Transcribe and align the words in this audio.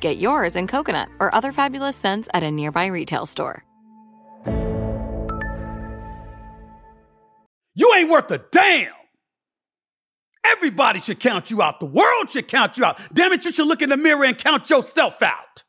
Get 0.00 0.16
yours 0.18 0.56
in 0.56 0.66
coconut 0.66 1.08
or 1.20 1.34
other 1.34 1.52
fabulous 1.52 1.96
scents 1.96 2.28
at 2.34 2.42
a 2.42 2.50
nearby 2.50 2.86
retail 2.86 3.26
store. 3.26 3.64
You 7.74 7.94
ain't 7.94 8.10
worth 8.10 8.30
a 8.30 8.38
damn. 8.50 8.92
Everybody 10.44 11.00
should 11.00 11.20
count 11.20 11.50
you 11.50 11.62
out. 11.62 11.80
The 11.80 11.86
world 11.86 12.30
should 12.30 12.48
count 12.48 12.76
you 12.76 12.84
out. 12.84 12.98
Damn 13.12 13.32
it, 13.32 13.44
you 13.44 13.52
should 13.52 13.66
look 13.66 13.82
in 13.82 13.90
the 13.90 13.96
mirror 13.96 14.24
and 14.24 14.36
count 14.36 14.68
yourself 14.68 15.22
out. 15.22 15.64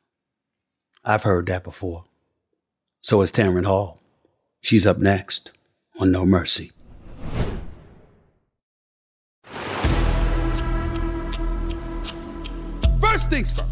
I've 1.04 1.22
heard 1.22 1.46
that 1.46 1.62
before. 1.62 2.04
So 3.00 3.22
is 3.22 3.32
Tamron 3.32 3.66
Hall. 3.66 3.98
She's 4.60 4.86
up 4.86 4.98
next 4.98 5.52
on 5.98 6.10
No 6.10 6.24
Mercy. 6.24 6.72
First 13.00 13.28
things 13.28 13.52
first, 13.52 13.71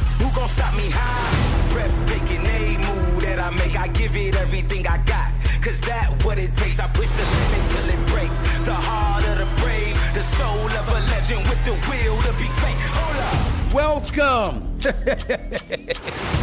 Who 0.21 0.29
gon' 0.35 0.47
stop 0.47 0.75
me 0.75 0.87
high? 0.93 1.73
Breathtaking, 1.73 2.45
a 2.45 2.77
move 2.77 3.23
that 3.25 3.39
I 3.39 3.49
make. 3.57 3.75
I 3.75 3.87
give 3.87 4.15
it 4.15 4.35
everything 4.35 4.85
I 4.85 4.97
got. 5.05 5.33
Cause 5.63 5.81
that 5.81 6.13
what 6.23 6.37
it 6.37 6.55
takes. 6.57 6.79
I 6.79 6.85
push 6.93 7.09
the 7.09 7.25
limit 7.25 7.71
till 7.73 7.89
it 7.89 8.05
break. 8.13 8.29
The 8.63 8.75
heart 8.75 9.25
of 9.29 9.39
the 9.41 9.49
brave, 9.63 9.97
the 10.13 10.21
soul 10.21 10.69
of 10.69 10.87
a 10.93 10.99
legend 11.09 11.41
with 11.49 11.57
the 11.65 11.73
will 11.89 12.21
to 12.21 12.33
be 12.37 12.45
great. 12.61 12.77
Hold 12.93 13.17
up. 13.17 13.73
Welcome. 13.73 14.77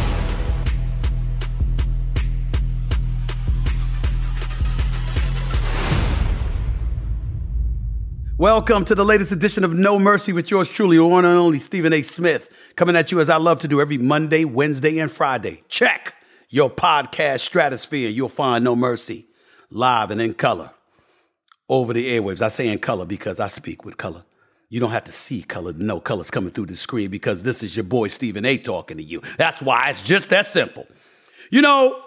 Welcome 8.39 8.85
to 8.85 8.95
the 8.95 9.03
latest 9.03 9.33
edition 9.33 9.65
of 9.65 9.73
No 9.73 9.99
Mercy 9.99 10.31
with 10.31 10.49
yours 10.49 10.69
truly, 10.69 10.97
one 10.97 11.25
and 11.25 11.37
only 11.37 11.59
Stephen 11.59 11.91
A. 11.91 12.01
Smith, 12.03 12.49
coming 12.79 12.95
at 12.95 13.11
you 13.11 13.19
as 13.19 13.29
I 13.29 13.35
love 13.35 13.59
to 13.59 13.67
do 13.67 13.81
every 13.81 13.97
Monday, 13.97 14.45
Wednesday, 14.45 14.99
and 14.99 15.11
Friday. 15.11 15.63
Check 15.67 16.15
your 16.47 16.69
podcast 16.69 17.41
stratosphere. 17.41 18.07
You'll 18.07 18.29
find 18.29 18.63
No 18.63 18.73
Mercy 18.73 19.27
live 19.69 20.11
and 20.11 20.21
in 20.21 20.33
color 20.33 20.71
over 21.67 21.91
the 21.91 22.09
airwaves. 22.09 22.41
I 22.41 22.47
say 22.47 22.69
in 22.69 22.79
color 22.79 23.05
because 23.05 23.41
I 23.41 23.49
speak 23.49 23.83
with 23.83 23.97
color. 23.97 24.23
You 24.69 24.79
don't 24.79 24.91
have 24.91 25.03
to 25.03 25.11
see 25.11 25.43
color 25.43 25.73
to 25.73 25.83
know 25.83 25.99
colors 25.99 26.31
coming 26.31 26.51
through 26.51 26.67
the 26.67 26.75
screen 26.77 27.09
because 27.11 27.43
this 27.43 27.63
is 27.63 27.75
your 27.75 27.83
boy 27.83 28.07
Stephen 28.07 28.45
A. 28.45 28.57
talking 28.57 28.95
to 28.95 29.03
you. 29.03 29.21
That's 29.37 29.61
why 29.61 29.89
it's 29.89 30.01
just 30.01 30.29
that 30.29 30.47
simple. 30.47 30.87
You 31.51 31.61
know, 31.61 32.01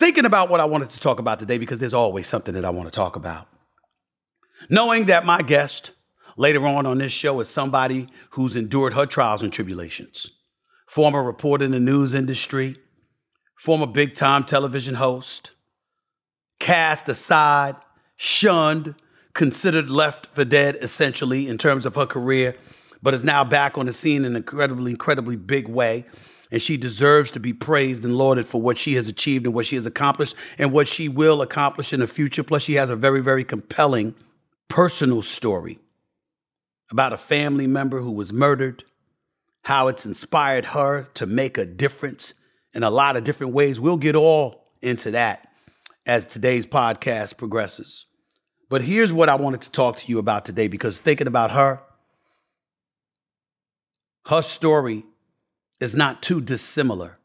thinking 0.00 0.24
about 0.24 0.50
what 0.50 0.58
I 0.58 0.64
wanted 0.64 0.90
to 0.90 0.98
talk 0.98 1.20
about 1.20 1.38
today 1.38 1.58
because 1.58 1.78
there's 1.78 1.94
always 1.94 2.26
something 2.26 2.54
that 2.54 2.64
I 2.64 2.70
want 2.70 2.88
to 2.88 2.92
talk 2.92 3.14
about. 3.14 3.46
Knowing 4.68 5.04
that 5.04 5.24
my 5.24 5.40
guest 5.40 5.92
later 6.36 6.66
on 6.66 6.86
on 6.86 6.98
this 6.98 7.12
show 7.12 7.40
is 7.40 7.48
somebody 7.48 8.08
who's 8.30 8.56
endured 8.56 8.92
her 8.92 9.06
trials 9.06 9.42
and 9.42 9.52
tribulations, 9.52 10.32
former 10.86 11.22
reporter 11.22 11.64
in 11.64 11.70
the 11.70 11.80
news 11.80 12.14
industry, 12.14 12.76
former 13.56 13.86
big 13.86 14.14
time 14.14 14.44
television 14.44 14.94
host, 14.94 15.52
cast 16.58 17.08
aside, 17.08 17.76
shunned, 18.16 18.94
considered 19.34 19.90
left 19.90 20.26
for 20.26 20.44
dead 20.44 20.76
essentially 20.76 21.48
in 21.48 21.58
terms 21.58 21.86
of 21.86 21.94
her 21.94 22.06
career, 22.06 22.56
but 23.02 23.14
is 23.14 23.24
now 23.24 23.44
back 23.44 23.78
on 23.78 23.86
the 23.86 23.92
scene 23.92 24.24
in 24.24 24.32
an 24.32 24.36
incredibly, 24.36 24.92
incredibly 24.92 25.36
big 25.36 25.68
way. 25.68 26.04
And 26.52 26.60
she 26.60 26.76
deserves 26.76 27.30
to 27.32 27.40
be 27.40 27.52
praised 27.52 28.04
and 28.04 28.16
lauded 28.16 28.44
for 28.44 28.60
what 28.60 28.76
she 28.76 28.94
has 28.94 29.06
achieved 29.06 29.46
and 29.46 29.54
what 29.54 29.66
she 29.66 29.76
has 29.76 29.86
accomplished 29.86 30.34
and 30.58 30.72
what 30.72 30.88
she 30.88 31.08
will 31.08 31.42
accomplish 31.42 31.92
in 31.92 32.00
the 32.00 32.08
future. 32.08 32.42
Plus, 32.42 32.62
she 32.62 32.74
has 32.74 32.90
a 32.90 32.96
very, 32.96 33.20
very 33.20 33.44
compelling 33.44 34.16
personal 34.68 35.22
story 35.22 35.78
about 36.90 37.12
a 37.12 37.16
family 37.16 37.66
member 37.66 38.00
who 38.00 38.12
was 38.12 38.32
murdered, 38.32 38.84
how 39.62 39.88
it's 39.88 40.06
inspired 40.06 40.64
her 40.66 41.04
to 41.14 41.26
make 41.26 41.58
a 41.58 41.66
difference 41.66 42.34
in 42.74 42.82
a 42.82 42.90
lot 42.90 43.16
of 43.16 43.24
different 43.24 43.52
ways. 43.52 43.80
We'll 43.80 43.96
get 43.96 44.16
all 44.16 44.72
into 44.82 45.12
that 45.12 45.48
as 46.06 46.24
today's 46.24 46.66
podcast 46.66 47.36
progresses. 47.36 48.06
But 48.68 48.82
here's 48.82 49.12
what 49.12 49.28
I 49.28 49.34
wanted 49.34 49.62
to 49.62 49.70
talk 49.70 49.96
to 49.98 50.06
you 50.10 50.18
about 50.18 50.44
today 50.44 50.68
because 50.68 51.00
thinking 51.00 51.26
about 51.26 51.50
her, 51.50 51.80
her 54.26 54.42
story 54.42 55.04
is 55.80 55.94
not 55.94 56.22
too 56.22 56.40
dissimilar 56.40 57.18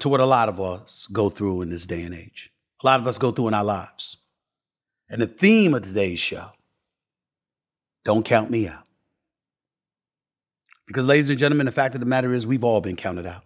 to 0.00 0.08
what 0.08 0.20
a 0.20 0.26
lot 0.26 0.48
of 0.48 0.60
us 0.60 1.08
go 1.12 1.28
through 1.28 1.62
in 1.62 1.70
this 1.70 1.86
day 1.86 2.02
and 2.02 2.14
age. 2.14 2.52
A 2.82 2.86
lot 2.86 3.00
of 3.00 3.06
us 3.06 3.18
go 3.18 3.30
through 3.30 3.48
in 3.48 3.54
our 3.54 3.64
lives. 3.64 4.16
And 5.10 5.22
the 5.22 5.26
theme 5.26 5.74
of 5.74 5.82
today's 5.82 6.20
show 6.20 6.50
don't 8.04 8.24
count 8.24 8.50
me 8.50 8.68
out. 8.68 8.84
Because, 10.86 11.06
ladies 11.06 11.28
and 11.28 11.38
gentlemen, 11.38 11.66
the 11.66 11.72
fact 11.72 11.94
of 11.94 12.00
the 12.00 12.06
matter 12.06 12.32
is, 12.32 12.46
we've 12.46 12.64
all 12.64 12.80
been 12.80 12.96
counted 12.96 13.26
out. 13.26 13.44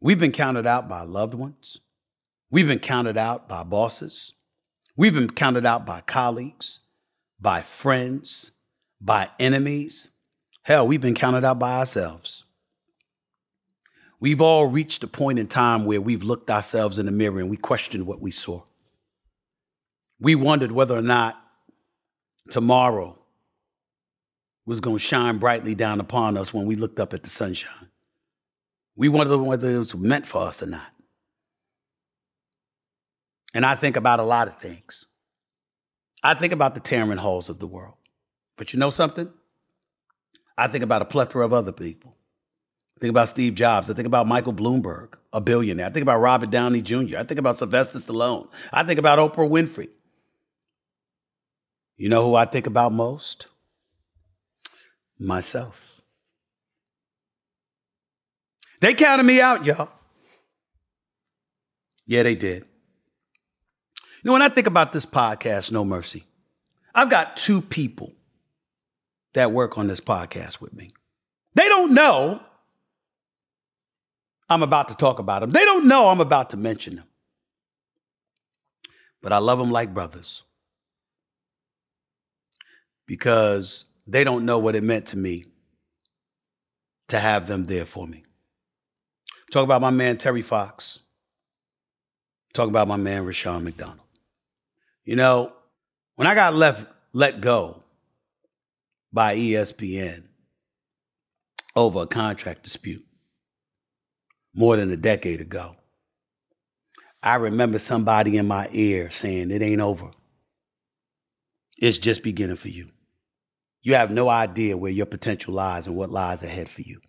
We've 0.00 0.20
been 0.20 0.32
counted 0.32 0.66
out 0.66 0.88
by 0.88 1.02
loved 1.02 1.34
ones. 1.34 1.80
We've 2.50 2.68
been 2.68 2.78
counted 2.78 3.16
out 3.16 3.48
by 3.48 3.62
bosses. 3.62 4.32
We've 4.96 5.14
been 5.14 5.30
counted 5.30 5.64
out 5.64 5.86
by 5.86 6.02
colleagues, 6.02 6.80
by 7.40 7.62
friends, 7.62 8.50
by 9.00 9.30
enemies. 9.38 10.08
Hell, 10.62 10.86
we've 10.86 11.00
been 11.00 11.14
counted 11.14 11.44
out 11.44 11.58
by 11.58 11.78
ourselves. 11.78 12.44
We've 14.20 14.40
all 14.40 14.66
reached 14.66 15.04
a 15.04 15.06
point 15.06 15.38
in 15.38 15.46
time 15.46 15.84
where 15.84 16.00
we've 16.00 16.24
looked 16.24 16.50
ourselves 16.50 16.98
in 16.98 17.06
the 17.06 17.12
mirror 17.12 17.38
and 17.38 17.48
we 17.48 17.56
questioned 17.56 18.06
what 18.06 18.20
we 18.20 18.30
saw. 18.30 18.62
We 20.20 20.34
wondered 20.34 20.72
whether 20.72 20.96
or 20.96 21.02
not 21.02 21.40
tomorrow 22.50 23.18
was 24.66 24.80
going 24.80 24.96
to 24.96 25.02
shine 25.02 25.38
brightly 25.38 25.74
down 25.74 26.00
upon 26.00 26.36
us 26.36 26.52
when 26.52 26.66
we 26.66 26.76
looked 26.76 27.00
up 27.00 27.14
at 27.14 27.22
the 27.22 27.30
sunshine. 27.30 27.88
We 28.96 29.08
wondered 29.08 29.38
whether 29.38 29.68
it 29.70 29.78
was 29.78 29.94
meant 29.94 30.26
for 30.26 30.42
us 30.42 30.62
or 30.62 30.66
not. 30.66 30.92
And 33.54 33.64
I 33.64 33.74
think 33.74 33.96
about 33.96 34.20
a 34.20 34.24
lot 34.24 34.48
of 34.48 34.58
things. 34.58 35.06
I 36.22 36.34
think 36.34 36.52
about 36.52 36.74
the 36.74 36.80
Tamron 36.80 37.18
Halls 37.18 37.48
of 37.48 37.60
the 37.60 37.66
world. 37.66 37.94
But 38.56 38.72
you 38.72 38.78
know 38.78 38.90
something? 38.90 39.32
I 40.58 40.66
think 40.66 40.84
about 40.84 41.00
a 41.00 41.06
plethora 41.06 41.44
of 41.44 41.52
other 41.52 41.72
people. 41.72 42.16
I 42.96 43.00
think 43.00 43.10
about 43.10 43.28
Steve 43.28 43.54
Jobs. 43.54 43.90
I 43.90 43.94
think 43.94 44.06
about 44.06 44.26
Michael 44.26 44.52
Bloomberg, 44.52 45.14
a 45.32 45.40
billionaire. 45.40 45.86
I 45.86 45.90
think 45.90 46.02
about 46.02 46.18
Robert 46.18 46.50
Downey 46.50 46.82
Jr. 46.82 47.18
I 47.18 47.22
think 47.22 47.38
about 47.38 47.56
Sylvester 47.56 48.00
Stallone. 48.00 48.48
I 48.72 48.82
think 48.82 48.98
about 48.98 49.20
Oprah 49.20 49.48
Winfrey. 49.48 49.88
You 51.98 52.08
know 52.08 52.24
who 52.24 52.36
I 52.36 52.44
think 52.44 52.66
about 52.68 52.92
most? 52.92 53.48
Myself. 55.18 56.00
They 58.80 58.94
counted 58.94 59.24
me 59.24 59.40
out, 59.40 59.64
y'all. 59.64 59.90
Yeah, 62.06 62.22
they 62.22 62.36
did. 62.36 62.64
You 64.22 64.24
know, 64.24 64.32
when 64.32 64.42
I 64.42 64.48
think 64.48 64.68
about 64.68 64.92
this 64.92 65.04
podcast, 65.04 65.72
No 65.72 65.84
Mercy, 65.84 66.24
I've 66.94 67.10
got 67.10 67.36
two 67.36 67.60
people 67.60 68.12
that 69.34 69.52
work 69.52 69.76
on 69.76 69.88
this 69.88 70.00
podcast 70.00 70.60
with 70.60 70.72
me. 70.72 70.92
They 71.54 71.68
don't 71.68 71.92
know 71.94 72.40
I'm 74.48 74.62
about 74.62 74.88
to 74.88 74.94
talk 74.94 75.18
about 75.18 75.40
them. 75.40 75.50
They 75.50 75.64
don't 75.64 75.86
know 75.86 76.08
I'm 76.08 76.20
about 76.20 76.50
to 76.50 76.56
mention 76.56 76.96
them. 76.96 77.04
But 79.20 79.32
I 79.32 79.38
love 79.38 79.58
them 79.58 79.70
like 79.70 79.92
brothers 79.92 80.44
because 83.08 83.86
they 84.06 84.22
don't 84.22 84.44
know 84.44 84.60
what 84.60 84.76
it 84.76 84.84
meant 84.84 85.06
to 85.06 85.16
me 85.16 85.46
to 87.08 87.18
have 87.18 87.48
them 87.48 87.64
there 87.64 87.86
for 87.86 88.06
me. 88.06 88.22
Talk 89.50 89.64
about 89.64 89.80
my 89.80 89.90
man 89.90 90.18
Terry 90.18 90.42
Fox. 90.42 91.00
Talk 92.52 92.68
about 92.68 92.86
my 92.86 92.96
man 92.96 93.24
Rushion 93.24 93.64
McDonald. 93.64 94.06
You 95.04 95.16
know, 95.16 95.52
when 96.14 96.28
I 96.28 96.34
got 96.34 96.54
left 96.54 96.86
let 97.12 97.40
go 97.40 97.82
by 99.12 99.36
ESPN 99.36 100.24
over 101.74 102.02
a 102.02 102.06
contract 102.06 102.62
dispute 102.62 103.04
more 104.54 104.76
than 104.76 104.90
a 104.90 104.96
decade 104.96 105.40
ago, 105.40 105.76
I 107.22 107.36
remember 107.36 107.78
somebody 107.78 108.36
in 108.36 108.46
my 108.46 108.68
ear 108.70 109.10
saying, 109.10 109.50
It 109.50 109.62
ain't 109.62 109.80
over. 109.80 110.10
It's 111.78 111.98
just 111.98 112.22
beginning 112.22 112.56
for 112.56 112.68
you. 112.68 112.86
You 113.82 113.94
have 113.94 114.10
no 114.10 114.28
idea 114.28 114.76
where 114.76 114.92
your 114.92 115.06
potential 115.06 115.54
lies 115.54 115.86
and 115.86 115.96
what 115.96 116.10
lies 116.10 116.42
ahead 116.42 116.68
for 116.68 116.82
you. 116.82 117.00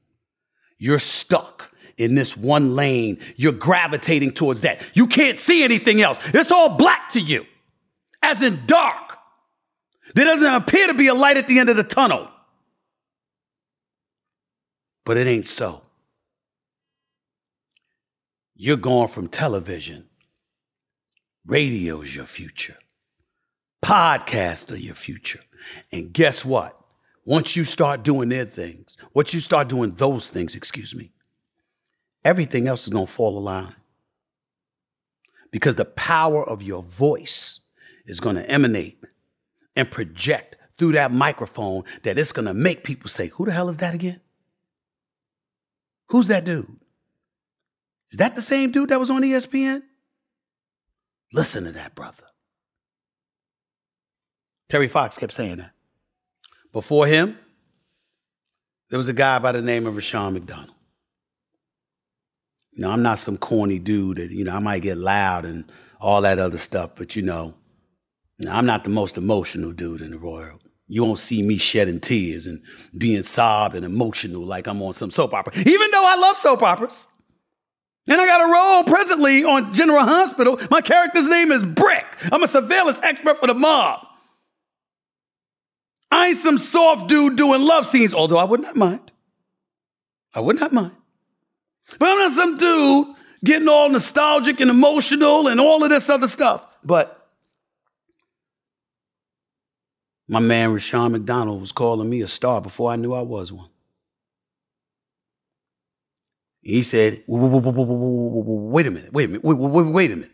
You're 0.77 0.99
stuck 0.99 1.73
in 1.97 2.15
this 2.15 2.37
one 2.37 2.75
lane. 2.75 3.19
You're 3.35 3.51
gravitating 3.51 4.31
towards 4.31 4.61
that. 4.61 4.81
You 4.93 5.07
can't 5.07 5.37
see 5.37 5.63
anything 5.63 6.01
else. 6.01 6.19
It's 6.33 6.51
all 6.51 6.77
black 6.77 7.09
to 7.09 7.19
you, 7.19 7.45
as 8.21 8.41
in 8.41 8.65
dark. 8.65 9.17
There 10.15 10.25
doesn't 10.25 10.53
appear 10.53 10.87
to 10.87 10.93
be 10.93 11.07
a 11.07 11.13
light 11.13 11.37
at 11.37 11.47
the 11.47 11.59
end 11.59 11.69
of 11.69 11.75
the 11.75 11.83
tunnel. 11.83 12.29
But 15.05 15.17
it 15.17 15.27
ain't 15.27 15.47
so. 15.47 15.81
You're 18.55 18.77
going 18.77 19.07
from 19.07 19.27
television. 19.27 20.07
Radio's 21.45 22.15
your 22.15 22.25
future. 22.25 22.77
Podcast 23.83 24.71
are 24.71 24.77
your 24.77 24.95
future. 24.95 25.39
And 25.91 26.13
guess 26.13 26.43
what? 26.43 26.79
Once 27.25 27.55
you 27.55 27.63
start 27.63 28.03
doing 28.03 28.29
their 28.29 28.45
things, 28.45 28.97
once 29.13 29.33
you 29.33 29.39
start 29.39 29.67
doing 29.69 29.91
those 29.91 30.29
things, 30.29 30.55
excuse 30.55 30.95
me, 30.95 31.11
everything 32.23 32.67
else 32.67 32.83
is 32.83 32.89
going 32.89 33.05
to 33.05 33.11
fall 33.11 33.39
line. 33.41 33.75
Because 35.51 35.75
the 35.75 35.85
power 35.85 36.47
of 36.47 36.61
your 36.61 36.83
voice 36.83 37.59
is 38.05 38.19
going 38.19 38.35
to 38.35 38.49
emanate 38.49 39.03
and 39.75 39.89
project 39.89 40.57
through 40.77 40.93
that 40.93 41.11
microphone 41.11 41.83
that 42.03 42.17
it's 42.17 42.31
going 42.31 42.45
to 42.45 42.53
make 42.53 42.83
people 42.83 43.09
say, 43.09 43.27
Who 43.27 43.45
the 43.45 43.51
hell 43.51 43.69
is 43.69 43.77
that 43.77 43.93
again? 43.93 44.21
Who's 46.07 46.27
that 46.27 46.45
dude? 46.45 46.79
Is 48.11 48.17
that 48.17 48.35
the 48.35 48.41
same 48.41 48.71
dude 48.71 48.89
that 48.89 48.99
was 48.99 49.11
on 49.11 49.21
ESPN? 49.21 49.83
Listen 51.31 51.63
to 51.65 51.71
that, 51.73 51.93
brother. 51.93 52.23
Terry 54.69 54.87
Fox 54.87 55.17
kept 55.17 55.33
saying 55.33 55.57
that. 55.57 55.71
Before 56.71 57.07
him, 57.07 57.37
there 58.89 58.97
was 58.97 59.07
a 59.07 59.13
guy 59.13 59.39
by 59.39 59.51
the 59.51 59.61
name 59.61 59.87
of 59.87 59.95
Rushion 59.95 60.33
McDonald. 60.33 60.75
You 62.71 62.83
know, 62.83 62.91
I'm 62.91 63.01
not 63.01 63.19
some 63.19 63.37
corny 63.37 63.79
dude 63.79 64.17
that, 64.17 64.31
you 64.31 64.45
know, 64.45 64.55
I 64.55 64.59
might 64.59 64.83
get 64.83 64.97
loud 64.97 65.45
and 65.45 65.65
all 65.99 66.21
that 66.21 66.39
other 66.39 66.57
stuff, 66.57 66.91
but 66.95 67.15
you 67.15 67.23
know, 67.23 67.55
I'm 68.49 68.65
not 68.65 68.83
the 68.83 68.89
most 68.89 69.17
emotional 69.17 69.71
dude 69.71 70.01
in 70.01 70.11
the 70.11 70.17
Royal. 70.17 70.59
You 70.87 71.03
won't 71.03 71.19
see 71.19 71.41
me 71.41 71.57
shedding 71.57 71.99
tears 71.99 72.45
and 72.45 72.61
being 72.97 73.23
sobbed 73.23 73.75
and 73.75 73.85
emotional 73.85 74.43
like 74.43 74.67
I'm 74.67 74.81
on 74.81 74.93
some 74.93 75.11
soap 75.11 75.33
opera, 75.33 75.53
even 75.65 75.91
though 75.91 76.05
I 76.05 76.15
love 76.15 76.37
soap 76.37 76.63
operas. 76.63 77.07
And 78.07 78.19
I 78.19 78.25
got 78.25 78.41
a 78.41 78.51
role 78.51 78.83
presently 78.85 79.43
on 79.43 79.73
General 79.73 80.03
Hospital. 80.03 80.59
My 80.71 80.81
character's 80.81 81.27
name 81.27 81.51
is 81.51 81.63
Brick. 81.63 82.05
I'm 82.31 82.41
a 82.41 82.47
surveillance 82.47 82.99
expert 83.03 83.37
for 83.37 83.45
the 83.45 83.53
mob. 83.53 84.07
I 86.11 86.29
ain't 86.29 86.37
some 86.37 86.57
soft 86.57 87.07
dude 87.07 87.35
doing 87.35 87.61
love 87.61 87.85
scenes, 87.85 88.13
although 88.13 88.37
I 88.37 88.43
would 88.43 88.61
not 88.61 88.75
mind. 88.75 89.11
I 90.33 90.39
would 90.39 90.59
not 90.59 90.73
mind. 90.73 90.95
But 91.97 92.09
I'm 92.09 92.19
not 92.19 92.31
some 92.31 92.57
dude 92.57 93.15
getting 93.43 93.67
all 93.67 93.89
nostalgic 93.89 94.59
and 94.59 94.69
emotional 94.69 95.47
and 95.47 95.59
all 95.59 95.83
of 95.83 95.89
this 95.89 96.09
other 96.09 96.27
stuff. 96.27 96.63
But 96.83 97.27
my 100.27 100.39
man 100.39 100.73
Rushion 100.73 101.11
McDonald 101.11 101.61
was 101.61 101.71
calling 101.71 102.09
me 102.09 102.21
a 102.21 102.27
star 102.27 102.61
before 102.61 102.91
I 102.91 102.95
knew 102.95 103.13
I 103.13 103.21
was 103.21 103.51
one. 103.51 103.69
He 106.61 106.83
said, 106.83 107.23
wait 107.27 108.85
a 108.85 108.91
minute, 108.91 109.11
wait 109.11 109.25
a 109.25 109.27
minute, 109.29 109.43
wait, 109.43 109.57
wait, 109.57 109.83
wait 109.83 110.11
a 110.11 110.15
minute. 110.15 110.31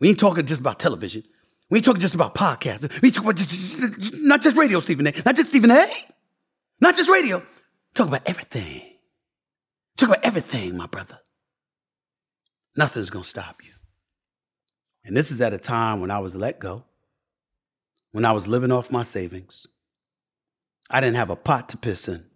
We 0.00 0.08
ain't 0.08 0.18
talking 0.18 0.46
just 0.46 0.60
about 0.60 0.78
television. 0.78 1.24
We 1.72 1.78
ain't 1.78 1.86
talking 1.86 2.02
just 2.02 2.14
about 2.14 2.34
podcasts. 2.34 3.00
We 3.00 3.10
talk 3.10 3.24
about 3.24 3.36
just, 3.36 4.12
not 4.16 4.42
just 4.42 4.58
radio, 4.58 4.78
Stephen 4.80 5.06
A. 5.06 5.12
Not 5.24 5.36
just 5.36 5.48
Stephen 5.48 5.70
A. 5.70 5.86
Not 6.82 6.96
just 6.96 7.08
radio. 7.08 7.42
Talk 7.94 8.08
about 8.08 8.20
everything. 8.26 8.82
Talk 9.96 10.10
about 10.10 10.22
everything, 10.22 10.76
my 10.76 10.86
brother. 10.86 11.18
Nothing's 12.76 13.08
gonna 13.08 13.24
stop 13.24 13.64
you. 13.64 13.70
And 15.06 15.16
this 15.16 15.30
is 15.30 15.40
at 15.40 15.54
a 15.54 15.58
time 15.58 16.02
when 16.02 16.10
I 16.10 16.18
was 16.18 16.36
let 16.36 16.60
go, 16.60 16.84
when 18.10 18.26
I 18.26 18.32
was 18.32 18.46
living 18.46 18.70
off 18.70 18.90
my 18.90 19.02
savings. 19.02 19.66
I 20.90 21.00
didn't 21.00 21.16
have 21.16 21.30
a 21.30 21.36
pot 21.36 21.70
to 21.70 21.78
piss 21.78 22.06
in. 22.06 22.26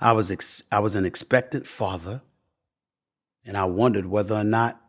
I 0.00 0.12
was, 0.12 0.30
ex- 0.30 0.62
I 0.72 0.78
was 0.78 0.94
an 0.94 1.04
expectant 1.04 1.66
father, 1.66 2.22
and 3.44 3.54
I 3.54 3.66
wondered 3.66 4.06
whether 4.06 4.34
or 4.34 4.44
not 4.44 4.80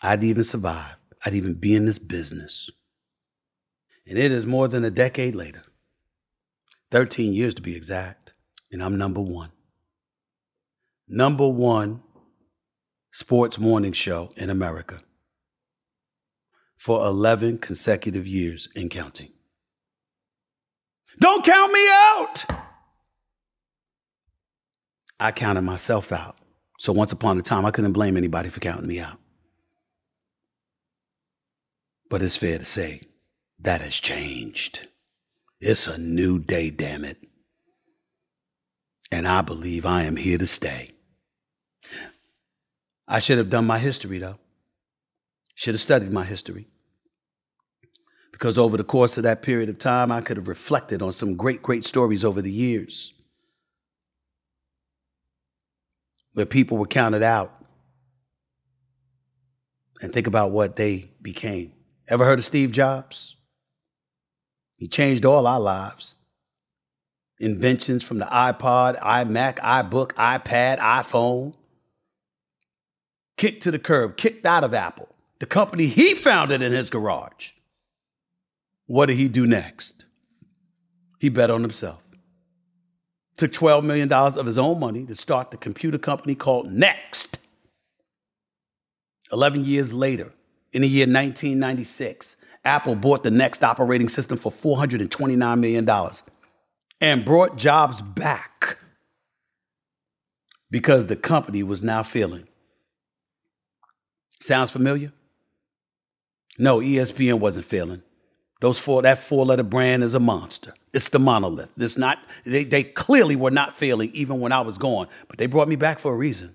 I'd 0.00 0.22
even 0.22 0.44
survive. 0.44 0.99
I'd 1.24 1.34
even 1.34 1.54
be 1.54 1.74
in 1.74 1.86
this 1.86 1.98
business. 1.98 2.70
And 4.06 4.18
it 4.18 4.32
is 4.32 4.46
more 4.46 4.68
than 4.68 4.84
a 4.84 4.90
decade 4.90 5.34
later, 5.34 5.62
13 6.90 7.32
years 7.32 7.54
to 7.54 7.62
be 7.62 7.76
exact, 7.76 8.32
and 8.72 8.82
I'm 8.82 8.96
number 8.96 9.20
one. 9.20 9.52
Number 11.06 11.48
one 11.48 12.02
sports 13.12 13.58
morning 13.58 13.92
show 13.92 14.30
in 14.36 14.50
America 14.50 15.02
for 16.76 17.04
11 17.04 17.58
consecutive 17.58 18.26
years 18.26 18.68
and 18.74 18.90
counting. 18.90 19.32
Don't 21.18 21.44
count 21.44 21.72
me 21.72 21.86
out! 21.90 22.44
I 25.18 25.32
counted 25.32 25.62
myself 25.62 26.12
out. 26.12 26.38
So 26.78 26.94
once 26.94 27.12
upon 27.12 27.38
a 27.38 27.42
time, 27.42 27.66
I 27.66 27.70
couldn't 27.70 27.92
blame 27.92 28.16
anybody 28.16 28.48
for 28.48 28.60
counting 28.60 28.88
me 28.88 29.00
out. 29.00 29.19
But 32.10 32.22
it's 32.22 32.36
fair 32.36 32.58
to 32.58 32.64
say 32.64 33.00
that 33.60 33.80
has 33.80 33.94
changed. 33.94 34.88
It's 35.60 35.86
a 35.86 35.96
new 35.96 36.38
day, 36.38 36.70
damn 36.70 37.06
it. 37.06 37.16
And 39.10 39.26
I 39.26 39.40
believe 39.40 39.86
I 39.86 40.02
am 40.02 40.16
here 40.16 40.36
to 40.36 40.46
stay. 40.46 40.90
I 43.08 43.18
should 43.18 43.38
have 43.38 43.48
done 43.48 43.66
my 43.66 43.78
history, 43.78 44.18
though. 44.18 44.38
Should 45.54 45.74
have 45.74 45.80
studied 45.80 46.12
my 46.12 46.24
history. 46.24 46.68
Because 48.32 48.58
over 48.58 48.76
the 48.76 48.84
course 48.84 49.16
of 49.16 49.24
that 49.24 49.40
period 49.42 49.70
of 49.70 49.78
time, 49.78 50.12
I 50.12 50.20
could 50.20 50.36
have 50.36 50.48
reflected 50.48 51.00
on 51.00 51.12
some 51.12 51.36
great, 51.36 51.62
great 51.62 51.86
stories 51.86 52.24
over 52.24 52.42
the 52.42 52.52
years. 52.52 53.14
where 56.34 56.46
people 56.46 56.78
were 56.78 56.86
counted 56.86 57.22
out 57.22 57.52
and 60.00 60.12
think 60.12 60.26
about 60.26 60.52
what 60.52 60.76
they 60.76 61.10
became. 61.20 61.72
Ever 62.10 62.24
heard 62.24 62.40
of 62.40 62.44
Steve 62.44 62.72
Jobs? 62.72 63.36
He 64.76 64.88
changed 64.88 65.24
all 65.24 65.46
our 65.46 65.60
lives. 65.60 66.14
inventions 67.38 68.04
from 68.04 68.18
the 68.18 68.26
iPod, 68.26 69.00
iMac, 69.00 69.58
iBook, 69.60 70.12
iPad, 70.12 70.78
iPhone. 70.78 71.54
Kicked 73.38 73.62
to 73.62 73.70
the 73.70 73.78
curb, 73.78 74.18
kicked 74.18 74.44
out 74.44 74.62
of 74.62 74.74
Apple, 74.74 75.08
the 75.38 75.46
company 75.46 75.86
he 75.86 76.14
founded 76.14 76.60
in 76.60 76.72
his 76.72 76.90
garage. 76.90 77.52
What 78.86 79.06
did 79.06 79.16
he 79.16 79.28
do 79.28 79.46
next? 79.46 80.04
He 81.18 81.30
bet 81.30 81.48
on 81.50 81.62
himself. 81.62 82.02
Took 83.38 83.52
$12 83.52 83.84
million 83.84 84.12
of 84.12 84.44
his 84.44 84.58
own 84.58 84.78
money 84.78 85.06
to 85.06 85.14
start 85.14 85.50
the 85.50 85.56
computer 85.56 85.96
company 85.96 86.34
called 86.34 86.70
Next. 86.70 87.38
11 89.32 89.64
years 89.64 89.94
later, 89.94 90.32
in 90.72 90.82
the 90.82 90.88
year 90.88 91.06
1996, 91.06 92.36
Apple 92.64 92.94
bought 92.94 93.22
the 93.22 93.30
Next 93.30 93.64
operating 93.64 94.08
system 94.08 94.38
for 94.38 94.52
$429 94.52 95.58
million 95.58 95.88
and 97.00 97.24
brought 97.24 97.56
jobs 97.56 98.02
back 98.02 98.78
because 100.70 101.06
the 101.06 101.16
company 101.16 101.62
was 101.62 101.82
now 101.82 102.02
failing. 102.02 102.46
Sounds 104.40 104.70
familiar? 104.70 105.12
No, 106.58 106.78
ESPN 106.78 107.40
wasn't 107.40 107.64
failing. 107.64 108.02
Those 108.60 108.78
four, 108.78 109.02
that 109.02 109.18
four-letter 109.18 109.62
brand 109.62 110.04
is 110.04 110.14
a 110.14 110.20
monster. 110.20 110.74
It's 110.92 111.08
the 111.08 111.18
monolith. 111.18 111.70
It's 111.78 111.96
not, 111.96 112.18
they, 112.44 112.64
they 112.64 112.84
clearly 112.84 113.36
were 113.36 113.50
not 113.50 113.74
failing 113.76 114.10
even 114.12 114.40
when 114.40 114.52
I 114.52 114.60
was 114.60 114.76
gone, 114.76 115.08
but 115.28 115.38
they 115.38 115.46
brought 115.46 115.68
me 115.68 115.76
back 115.76 115.98
for 115.98 116.12
a 116.12 116.16
reason. 116.16 116.54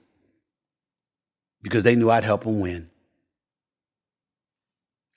Because 1.64 1.84
they 1.84 1.96
knew 1.96 2.12
I'd 2.12 2.24
help 2.24 2.44
them 2.44 2.60
win. 2.60 2.92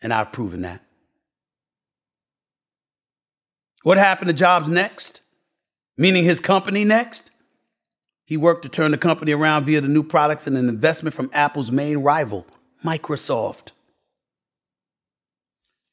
And 0.03 0.13
I've 0.13 0.33
proven 0.33 0.63
that. 0.63 0.83
What 3.83 3.99
happened 3.99 4.29
to 4.29 4.35
Jobs 4.35 4.69
next? 4.69 5.23
Meaning 5.97 6.25
his 6.25 6.41
company 6.41 6.85
next? 6.85 7.31
He 8.25 8.37
worked 8.37 8.63
to 8.63 8.69
turn 8.69 8.91
the 8.91 8.99
company 8.99 9.33
around 9.33 9.65
via 9.65 9.81
the 9.81 9.89
new 9.89 10.03
products 10.03 10.47
and 10.47 10.57
an 10.57 10.69
investment 10.69 11.15
from 11.15 11.31
Apple's 11.33 11.73
main 11.73 11.99
rival, 11.99 12.47
Microsoft. 12.85 13.73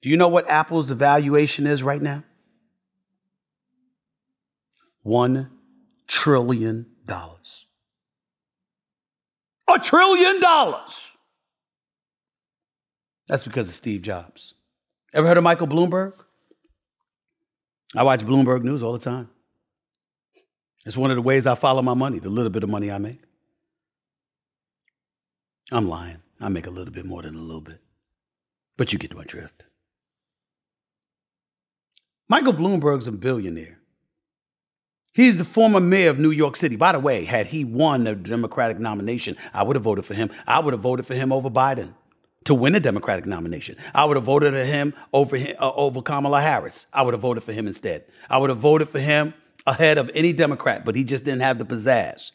Do 0.01 0.09
you 0.09 0.17
know 0.17 0.27
what 0.27 0.47
Apple's 0.49 0.91
evaluation 0.91 1.65
is 1.65 1.81
right 1.81 2.01
now? 2.01 2.23
One 5.01 5.49
trillion 6.07 6.87
dollars. 7.05 7.65
A 9.73 9.79
trillion 9.79 10.39
dollars. 10.39 11.14
That's 13.27 13.43
because 13.43 13.67
of 13.69 13.75
Steve 13.75 14.01
Jobs. 14.01 14.53
Ever 15.13 15.27
heard 15.27 15.37
of 15.37 15.43
Michael 15.43 15.67
Bloomberg? 15.67 16.13
I 17.95 18.03
watch 18.03 18.21
Bloomberg 18.21 18.63
News 18.63 18.83
all 18.83 18.93
the 18.93 18.99
time. 18.99 19.29
It's 20.85 20.97
one 20.97 21.09
of 21.09 21.15
the 21.15 21.21
ways 21.21 21.47
I 21.47 21.55
follow 21.55 21.81
my 21.81 21.95
money, 21.95 22.19
the 22.19 22.29
little 22.29 22.51
bit 22.51 22.63
of 22.63 22.69
money 22.69 22.91
I 22.91 22.97
make. 22.99 23.21
I'm 25.71 25.87
lying. 25.87 26.21
I 26.39 26.49
make 26.49 26.67
a 26.67 26.71
little 26.71 26.93
bit 26.93 27.05
more 27.05 27.23
than 27.23 27.33
a 27.33 27.39
little 27.39 27.61
bit. 27.61 27.81
But 28.77 28.93
you 28.93 28.99
get 28.99 29.15
my 29.15 29.23
drift. 29.23 29.65
Michael 32.27 32.53
Bloomberg's 32.53 33.07
a 33.07 33.11
billionaire. 33.11 33.79
He's 35.13 35.37
the 35.37 35.45
former 35.45 35.79
mayor 35.79 36.09
of 36.09 36.19
New 36.19 36.31
York 36.31 36.57
City. 36.57 36.75
By 36.75 36.91
the 36.91 36.99
way, 36.99 37.23
had 37.23 37.47
he 37.47 37.63
won 37.63 38.03
the 38.03 38.15
Democratic 38.15 38.79
nomination, 38.79 39.37
I 39.53 39.63
would 39.63 39.77
have 39.77 39.83
voted 39.83 40.05
for 40.05 40.13
him. 40.13 40.29
I 40.45 40.59
would 40.59 40.73
have 40.73 40.81
voted 40.81 41.05
for 41.05 41.15
him 41.15 41.31
over 41.31 41.49
Biden 41.49 41.93
to 42.45 42.55
win 42.55 42.73
the 42.73 42.79
Democratic 42.79 43.25
nomination. 43.25 43.75
I 43.93 44.05
would 44.05 44.15
have 44.15 44.23
voted 44.23 44.53
for 44.53 44.63
him 44.63 44.93
over, 45.13 45.35
uh, 45.35 45.71
over 45.73 46.01
Kamala 46.01 46.41
Harris. 46.41 46.87
I 46.93 47.01
would 47.01 47.13
have 47.13 47.21
voted 47.21 47.43
for 47.43 47.51
him 47.51 47.67
instead. 47.67 48.05
I 48.29 48.37
would 48.37 48.49
have 48.49 48.59
voted 48.59 48.89
for 48.89 48.99
him 48.99 49.33
ahead 49.67 49.97
of 49.97 50.09
any 50.13 50.31
Democrat, 50.31 50.85
but 50.85 50.95
he 50.95 51.03
just 51.03 51.25
didn't 51.25 51.41
have 51.41 51.57
the 51.57 51.65
pizzazz. 51.65 52.31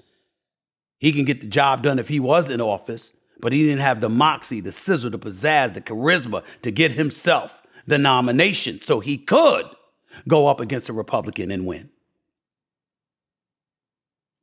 He 0.98 1.12
can 1.12 1.24
get 1.24 1.40
the 1.40 1.46
job 1.46 1.82
done 1.82 1.98
if 1.98 2.08
he 2.08 2.20
was 2.20 2.50
in 2.50 2.60
office, 2.60 3.12
but 3.40 3.52
he 3.52 3.62
didn't 3.62 3.80
have 3.80 4.00
the 4.00 4.08
moxie, 4.08 4.60
the 4.60 4.72
sizzle, 4.72 5.10
the 5.10 5.18
pizzazz, 5.18 5.74
the 5.74 5.80
charisma 5.80 6.44
to 6.62 6.70
get 6.70 6.92
himself 6.92 7.62
the 7.86 7.98
nomination 7.98 8.80
so 8.82 9.00
he 9.00 9.16
could 9.16 9.64
go 10.28 10.46
up 10.46 10.60
against 10.60 10.88
a 10.88 10.92
Republican 10.92 11.50
and 11.50 11.66
win. 11.66 11.88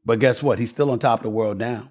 But 0.06 0.20
guess 0.20 0.42
what? 0.42 0.58
He's 0.58 0.70
still 0.70 0.90
on 0.90 1.00
top 1.00 1.20
of 1.20 1.24
the 1.24 1.30
world 1.30 1.58
now. 1.58 1.90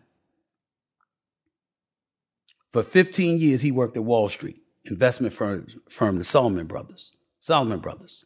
For 2.72 2.82
15 2.82 3.38
years, 3.38 3.62
he 3.62 3.70
worked 3.70 3.96
at 3.96 4.04
Wall 4.04 4.28
Street, 4.28 4.60
investment 4.84 5.32
firm, 5.32 5.66
firm 5.88 6.18
the 6.18 6.24
Salomon 6.24 6.66
Brothers. 6.66 7.12
Salomon 7.40 7.78
Brothers. 7.78 8.24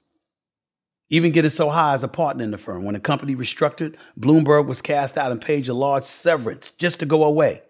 Even 1.11 1.33
getting 1.33 1.51
so 1.51 1.71
high 1.71 1.95
as 1.95 2.05
a 2.05 2.09
partner 2.09 2.45
in 2.45 2.53
the 2.53 2.59
firm. 2.59 2.85
When 2.85 2.95
the 2.95 3.01
company 3.01 3.35
restructured, 3.35 3.97
Bloomberg 4.19 4.67
was 4.67 4.81
cast 4.81 5.19
out 5.19 5.33
and 5.33 5.41
paid 5.41 5.69
a 5.69 5.75
large 5.75 6.05
severance 6.05 6.71
just 6.71 7.01
to 7.01 7.07
go 7.07 7.25
away. 7.25 7.63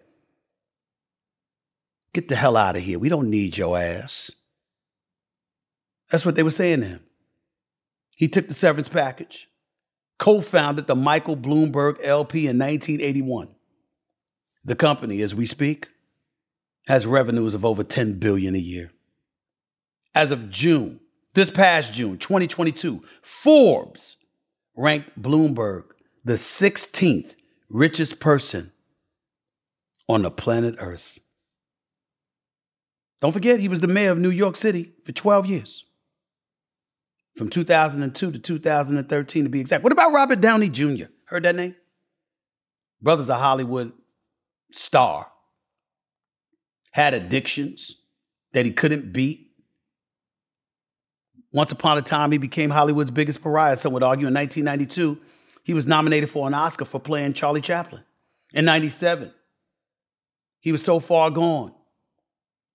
Get 2.13 2.27
the 2.27 2.35
hell 2.35 2.55
out 2.55 2.77
of 2.77 2.83
here. 2.83 2.99
We 2.99 3.09
don't 3.09 3.29
need 3.29 3.57
your 3.57 3.77
ass. 3.77 4.31
That's 6.09 6.25
what 6.25 6.35
they 6.35 6.43
were 6.43 6.51
saying 6.51 6.81
to 6.81 6.87
him. 6.87 7.03
He 8.15 8.27
took 8.27 8.47
the 8.47 8.53
severance 8.53 8.89
package, 8.89 9.49
co 10.19 10.41
founded 10.41 10.87
the 10.87 10.95
Michael 10.95 11.37
Bloomberg 11.37 11.97
LP 12.03 12.47
in 12.47 12.59
1981. 12.59 13.47
The 14.63 14.75
company, 14.75 15.21
as 15.21 15.33
we 15.33 15.45
speak, 15.45 15.89
has 16.87 17.05
revenues 17.05 17.53
of 17.53 17.65
over 17.65 17.83
10 17.83 18.19
billion 18.19 18.55
a 18.55 18.59
year. 18.59 18.91
As 20.13 20.31
of 20.31 20.49
June, 20.49 20.99
this 21.33 21.49
past 21.49 21.93
June 21.93 22.17
2022, 22.17 23.03
Forbes 23.21 24.17
ranked 24.75 25.19
Bloomberg 25.21 25.83
the 26.23 26.33
16th 26.33 27.35
richest 27.69 28.19
person 28.19 28.71
on 30.07 30.21
the 30.21 30.31
planet 30.31 30.75
Earth. 30.79 31.19
Don't 33.21 33.31
forget, 33.31 33.59
he 33.59 33.67
was 33.67 33.79
the 33.79 33.87
mayor 33.87 34.11
of 34.11 34.17
New 34.17 34.31
York 34.31 34.55
City 34.55 34.91
for 35.03 35.11
12 35.11 35.45
years, 35.45 35.85
from 37.37 37.49
2002 37.49 38.31
to 38.31 38.39
2013 38.39 39.43
to 39.43 39.49
be 39.49 39.59
exact. 39.59 39.83
What 39.83 39.93
about 39.93 40.11
Robert 40.11 40.41
Downey 40.41 40.69
Jr.? 40.69 41.05
Heard 41.25 41.43
that 41.43 41.55
name? 41.55 41.75
Brother's 43.01 43.29
a 43.29 43.37
Hollywood 43.37 43.93
star 44.71 45.30
had 46.91 47.13
addictions 47.13 47.97
that 48.53 48.65
he 48.65 48.71
couldn't 48.71 49.11
beat. 49.11 49.47
Once 51.53 51.71
upon 51.71 51.97
a 51.97 52.01
time, 52.01 52.31
he 52.31 52.37
became 52.37 52.69
Hollywood's 52.69 53.11
biggest 53.11 53.41
pariah. 53.41 53.75
Some 53.75 53.93
would 53.93 54.03
argue 54.03 54.27
in 54.27 54.33
1992, 54.33 55.19
he 55.63 55.73
was 55.73 55.87
nominated 55.87 56.29
for 56.29 56.47
an 56.47 56.53
Oscar 56.53 56.85
for 56.85 56.99
playing 56.99 57.33
Charlie 57.33 57.61
Chaplin. 57.61 58.03
In 58.53 58.65
97, 58.65 59.31
he 60.59 60.71
was 60.71 60.83
so 60.83 60.99
far 60.99 61.29
gone. 61.29 61.73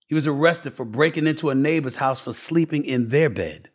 He 0.07 0.15
was 0.15 0.27
arrested 0.27 0.73
for 0.73 0.85
breaking 0.85 1.27
into 1.27 1.51
a 1.51 1.55
neighbor's 1.55 1.97
house 1.97 2.21
for 2.21 2.33
sleeping 2.33 2.85
in 2.85 3.09
their 3.09 3.29
bed. 3.29 3.71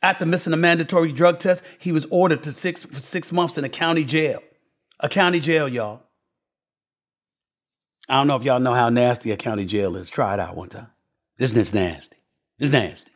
After 0.00 0.24
missing 0.24 0.52
a 0.52 0.56
mandatory 0.56 1.12
drug 1.12 1.38
test, 1.38 1.62
he 1.78 1.92
was 1.92 2.06
ordered 2.10 2.42
to 2.44 2.52
six, 2.52 2.84
for 2.84 3.00
six 3.00 3.32
months 3.32 3.58
in 3.58 3.64
a 3.64 3.68
county 3.68 4.04
jail. 4.04 4.40
A 5.00 5.08
county 5.08 5.40
jail, 5.40 5.68
y'all. 5.68 6.02
I 8.08 8.16
don't 8.16 8.26
know 8.26 8.36
if 8.36 8.42
y'all 8.42 8.60
know 8.60 8.74
how 8.74 8.88
nasty 8.88 9.30
a 9.32 9.36
county 9.36 9.66
jail 9.66 9.96
is. 9.96 10.08
Try 10.08 10.34
it 10.34 10.40
out 10.40 10.56
one 10.56 10.68
time. 10.68 10.88
This 11.36 11.52
this 11.52 11.74
nasty? 11.74 12.16
It's 12.58 12.72
nasty. 12.72 13.12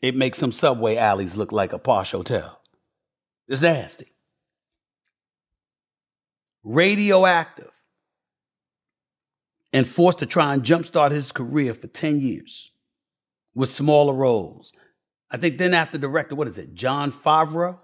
It 0.00 0.14
makes 0.14 0.38
some 0.38 0.52
subway 0.52 0.96
alleys 0.96 1.36
look 1.36 1.50
like 1.50 1.72
a 1.72 1.78
posh 1.78 2.12
hotel. 2.12 2.60
It's 3.48 3.60
nasty. 3.60 4.12
Radioactive. 6.62 7.70
And 9.72 9.86
forced 9.86 10.20
to 10.20 10.26
try 10.26 10.54
and 10.54 10.62
jumpstart 10.62 11.10
his 11.10 11.32
career 11.32 11.74
for 11.74 11.88
10 11.88 12.20
years 12.20 12.70
with 13.54 13.70
smaller 13.70 14.14
roles. 14.14 14.72
I 15.30 15.36
think 15.36 15.58
then 15.58 15.74
after 15.74 15.98
director, 15.98 16.34
what 16.34 16.46
is 16.46 16.58
it, 16.58 16.74
Jon 16.74 17.10
Favreau? 17.10 17.80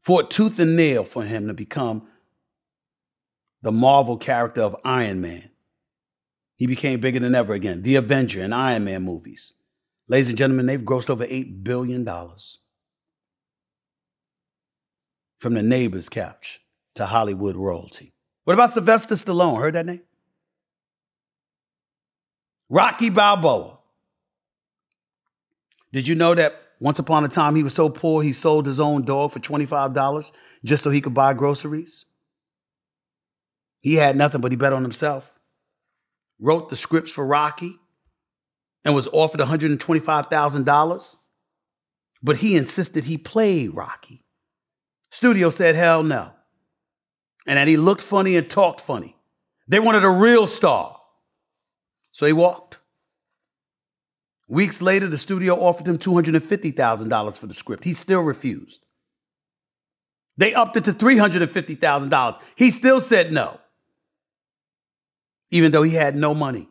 Fought 0.00 0.30
tooth 0.30 0.58
and 0.58 0.76
nail 0.76 1.04
for 1.04 1.22
him 1.22 1.46
to 1.48 1.54
become 1.54 2.08
the 3.62 3.72
Marvel 3.72 4.16
character 4.16 4.62
of 4.62 4.76
Iron 4.84 5.20
Man. 5.20 5.48
He 6.56 6.66
became 6.66 7.00
bigger 7.00 7.20
than 7.20 7.34
ever 7.34 7.54
again. 7.54 7.82
The 7.82 7.96
Avenger 7.96 8.42
and 8.42 8.54
Iron 8.54 8.84
Man 8.84 9.02
movies. 9.02 9.54
Ladies 10.08 10.28
and 10.28 10.38
gentlemen, 10.38 10.66
they've 10.66 10.80
grossed 10.80 11.10
over 11.10 11.24
$8 11.24 11.64
billion. 11.64 12.04
From 15.38 15.54
the 15.54 15.62
neighbor's 15.62 16.08
couch 16.08 16.60
to 16.94 17.06
Hollywood 17.06 17.56
royalty. 17.56 18.12
What 18.44 18.54
about 18.54 18.72
Sylvester 18.72 19.14
Stallone? 19.14 19.58
Heard 19.58 19.74
that 19.74 19.86
name? 19.86 20.02
Rocky 22.68 23.10
Balboa. 23.10 23.78
Did 25.92 26.08
you 26.08 26.14
know 26.14 26.34
that 26.34 26.54
once 26.80 26.98
upon 26.98 27.24
a 27.24 27.28
time 27.28 27.54
he 27.54 27.62
was 27.62 27.74
so 27.74 27.88
poor 27.88 28.22
he 28.22 28.32
sold 28.32 28.66
his 28.66 28.80
own 28.80 29.04
dog 29.04 29.30
for 29.30 29.40
$25 29.40 30.32
just 30.64 30.82
so 30.82 30.90
he 30.90 31.00
could 31.00 31.14
buy 31.14 31.34
groceries? 31.34 32.06
He 33.82 33.96
had 33.96 34.16
nothing, 34.16 34.40
but 34.40 34.52
he 34.52 34.56
bet 34.56 34.72
on 34.72 34.82
himself. 34.82 35.30
Wrote 36.40 36.70
the 36.70 36.76
scripts 36.76 37.12
for 37.12 37.26
Rocky 37.26 37.76
and 38.84 38.94
was 38.94 39.08
offered 39.12 39.40
$125,000. 39.40 41.16
But 42.22 42.36
he 42.36 42.56
insisted 42.56 43.04
he 43.04 43.18
played 43.18 43.74
Rocky. 43.74 44.24
Studio 45.10 45.50
said 45.50 45.74
hell 45.74 46.04
no. 46.04 46.30
And 47.46 47.58
that 47.58 47.66
he 47.66 47.76
looked 47.76 48.00
funny 48.00 48.36
and 48.36 48.48
talked 48.48 48.80
funny. 48.80 49.16
They 49.66 49.80
wanted 49.80 50.04
a 50.04 50.08
real 50.08 50.46
star. 50.46 50.96
So 52.12 52.24
he 52.24 52.32
walked. 52.32 52.78
Weeks 54.46 54.80
later, 54.80 55.08
the 55.08 55.18
studio 55.18 55.60
offered 55.60 55.88
him 55.88 55.98
$250,000 55.98 57.38
for 57.38 57.46
the 57.46 57.54
script. 57.54 57.82
He 57.82 57.94
still 57.94 58.22
refused. 58.22 58.84
They 60.36 60.54
upped 60.54 60.76
it 60.76 60.84
to 60.84 60.92
$350,000. 60.92 62.38
He 62.54 62.70
still 62.70 63.00
said 63.00 63.32
no, 63.32 63.58
even 65.52 65.70
though 65.70 65.84
he 65.84 65.94
had 65.94 66.16
no 66.16 66.34
money. 66.34 66.68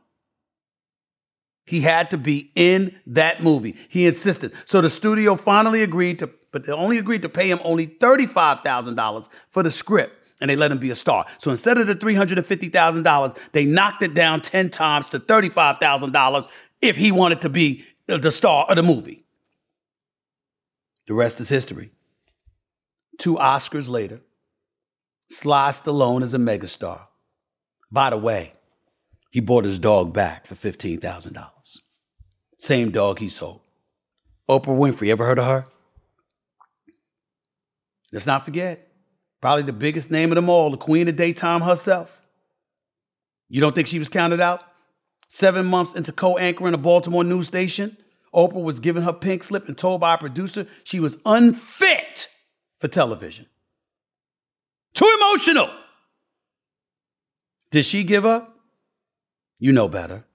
He 1.65 1.79
had 1.79 2.11
to 2.11 2.17
be 2.17 2.51
in 2.55 3.00
that 3.07 3.41
movie. 3.41 3.77
He 3.88 4.07
insisted. 4.07 4.51
So 4.65 4.81
the 4.81 4.89
studio 4.89 5.35
finally 5.35 5.83
agreed 5.83 6.19
to, 6.19 6.29
but 6.51 6.65
they 6.65 6.73
only 6.73 6.97
agreed 6.97 7.21
to 7.21 7.29
pay 7.29 7.50
him 7.50 7.61
only 7.63 7.88
$35,000 7.88 9.29
for 9.51 9.63
the 9.63 9.71
script 9.71 10.17
and 10.41 10.50
they 10.50 10.55
let 10.55 10.71
him 10.71 10.79
be 10.79 10.89
a 10.89 10.95
star. 10.95 11.25
So 11.38 11.51
instead 11.51 11.77
of 11.77 11.85
the 11.85 11.95
$350,000, 11.95 13.38
they 13.51 13.65
knocked 13.65 14.01
it 14.01 14.15
down 14.15 14.41
10 14.41 14.71
times 14.71 15.09
to 15.09 15.19
$35,000 15.19 16.47
if 16.81 16.97
he 16.97 17.11
wanted 17.11 17.41
to 17.41 17.50
be 17.50 17.85
the 18.07 18.31
star 18.31 18.65
of 18.65 18.75
the 18.75 18.83
movie. 18.83 19.23
The 21.07 21.13
rest 21.13 21.39
is 21.39 21.47
history. 21.47 21.91
Two 23.19 23.35
Oscars 23.35 23.88
later, 23.88 24.21
Sly 25.29 25.69
Stallone 25.69 26.23
is 26.23 26.33
a 26.33 26.39
megastar. 26.39 27.01
By 27.91 28.09
the 28.09 28.17
way, 28.17 28.53
he 29.31 29.39
bought 29.39 29.65
his 29.65 29.79
dog 29.79 30.13
back 30.13 30.45
for 30.45 30.55
$15,000. 30.55 31.77
Same 32.57 32.91
dog 32.91 33.19
he 33.19 33.29
sold. 33.29 33.61
Oprah 34.47 34.77
Winfrey, 34.77 35.09
ever 35.09 35.25
heard 35.25 35.39
of 35.39 35.45
her? 35.45 35.65
Let's 38.11 38.27
not 38.27 38.43
forget, 38.43 38.91
probably 39.39 39.63
the 39.63 39.73
biggest 39.73 40.11
name 40.11 40.31
of 40.31 40.35
them 40.35 40.50
all, 40.50 40.69
the 40.69 40.77
queen 40.77 41.07
of 41.07 41.15
daytime 41.15 41.61
herself. 41.61 42.21
You 43.47 43.61
don't 43.61 43.73
think 43.73 43.88
she 43.88 44.00
was 44.00 44.09
counted 44.09 44.41
out? 44.41 44.63
Seven 45.29 45.65
months 45.65 45.93
into 45.93 46.11
co 46.11 46.38
anchoring 46.38 46.73
a 46.73 46.77
Baltimore 46.77 47.23
news 47.23 47.47
station, 47.47 47.95
Oprah 48.33 48.61
was 48.61 48.81
given 48.81 49.03
her 49.03 49.13
pink 49.13 49.45
slip 49.45 49.67
and 49.69 49.77
told 49.77 50.01
by 50.01 50.15
a 50.15 50.17
producer 50.17 50.67
she 50.83 51.00
was 51.00 51.17
unfit 51.25 52.27
for 52.79 52.89
television. 52.89 53.45
Too 54.93 55.09
emotional. 55.21 55.69
Did 57.71 57.85
she 57.85 58.03
give 58.03 58.25
up? 58.25 58.50
You 59.62 59.72
know 59.72 59.88
better. 59.88 60.25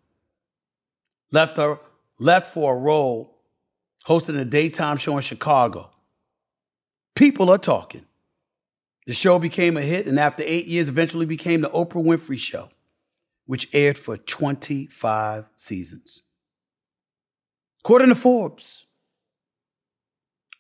Left 1.32 1.56
her, 1.56 1.80
left 2.20 2.54
for 2.54 2.76
a 2.76 2.78
role 2.78 3.36
hosting 4.04 4.36
a 4.36 4.44
daytime 4.44 4.98
show 4.98 5.16
in 5.16 5.22
Chicago. 5.22 5.90
People 7.16 7.50
are 7.50 7.58
talking. 7.58 8.06
The 9.08 9.14
show 9.14 9.40
became 9.40 9.76
a 9.76 9.82
hit, 9.82 10.06
and 10.06 10.20
after 10.20 10.44
eight 10.46 10.66
years, 10.66 10.88
eventually 10.88 11.26
became 11.26 11.60
the 11.60 11.70
Oprah 11.70 12.04
Winfrey 12.04 12.38
Show, 12.38 12.68
which 13.46 13.68
aired 13.72 13.98
for 13.98 14.16
25 14.16 15.46
seasons. 15.56 16.22
According 17.80 18.10
to 18.10 18.14
Forbes, 18.14 18.84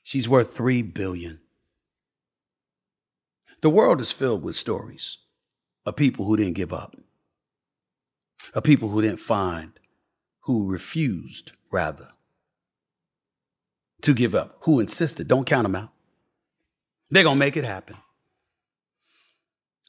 she's 0.02 0.28
worth 0.28 0.56
three 0.56 0.82
billion. 0.82 1.38
The 3.60 3.70
world 3.70 4.00
is 4.00 4.10
filled 4.10 4.42
with 4.42 4.56
stories 4.56 5.18
of 5.84 5.94
people 5.94 6.24
who 6.24 6.36
didn't 6.36 6.54
give 6.54 6.72
up 6.72 6.96
of 8.54 8.62
people 8.64 8.88
who 8.88 9.02
didn't 9.02 9.20
find, 9.20 9.72
who 10.40 10.66
refused, 10.66 11.52
rather, 11.70 12.08
to 14.02 14.14
give 14.14 14.34
up, 14.34 14.58
who 14.60 14.80
insisted. 14.80 15.28
Don't 15.28 15.46
count 15.46 15.64
them 15.64 15.74
out. 15.74 15.90
They're 17.10 17.22
going 17.22 17.36
to 17.36 17.44
make 17.44 17.56
it 17.56 17.64
happen. 17.64 17.96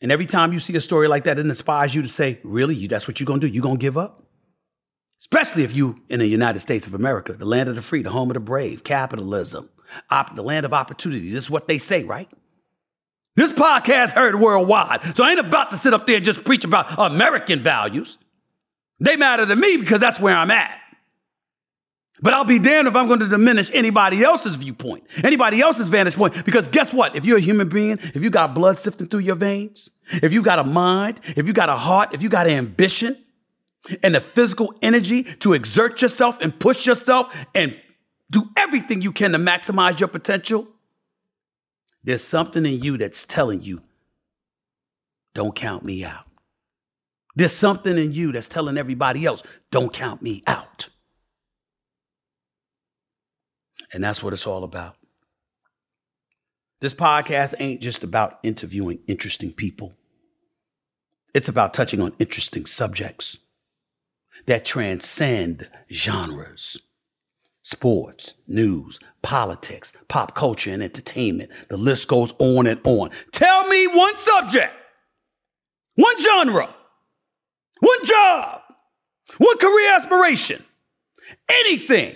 And 0.01 0.11
every 0.11 0.27
time 0.27 0.53
you 0.53 0.59
see 0.59 0.75
a 0.75 0.81
story 0.81 1.07
like 1.07 1.23
that, 1.23 1.39
it 1.39 1.45
inspires 1.45 1.95
you 1.95 2.01
to 2.03 2.07
say, 2.07 2.39
really, 2.43 2.75
you, 2.75 2.87
that's 2.87 3.07
what 3.07 3.19
you're 3.19 3.25
going 3.25 3.39
to 3.39 3.47
do? 3.47 3.53
You're 3.53 3.63
going 3.63 3.77
to 3.77 3.81
give 3.81 3.97
up? 3.97 4.23
Especially 5.19 5.63
if 5.63 5.75
you 5.75 5.99
in 6.09 6.19
the 6.19 6.27
United 6.27 6.59
States 6.59 6.85
of 6.85 6.93
America, 6.93 7.33
the 7.33 7.45
land 7.45 7.69
of 7.69 7.75
the 7.75 7.81
free, 7.81 8.03
the 8.03 8.11
home 8.11 8.29
of 8.29 8.35
the 8.35 8.39
brave, 8.39 8.83
capitalism, 8.83 9.69
op- 10.11 10.35
the 10.35 10.43
land 10.43 10.65
of 10.65 10.73
opportunity. 10.73 11.29
This 11.31 11.45
is 11.45 11.49
what 11.49 11.67
they 11.67 11.79
say, 11.79 12.03
right? 12.03 12.29
This 13.35 13.51
podcast 13.51 14.11
heard 14.11 14.39
worldwide. 14.39 15.15
So 15.15 15.23
I 15.23 15.31
ain't 15.31 15.39
about 15.39 15.71
to 15.71 15.77
sit 15.77 15.93
up 15.93 16.05
there 16.05 16.17
and 16.17 16.25
just 16.25 16.43
preach 16.43 16.63
about 16.63 16.87
American 16.99 17.59
values. 17.59 18.19
They 18.99 19.15
matter 19.15 19.45
to 19.45 19.55
me 19.55 19.77
because 19.77 20.01
that's 20.01 20.19
where 20.19 20.35
I'm 20.35 20.51
at. 20.51 20.71
But 22.19 22.33
I'll 22.33 22.45
be 22.45 22.57
damned 22.57 22.87
if 22.87 22.95
I'm 22.95 23.07
going 23.07 23.19
to 23.19 23.27
diminish 23.27 23.69
anybody 23.73 24.23
else's 24.23 24.55
viewpoint, 24.55 25.03
anybody 25.23 25.61
else's 25.61 25.89
vantage 25.89 26.15
point. 26.15 26.45
Because 26.45 26.67
guess 26.67 26.91
what? 26.91 27.15
If 27.15 27.25
you're 27.25 27.37
a 27.37 27.41
human 27.41 27.69
being, 27.69 27.99
if 28.15 28.23
you 28.23 28.31
got 28.31 28.55
blood 28.55 28.79
sifting 28.79 29.07
through 29.07 29.19
your 29.19 29.35
veins, 29.35 29.91
if 30.11 30.33
you 30.33 30.41
got 30.41 30.57
a 30.57 30.63
mind, 30.63 31.19
if 31.35 31.45
you 31.45 31.53
got 31.53 31.69
a 31.69 31.75
heart, 31.75 32.13
if 32.13 32.23
you 32.23 32.29
got 32.29 32.47
ambition 32.47 33.23
and 34.01 34.15
the 34.15 34.21
physical 34.21 34.73
energy 34.81 35.23
to 35.23 35.53
exert 35.53 36.01
yourself 36.01 36.41
and 36.41 36.59
push 36.59 36.87
yourself 36.87 37.33
and 37.53 37.79
do 38.31 38.49
everything 38.57 39.01
you 39.01 39.11
can 39.11 39.31
to 39.33 39.37
maximize 39.37 39.99
your 39.99 40.09
potential, 40.09 40.67
there's 42.03 42.23
something 42.23 42.65
in 42.65 42.79
you 42.79 42.97
that's 42.97 43.25
telling 43.25 43.61
you, 43.61 43.83
don't 45.35 45.55
count 45.55 45.85
me 45.85 46.03
out. 46.03 46.26
There's 47.37 47.53
something 47.53 47.99
in 47.99 48.13
you 48.13 48.31
that's 48.31 48.47
telling 48.47 48.79
everybody 48.79 49.23
else, 49.23 49.43
don't 49.69 49.93
count 49.93 50.23
me 50.23 50.41
out. 50.47 50.89
And 53.93 54.03
that's 54.03 54.23
what 54.23 54.33
it's 54.33 54.47
all 54.47 54.63
about. 54.63 54.95
This 56.81 56.95
podcast 56.95 57.53
ain't 57.59 57.79
just 57.79 58.03
about 58.03 58.39
interviewing 58.41 59.01
interesting 59.05 59.53
people. 59.53 59.93
It's 61.35 61.47
about 61.47 61.75
touching 61.75 62.01
on 62.01 62.15
interesting 62.17 62.65
subjects 62.65 63.37
that 64.47 64.65
transcend 64.65 65.69
genres 65.91 66.81
sports, 67.61 68.33
news, 68.47 68.97
politics, 69.21 69.93
pop 70.07 70.33
culture, 70.33 70.71
and 70.71 70.81
entertainment. 70.81 71.51
The 71.69 71.77
list 71.77 72.07
goes 72.07 72.33
on 72.39 72.65
and 72.65 72.79
on. 72.83 73.11
Tell 73.31 73.67
me 73.67 73.87
one 73.87 74.17
subject, 74.17 74.73
one 75.95 76.19
genre 76.19 76.73
one 77.79 78.05
job, 78.05 78.61
one 79.37 79.57
career 79.57 79.95
aspiration, 79.95 80.63
anything. 81.49 82.15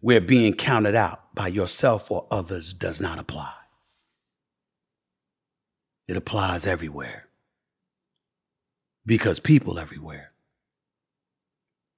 Where 0.00 0.20
being 0.20 0.54
counted 0.54 0.94
out 0.94 1.34
by 1.34 1.48
yourself 1.48 2.10
or 2.10 2.26
others 2.30 2.72
does 2.74 3.00
not 3.00 3.18
apply. 3.18 3.52
It 6.06 6.16
applies 6.16 6.66
everywhere. 6.66 7.24
Because 9.04 9.40
people 9.40 9.78
everywhere 9.78 10.32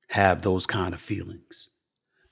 have 0.09 0.43
those 0.43 0.67
kind 0.67 0.95
of 0.95 1.01
feelings, 1.01 1.71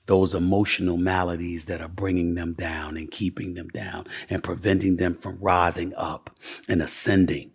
those 0.05 0.33
emotional 0.33 0.97
maladies 0.97 1.65
that 1.67 1.81
are 1.81 1.87
bringing 1.87 2.35
them 2.35 2.53
down 2.53 2.97
and 2.97 3.11
keeping 3.11 3.53
them 3.53 3.67
down 3.69 4.07
and 4.29 4.43
preventing 4.43 4.97
them 4.97 5.15
from 5.15 5.37
rising 5.39 5.93
up 5.95 6.31
and 6.67 6.81
ascending 6.81 7.51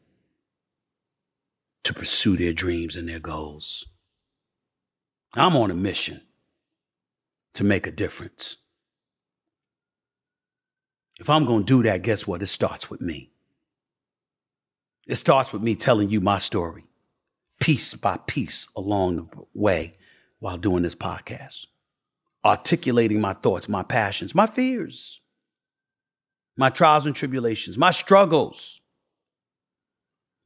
to 1.84 1.94
pursue 1.94 2.36
their 2.36 2.52
dreams 2.52 2.96
and 2.96 3.08
their 3.08 3.20
goals. 3.20 3.86
I'm 5.34 5.56
on 5.56 5.70
a 5.70 5.74
mission 5.74 6.20
to 7.54 7.64
make 7.64 7.86
a 7.86 7.92
difference. 7.92 8.58
If 11.18 11.30
I'm 11.30 11.44
going 11.44 11.64
to 11.64 11.82
do 11.82 11.82
that, 11.88 12.02
guess 12.02 12.26
what? 12.26 12.42
It 12.42 12.48
starts 12.48 12.90
with 12.90 13.00
me. 13.00 13.30
It 15.06 15.16
starts 15.16 15.52
with 15.52 15.62
me 15.62 15.74
telling 15.74 16.10
you 16.10 16.20
my 16.20 16.38
story, 16.38 16.84
piece 17.60 17.94
by 17.94 18.18
piece 18.26 18.68
along 18.76 19.16
the 19.16 19.26
way 19.54 19.96
while 20.38 20.58
doing 20.58 20.82
this 20.82 20.94
podcast, 20.94 21.66
articulating 22.44 23.20
my 23.20 23.32
thoughts, 23.32 23.68
my 23.68 23.82
passions, 23.82 24.34
my 24.34 24.46
fears, 24.46 25.20
my 26.56 26.68
trials 26.68 27.06
and 27.06 27.16
tribulations, 27.16 27.78
my 27.78 27.90
struggles 27.90 28.81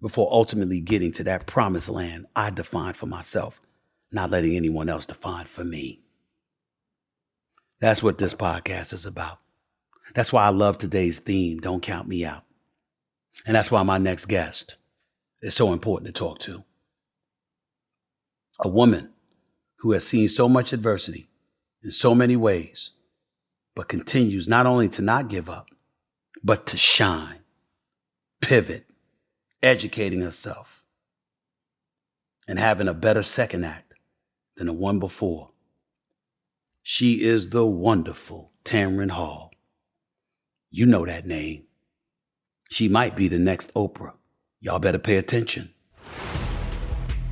before 0.01 0.29
ultimately 0.31 0.81
getting 0.81 1.13
to 1.13 1.25
that 1.25 1.47
promised 1.47 1.89
land 1.89 2.27
I 2.35 2.51
defined 2.51 2.97
for 2.97 3.07
myself, 3.07 3.61
not 4.13 4.31
letting 4.31 4.57
anyone 4.57 4.89
else 4.89 5.07
define 5.07 5.47
for 5.47 5.65
me. 5.65 6.01
That's 7.81 8.03
what 8.03 8.19
this 8.19 8.35
podcast 8.35 8.93
is 8.93 9.07
about. 9.07 9.39
That's 10.15 10.33
why 10.33 10.47
I 10.47 10.51
love 10.51 10.79
today's 10.79 11.19
theme, 11.19 11.59
Don't 11.59 11.83
Count 11.83 12.09
Me 12.09 12.25
Out. 12.25 12.45
And 13.47 13.55
that's 13.55 13.71
why 13.71 13.83
my 13.83 13.99
next 13.99 14.27
guest 14.27 14.77
is 15.43 15.55
so 15.55 15.73
important 15.73 16.07
to 16.07 16.19
talk 16.19 16.39
to. 16.41 16.65
A 18.61 18.69
woman 18.69 19.11
who 19.81 19.93
has 19.93 20.07
seen 20.07 20.29
so 20.29 20.49
much 20.49 20.73
adversity 20.73 21.29
in 21.83 21.91
so 21.91 22.15
many 22.15 22.35
ways, 22.35 22.93
but 23.75 23.89
continues 23.89 24.49
not 24.49 24.65
only 24.65 24.89
to 24.89 25.03
not 25.03 25.29
give 25.29 25.51
up, 25.51 25.69
but 26.43 26.67
to 26.69 26.79
shine, 26.79 27.41
pivot, 28.41 28.86
educating 29.67 30.21
herself 30.21 30.85
and 32.47 32.59
having 32.59 32.89
a 32.89 32.95
better 32.95 33.23
second 33.23 33.65
act 33.65 33.95
than 34.57 34.69
the 34.69 34.73
one 34.73 35.01
before. 35.01 35.51
She 36.83 37.23
is 37.23 37.51
the 37.51 37.67
wonderful 37.67 38.53
Tamron 38.65 39.11
Hall. 39.11 39.51
You 40.71 40.87
know 40.87 41.05
that 41.05 41.27
name. 41.27 41.65
She 42.71 42.89
might 42.89 43.17
be 43.17 43.27
the 43.27 43.39
next 43.39 43.75
Oprah. 43.75 44.13
Y'all 44.61 44.79
better 44.79 44.99
pay 44.99 45.17
attention. 45.17 45.73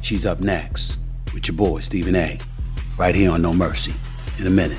She's 0.03 0.27
up 0.27 0.41
next 0.41 0.99
with 1.33 1.47
your 1.47 1.57
boy, 1.57 1.81
Stephen 1.81 2.17
A., 2.17 2.39
right 2.99 3.15
here 3.15 3.31
on 3.31 3.43
No 3.43 3.53
Mercy 3.53 3.95
in 4.39 4.47
a 4.47 4.51
minute. 4.51 4.79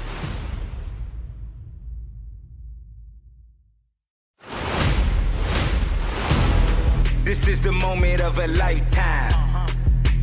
The 7.66 7.72
moment 7.72 8.22
of 8.22 8.38
a 8.38 8.46
lifetime. 8.46 9.34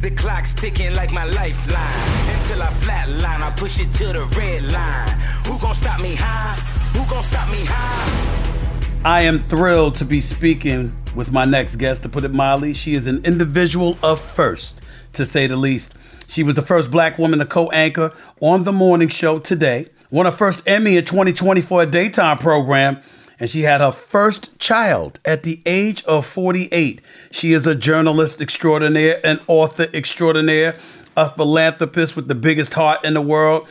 The 0.01 0.13
clock's 0.13 0.55
ticking 0.55 0.95
like 0.95 1.13
my 1.13 1.25
lifeline. 1.25 2.37
Until 2.39 2.63
I 2.63 2.69
flatline, 2.69 3.41
I 3.43 3.53
push 3.57 3.81
it 3.81 3.93
to 3.95 4.13
the 4.13 4.25
red 4.39 4.63
line. 4.71 5.09
Who 5.49 5.59
gon' 5.59 5.75
stop 5.75 6.01
me 6.01 6.15
high? 6.17 6.55
Who 6.97 7.05
gon' 7.11 7.21
stop 7.25 7.51
me 7.51 7.65
high? 7.65 9.03
I 9.05 9.23
am 9.23 9.41
thrilled 9.41 9.97
to 9.97 10.05
be 10.05 10.21
speaking 10.21 10.95
with 11.17 11.33
my 11.33 11.45
next 11.45 11.77
guest, 11.77 12.05
to 12.05 12.09
put 12.09 12.23
it 12.23 12.33
mildly. 12.33 12.75
She 12.75 12.95
is 12.95 13.09
an 13.09 13.25
individual 13.25 13.99
of 14.05 14.21
first, 14.21 14.81
to 15.15 15.27
say 15.27 15.49
the 15.49 15.57
least. 15.57 15.95
She 16.29 16.45
was 16.45 16.55
the 16.55 16.63
first 16.63 16.93
black 16.93 17.19
woman 17.19 17.41
to 17.41 17.45
co 17.45 17.71
anchor 17.71 18.13
on 18.41 18.63
the 18.63 18.73
morning 18.73 19.09
show 19.09 19.41
today, 19.41 19.89
won 20.13 20.27
her 20.27 20.33
first 20.33 20.63
Emmy 20.65 20.97
in 20.97 21.05
2020 21.05 21.61
for 21.61 21.83
a 21.83 21.87
daytime 21.87 22.39
program, 22.39 23.03
and 23.43 23.51
she 23.51 23.63
had 23.63 23.81
her 23.81 23.91
first 23.91 24.57
child 24.61 25.19
at 25.25 25.43
the 25.43 25.61
age 25.67 26.05
of 26.05 26.25
48. 26.25 27.01
She 27.33 27.53
is 27.53 27.67
a 27.67 27.75
journalist 27.75 28.41
extraordinaire, 28.41 29.21
an 29.25 29.41
author 29.49 29.89
extraordinaire, 29.93 30.77
a 31.17 31.29
philanthropist 31.29 32.15
with 32.15 32.29
the 32.29 32.37
biggest 32.37 32.75
heart 32.75 33.05
in 33.05 33.15
the 33.15 33.21
world, 33.21 33.67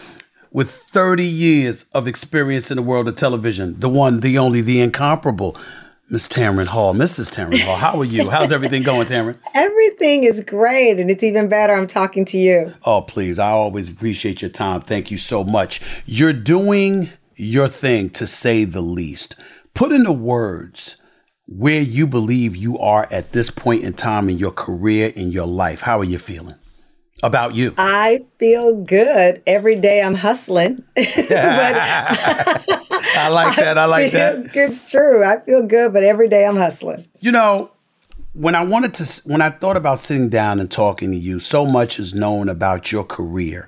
with 0.51 0.69
30 0.69 1.23
years 1.23 1.85
of 1.93 2.05
experience 2.05 2.69
in 2.69 2.75
the 2.75 2.83
world 2.83 3.07
of 3.07 3.15
television. 3.15 3.79
The 3.79 3.87
one, 3.87 4.19
the 4.19 4.37
only, 4.37 4.59
the 4.59 4.81
incomparable. 4.81 5.55
Miss 6.09 6.27
Tamron 6.27 6.67
Hall, 6.67 6.93
Mrs. 6.93 7.33
Tamron 7.33 7.61
Hall, 7.61 7.77
how 7.77 7.97
are 8.01 8.03
you? 8.03 8.29
How's 8.29 8.51
everything 8.51 8.83
going, 8.83 9.07
Tamron? 9.07 9.37
Everything 9.53 10.25
is 10.25 10.43
great, 10.43 10.99
and 10.99 11.09
it's 11.09 11.23
even 11.23 11.47
better. 11.47 11.71
I'm 11.71 11.87
talking 11.87 12.25
to 12.25 12.37
you. 12.37 12.73
Oh, 12.83 13.03
please. 13.03 13.39
I 13.39 13.51
always 13.51 13.87
appreciate 13.87 14.41
your 14.41 14.51
time. 14.51 14.81
Thank 14.81 15.11
you 15.11 15.17
so 15.17 15.45
much. 15.45 15.79
You're 16.05 16.33
doing 16.33 17.09
your 17.41 17.67
thing, 17.67 18.09
to 18.11 18.27
say 18.27 18.65
the 18.65 18.81
least. 18.81 19.35
Put 19.73 19.91
into 19.91 20.11
words 20.11 20.97
where 21.47 21.81
you 21.81 22.07
believe 22.07 22.55
you 22.55 22.77
are 22.79 23.07
at 23.11 23.31
this 23.33 23.49
point 23.49 23.83
in 23.83 23.93
time 23.93 24.29
in 24.29 24.37
your 24.37 24.51
career, 24.51 25.11
in 25.15 25.31
your 25.31 25.47
life. 25.47 25.81
How 25.81 25.99
are 25.99 26.03
you 26.05 26.17
feeling 26.19 26.55
about 27.23 27.55
you? 27.55 27.73
I 27.77 28.25
feel 28.39 28.83
good. 28.83 29.41
Every 29.47 29.75
day 29.75 30.01
I'm 30.01 30.15
hustling. 30.15 30.83
but 30.95 31.05
I 33.17 33.29
like 33.31 33.55
that. 33.57 33.77
I 33.77 33.85
like 33.85 34.11
feel- 34.11 34.43
that. 34.43 34.51
It's 34.55 34.89
true. 34.89 35.25
I 35.25 35.39
feel 35.41 35.65
good, 35.65 35.93
but 35.93 36.03
every 36.03 36.29
day 36.29 36.45
I'm 36.45 36.55
hustling. 36.57 37.05
You 37.19 37.31
know, 37.31 37.71
when 38.33 38.55
I 38.55 38.63
wanted 38.63 38.93
to, 38.95 39.21
when 39.25 39.41
I 39.41 39.49
thought 39.49 39.77
about 39.77 39.99
sitting 39.99 40.29
down 40.29 40.59
and 40.59 40.69
talking 40.71 41.11
to 41.11 41.17
you, 41.17 41.39
so 41.39 41.65
much 41.65 41.99
is 41.99 42.13
known 42.13 42.47
about 42.49 42.91
your 42.91 43.03
career, 43.03 43.67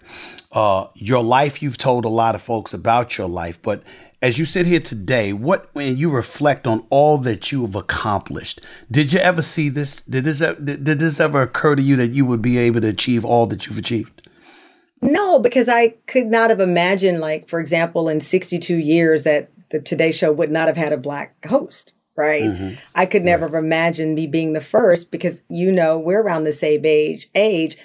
uh, 0.51 0.87
your 0.95 1.23
life. 1.23 1.61
You've 1.61 1.77
told 1.77 2.05
a 2.05 2.09
lot 2.09 2.35
of 2.35 2.41
folks 2.41 2.73
about 2.73 3.17
your 3.17 3.27
life, 3.27 3.61
but 3.61 3.83
as 4.23 4.39
you 4.39 4.45
sit 4.45 4.65
here 4.65 4.79
today, 4.79 5.33
what 5.33 5.69
when 5.73 5.97
you 5.97 6.09
reflect 6.09 6.65
on 6.65 6.87
all 6.89 7.17
that 7.19 7.51
you 7.51 7.63
have 7.63 7.75
accomplished, 7.75 8.61
did 8.89 9.11
you 9.11 9.19
ever 9.19 9.41
see 9.41 9.67
this? 9.67 10.01
Did 10.01 10.23
this 10.23 10.39
did 10.39 10.85
this 10.85 11.19
ever 11.19 11.41
occur 11.41 11.75
to 11.75 11.81
you 11.81 11.97
that 11.97 12.11
you 12.11 12.25
would 12.25 12.41
be 12.41 12.57
able 12.57 12.79
to 12.81 12.87
achieve 12.87 13.25
all 13.25 13.45
that 13.47 13.67
you've 13.67 13.77
achieved? 13.77 14.29
No, 15.01 15.39
because 15.39 15.67
I 15.67 15.95
could 16.07 16.27
not 16.27 16.49
have 16.49 16.61
imagined, 16.61 17.19
like, 17.19 17.49
for 17.49 17.59
example, 17.59 18.07
in 18.07 18.21
62 18.21 18.77
years 18.77 19.23
that 19.23 19.51
the 19.71 19.81
Today 19.81 20.13
Show 20.13 20.31
would 20.31 20.49
not 20.49 20.67
have 20.67 20.77
had 20.77 20.93
a 20.93 20.97
black 20.97 21.45
host, 21.45 21.93
right? 22.15 22.43
Mm-hmm. 22.43 22.75
I 22.95 23.05
could 23.05 23.25
never 23.25 23.47
have 23.47 23.55
imagined 23.55 24.15
me 24.15 24.27
being 24.27 24.53
the 24.53 24.61
first 24.61 25.11
because, 25.11 25.43
you 25.49 25.73
know, 25.73 25.99
we're 25.99 26.21
around 26.21 26.45
the 26.45 26.53
same 26.53 26.85
age. 26.85 27.29
age. 27.35 27.75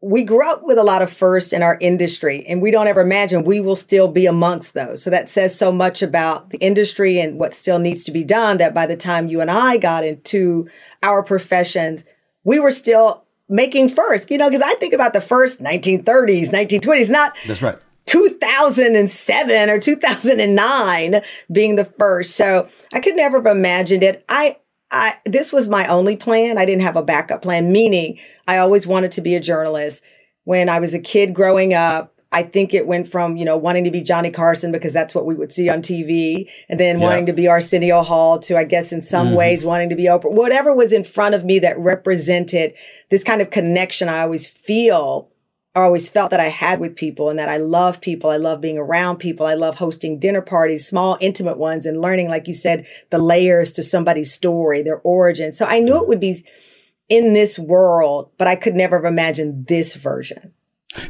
We 0.00 0.24
grew 0.24 0.48
up 0.48 0.64
with 0.64 0.78
a 0.78 0.82
lot 0.82 1.02
of 1.02 1.12
firsts 1.12 1.52
in 1.52 1.62
our 1.62 1.78
industry, 1.80 2.44
and 2.46 2.60
we 2.60 2.70
don't 2.70 2.88
ever 2.88 3.00
imagine 3.00 3.44
we 3.44 3.60
will 3.60 3.76
still 3.76 4.08
be 4.08 4.26
amongst 4.26 4.74
those. 4.74 5.02
So 5.02 5.10
that 5.10 5.28
says 5.28 5.56
so 5.56 5.70
much 5.70 6.02
about 6.02 6.50
the 6.50 6.58
industry 6.58 7.20
and 7.20 7.38
what 7.38 7.54
still 7.54 7.78
needs 7.78 8.04
to 8.04 8.10
be 8.10 8.24
done 8.24 8.58
that 8.58 8.74
by 8.74 8.86
the 8.86 8.96
time 8.96 9.28
you 9.28 9.40
and 9.40 9.50
I 9.50 9.76
got 9.76 10.04
into 10.04 10.68
our 11.02 11.22
professions, 11.22 12.04
we 12.42 12.58
were 12.58 12.72
still 12.72 13.24
making 13.48 13.88
first, 13.88 14.30
you 14.30 14.38
know, 14.38 14.50
because 14.50 14.62
I 14.64 14.74
think 14.74 14.92
about 14.92 15.12
the 15.12 15.20
first 15.20 15.60
1930s, 15.60 16.48
1920s, 16.48 17.10
not 17.10 17.36
That's 17.46 17.62
right. 17.62 17.78
2007 18.06 19.70
or 19.70 19.80
2009 19.80 21.22
being 21.50 21.76
the 21.76 21.84
first. 21.84 22.36
So 22.36 22.68
I 22.92 23.00
could 23.00 23.16
never 23.16 23.38
have 23.38 23.56
imagined 23.56 24.02
it. 24.02 24.24
I, 24.28 24.58
I, 24.90 25.14
this 25.24 25.52
was 25.52 25.68
my 25.68 25.86
only 25.86 26.16
plan. 26.16 26.58
I 26.58 26.64
didn't 26.64 26.82
have 26.82 26.96
a 26.96 27.02
backup 27.02 27.42
plan, 27.42 27.72
meaning 27.72 28.18
I 28.46 28.58
always 28.58 28.86
wanted 28.86 29.12
to 29.12 29.20
be 29.20 29.34
a 29.34 29.40
journalist. 29.40 30.02
When 30.44 30.68
I 30.68 30.78
was 30.78 30.94
a 30.94 31.00
kid 31.00 31.34
growing 31.34 31.74
up, 31.74 32.16
I 32.32 32.42
think 32.42 32.74
it 32.74 32.86
went 32.86 33.08
from, 33.08 33.36
you 33.36 33.44
know, 33.44 33.56
wanting 33.56 33.84
to 33.84 33.90
be 33.90 34.02
Johnny 34.02 34.30
Carson 34.30 34.72
because 34.72 34.92
that's 34.92 35.14
what 35.14 35.26
we 35.26 35.34
would 35.34 35.52
see 35.52 35.68
on 35.68 35.80
TV 35.80 36.48
and 36.68 36.78
then 36.78 36.98
Yeah. 36.98 37.06
wanting 37.06 37.26
to 37.26 37.32
be 37.32 37.48
Arsenio 37.48 38.02
Hall 38.02 38.38
to, 38.40 38.56
I 38.56 38.64
guess, 38.64 38.92
in 38.92 39.00
some 39.00 39.28
mm-hmm. 39.28 39.36
ways 39.36 39.64
wanting 39.64 39.88
to 39.90 39.96
be 39.96 40.04
Oprah, 40.04 40.30
whatever 40.30 40.74
was 40.74 40.92
in 40.92 41.04
front 41.04 41.34
of 41.34 41.44
me 41.44 41.58
that 41.60 41.78
represented 41.78 42.74
this 43.10 43.24
kind 43.24 43.40
of 43.40 43.50
connection 43.50 44.08
I 44.08 44.20
always 44.20 44.46
feel 44.46 45.28
I 45.76 45.82
always 45.82 46.08
felt 46.08 46.30
that 46.30 46.40
I 46.40 46.48
had 46.48 46.80
with 46.80 46.96
people 46.96 47.28
and 47.28 47.38
that 47.38 47.50
I 47.50 47.58
love 47.58 48.00
people. 48.00 48.30
I 48.30 48.38
love 48.38 48.62
being 48.62 48.78
around 48.78 49.18
people. 49.18 49.44
I 49.44 49.52
love 49.52 49.74
hosting 49.74 50.18
dinner 50.18 50.40
parties, 50.40 50.86
small, 50.86 51.18
intimate 51.20 51.58
ones, 51.58 51.84
and 51.84 52.00
learning, 52.00 52.30
like 52.30 52.46
you 52.46 52.54
said, 52.54 52.86
the 53.10 53.18
layers 53.18 53.72
to 53.72 53.82
somebody's 53.82 54.32
story, 54.32 54.80
their 54.80 55.00
origin. 55.00 55.52
So 55.52 55.66
I 55.66 55.80
knew 55.80 56.00
it 56.00 56.08
would 56.08 56.18
be 56.18 56.42
in 57.10 57.34
this 57.34 57.58
world, 57.58 58.30
but 58.38 58.48
I 58.48 58.56
could 58.56 58.74
never 58.74 58.96
have 58.96 59.04
imagined 59.04 59.66
this 59.66 59.94
version. 59.96 60.54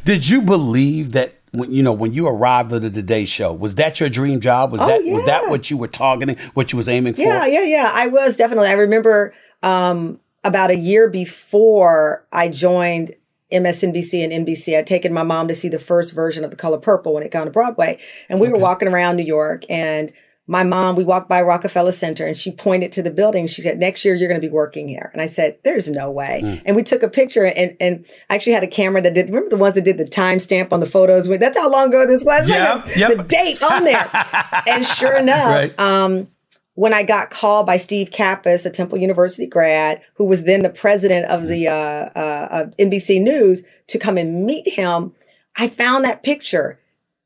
Did 0.03 0.27
you 0.27 0.41
believe 0.41 1.13
that 1.13 1.35
when 1.53 1.71
you 1.71 1.81
know 1.81 1.93
when 1.93 2.13
you 2.13 2.27
arrived 2.27 2.73
at 2.73 2.81
the 2.81 2.89
Today 2.89 3.23
Show 3.23 3.53
was 3.53 3.75
that 3.75 4.01
your 4.01 4.09
dream 4.09 4.41
job? 4.41 4.73
Was 4.73 4.81
Oh, 4.81 4.87
that 4.87 5.05
was 5.05 5.23
that 5.25 5.49
what 5.49 5.71
you 5.71 5.77
were 5.77 5.87
targeting? 5.87 6.35
What 6.55 6.73
you 6.73 6.77
was 6.77 6.89
aiming 6.89 7.13
for? 7.13 7.21
Yeah, 7.21 7.45
yeah, 7.45 7.63
yeah. 7.63 7.91
I 7.93 8.07
was 8.07 8.35
definitely. 8.35 8.67
I 8.67 8.73
remember 8.73 9.33
um, 9.63 10.19
about 10.43 10.71
a 10.71 10.77
year 10.77 11.09
before 11.09 12.27
I 12.33 12.49
joined 12.49 13.15
MSNBC 13.51 14.23
and 14.23 14.45
NBC, 14.47 14.77
I'd 14.77 14.87
taken 14.87 15.13
my 15.13 15.23
mom 15.23 15.47
to 15.47 15.55
see 15.55 15.69
the 15.69 15.79
first 15.79 16.13
version 16.13 16.43
of 16.43 16.51
The 16.51 16.57
Color 16.57 16.79
Purple 16.79 17.13
when 17.13 17.23
it 17.23 17.31
got 17.31 17.45
to 17.45 17.49
Broadway. 17.51 17.99
And 18.29 18.39
we 18.39 18.49
were 18.49 18.57
walking 18.59 18.87
around 18.87 19.15
New 19.17 19.23
York 19.23 19.63
and 19.69 20.11
my 20.49 20.63
mom, 20.63 20.95
we 20.95 21.03
walked 21.03 21.27
by 21.27 21.41
Rockefeller 21.41 21.91
Center 21.91 22.25
and 22.25 22.37
she 22.37 22.51
pointed 22.53 22.93
to 22.93 23.03
the 23.03 23.11
building. 23.11 23.47
She 23.47 23.61
said, 23.61 23.79
next 23.79 24.05
year 24.05 24.15
you're 24.15 24.29
going 24.29 24.39
to 24.39 24.47
be 24.47 24.51
working 24.53 24.87
here. 24.87 25.09
And 25.11 25.21
I 25.21 25.25
said, 25.25 25.57
there's 25.65 25.89
no 25.89 26.09
way. 26.09 26.61
And 26.65 26.73
we 26.73 26.83
took 26.83 27.03
a 27.03 27.09
picture 27.09 27.45
and, 27.45 27.75
and 27.81 28.05
I 28.29 28.35
actually 28.35 28.53
had 28.53 28.63
a 28.63 28.67
camera 28.67 29.01
that 29.01 29.13
did, 29.13 29.27
remember 29.27 29.49
the 29.49 29.57
ones 29.57 29.75
that 29.75 29.83
did 29.83 29.97
the 29.97 30.05
timestamp 30.05 30.71
on 30.71 30.79
the 30.79 30.85
photos 30.85 31.27
with, 31.27 31.41
that's 31.41 31.57
how 31.57 31.69
long 31.69 31.89
ago 31.89 32.07
this 32.07 32.23
was? 32.23 32.49
It's 32.49 32.51
like 32.51 32.85
Yep, 32.85 32.95
a- 32.95 32.99
yep. 32.99 33.17
The 33.17 33.23
date 33.23 33.61
on 33.63 33.83
there. 33.83 34.09
and 34.67 34.85
sure 34.85 35.17
enough, 35.17 35.47
Right. 35.47 35.79
um, 35.79 36.29
when 36.77 36.93
I 36.93 37.01
got 37.01 37.31
called 37.31 37.65
by 37.65 37.77
Steve 37.77 38.11
Capus, 38.11 38.63
a 38.63 38.69
Temple 38.69 38.99
University 38.99 39.47
grad, 39.47 39.99
who 40.13 40.25
was 40.25 40.43
then 40.43 40.61
the 40.61 40.69
president 40.69 41.25
of 41.25 41.47
the 41.47 41.67
uh, 41.67 41.71
uh, 41.71 42.47
of 42.51 42.77
NBC 42.77 43.19
News, 43.19 43.63
to 43.87 43.97
come 43.97 44.15
and 44.15 44.45
meet 44.45 44.69
him, 44.69 45.11
I 45.55 45.69
found 45.69 46.05
that 46.05 46.21
picture. 46.21 46.79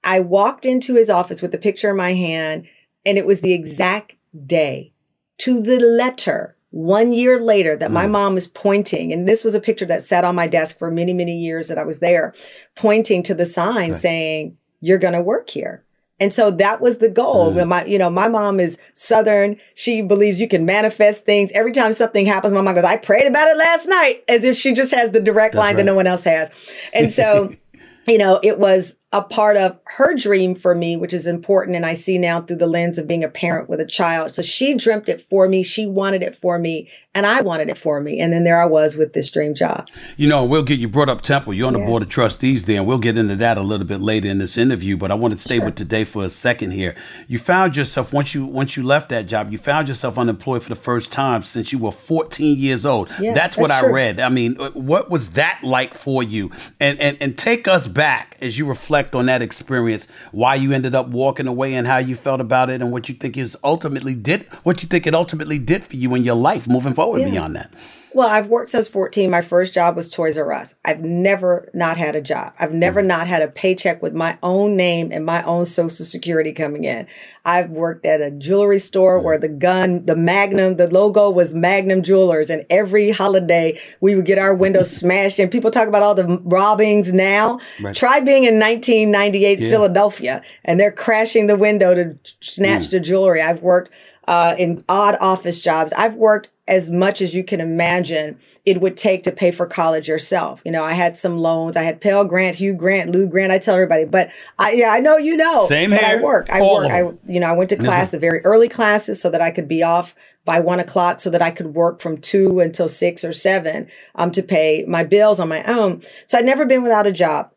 I 0.06 0.22
walked 0.22 0.66
into 0.66 0.96
his 0.96 1.10
office 1.10 1.42
with 1.42 1.52
the 1.52 1.58
picture 1.58 1.90
in 1.90 1.98
my 1.98 2.14
hand, 2.14 2.66
and 3.06 3.18
it 3.18 3.26
was 3.26 3.42
the 3.42 3.52
exact 3.54 4.16
day 4.46 4.94
to 5.40 5.62
the 5.62 5.82
letter 5.82 6.56
one 6.70 7.12
year 7.12 7.42
later 7.42 7.76
that 7.76 7.92
my 7.92 8.08
mom 8.08 8.38
is 8.38 8.48
pointing. 8.48 9.12
And 9.12 9.28
this 9.28 9.44
was 9.44 9.54
a 9.54 9.60
picture 9.60 9.86
that 9.86 10.06
sat 10.06 10.24
on 10.24 10.34
my 10.34 10.48
desk 10.48 10.80
for 10.80 10.90
many, 10.90 11.14
many 11.14 11.38
years 11.38 11.68
that 11.68 11.78
I 11.78 11.84
was 11.84 12.00
there, 12.00 12.34
pointing 12.76 13.22
to 13.24 13.34
the 13.34 13.46
sign 13.46 13.96
saying, 13.96 14.58
You're 14.80 14.98
going 14.98 15.14
to 15.14 15.22
work 15.22 15.50
here. 15.50 15.84
And 16.22 16.32
so 16.32 16.52
that 16.52 16.82
was 16.82 17.00
the 17.00 17.10
goal. 17.10 17.52
When 17.52 17.68
my, 17.68 17.84
you 17.86 17.98
know, 17.98 18.12
my 18.12 18.28
mom 18.28 18.60
is 18.60 18.78
Southern. 18.94 19.58
She 19.74 20.04
believes 20.04 20.40
you 20.40 20.48
can 20.48 20.68
manifest 20.68 21.26
things. 21.26 21.52
Every 21.54 21.72
time 21.72 21.94
something 21.94 22.28
happens, 22.28 22.54
my 22.54 22.62
mom 22.62 22.76
goes, 22.76 22.84
I 22.84 22.98
prayed 22.98 23.28
about 23.28 23.48
it 23.48 23.58
last 23.58 23.88
night, 23.88 24.24
as 24.30 24.44
if 24.44 24.56
she 24.56 24.74
just 24.74 24.94
has 24.94 25.12
the 25.12 25.20
direct 25.20 25.56
line 25.56 25.78
that 25.78 25.84
no 25.84 25.96
one 25.96 26.06
else 26.06 26.24
has. 26.26 26.52
And 26.94 27.12
so, 27.12 27.56
you 28.08 28.20
know, 28.20 28.40
it 28.44 28.60
was 28.60 28.96
a 29.14 29.22
part 29.22 29.58
of 29.58 29.78
her 29.86 30.16
dream 30.16 30.56
for 30.56 30.74
me, 30.74 30.96
which 30.96 31.14
is 31.14 31.28
important. 31.28 31.76
And 31.76 31.86
I 31.86 31.94
see 31.94 32.18
now 32.18 32.42
through 32.42 32.58
the 32.58 32.68
lens 32.68 32.98
of 32.98 33.08
being 33.08 33.24
a 33.24 33.30
parent 33.30 33.70
with 33.70 33.82
a 33.82 33.86
child. 33.86 34.34
So 34.34 34.42
she 34.42 34.74
dreamt 34.74 35.10
it 35.10 35.22
for 35.22 35.50
me. 35.50 35.64
She 35.64 35.86
wanted 35.86 36.24
it 36.24 36.36
for 36.36 36.58
me 36.58 36.90
and 37.14 37.26
I 37.26 37.42
wanted 37.42 37.70
it 37.70 37.78
for 37.78 38.00
me. 38.00 38.20
And 38.20 38.32
then 38.32 38.44
there 38.44 38.62
I 38.62 38.66
was 38.66 38.96
with 38.96 39.14
this 39.14 39.30
dream 39.30 39.54
job. 39.54 39.90
You 40.16 40.30
know, 40.30 40.46
we'll 40.46 40.64
get 40.64 40.80
you 40.80 40.88
brought 40.88 41.10
up 41.10 41.22
Temple. 41.22 41.54
You're 41.54 41.68
on 41.68 41.74
the 41.74 41.80
board 41.80 42.04
of 42.04 42.10
trustees 42.10 42.66
there, 42.66 42.78
and 42.78 42.88
we'll 42.88 43.00
get 43.00 43.18
into 43.18 43.36
that 43.38 43.58
a 43.58 43.62
little 43.62 43.86
bit 43.86 44.00
later 44.00 44.30
in 44.30 44.38
this 44.38 44.58
interview. 44.58 44.96
But 44.96 45.12
I 45.12 45.16
want 45.16 45.34
to 45.34 45.38
stay 45.38 45.60
with 45.60 45.76
today 45.76 46.06
for 46.06 46.24
a 46.24 46.30
second 46.30 46.72
here. 46.72 46.96
You 47.28 47.38
found 47.38 47.76
yourself 47.76 48.14
once 48.14 48.34
you 48.34 48.46
once 48.46 48.78
you 48.78 48.84
left 48.84 49.10
that 49.10 49.26
job, 49.26 49.52
you 49.52 49.58
found 49.58 49.90
yourself 49.90 50.18
unemployed 50.18 50.64
for 50.64 50.70
the 50.70 50.76
first 50.76 51.12
time 51.12 51.44
since 51.44 51.74
you 51.74 51.80
were 51.80 51.92
14 51.92 52.58
years 52.58 52.86
old. 52.86 53.12
Yeah, 53.20 53.34
that's 53.34 53.58
what 53.58 53.70
that's 53.70 53.84
I 53.84 53.88
true. 53.88 53.96
read. 53.96 54.20
I 54.20 54.30
mean, 54.30 54.56
uh, 54.60 54.72
what 54.72 55.10
was 55.10 55.32
that 55.32 55.60
like 55.64 55.94
for 55.94 56.24
you? 56.24 56.52
And 56.80 56.98
and 57.00 57.18
and 57.20 57.38
take 57.38 57.68
us 57.68 57.88
back 57.88 58.38
as 58.42 58.58
you 58.58 58.66
reflect 58.66 59.01
reflect 59.02 59.16
on 59.16 59.26
that 59.26 59.42
experience, 59.42 60.08
why 60.32 60.56
you 60.56 60.72
ended 60.72 60.94
up 60.94 61.08
walking 61.08 61.48
away 61.48 61.74
and 61.74 61.88
how 61.88 61.98
you 61.98 62.16
felt 62.16 62.40
about 62.40 62.70
it 62.70 62.82
and 62.82 62.92
what 62.92 63.10
you 63.10 63.16
think 63.16 63.36
is 63.38 63.58
ultimately 63.64 64.16
did 64.16 64.44
what 64.64 64.84
you 64.84 64.90
think 64.90 65.08
it 65.08 65.16
ultimately 65.16 65.58
did 65.58 65.84
for 65.84 65.96
you 65.96 66.14
in 66.16 66.24
your 66.24 66.36
life 66.36 66.68
moving 66.68 66.94
forward 66.94 67.24
beyond 67.24 67.56
that. 67.56 67.72
Well, 68.14 68.28
I've 68.28 68.48
worked 68.48 68.72
since 68.72 68.88
14. 68.90 69.30
My 69.30 69.42
first 69.42 69.74
job 69.74 69.96
was 69.96 70.10
Toys 70.10 70.38
R 70.38 70.52
Us. 70.52 70.76
I've 70.84 71.02
never 71.02 71.70
not 71.74 71.98
had 71.98 72.16
a 72.16 72.22
job. 72.22 72.54
I've 72.60 72.74
never 72.74 73.02
mm. 73.02 73.06
not 73.06 73.28
had 73.28 73.42
a 73.42 73.48
paycheck 73.48 74.02
with 74.02 74.14
my 74.14 74.38
own 74.44 74.76
name 74.76 75.12
and 75.12 75.26
my 75.26 75.42
own 75.44 75.66
social 75.66 76.06
security 76.06 76.52
coming 76.52 76.84
in. 76.84 77.08
I've 77.46 77.70
worked 77.70 78.06
at 78.06 78.22
a 78.22 78.30
jewelry 78.32 78.80
store 78.80 79.20
mm. 79.20 79.24
where 79.24 79.38
the 79.38 79.48
gun, 79.48 80.06
the 80.06 80.16
Magnum, 80.16 80.76
the 80.76 80.90
logo 80.90 81.30
was 81.30 81.54
Magnum 81.54 82.04
Jewelers. 82.04 82.50
And 82.50 82.66
every 82.70 83.12
holiday 83.12 83.80
we 84.02 84.16
would 84.16 84.26
get 84.26 84.38
our 84.38 84.54
windows 84.54 84.92
smashed 84.96 85.40
And 85.40 85.52
People 85.52 85.72
talk 85.72 85.88
about 85.88 86.04
all 86.04 86.16
the 86.16 86.40
robbings 86.44 87.14
now. 87.14 87.60
Right. 87.80 87.96
Try 87.96 88.20
being 88.20 88.44
in 88.44 88.60
1998 88.60 89.60
Philadelphia 89.60 90.42
and 90.66 90.80
they're 90.80 90.92
crashing 90.92 91.48
the 91.48 91.56
window 91.56 91.94
to 91.94 92.18
snatch 92.42 92.88
mm. 92.88 92.92
the 92.92 93.00
jewelry. 93.00 93.42
I've 93.42 93.62
worked 93.62 93.92
uh, 94.28 94.56
in 94.58 94.84
odd 94.88 95.18
office 95.20 95.62
jobs. 95.62 95.94
I've 95.94 96.16
worked 96.16 96.52
as 96.68 96.90
much 96.90 97.22
as 97.22 97.34
you 97.34 97.44
can 97.44 97.60
imagine 97.60 98.40
it 98.66 98.80
would 98.80 98.96
take 98.96 99.24
to 99.24 99.32
pay 99.32 99.52
for 99.52 99.66
college 99.66 100.08
yourself. 100.08 100.62
You 100.64 100.72
know, 100.72 100.84
I 100.84 100.94
had 100.94 101.18
some 101.18 101.38
loans. 101.38 101.76
I 101.76 101.84
had 101.84 102.00
Pell 102.00 102.24
Grant, 102.24 102.56
Hugh 102.56 102.74
Grant, 102.74 103.12
Lou 103.12 103.28
Grant. 103.28 103.52
I 103.52 103.58
tell 103.58 103.74
everybody, 103.74 104.06
but 104.06 104.32
I, 104.60 104.74
yeah, 104.74 104.92
I 104.92 105.00
know 105.00 105.18
you 105.18 105.36
know. 105.36 105.66
Same 105.66 105.92
here. 105.92 106.02
I 106.04 106.22
worked. 106.22 106.50
I 106.50 106.62
worked. 106.62 106.92
I, 106.92 107.00
you 107.32 107.40
know, 107.40 107.48
I 107.48 107.54
went 107.54 107.72
to 107.72 107.78
class, 107.78 108.12
the 108.12 108.20
very 108.20 108.40
early 108.46 108.70
classes, 108.70 109.22
so 109.22 109.30
that 109.32 109.42
I 109.42 109.52
could 109.52 109.68
be 109.68 109.84
off 109.84 110.16
by 110.46 110.60
one 110.60 110.80
o'clock, 110.80 111.20
so 111.20 111.30
that 111.30 111.42
I 111.42 111.52
could 111.52 111.74
work 111.74 112.00
from 112.00 112.18
two 112.18 112.60
until 112.60 112.88
six 112.88 113.24
or 113.24 113.34
seven 113.34 113.88
um, 114.16 114.32
to 114.32 114.44
pay 114.44 114.86
my 114.88 115.04
bills 115.04 115.40
on 115.40 115.50
my 115.50 115.64
own. 115.64 116.04
So 116.28 116.38
I'd 116.38 116.46
never 116.46 116.66
been 116.66 116.84
without 116.84 117.08
a 117.08 117.12
job. 117.12 117.52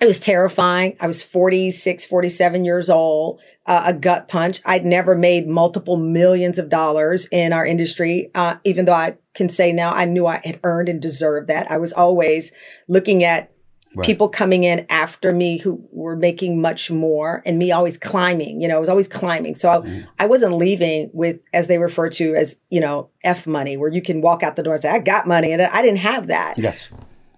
It 0.00 0.06
was 0.06 0.18
terrifying. 0.18 0.96
I 0.98 1.06
was 1.06 1.22
46, 1.22 2.06
47 2.06 2.64
years 2.64 2.88
old, 2.88 3.40
uh, 3.66 3.82
a 3.86 3.92
gut 3.92 4.28
punch. 4.28 4.62
I'd 4.64 4.86
never 4.86 5.14
made 5.14 5.46
multiple 5.46 5.98
millions 5.98 6.58
of 6.58 6.70
dollars 6.70 7.26
in 7.26 7.52
our 7.52 7.66
industry, 7.66 8.30
uh, 8.34 8.56
even 8.64 8.86
though 8.86 8.94
I 8.94 9.18
can 9.34 9.50
say 9.50 9.72
now 9.72 9.92
I 9.92 10.06
knew 10.06 10.26
I 10.26 10.40
had 10.42 10.58
earned 10.64 10.88
and 10.88 11.02
deserved 11.02 11.48
that. 11.48 11.70
I 11.70 11.76
was 11.76 11.92
always 11.92 12.50
looking 12.88 13.24
at 13.24 13.52
people 14.04 14.28
coming 14.28 14.64
in 14.64 14.86
after 14.88 15.32
me 15.32 15.58
who 15.58 15.86
were 15.90 16.16
making 16.16 16.60
much 16.60 16.90
more 16.90 17.42
and 17.44 17.58
me 17.58 17.72
always 17.72 17.98
climbing, 17.98 18.60
you 18.60 18.68
know, 18.68 18.76
I 18.76 18.80
was 18.80 18.88
always 18.88 19.08
climbing. 19.08 19.54
So 19.54 19.68
I, 19.68 20.06
I 20.20 20.26
wasn't 20.26 20.54
leaving 20.54 21.10
with, 21.12 21.40
as 21.52 21.66
they 21.66 21.78
refer 21.78 22.08
to 22.10 22.34
as, 22.34 22.58
you 22.70 22.80
know, 22.80 23.10
F 23.24 23.46
money, 23.46 23.76
where 23.76 23.90
you 23.90 24.00
can 24.00 24.22
walk 24.22 24.42
out 24.42 24.56
the 24.56 24.62
door 24.62 24.74
and 24.74 24.82
say, 24.82 24.90
I 24.90 25.00
got 25.00 25.26
money. 25.26 25.52
And 25.52 25.60
I 25.60 25.82
didn't 25.82 25.98
have 25.98 26.28
that 26.28 26.56
Yes. 26.56 26.88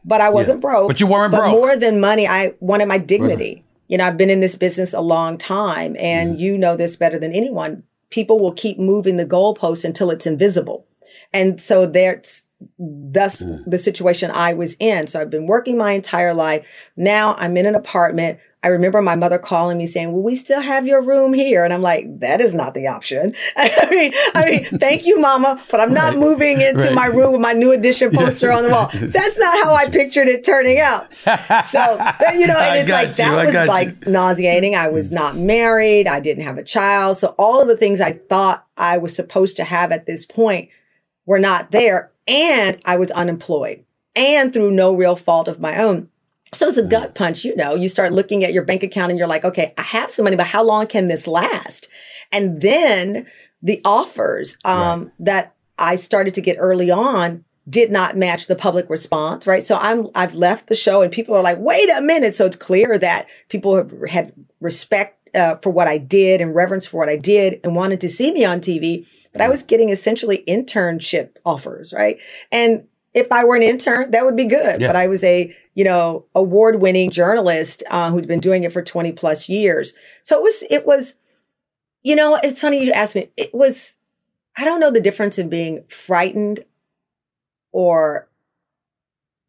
But 0.05 0.21
I 0.21 0.29
wasn't 0.31 0.61
broke. 0.61 0.89
But 0.89 1.01
you 1.01 1.07
weren't 1.07 1.31
but 1.33 1.39
broke. 1.39 1.53
more 1.53 1.77
than 1.77 2.01
money, 2.01 2.27
I 2.27 2.55
wanted 2.61 2.87
my 2.87 2.99
dignity. 2.99 3.65
You 3.89 3.99
know, 3.99 4.07
I've 4.07 4.17
been 4.17 4.31
in 4.31 4.41
this 4.41 4.57
business 4.57 4.95
a 4.95 5.01
long 5.01 5.37
time, 5.39 5.97
and 5.99 6.41
you 6.41 6.57
know 6.57 6.77
this 6.77 6.97
better 6.97 7.19
than 7.19 7.33
anyone. 7.33 7.83
People 8.11 8.39
will 8.41 8.53
keep 8.53 8.79
moving 8.79 9.17
the 9.17 9.27
goalpost 9.27 9.85
until 9.85 10.11
it's 10.11 10.27
invisible, 10.27 10.87
and 11.33 11.61
so 11.61 11.87
that's 11.87 12.47
thus 12.79 13.43
Mm. 13.43 13.65
the 13.67 13.79
situation 13.79 14.31
I 14.31 14.55
was 14.55 14.77
in. 14.79 15.09
So 15.09 15.21
I've 15.21 15.31
been 15.31 15.47
working 15.49 15.77
my 15.77 15.93
entire 15.93 16.33
life. 16.33 16.65
Now 16.97 17.35
I'm 17.39 17.57
in 17.57 17.67
an 17.67 17.75
apartment. 17.75 18.39
I 18.65 18.69
remember 18.69 19.03
my 19.03 19.17
mother 19.17 19.39
calling 19.39 19.77
me 19.77 19.87
saying, 19.87 20.13
"Will 20.13 20.23
we 20.23 20.37
still 20.37 20.61
have 20.61 20.87
your 20.87 21.03
room 21.03 21.33
here?" 21.33 21.65
And 21.65 21.73
I'm 21.73 21.83
like, 21.83 22.07
"That 22.21 22.41
is 22.41 22.55
not 22.55 22.75
the 22.75 22.87
option." 22.87 23.35
I 23.57 23.89
mean, 23.91 24.13
I 24.35 24.51
mean, 24.51 24.65
thank 24.79 25.05
you, 25.05 25.19
Mama, 25.19 25.61
but 25.71 25.81
I'm 25.81 25.93
not 25.93 26.17
moving 26.17 26.61
into 26.61 26.85
Right. 26.85 26.95
my 26.95 27.07
room 27.07 27.33
with 27.33 27.41
my 27.41 27.53
new 27.53 27.73
edition 27.73 28.11
poster 28.15 28.53
on 28.53 28.63
the 28.63 28.71
wall. 28.71 28.91
That's 28.93 29.39
not 29.39 29.65
how 29.65 29.75
I 29.75 29.89
pictured 29.89 30.29
it 30.29 30.45
turning 30.45 30.79
out. 30.79 31.13
So 31.67 31.81
you 32.35 32.47
know, 32.47 32.59
and 32.59 32.79
it's 32.79 32.91
like 32.91 33.19
you, 33.19 33.25
I 33.25 33.31
that 33.31 33.45
was 33.45 33.53
got 33.53 33.69
like 33.69 34.07
nauseating. 34.07 34.77
I 34.77 34.89
was 34.89 35.11
mm. 35.11 35.15
not 35.15 35.37
married. 35.37 36.07
I 36.07 36.21
didn't 36.21 36.45
have 36.45 36.59
a 36.59 36.65
child. 36.65 37.17
So 37.17 37.35
all 37.39 37.61
of 37.61 37.69
the 37.69 37.77
things 37.77 38.01
I 38.01 38.13
thought 38.13 38.67
I 38.77 38.99
was 38.99 39.15
supposed 39.15 39.57
to 39.57 39.65
have 39.65 39.91
at 39.91 40.07
this 40.07 40.25
point 40.25 40.69
were 41.27 41.39
not 41.39 41.73
there, 41.73 42.13
and 42.29 42.79
I 42.85 42.97
was 42.97 43.11
unemployed, 43.11 43.85
and 44.15 44.53
through 44.53 44.71
no 44.71 44.95
real 44.95 45.17
fault 45.17 45.49
of 45.49 45.61
my 45.61 45.79
own. 45.83 46.09
So 46.55 46.69
it's 46.69 46.77
a 46.77 46.83
gut 46.83 47.15
punch, 47.15 47.45
you 47.45 47.57
know. 47.57 47.75
You 47.75 47.89
start 47.89 48.13
looking 48.13 48.45
at 48.45 48.53
your 48.53 48.65
bank 48.65 48.83
account 48.83 49.11
and 49.11 49.19
you're 49.19 49.29
like, 49.29 49.45
okay, 49.45 49.73
I 49.79 49.83
have 49.83 50.11
some 50.11 50.25
money, 50.25 50.37
but 50.37 50.47
how 50.47 50.63
long 50.63 50.87
can 50.87 51.09
this 51.09 51.27
last? 51.27 51.89
And 52.31 52.61
then 52.61 53.27
the 53.63 53.81
offers 53.85 54.59
um, 54.65 55.13
that 55.19 55.55
I 55.79 55.97
started 55.97 56.35
to 56.35 56.41
get 56.41 56.57
early 56.59 56.91
on 56.91 57.45
did 57.69 57.93
not 57.93 58.17
match 58.17 58.49
the 58.49 58.57
public 58.57 58.91
response, 58.91 59.47
right? 59.47 59.63
So 59.63 59.77
I'm 59.77 60.09
I've 60.15 60.35
left 60.35 60.69
the 60.69 60.75
show 60.75 61.01
and 61.01 61.13
people 61.13 61.35
are 61.35 61.43
like, 61.43 61.59
wait 61.59 61.89
a 61.91 62.01
minute. 62.01 62.35
So 62.35 62.45
it's 62.45 62.57
clear 62.57 62.99
that 62.99 63.29
people 63.49 63.77
have 63.77 63.93
had 64.09 64.33
respect 64.61 65.31
uh, 65.35 65.57
for 65.57 65.71
what 65.71 65.89
I 65.89 65.99
did 65.99 66.41
and 66.41 66.55
reverence 66.55 66.87
for 66.87 66.99
what 66.99 67.09
I 67.09 67.17
did 67.17 67.61
and 67.65 67.75
wanted 67.77 68.01
to 68.03 68.09
see 68.09 68.33
me 68.33 68.45
on 68.45 68.61
TV. 68.61 69.07
But 69.33 69.41
I 69.41 69.49
was 69.49 69.63
getting 69.63 69.89
essentially 69.89 70.45
internship 70.47 71.37
offers, 71.47 71.95
right? 71.95 72.19
And 72.51 72.87
if 73.15 73.31
I 73.33 73.45
were 73.45 73.57
an 73.57 73.63
intern, 73.63 74.11
that 74.11 74.25
would 74.25 74.37
be 74.37 74.45
good. 74.45 74.81
Yeah. 74.81 74.89
But 74.89 74.97
I 74.97 75.07
was 75.07 75.25
a, 75.25 75.57
you 75.75 75.85
know, 75.85 76.27
award 76.35 76.81
winning 76.81 77.11
journalist 77.11 77.83
uh, 77.91 78.11
who'd 78.11 78.29
been 78.29 78.41
doing 78.41 78.65
it 78.65 78.73
for 78.73 78.83
20 78.83 79.13
plus 79.13 79.49
years. 79.49 79.95
So 80.23 80.39
it 80.39 80.43
was, 80.43 80.65
it 80.71 80.87
was, 80.87 81.15
you 82.03 82.17
know, 82.17 82.39
it's 82.43 82.61
funny 82.61 82.85
you 82.85 82.93
asked 82.93 83.15
me. 83.15 83.31
It 83.37 83.55
was, 83.55 83.97
I 84.57 84.65
don't 84.65 84.81
know 84.81 84.91
the 84.91 85.01
difference 85.01 85.39
in 85.39 85.49
being 85.49 85.85
frightened 85.89 86.65
or 87.73 88.29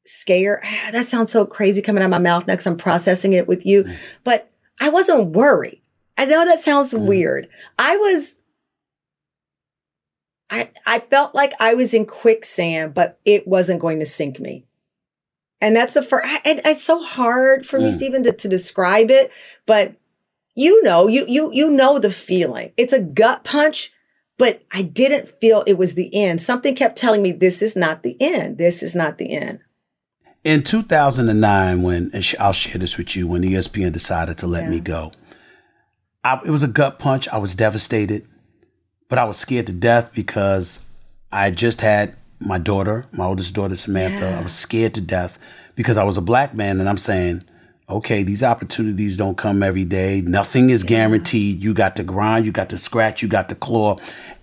scared. 0.05 0.61
Ah, 0.63 0.89
that 0.91 1.05
sounds 1.05 1.31
so 1.31 1.45
crazy 1.45 1.81
coming 1.81 2.01
out 2.01 2.05
of 2.05 2.11
my 2.11 2.19
mouth 2.19 2.47
next. 2.47 2.65
I'm 2.65 2.77
processing 2.77 3.33
it 3.33 3.47
with 3.47 3.65
you. 3.65 3.83
Mm. 3.83 3.95
But 4.23 4.49
I 4.79 4.89
wasn't 4.89 5.35
worried. 5.35 5.81
I 6.17 6.25
know 6.25 6.45
that 6.45 6.61
sounds 6.61 6.93
mm. 6.93 7.05
weird. 7.05 7.49
I 7.77 7.97
was 7.97 8.37
I 10.49 10.69
I 10.85 10.99
felt 10.99 11.33
like 11.33 11.53
I 11.59 11.73
was 11.73 11.93
in 11.93 12.05
quicksand, 12.05 12.93
but 12.93 13.19
it 13.25 13.47
wasn't 13.47 13.81
going 13.81 13.99
to 13.99 14.05
sink 14.05 14.39
me. 14.39 14.65
And 15.63 15.77
that's 15.77 15.93
the 15.93 16.03
first 16.03 16.27
and 16.43 16.59
it's 16.65 16.83
so 16.83 17.01
hard 17.01 17.65
for 17.65 17.79
me, 17.79 17.89
Mm. 17.89 17.93
Stephen, 17.93 18.23
to, 18.23 18.33
to 18.33 18.49
describe 18.49 19.09
it, 19.09 19.31
but 19.65 19.95
you 20.55 20.83
know, 20.83 21.07
you 21.07 21.25
you 21.25 21.53
you 21.53 21.69
know 21.69 21.99
the 21.99 22.11
feeling. 22.11 22.73
It's 22.75 22.91
a 22.91 23.01
gut 23.01 23.45
punch, 23.45 23.93
but 24.37 24.61
I 24.73 24.81
didn't 24.81 25.29
feel 25.39 25.63
it 25.65 25.77
was 25.77 25.93
the 25.93 26.13
end. 26.13 26.41
Something 26.41 26.75
kept 26.75 26.97
telling 26.97 27.21
me 27.21 27.31
this 27.31 27.61
is 27.61 27.77
not 27.77 28.03
the 28.03 28.17
end. 28.19 28.57
This 28.57 28.83
is 28.83 28.93
not 28.93 29.17
the 29.17 29.33
end. 29.33 29.61
In 30.43 30.63
2009, 30.63 31.81
when 31.81 32.11
and 32.13 32.35
I'll 32.41 32.51
share 32.51 32.77
this 32.77 32.97
with 32.97 33.15
you, 33.15 33.25
when 33.25 33.43
ESPN 33.43 33.93
decided 33.93 34.37
to 34.39 34.47
let 34.47 34.67
me 34.67 34.81
go, 34.81 35.13
I, 36.25 36.41
it 36.45 36.51
was 36.51 36.63
a 36.63 36.67
gut 36.67 36.99
punch. 36.99 37.29
I 37.29 37.37
was 37.37 37.55
devastated, 37.55 38.27
but 39.07 39.17
I 39.17 39.23
was 39.23 39.37
scared 39.37 39.67
to 39.67 39.73
death 39.73 40.11
because 40.13 40.81
I 41.31 41.51
just 41.51 41.79
had 41.79 42.17
my 42.45 42.59
daughter, 42.59 43.05
my 43.11 43.25
oldest 43.25 43.53
daughter 43.55 43.75
Samantha. 43.75 44.37
I 44.37 44.41
was 44.41 44.53
scared 44.53 44.93
to 44.95 45.01
death 45.01 45.37
because 45.75 45.97
I 45.97 46.03
was 46.03 46.17
a 46.17 46.21
black 46.21 46.53
man, 46.53 46.79
and 46.79 46.87
I'm 46.87 46.97
saying, 46.97 47.43
okay, 47.89 48.23
these 48.23 48.43
opportunities 48.43 49.17
don't 49.17 49.37
come 49.37 49.63
every 49.63 49.85
day. 49.85 50.21
Nothing 50.21 50.69
is 50.69 50.83
guaranteed. 50.83 51.61
You 51.61 51.73
got 51.73 51.95
to 51.97 52.03
grind, 52.03 52.45
you 52.45 52.51
got 52.51 52.69
to 52.69 52.77
scratch, 52.77 53.21
you 53.21 53.27
got 53.27 53.49
to 53.49 53.55
claw, 53.55 53.97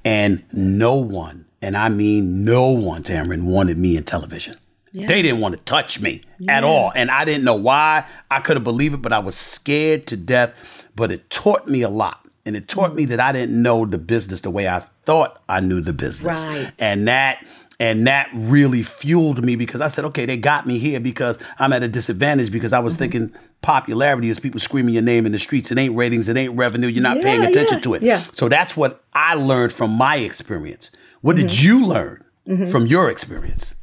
and 0.04 0.42
no 0.52 0.96
one, 0.96 1.46
and 1.62 1.76
I 1.76 1.88
mean 1.88 2.44
no 2.44 2.70
one, 2.70 3.02
Tamron, 3.02 3.44
wanted 3.44 3.78
me 3.78 3.96
in 3.96 4.04
television. 4.04 4.56
They 4.92 5.22
didn't 5.22 5.40
want 5.40 5.56
to 5.56 5.60
touch 5.62 6.00
me 6.00 6.22
at 6.48 6.64
all. 6.64 6.92
And 6.94 7.10
I 7.10 7.24
didn't 7.24 7.44
know 7.44 7.54
why. 7.54 8.04
I 8.30 8.40
couldn't 8.40 8.64
believe 8.64 8.92
it, 8.94 9.02
but 9.02 9.12
I 9.12 9.20
was 9.20 9.36
scared 9.36 10.06
to 10.08 10.16
death. 10.16 10.52
But 10.96 11.12
it 11.12 11.30
taught 11.30 11.68
me 11.68 11.82
a 11.82 11.88
lot. 11.88 12.26
And 12.44 12.56
it 12.56 12.66
taught 12.66 12.94
me 12.94 13.04
mm. 13.04 13.10
that 13.10 13.20
I 13.20 13.32
didn't 13.32 13.62
know 13.62 13.86
the 13.86 13.98
business 13.98 14.40
the 14.40 14.50
way 14.50 14.66
I 14.66 14.80
thought 15.04 15.42
I 15.48 15.60
knew 15.60 15.80
the 15.80 15.92
business. 15.92 16.42
Right. 16.42 16.72
And 16.78 17.06
that 17.06 17.46
and 17.80 18.06
that 18.06 18.28
really 18.34 18.82
fueled 18.82 19.42
me 19.42 19.56
because 19.56 19.80
I 19.80 19.88
said, 19.88 20.04
okay, 20.04 20.26
they 20.26 20.36
got 20.36 20.66
me 20.66 20.78
here 20.78 21.00
because 21.00 21.38
I'm 21.58 21.72
at 21.72 21.82
a 21.82 21.88
disadvantage 21.88 22.52
because 22.52 22.74
I 22.74 22.78
was 22.78 22.92
mm-hmm. 22.92 22.98
thinking 23.00 23.34
popularity 23.62 24.28
is 24.28 24.38
people 24.38 24.60
screaming 24.60 24.92
your 24.92 25.02
name 25.02 25.24
in 25.24 25.32
the 25.32 25.38
streets. 25.38 25.72
It 25.72 25.78
ain't 25.78 25.96
ratings, 25.96 26.28
it 26.28 26.36
ain't 26.36 26.54
revenue. 26.56 26.88
You're 26.88 27.02
not 27.02 27.22
paying 27.22 27.42
attention 27.42 27.78
yeah, 27.78 27.80
to 27.80 27.94
it. 27.94 28.02
yeah. 28.02 28.24
So 28.32 28.50
that's 28.50 28.76
what 28.76 29.02
I 29.14 29.34
learned 29.34 29.72
from 29.72 29.92
my 29.92 30.16
experience. 30.16 30.90
What 31.22 31.36
did 31.36 31.46
mm-hmm. 31.46 31.66
you 31.66 31.86
learn 31.86 32.24
mm-hmm. 32.46 32.70
from 32.70 32.86
your 32.86 33.10
experience? 33.10 33.74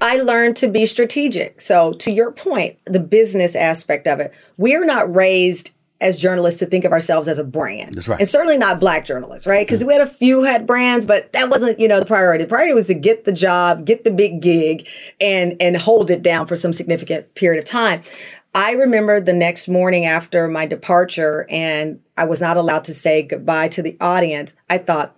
I 0.00 0.16
learned 0.16 0.56
to 0.56 0.68
be 0.68 0.86
strategic. 0.86 1.60
So, 1.60 1.92
to 1.92 2.10
your 2.10 2.32
point, 2.32 2.78
the 2.86 2.98
business 2.98 3.54
aspect 3.54 4.08
of 4.08 4.18
it, 4.18 4.32
we're 4.56 4.84
not 4.84 5.14
raised 5.14 5.70
as 6.02 6.16
journalists 6.16 6.58
to 6.58 6.66
think 6.66 6.84
of 6.84 6.92
ourselves 6.92 7.28
as 7.28 7.38
a 7.38 7.44
brand. 7.44 7.94
That's 7.94 8.08
right. 8.08 8.20
And 8.20 8.28
certainly 8.28 8.58
not 8.58 8.80
black 8.80 9.06
journalists, 9.06 9.46
right? 9.46 9.66
Because 9.66 9.82
mm. 9.82 9.86
we 9.86 9.92
had 9.94 10.02
a 10.02 10.10
few 10.10 10.42
had 10.42 10.66
brands, 10.66 11.06
but 11.06 11.32
that 11.32 11.48
wasn't, 11.48 11.78
you 11.80 11.88
know, 11.88 12.00
the 12.00 12.06
priority. 12.06 12.44
The 12.44 12.48
priority 12.48 12.74
was 12.74 12.88
to 12.88 12.94
get 12.94 13.24
the 13.24 13.32
job, 13.32 13.86
get 13.86 14.04
the 14.04 14.10
big 14.10 14.42
gig, 14.42 14.86
and 15.20 15.56
and 15.60 15.76
hold 15.76 16.10
it 16.10 16.22
down 16.22 16.46
for 16.46 16.56
some 16.56 16.72
significant 16.72 17.34
period 17.34 17.58
of 17.58 17.64
time. 17.64 18.02
I 18.54 18.72
remember 18.72 19.20
the 19.20 19.32
next 19.32 19.68
morning 19.68 20.04
after 20.04 20.46
my 20.48 20.66
departure, 20.66 21.46
and 21.48 22.00
I 22.18 22.24
was 22.24 22.40
not 22.40 22.58
allowed 22.58 22.84
to 22.84 22.94
say 22.94 23.22
goodbye 23.22 23.68
to 23.68 23.82
the 23.82 23.96
audience. 24.00 24.54
I 24.68 24.78
thought, 24.78 25.16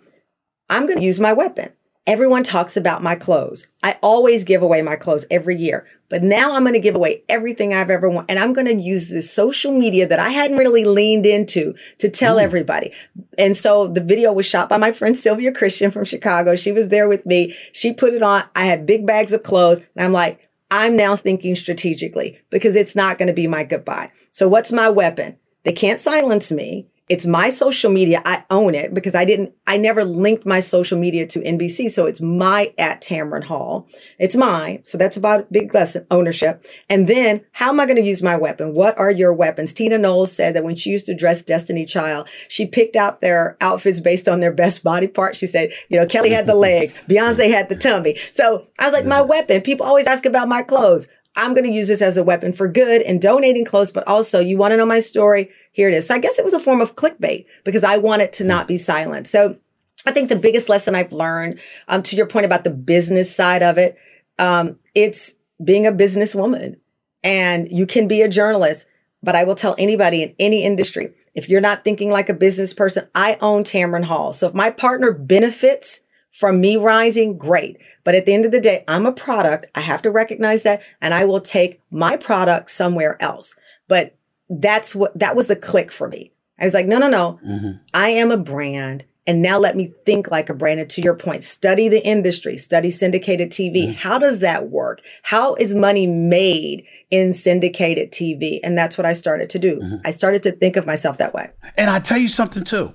I'm 0.71 0.87
going 0.87 0.99
to 0.99 1.05
use 1.05 1.19
my 1.19 1.33
weapon. 1.33 1.73
Everyone 2.07 2.43
talks 2.43 2.77
about 2.77 3.03
my 3.03 3.15
clothes. 3.15 3.67
I 3.83 3.97
always 4.03 4.45
give 4.45 4.61
away 4.61 4.83
my 4.83 4.95
clothes 4.95 5.25
every 5.31 5.57
year, 5.57 5.87
but 6.11 6.23
now 6.23 6.53
I'm 6.53 6.63
going 6.63 6.75
to 6.75 6.81
give 6.81 6.95
away 6.95 7.23
everything 7.31 7.73
I've 7.73 7.89
ever 7.89 8.11
wanted. 8.11 8.31
And 8.31 8.39
I'm 8.39 8.53
going 8.53 8.67
to 8.67 8.75
use 8.75 9.09
this 9.09 9.33
social 9.33 9.73
media 9.73 10.07
that 10.07 10.19
I 10.19 10.29
hadn't 10.29 10.59
really 10.59 10.85
leaned 10.85 11.25
into 11.25 11.75
to 11.99 12.11
tell 12.11 12.37
mm. 12.37 12.43
everybody. 12.43 12.93
And 13.39 13.57
so 13.57 13.87
the 13.87 14.03
video 14.03 14.35
was 14.35 14.45
shot 14.45 14.69
by 14.69 14.77
my 14.77 14.93
friend 14.93 15.17
Sylvia 15.17 15.51
Christian 15.51 15.91
from 15.91 16.05
Chicago. 16.05 16.57
She 16.57 16.73
was 16.73 16.89
there 16.89 17.09
with 17.09 17.25
me. 17.25 17.57
She 17.73 17.95
put 17.95 18.13
it 18.13 18.23
on. 18.23 18.45
I 18.55 18.67
had 18.67 18.85
big 18.85 19.07
bags 19.07 19.33
of 19.33 19.43
clothes 19.43 19.79
and 19.97 20.05
I'm 20.05 20.13
like, 20.13 20.47
I'm 20.71 20.97
now 20.97 21.17
thinking 21.17 21.57
strategically 21.57 22.39
because 22.51 22.77
it's 22.77 22.95
not 22.95 23.17
going 23.17 23.29
to 23.29 23.35
be 23.35 23.47
my 23.47 23.65
goodbye. 23.65 24.11
So 24.31 24.47
what's 24.47 24.73
my 24.73 24.91
weapon? 24.91 25.39
They 25.63 25.73
can't 25.73 26.01
silence 26.01 26.53
me. 26.53 26.87
It's 27.11 27.27
my 27.27 27.51
social 27.51 27.91
media. 27.91 28.23
I 28.25 28.45
own 28.49 28.75
it 28.75 28.95
because 28.95 29.15
I 29.15 29.27
didn't, 29.27 29.53
I 29.67 29.77
never 29.77 30.05
linked 30.05 30.47
my 30.47 30.61
social 30.61 30.99
media 30.99 31.27
to 31.27 31.41
NBC. 31.41 31.91
So 31.91 32.07
it's 32.07 32.23
my 32.23 32.73
at 32.79 33.03
Tamron 33.03 33.45
Hall. 33.45 33.87
It's 34.19 34.35
mine. 34.35 34.83
So 34.85 34.97
that's 34.97 35.19
about 35.19 35.41
a 35.41 35.47
big 35.51 35.75
lesson, 35.75 36.07
ownership. 36.11 36.65
And 36.89 37.07
then 37.07 37.45
how 37.53 37.69
am 37.69 37.79
I 37.79 37.85
going 37.85 37.99
to 37.99 38.03
use 38.03 38.23
my 38.23 38.37
weapon? 38.37 38.73
What 38.73 38.99
are 38.99 39.11
your 39.11 39.35
weapons? 39.35 39.75
Tina 39.75 39.99
Knowles 39.99 40.33
said 40.33 40.55
that 40.55 40.65
when 40.65 40.77
she 40.77 40.89
used 40.89 41.05
to 41.07 41.15
dress 41.15 41.43
Destiny 41.43 41.85
Child, 41.85 42.27
she 42.49 42.65
picked 42.67 42.97
out 42.97 43.21
their 43.21 43.59
outfits 43.61 44.01
based 44.01 44.27
on 44.27 44.41
their 44.41 44.55
best 44.55 44.83
body 44.83 45.07
part. 45.07 45.37
She 45.37 45.47
said, 45.47 45.73
you 45.91 45.99
know, 45.99 46.07
Kelly 46.07 46.31
had 46.31 46.47
the 46.47 46.55
legs, 46.55 46.95
Beyonce 47.09 47.51
had 47.51 47.69
the 47.69 47.77
tummy. 47.77 48.17
So 48.31 48.67
I 48.79 48.85
was 48.85 48.95
like, 48.95 49.05
my 49.05 49.21
weapon. 49.21 49.61
People 49.61 49.85
always 49.85 50.07
ask 50.07 50.25
about 50.25 50.49
my 50.49 50.63
clothes. 50.63 51.07
I'm 51.37 51.53
going 51.53 51.65
to 51.65 51.73
use 51.73 51.89
this 51.89 52.01
as 52.01 52.17
a 52.17 52.23
weapon 52.23 52.53
for 52.53 52.69
good 52.69 53.03
and 53.03 53.21
donating 53.21 53.65
clothes, 53.65 53.91
but 53.91 54.07
also 54.07 54.41
you 54.41 54.57
want 54.57 54.73
to 54.73 54.77
know 54.77 54.87
my 54.87 55.01
story? 55.01 55.51
Here 55.75 55.89
it 55.89 55.95
is. 55.95 56.07
So 56.07 56.15
I 56.15 56.19
guess 56.19 56.39
it 56.39 56.45
was 56.45 56.55
a 56.55 56.61
form 56.61 56.81
of 56.81 56.95
clickbait 56.95 57.47
because 57.65 57.83
I 57.83 57.99
wanted 57.99 58.25
it 58.25 58.33
to 58.35 58.45
not 58.45 58.69
be 58.69 58.79
silent. 58.79 59.27
So 59.27 59.59
I 60.07 60.13
think 60.13 60.29
the 60.29 60.37
biggest 60.37 60.69
lesson 60.69 60.95
I've 60.95 61.13
learned, 61.13 61.59
um, 61.89 62.03
to 62.05 62.17
your 62.17 62.27
point 62.27 62.47
about 62.47 62.63
the 62.63 62.71
business 62.71 63.35
side 63.35 63.63
of 63.63 63.77
it, 63.77 63.99
um, 64.39 64.79
it's 64.95 65.35
being 65.63 65.85
a 65.87 65.93
businesswoman 65.93 66.77
and 67.25 67.69
you 67.73 67.87
can 67.87 68.07
be 68.07 68.23
a 68.23 68.29
journalist, 68.29 68.87
but 69.21 69.35
I 69.35 69.43
will 69.43 69.57
tell 69.57 69.75
anybody 69.77 70.23
in 70.23 70.35
any 70.39 70.63
industry, 70.63 71.13
if 71.35 71.49
you're 71.49 71.61
not 71.61 71.83
thinking 71.83 72.09
like 72.09 72.29
a 72.29 72.35
business 72.35 72.73
person, 72.73 73.09
I 73.13 73.37
own 73.41 73.65
Tamron 73.65 74.05
Hall. 74.05 74.33
So 74.33 74.47
if 74.47 74.55
my 74.55 74.71
partner 74.71 75.11
benefits 75.11 76.01
from 76.31 76.61
me 76.61 76.77
rising, 76.77 77.37
great. 77.37 77.79
But 78.05 78.15
at 78.15 78.27
the 78.27 78.35
end 78.35 78.45
of 78.45 78.53
the 78.53 78.61
day, 78.61 78.85
I'm 78.87 79.07
a 79.07 79.13
product. 79.13 79.67
I 79.75 79.81
have 79.81 80.03
to 80.03 80.11
recognize 80.13 80.63
that 80.63 80.83
and 81.01 81.13
I 81.13 81.25
will 81.25 81.41
take 81.41 81.81
my 81.91 82.17
product 82.17 82.71
somewhere 82.71 83.21
else. 83.21 83.57
But 83.89 84.14
that's 84.49 84.95
what, 84.95 85.19
that 85.19 85.37
was 85.37 85.47
the 85.47 85.57
click 85.57 85.93
for 85.93 86.09
me. 86.09 86.33
I 86.59 86.65
was 86.65 86.75
like, 86.75 86.87
no, 86.87 86.99
no, 86.99 87.09
no. 87.09 87.41
Mm-hmm. 87.47 87.79
I 87.93 88.11
am 88.11 88.31
a 88.31 88.37
brand. 88.37 89.05
And 89.27 89.41
now 89.41 89.59
let 89.59 89.75
me 89.75 89.93
think 90.05 90.31
like 90.31 90.51
a 90.51 90.55
brand. 90.55 90.81
And 90.81 90.91
to 90.91 91.01
your 91.01 91.15
point, 91.15 91.45
study 91.45 91.89
the 91.89 92.05
industry, 92.07 92.59
study 92.59 92.91
syndicated 92.91 93.51
TV. 93.51 93.85
Mm-hmm. 93.85 93.93
How 93.93 94.19
does 94.19 94.41
that 94.41 94.69
work? 94.69 95.01
How 95.23 95.55
is 95.55 95.75
money 95.75 96.07
made 96.07 96.85
in 97.11 97.33
syndicated 97.33 98.13
TV? 98.13 98.61
And 98.63 98.77
that's 98.77 98.99
what 98.99 99.07
I 99.07 99.15
started 99.15 99.49
to 99.51 99.59
do. 99.59 99.79
Mm-hmm. 99.79 99.97
I 100.05 100.11
started 100.11 100.43
to 100.43 100.53
think 100.53 100.77
of 100.77 100.85
myself 100.85 101.19
that 101.19 101.33
way. 101.33 101.51
And 101.77 101.89
I 101.89 102.01
tell 102.01 102.19
you 102.19 102.29
something 102.29 102.65
too. 102.65 102.93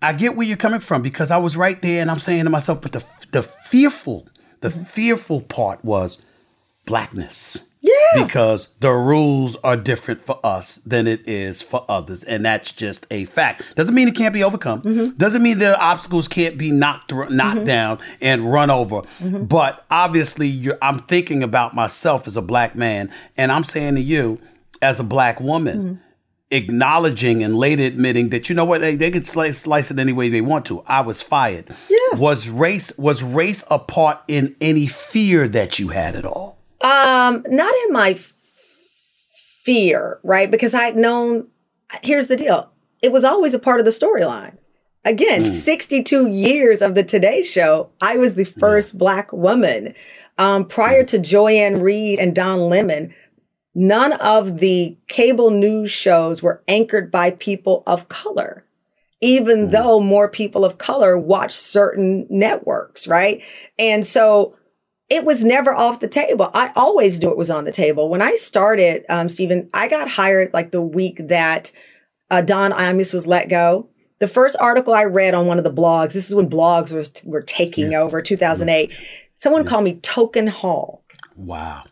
I 0.00 0.12
get 0.12 0.36
where 0.36 0.46
you're 0.46 0.56
coming 0.56 0.80
from 0.80 1.02
because 1.02 1.30
I 1.30 1.38
was 1.38 1.56
right 1.56 1.80
there 1.82 2.00
and 2.00 2.10
I'm 2.10 2.20
saying 2.20 2.44
to 2.44 2.50
myself, 2.50 2.80
but 2.80 2.92
the 2.92 3.04
the 3.32 3.42
fearful, 3.42 4.28
the 4.60 4.70
fearful 4.70 5.40
part 5.42 5.84
was 5.84 6.22
blackness. 6.86 7.58
Yeah. 7.88 8.24
Because 8.24 8.68
the 8.80 8.90
rules 8.92 9.56
are 9.64 9.76
different 9.76 10.20
for 10.20 10.38
us 10.44 10.76
than 10.76 11.06
it 11.06 11.26
is 11.26 11.62
for 11.62 11.84
others. 11.88 12.22
And 12.24 12.44
that's 12.44 12.72
just 12.72 13.06
a 13.10 13.24
fact. 13.26 13.74
Doesn't 13.76 13.94
mean 13.94 14.08
it 14.08 14.14
can't 14.16 14.34
be 14.34 14.44
overcome. 14.44 14.82
Mm-hmm. 14.82 15.12
Doesn't 15.16 15.42
mean 15.42 15.58
the 15.58 15.78
obstacles 15.80 16.28
can't 16.28 16.58
be 16.58 16.70
knocked 16.70 17.12
knocked 17.30 17.64
down 17.64 17.98
and 18.20 18.52
run 18.52 18.70
over. 18.70 19.02
Mm-hmm. 19.20 19.44
But 19.44 19.84
obviously 19.90 20.48
you're, 20.48 20.78
I'm 20.82 20.98
thinking 20.98 21.42
about 21.42 21.74
myself 21.74 22.26
as 22.26 22.36
a 22.36 22.42
black 22.42 22.76
man 22.76 23.10
and 23.36 23.50
I'm 23.52 23.64
saying 23.64 23.94
to 23.96 24.00
you 24.00 24.40
as 24.82 25.00
a 25.00 25.04
black 25.04 25.40
woman, 25.40 25.78
Mm-hmm. 25.78 25.94
acknowledging 26.50 27.42
and 27.42 27.54
later 27.54 27.84
admitting 27.84 28.30
that 28.30 28.48
you 28.48 28.54
know 28.54 28.64
what 28.64 28.80
they, 28.80 28.96
they 28.96 29.10
could 29.10 29.26
slice, 29.26 29.58
slice 29.58 29.90
it 29.90 29.98
any 29.98 30.12
way 30.12 30.28
they 30.28 30.40
want 30.40 30.64
to. 30.66 30.82
I 30.86 31.00
was 31.02 31.20
fired. 31.22 31.66
Yeah. 31.88 32.18
Was 32.18 32.48
race 32.48 32.96
was 32.98 33.22
race 33.22 33.64
a 33.70 33.78
part 33.78 34.18
in 34.28 34.56
any 34.60 34.86
fear 34.86 35.46
that 35.48 35.78
you 35.78 35.88
had 35.88 36.16
at 36.16 36.24
all? 36.24 36.57
Um, 36.80 37.44
not 37.48 37.74
in 37.86 37.92
my 37.92 38.10
f- 38.10 38.32
fear, 39.64 40.20
right? 40.22 40.50
Because 40.50 40.74
I'd 40.74 40.96
known, 40.96 41.48
here's 42.02 42.28
the 42.28 42.36
deal. 42.36 42.70
It 43.02 43.12
was 43.12 43.24
always 43.24 43.54
a 43.54 43.58
part 43.58 43.80
of 43.80 43.84
the 43.84 43.92
storyline. 43.92 44.56
Again, 45.04 45.52
62 45.52 46.28
years 46.28 46.82
of 46.82 46.94
the 46.94 47.02
Today 47.02 47.42
Show, 47.42 47.90
I 48.00 48.16
was 48.16 48.34
the 48.34 48.44
first 48.44 48.98
black 48.98 49.32
woman. 49.32 49.94
Um, 50.36 50.66
prior 50.66 51.02
to 51.04 51.18
Joy-Ann 51.18 51.80
Reid 51.80 52.18
and 52.18 52.34
Don 52.34 52.60
Lemon, 52.68 53.14
none 53.74 54.12
of 54.14 54.58
the 54.58 54.96
cable 55.08 55.50
news 55.50 55.90
shows 55.90 56.42
were 56.42 56.62
anchored 56.68 57.10
by 57.10 57.30
people 57.30 57.82
of 57.86 58.08
color, 58.08 58.64
even 59.20 59.70
though 59.70 59.98
more 59.98 60.28
people 60.28 60.64
of 60.64 60.78
color 60.78 61.16
watch 61.16 61.52
certain 61.52 62.26
networks, 62.28 63.08
right? 63.08 63.42
And 63.78 64.04
so 64.04 64.56
it 65.10 65.24
was 65.24 65.44
never 65.44 65.74
off 65.74 66.00
the 66.00 66.08
table. 66.08 66.50
I 66.52 66.70
always 66.76 67.20
knew 67.20 67.30
it 67.30 67.36
was 67.36 67.50
on 67.50 67.64
the 67.64 67.72
table. 67.72 68.08
When 68.08 68.20
I 68.20 68.36
started, 68.36 69.04
um, 69.08 69.28
Stephen, 69.28 69.68
I 69.72 69.88
got 69.88 70.08
hired 70.08 70.52
like 70.52 70.70
the 70.70 70.82
week 70.82 71.28
that 71.28 71.72
uh, 72.30 72.42
Don 72.42 72.72
Imus 72.72 73.14
was 73.14 73.26
let 73.26 73.48
go. 73.48 73.88
The 74.18 74.28
first 74.28 74.56
article 74.60 74.92
I 74.92 75.04
read 75.04 75.32
on 75.32 75.46
one 75.46 75.58
of 75.58 75.64
the 75.64 75.72
blogs, 75.72 76.12
this 76.12 76.28
is 76.28 76.34
when 76.34 76.50
blogs 76.50 76.92
was, 76.92 77.12
were 77.24 77.42
taking 77.42 77.94
over, 77.94 78.20
2008. 78.20 78.92
Someone 79.34 79.64
called 79.64 79.84
me 79.84 79.94
Token 80.00 80.48
Hall. 80.48 81.04
Wow. 81.36 81.84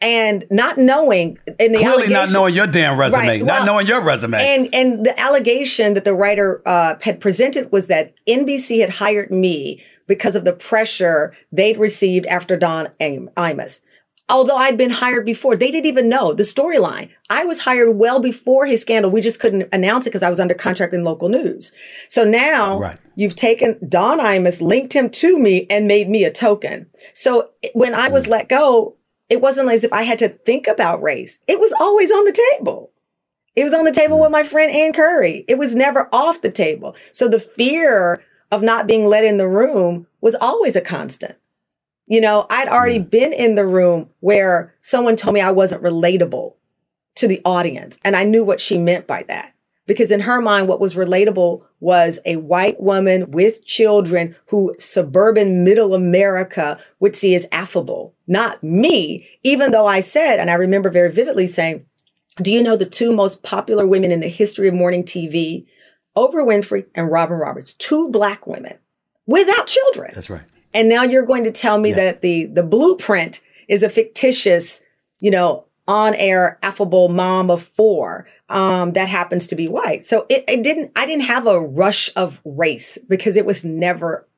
And 0.00 0.44
not 0.50 0.78
knowing, 0.78 1.38
in 1.60 1.70
the 1.70 1.78
Clearly 1.78 2.08
not 2.08 2.32
knowing 2.32 2.54
your 2.54 2.66
damn 2.66 2.98
resume. 2.98 3.20
Right, 3.20 3.42
not 3.42 3.60
well, 3.60 3.66
knowing 3.66 3.86
your 3.86 4.02
resume. 4.02 4.36
And 4.36 4.74
and 4.74 5.06
the 5.06 5.18
allegation 5.18 5.94
that 5.94 6.04
the 6.04 6.12
writer 6.12 6.60
uh, 6.66 6.96
had 7.00 7.20
presented 7.20 7.70
was 7.70 7.86
that 7.86 8.12
NBC 8.28 8.80
had 8.80 8.90
hired 8.90 9.30
me 9.30 9.80
because 10.12 10.36
of 10.36 10.44
the 10.44 10.52
pressure 10.52 11.34
they'd 11.52 11.78
received 11.78 12.26
after 12.26 12.54
Don 12.54 12.88
Im- 13.00 13.30
Imus. 13.34 13.80
Although 14.28 14.56
I'd 14.56 14.76
been 14.76 14.90
hired 14.90 15.24
before, 15.24 15.56
they 15.56 15.70
didn't 15.70 15.86
even 15.86 16.10
know 16.10 16.34
the 16.34 16.42
storyline. 16.42 17.08
I 17.30 17.46
was 17.46 17.60
hired 17.60 17.96
well 17.96 18.20
before 18.20 18.66
his 18.66 18.82
scandal. 18.82 19.10
We 19.10 19.22
just 19.22 19.40
couldn't 19.40 19.70
announce 19.72 20.06
it 20.06 20.10
because 20.10 20.22
I 20.22 20.28
was 20.28 20.38
under 20.38 20.52
contract 20.52 20.92
in 20.92 21.02
local 21.02 21.30
news. 21.30 21.72
So 22.08 22.24
now 22.24 22.78
Right. 22.78 22.98
you've 23.16 23.36
taken 23.36 23.78
Don 23.88 24.18
Imus, 24.18 24.60
linked 24.60 24.92
him 24.92 25.08
to 25.08 25.38
me, 25.38 25.66
and 25.70 25.88
made 25.88 26.10
me 26.10 26.24
a 26.24 26.30
token. 26.30 26.90
So 27.14 27.48
when 27.72 27.94
I 27.94 28.08
was 28.08 28.24
mm. 28.24 28.28
let 28.28 28.50
go, 28.50 28.96
it 29.30 29.40
wasn't 29.40 29.70
as 29.70 29.82
if 29.82 29.92
I 29.94 30.02
had 30.02 30.18
to 30.18 30.28
think 30.28 30.66
about 30.66 31.02
race. 31.02 31.38
It 31.48 31.58
was 31.58 31.72
always 31.80 32.10
on 32.10 32.26
the 32.26 32.38
table. 32.58 32.92
It 33.56 33.64
was 33.64 33.72
on 33.72 33.86
the 33.86 33.92
table 33.92 34.18
mm. 34.18 34.22
with 34.22 34.30
my 34.30 34.42
friend 34.42 34.70
Ann 34.70 34.92
Curry. 34.92 35.46
It 35.48 35.56
was 35.56 35.74
never 35.74 36.10
off 36.12 36.42
the 36.42 36.52
table. 36.52 36.96
So 37.12 37.28
the 37.28 37.40
fear 37.40 38.22
of 38.52 38.62
not 38.62 38.86
being 38.86 39.06
let 39.06 39.24
in 39.24 39.38
the 39.38 39.48
room 39.48 40.06
was 40.20 40.36
always 40.36 40.76
a 40.76 40.80
constant. 40.80 41.36
You 42.06 42.20
know, 42.20 42.46
I'd 42.50 42.68
already 42.68 42.98
been 42.98 43.32
in 43.32 43.54
the 43.54 43.66
room 43.66 44.10
where 44.20 44.74
someone 44.82 45.16
told 45.16 45.34
me 45.34 45.40
I 45.40 45.50
wasn't 45.50 45.82
relatable 45.82 46.54
to 47.16 47.26
the 47.26 47.40
audience. 47.44 47.98
And 48.04 48.14
I 48.14 48.24
knew 48.24 48.44
what 48.44 48.60
she 48.60 48.76
meant 48.76 49.06
by 49.06 49.24
that. 49.24 49.54
Because 49.86 50.12
in 50.12 50.20
her 50.20 50.40
mind, 50.40 50.68
what 50.68 50.80
was 50.80 50.94
relatable 50.94 51.64
was 51.80 52.20
a 52.24 52.36
white 52.36 52.80
woman 52.80 53.30
with 53.30 53.64
children 53.64 54.36
who 54.46 54.74
suburban 54.78 55.64
middle 55.64 55.94
America 55.94 56.78
would 57.00 57.16
see 57.16 57.34
as 57.34 57.46
affable, 57.50 58.14
not 58.28 58.62
me, 58.62 59.28
even 59.42 59.72
though 59.72 59.86
I 59.86 60.00
said, 60.00 60.38
and 60.38 60.50
I 60.50 60.54
remember 60.54 60.88
very 60.88 61.10
vividly 61.10 61.48
saying, 61.48 61.84
do 62.36 62.52
you 62.52 62.62
know 62.62 62.76
the 62.76 62.86
two 62.86 63.12
most 63.12 63.42
popular 63.42 63.86
women 63.86 64.12
in 64.12 64.20
the 64.20 64.28
history 64.28 64.68
of 64.68 64.74
morning 64.74 65.02
TV? 65.02 65.66
Oprah 66.16 66.46
Winfrey 66.46 66.86
and 66.94 67.10
Robin 67.10 67.36
Roberts, 67.36 67.74
two 67.74 68.10
black 68.10 68.46
women 68.46 68.78
without 69.26 69.66
children. 69.66 70.12
That's 70.14 70.30
right. 70.30 70.42
And 70.74 70.88
now 70.88 71.02
you're 71.02 71.26
going 71.26 71.44
to 71.44 71.50
tell 71.50 71.78
me 71.78 71.92
that 71.92 72.22
the 72.22 72.46
the 72.46 72.62
blueprint 72.62 73.40
is 73.68 73.82
a 73.82 73.90
fictitious, 73.90 74.80
you 75.20 75.30
know, 75.30 75.66
on-air 75.88 76.58
affable 76.62 77.08
mom 77.08 77.50
of 77.50 77.62
four 77.62 78.26
um, 78.48 78.92
that 78.92 79.08
happens 79.08 79.46
to 79.48 79.56
be 79.56 79.68
white. 79.68 80.04
So 80.04 80.26
it, 80.28 80.44
it 80.48 80.62
didn't. 80.62 80.92
I 80.96 81.06
didn't 81.06 81.24
have 81.24 81.46
a 81.46 81.60
rush 81.60 82.10
of 82.16 82.40
race 82.44 82.98
because 83.08 83.36
it 83.36 83.46
was 83.46 83.64
never 83.64 84.28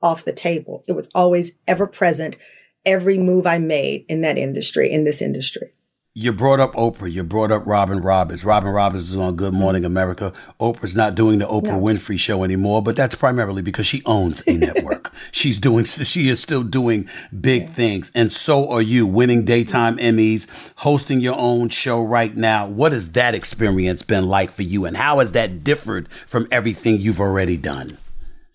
off 0.00 0.24
the 0.24 0.32
table. 0.32 0.84
It 0.86 0.92
was 0.92 1.08
always 1.14 1.52
ever 1.66 1.86
present. 1.86 2.36
Every 2.84 3.16
move 3.16 3.46
I 3.46 3.58
made 3.58 4.06
in 4.08 4.22
that 4.22 4.38
industry, 4.38 4.90
in 4.90 5.04
this 5.04 5.22
industry. 5.22 5.72
You 6.14 6.30
brought 6.30 6.60
up 6.60 6.74
Oprah. 6.74 7.10
You 7.10 7.24
brought 7.24 7.50
up 7.50 7.66
Robin 7.66 8.02
Roberts. 8.02 8.44
Robin 8.44 8.70
Roberts 8.70 9.08
is 9.08 9.16
on 9.16 9.34
Good 9.34 9.54
Morning 9.54 9.86
America. 9.86 10.34
Oprah's 10.60 10.94
not 10.94 11.14
doing 11.14 11.38
the 11.38 11.46
Oprah 11.46 11.80
Winfrey 11.80 12.18
show 12.18 12.44
anymore, 12.44 12.82
but 12.82 12.96
that's 12.96 13.14
primarily 13.14 13.62
because 13.62 13.86
she 13.86 14.02
owns 14.04 14.42
a 14.46 14.52
network. 14.52 15.10
She's 15.30 15.58
doing, 15.58 15.86
she 15.86 16.28
is 16.28 16.38
still 16.38 16.64
doing 16.64 17.08
big 17.40 17.70
things. 17.70 18.12
And 18.14 18.30
so 18.30 18.68
are 18.68 18.82
you, 18.82 19.06
winning 19.06 19.46
daytime 19.46 19.96
Emmys, 19.96 20.46
hosting 20.76 21.20
your 21.20 21.38
own 21.38 21.70
show 21.70 22.02
right 22.02 22.36
now. 22.36 22.66
What 22.66 22.92
has 22.92 23.12
that 23.12 23.34
experience 23.34 24.02
been 24.02 24.28
like 24.28 24.50
for 24.50 24.64
you? 24.64 24.84
And 24.84 24.98
how 24.98 25.20
has 25.20 25.32
that 25.32 25.64
differed 25.64 26.12
from 26.12 26.46
everything 26.50 27.00
you've 27.00 27.20
already 27.20 27.56
done? 27.56 27.96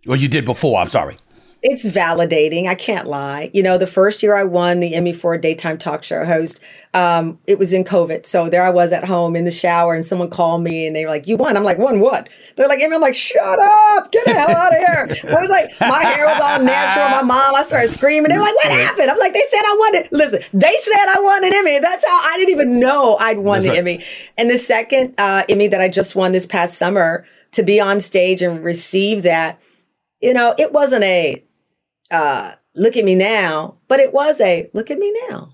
Or 0.08 0.16
you 0.16 0.28
did 0.28 0.46
before, 0.46 0.80
I'm 0.80 0.90
sorry. 0.90 1.18
It's 1.64 1.86
validating. 1.88 2.68
I 2.68 2.76
can't 2.76 3.08
lie. 3.08 3.50
You 3.54 3.64
know, 3.64 3.78
the 3.78 3.88
first 3.88 4.22
year 4.22 4.36
I 4.36 4.44
won 4.44 4.80
the 4.80 4.94
Emmy 4.94 5.12
for 5.12 5.34
a 5.34 5.42
daytime 5.42 5.78
talk 5.78 6.04
show 6.04 6.24
host, 6.24 6.60
um, 6.94 7.40
it 7.48 7.58
was 7.58 7.74
in 7.74 7.84
COVID. 7.84 8.26
So 8.26 8.50
there 8.50 8.64
I 8.64 8.70
was 8.70 8.94
at 8.94 9.04
home 9.06 9.36
in 9.36 9.46
the 9.46 9.52
shower, 9.52 9.96
and 9.96 10.06
someone 10.06 10.30
called 10.30 10.64
me, 10.64 10.86
and 10.86 10.96
they 10.96 11.04
were 11.04 11.10
like, 11.10 11.28
"You 11.28 11.36
won." 11.36 11.58
I'm 11.58 11.64
like, 11.64 11.78
"Won 11.78 12.00
what?" 12.00 12.30
They're 12.56 12.68
like, 12.68 12.82
Emmy. 12.82 12.96
I'm 12.96 13.02
like, 13.02 13.16
"Shut 13.16 13.60
up! 13.60 14.12
Get 14.12 14.26
the 14.26 14.34
hell 14.34 14.56
out 14.56 14.72
of 14.72 14.78
here!" 14.78 15.08
I 15.38 15.42
was 15.42 15.50
like, 15.50 15.72
my 15.82 16.04
hair 16.04 16.26
was 16.28 16.42
all 16.42 16.60
natural. 16.64 17.10
My 17.10 17.24
mom, 17.24 17.56
I 17.56 17.64
started 17.64 17.92
screaming. 17.92 18.30
They're 18.30 18.40
like, 18.40 18.56
"What 18.56 18.72
happened?" 18.72 19.10
I'm 19.10 19.18
like, 19.18 19.34
"They 19.34 19.44
said 19.50 19.62
I 19.62 19.76
won 19.80 20.04
it." 20.04 20.12
Listen, 20.12 20.42
they 20.54 20.76
said 20.80 21.06
I 21.16 21.20
won 21.22 21.44
an 21.44 21.54
Emmy. 21.54 21.80
That's 21.80 22.06
how 22.06 22.20
I 22.24 22.38
didn't 22.38 22.52
even 22.52 22.80
know 22.80 23.18
I'd 23.20 23.40
won 23.40 23.62
That's 23.62 23.64
the 23.64 23.70
right. 23.70 23.78
Emmy. 23.80 24.06
And 24.38 24.50
the 24.50 24.58
second 24.58 25.16
uh, 25.18 25.44
Emmy 25.50 25.68
that 25.68 25.82
I 25.82 25.90
just 25.90 26.16
won 26.16 26.32
this 26.32 26.46
past 26.46 26.78
summer 26.78 27.26
to 27.54 27.64
be 27.64 27.80
on 27.80 28.02
stage 28.02 28.42
and 28.42 28.64
receive 28.64 29.24
that, 29.24 29.60
you 30.22 30.34
know, 30.34 30.54
it 30.58 30.74
wasn't 30.74 31.04
a 31.04 31.44
uh, 32.12 32.54
look 32.76 32.96
at 32.96 33.06
me 33.06 33.16
now, 33.16 33.78
but 33.88 34.00
it 34.00 34.14
was 34.14 34.40
a 34.42 34.70
look 34.74 34.92
at 34.92 35.00
me 35.00 35.14
now. 35.30 35.54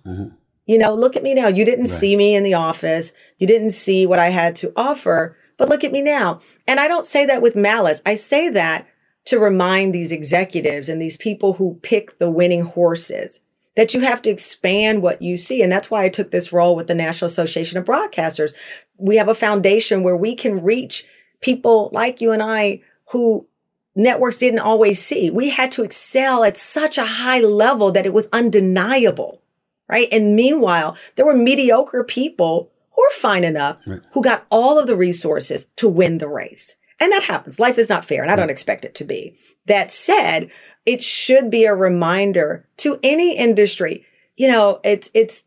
You 0.65 0.77
know, 0.77 0.93
look 0.93 1.15
at 1.15 1.23
me 1.23 1.33
now. 1.33 1.47
You 1.47 1.65
didn't 1.65 1.87
see 1.87 2.15
me 2.15 2.35
in 2.35 2.43
the 2.43 2.53
office. 2.53 3.13
You 3.37 3.47
didn't 3.47 3.71
see 3.71 4.05
what 4.05 4.19
I 4.19 4.29
had 4.29 4.55
to 4.57 4.71
offer, 4.75 5.35
but 5.57 5.67
look 5.67 5.83
at 5.83 5.91
me 5.91 6.01
now. 6.01 6.39
And 6.67 6.79
I 6.79 6.87
don't 6.87 7.05
say 7.05 7.25
that 7.25 7.41
with 7.41 7.55
malice. 7.55 8.01
I 8.05 8.15
say 8.15 8.49
that 8.49 8.87
to 9.25 9.39
remind 9.39 9.93
these 9.93 10.11
executives 10.11 10.89
and 10.89 11.01
these 11.01 11.17
people 11.17 11.53
who 11.53 11.79
pick 11.81 12.17
the 12.19 12.29
winning 12.29 12.63
horses 12.63 13.41
that 13.75 13.93
you 13.93 14.01
have 14.01 14.21
to 14.21 14.29
expand 14.29 15.01
what 15.01 15.21
you 15.21 15.35
see. 15.35 15.61
And 15.61 15.71
that's 15.71 15.89
why 15.89 16.03
I 16.03 16.09
took 16.09 16.31
this 16.31 16.53
role 16.53 16.75
with 16.75 16.87
the 16.87 16.95
National 16.95 17.27
Association 17.27 17.77
of 17.77 17.85
Broadcasters. 17.85 18.53
We 18.97 19.15
have 19.17 19.29
a 19.29 19.35
foundation 19.35 20.03
where 20.03 20.15
we 20.15 20.35
can 20.35 20.61
reach 20.61 21.05
people 21.41 21.89
like 21.91 22.21
you 22.21 22.31
and 22.31 22.43
I 22.43 22.81
who 23.09 23.47
networks 23.95 24.37
didn't 24.37 24.59
always 24.59 25.01
see. 25.03 25.29
We 25.29 25.49
had 25.49 25.71
to 25.73 25.83
excel 25.83 26.43
at 26.43 26.57
such 26.57 26.97
a 26.97 27.05
high 27.05 27.39
level 27.39 27.91
that 27.91 28.05
it 28.05 28.13
was 28.13 28.27
undeniable, 28.33 29.41
right? 29.87 30.07
And 30.11 30.35
meanwhile, 30.35 30.97
there 31.15 31.25
were 31.25 31.33
mediocre 31.33 32.03
people 32.03 32.71
who 32.95 33.01
are 33.03 33.13
fine 33.13 33.43
enough 33.43 33.83
who 34.13 34.21
got 34.21 34.45
all 34.49 34.77
of 34.77 34.87
the 34.87 34.95
resources 34.95 35.65
to 35.77 35.87
win 35.87 36.19
the 36.19 36.27
race. 36.27 36.75
And 36.99 37.11
that 37.11 37.23
happens. 37.23 37.59
Life 37.59 37.77
is 37.77 37.89
not 37.89 38.05
fair, 38.05 38.21
and 38.21 38.31
I 38.31 38.35
don't 38.35 38.51
expect 38.51 38.85
it 38.85 38.95
to 38.95 39.03
be. 39.03 39.35
That 39.65 39.91
said, 39.91 40.51
it 40.85 41.03
should 41.03 41.49
be 41.49 41.65
a 41.65 41.73
reminder 41.73 42.67
to 42.77 42.99
any 43.03 43.35
industry. 43.35 44.05
You 44.35 44.47
know, 44.47 44.79
it's 44.83 45.09
it's 45.13 45.43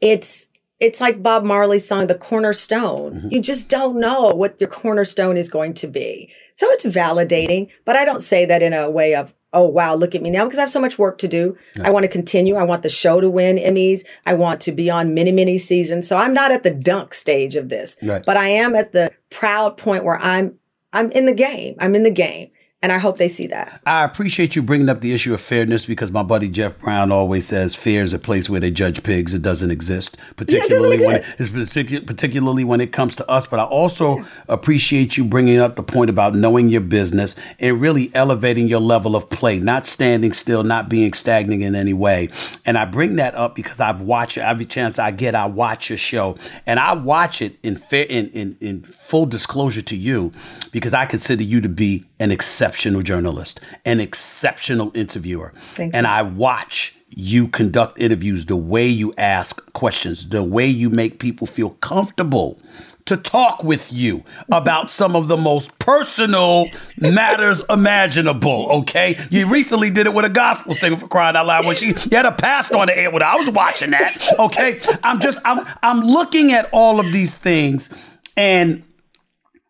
it's 0.00 0.48
it's 0.80 1.00
like 1.00 1.22
Bob 1.22 1.44
Marley's 1.44 1.86
song, 1.86 2.08
The 2.08 2.16
Cornerstone. 2.16 3.14
Mm-hmm. 3.14 3.28
You 3.30 3.40
just 3.40 3.68
don't 3.68 4.00
know 4.00 4.34
what 4.34 4.60
your 4.60 4.68
cornerstone 4.68 5.36
is 5.36 5.48
going 5.48 5.74
to 5.74 5.86
be. 5.86 6.32
So 6.54 6.66
it's 6.70 6.86
validating, 6.86 7.68
but 7.84 7.96
I 7.96 8.04
don't 8.04 8.22
say 8.22 8.44
that 8.46 8.62
in 8.62 8.72
a 8.72 8.90
way 8.90 9.14
of, 9.14 9.34
oh, 9.52 9.66
wow, 9.66 9.94
look 9.94 10.14
at 10.14 10.22
me 10.22 10.30
now, 10.30 10.44
because 10.44 10.58
I 10.58 10.62
have 10.62 10.70
so 10.70 10.80
much 10.80 10.98
work 10.98 11.18
to 11.18 11.28
do. 11.28 11.56
I 11.82 11.90
want 11.90 12.04
to 12.04 12.08
continue. 12.08 12.54
I 12.56 12.62
want 12.62 12.82
the 12.82 12.88
show 12.88 13.20
to 13.20 13.28
win 13.28 13.56
Emmys. 13.56 14.04
I 14.24 14.34
want 14.34 14.60
to 14.62 14.72
be 14.72 14.88
on 14.90 15.12
many, 15.14 15.30
many 15.32 15.58
seasons. 15.58 16.08
So 16.08 16.16
I'm 16.16 16.32
not 16.32 16.50
at 16.52 16.62
the 16.62 16.74
dunk 16.74 17.12
stage 17.14 17.54
of 17.56 17.68
this, 17.68 17.96
Right. 18.02 18.24
but 18.24 18.36
I 18.36 18.48
am 18.48 18.74
at 18.74 18.92
the 18.92 19.10
proud 19.30 19.76
point 19.76 20.04
where 20.04 20.18
I'm, 20.18 20.58
I'm 20.94 21.10
in 21.12 21.26
the 21.26 21.34
game. 21.34 21.74
I'm 21.80 21.94
in 21.94 22.02
the 22.02 22.10
game. 22.10 22.50
And 22.82 22.90
I 22.90 22.98
hope 22.98 23.16
they 23.16 23.28
see 23.28 23.46
that. 23.46 23.80
I 23.86 24.02
appreciate 24.02 24.56
you 24.56 24.62
bringing 24.62 24.88
up 24.88 25.00
the 25.00 25.14
issue 25.14 25.32
of 25.32 25.40
fairness 25.40 25.86
because 25.86 26.10
my 26.10 26.24
buddy 26.24 26.48
Jeff 26.48 26.80
Brown 26.80 27.12
always 27.12 27.46
says 27.46 27.76
fear 27.76 28.02
is 28.02 28.12
a 28.12 28.18
place 28.18 28.50
where 28.50 28.58
they 28.58 28.72
judge 28.72 29.04
pigs. 29.04 29.32
It 29.34 29.42
doesn't 29.42 29.70
exist, 29.70 30.18
particularly 30.34 30.98
when 31.06 31.16
exist. 31.16 31.40
it's 31.40 31.50
particu- 31.52 32.04
particularly 32.04 32.64
when 32.64 32.80
it 32.80 32.90
comes 32.90 33.14
to 33.16 33.30
us. 33.30 33.46
But 33.46 33.60
I 33.60 33.64
also 33.64 34.24
appreciate 34.48 35.16
you 35.16 35.24
bringing 35.24 35.60
up 35.60 35.76
the 35.76 35.84
point 35.84 36.10
about 36.10 36.34
knowing 36.34 36.70
your 36.70 36.80
business 36.80 37.36
and 37.60 37.80
really 37.80 38.10
elevating 38.14 38.66
your 38.66 38.80
level 38.80 39.14
of 39.14 39.30
play, 39.30 39.60
not 39.60 39.86
standing 39.86 40.32
still, 40.32 40.64
not 40.64 40.88
being 40.88 41.12
stagnant 41.12 41.62
in 41.62 41.76
any 41.76 41.92
way. 41.92 42.30
And 42.66 42.76
I 42.76 42.84
bring 42.84 43.14
that 43.14 43.36
up 43.36 43.54
because 43.54 43.78
I've 43.78 44.02
watched 44.02 44.38
every 44.38 44.66
chance 44.66 44.98
I 44.98 45.12
get. 45.12 45.36
I 45.36 45.46
watch 45.46 45.88
your 45.88 45.98
show, 45.98 46.36
and 46.66 46.80
I 46.80 46.94
watch 46.94 47.42
it 47.42 47.60
in 47.62 47.76
fair 47.76 48.06
in 48.08 48.28
in, 48.30 48.56
in 48.60 48.82
full 48.82 49.26
disclosure 49.26 49.82
to 49.82 49.96
you 49.96 50.32
because 50.72 50.94
I 50.94 51.06
consider 51.06 51.44
you 51.44 51.60
to 51.60 51.68
be 51.68 52.06
an 52.18 52.32
exceptional 52.72 53.02
journalist, 53.02 53.60
an 53.84 54.00
exceptional 54.00 54.90
interviewer. 54.94 55.52
And 55.78 56.06
I 56.06 56.22
watch 56.22 56.96
you 57.10 57.48
conduct 57.48 58.00
interviews, 58.00 58.46
the 58.46 58.56
way 58.56 58.86
you 58.86 59.12
ask 59.18 59.72
questions, 59.74 60.30
the 60.30 60.42
way 60.42 60.66
you 60.66 60.88
make 60.88 61.18
people 61.18 61.46
feel 61.46 61.70
comfortable 61.82 62.58
to 63.04 63.18
talk 63.18 63.62
with 63.62 63.92
you 63.92 64.24
about 64.50 64.90
some 64.90 65.14
of 65.14 65.28
the 65.28 65.36
most 65.36 65.78
personal 65.80 66.64
matters 66.96 67.62
imaginable. 67.68 68.68
Okay, 68.70 69.18
you 69.30 69.46
recently 69.46 69.90
did 69.90 70.06
it 70.06 70.14
with 70.14 70.24
a 70.24 70.30
gospel 70.30 70.74
singer 70.74 70.96
for 70.96 71.08
crying 71.08 71.36
out 71.36 71.46
loud 71.46 71.66
when 71.66 71.76
she 71.76 71.88
you 71.88 72.16
had 72.16 72.24
a 72.24 72.32
pastor 72.32 72.78
on 72.78 72.86
the 72.86 72.96
air 72.96 73.10
with 73.10 73.20
her. 73.20 73.28
I 73.28 73.36
was 73.36 73.50
watching 73.50 73.90
that. 73.90 74.16
Okay, 74.38 74.80
I'm 75.02 75.20
just 75.20 75.38
I'm 75.44 75.66
I'm 75.82 76.00
looking 76.00 76.52
at 76.52 76.70
all 76.72 77.00
of 77.00 77.12
these 77.12 77.36
things, 77.36 77.92
and 78.34 78.82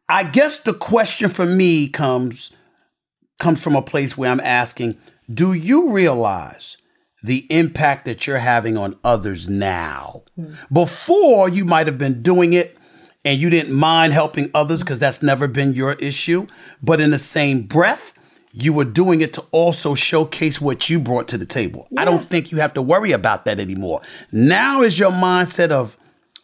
I 0.08 0.24
guess 0.24 0.58
the 0.58 0.74
question 0.74 1.30
for 1.30 1.46
me 1.46 1.88
comes 1.88 2.52
comes 3.42 3.60
from 3.60 3.74
a 3.74 3.82
place 3.82 4.16
where 4.16 4.30
I'm 4.30 4.40
asking, 4.40 4.96
do 5.32 5.52
you 5.52 5.90
realize 5.90 6.76
the 7.24 7.44
impact 7.50 8.04
that 8.04 8.26
you're 8.26 8.38
having 8.38 8.78
on 8.78 8.96
others 9.02 9.48
now? 9.48 10.22
Hmm. 10.36 10.54
Before 10.72 11.48
you 11.48 11.64
might 11.64 11.88
have 11.88 11.98
been 11.98 12.22
doing 12.22 12.52
it 12.52 12.78
and 13.24 13.40
you 13.40 13.50
didn't 13.50 13.74
mind 13.74 14.12
helping 14.12 14.48
others 14.54 14.80
because 14.80 15.00
that's 15.00 15.22
never 15.22 15.48
been 15.48 15.74
your 15.74 15.94
issue, 15.94 16.46
but 16.80 17.00
in 17.00 17.10
the 17.10 17.18
same 17.18 17.62
breath, 17.62 18.14
you 18.52 18.72
were 18.72 18.84
doing 18.84 19.22
it 19.22 19.32
to 19.32 19.44
also 19.50 19.96
showcase 19.96 20.60
what 20.60 20.88
you 20.88 21.00
brought 21.00 21.26
to 21.28 21.38
the 21.38 21.46
table. 21.46 21.88
I 21.98 22.04
don't 22.04 22.24
think 22.24 22.52
you 22.52 22.58
have 22.58 22.74
to 22.74 22.82
worry 22.82 23.10
about 23.10 23.44
that 23.46 23.58
anymore. 23.58 24.02
Now 24.30 24.82
is 24.82 24.98
your 24.98 25.10
mindset 25.10 25.70
of, 25.70 25.96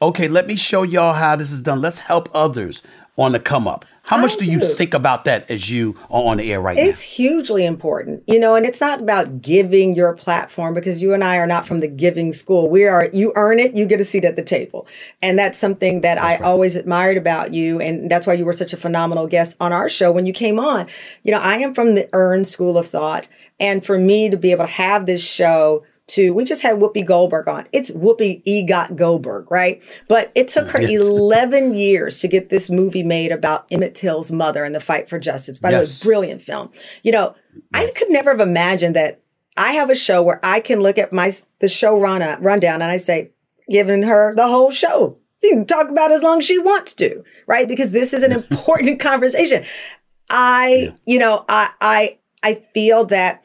okay, 0.03 0.27
let 0.27 0.47
me 0.47 0.57
show 0.57 0.83
y'all 0.83 1.15
how 1.15 1.37
this 1.37 1.53
is 1.53 1.63
done. 1.63 1.81
Let's 1.81 2.01
help 2.01 2.29
others 2.35 2.83
on 3.19 3.33
the 3.33 3.41
come 3.41 3.67
up. 3.67 3.85
How 4.05 4.17
much 4.17 4.37
I 4.37 4.39
do 4.39 4.45
you 4.47 4.67
think 4.67 4.95
about 4.95 5.27
that 5.27 5.51
as 5.51 5.69
you 5.69 5.95
are 6.09 6.31
on 6.31 6.39
the 6.39 6.51
air 6.51 6.63
right 6.63 6.77
now? 6.77 6.83
It's 6.83 7.03
hugely 7.03 7.67
important, 7.67 8.23
you 8.27 8.39
know, 8.39 8.55
and 8.55 8.65
it's 8.65 8.81
not 8.81 9.01
about 9.01 9.43
giving 9.43 9.95
your 9.95 10.17
platform 10.17 10.73
because 10.73 11.03
you 11.03 11.13
and 11.13 11.23
I 11.23 11.37
are 11.37 11.47
not 11.47 11.67
from 11.67 11.81
the 11.81 11.89
giving 11.89 12.33
school. 12.33 12.71
We 12.71 12.87
are, 12.87 13.11
you 13.13 13.33
earn 13.37 13.59
it, 13.59 13.75
you 13.75 13.85
get 13.85 14.01
a 14.01 14.05
seat 14.07 14.25
at 14.25 14.37
the 14.37 14.43
table. 14.43 14.87
And 15.21 15.39
that's 15.39 15.59
something 15.59 16.01
that 16.01 16.17
I 16.17 16.37
always 16.39 16.75
admired 16.75 17.19
about 17.19 17.53
you. 17.53 17.81
And 17.81 18.11
that's 18.11 18.27
why 18.27 18.33
you 18.33 18.47
were 18.47 18.55
such 18.55 18.73
a 18.73 18.79
phenomenal 18.79 19.27
guest 19.27 19.59
on 19.61 19.75
our 19.75 19.91
show 19.91 20.11
when 20.11 20.25
you 20.25 20.33
came 20.33 20.59
on. 20.59 20.87
You 21.25 21.33
know, 21.33 21.41
I 21.41 21.57
am 21.57 21.75
from 21.75 21.97
the 21.97 22.09
earn 22.15 22.47
school 22.47 22.79
of 22.79 22.87
thought. 22.87 23.29
And 23.61 23.85
for 23.85 23.99
me 23.99 24.31
to 24.31 24.37
be 24.37 24.53
able 24.53 24.67
to 24.67 24.71
have 24.71 25.07
this 25.07 25.23
show 25.23 25.85
to, 26.09 26.33
we 26.33 26.45
just 26.45 26.63
had 26.63 26.77
Whoopi 26.77 27.05
Goldberg 27.05 27.49
on. 27.49 27.67
It's 27.73 27.91
Whoopi 27.91 28.43
Egot 28.45 28.97
Goldberg, 28.97 29.51
right? 29.51 29.83
But 30.09 30.33
it 30.35 30.49
took 30.49 30.69
her 30.69 30.81
11 30.81 31.75
years 31.75 32.21
to 32.21 32.29
get 32.29 32.49
this 32.51 32.69
movie 32.71 33.03
made 33.03 33.33
about 33.33 33.67
Emmett 33.71 33.95
Till's 33.95 34.31
mother 34.33 34.65
and 34.65 34.75
the 34.75 34.81
fight 34.81 35.09
for 35.09 35.19
justice. 35.19 35.59
By 35.59 35.71
Yes. 35.71 35.99
the 36.01 36.09
way, 36.09 36.11
brilliant 36.13 36.43
film. 36.43 36.71
You 37.03 37.13
know, 37.13 37.35
I 37.75 37.87
could 37.95 38.11
never 38.11 38.31
have 38.31 38.41
imagined 38.41 38.97
that 38.97 39.21
I 39.57 39.73
have 39.73 39.91
a 39.91 39.95
show 39.95 40.23
where 40.23 40.41
I 40.43 40.61
can 40.61 40.81
look 40.81 40.99
at 40.99 41.13
my 41.13 41.35
the 41.61 41.69
show 41.69 41.99
run 42.01 42.23
uh, 42.23 42.37
rundown 42.41 42.81
and 42.83 42.91
I 42.91 42.97
say, 42.99 43.33
giving 43.71 44.03
her 44.05 44.35
the 44.35 44.47
whole 44.49 44.71
show. 44.71 45.19
You 45.43 45.51
can 45.51 45.67
talk 45.67 45.89
about 45.89 46.11
it 46.11 46.15
as 46.15 46.23
long 46.23 46.39
as 46.39 46.45
she 46.47 46.59
wants 46.59 46.95
to, 46.95 47.23
right? 47.47 47.69
Because 47.69 47.91
this 47.91 48.13
is 48.13 48.23
an 48.23 48.33
important 48.41 48.99
conversation. 49.01 49.65
I, 50.31 50.95
you 51.07 51.19
know, 51.19 51.45
I 51.49 51.71
I 51.81 52.19
I 52.43 52.55
feel 52.75 53.05
that 53.07 53.43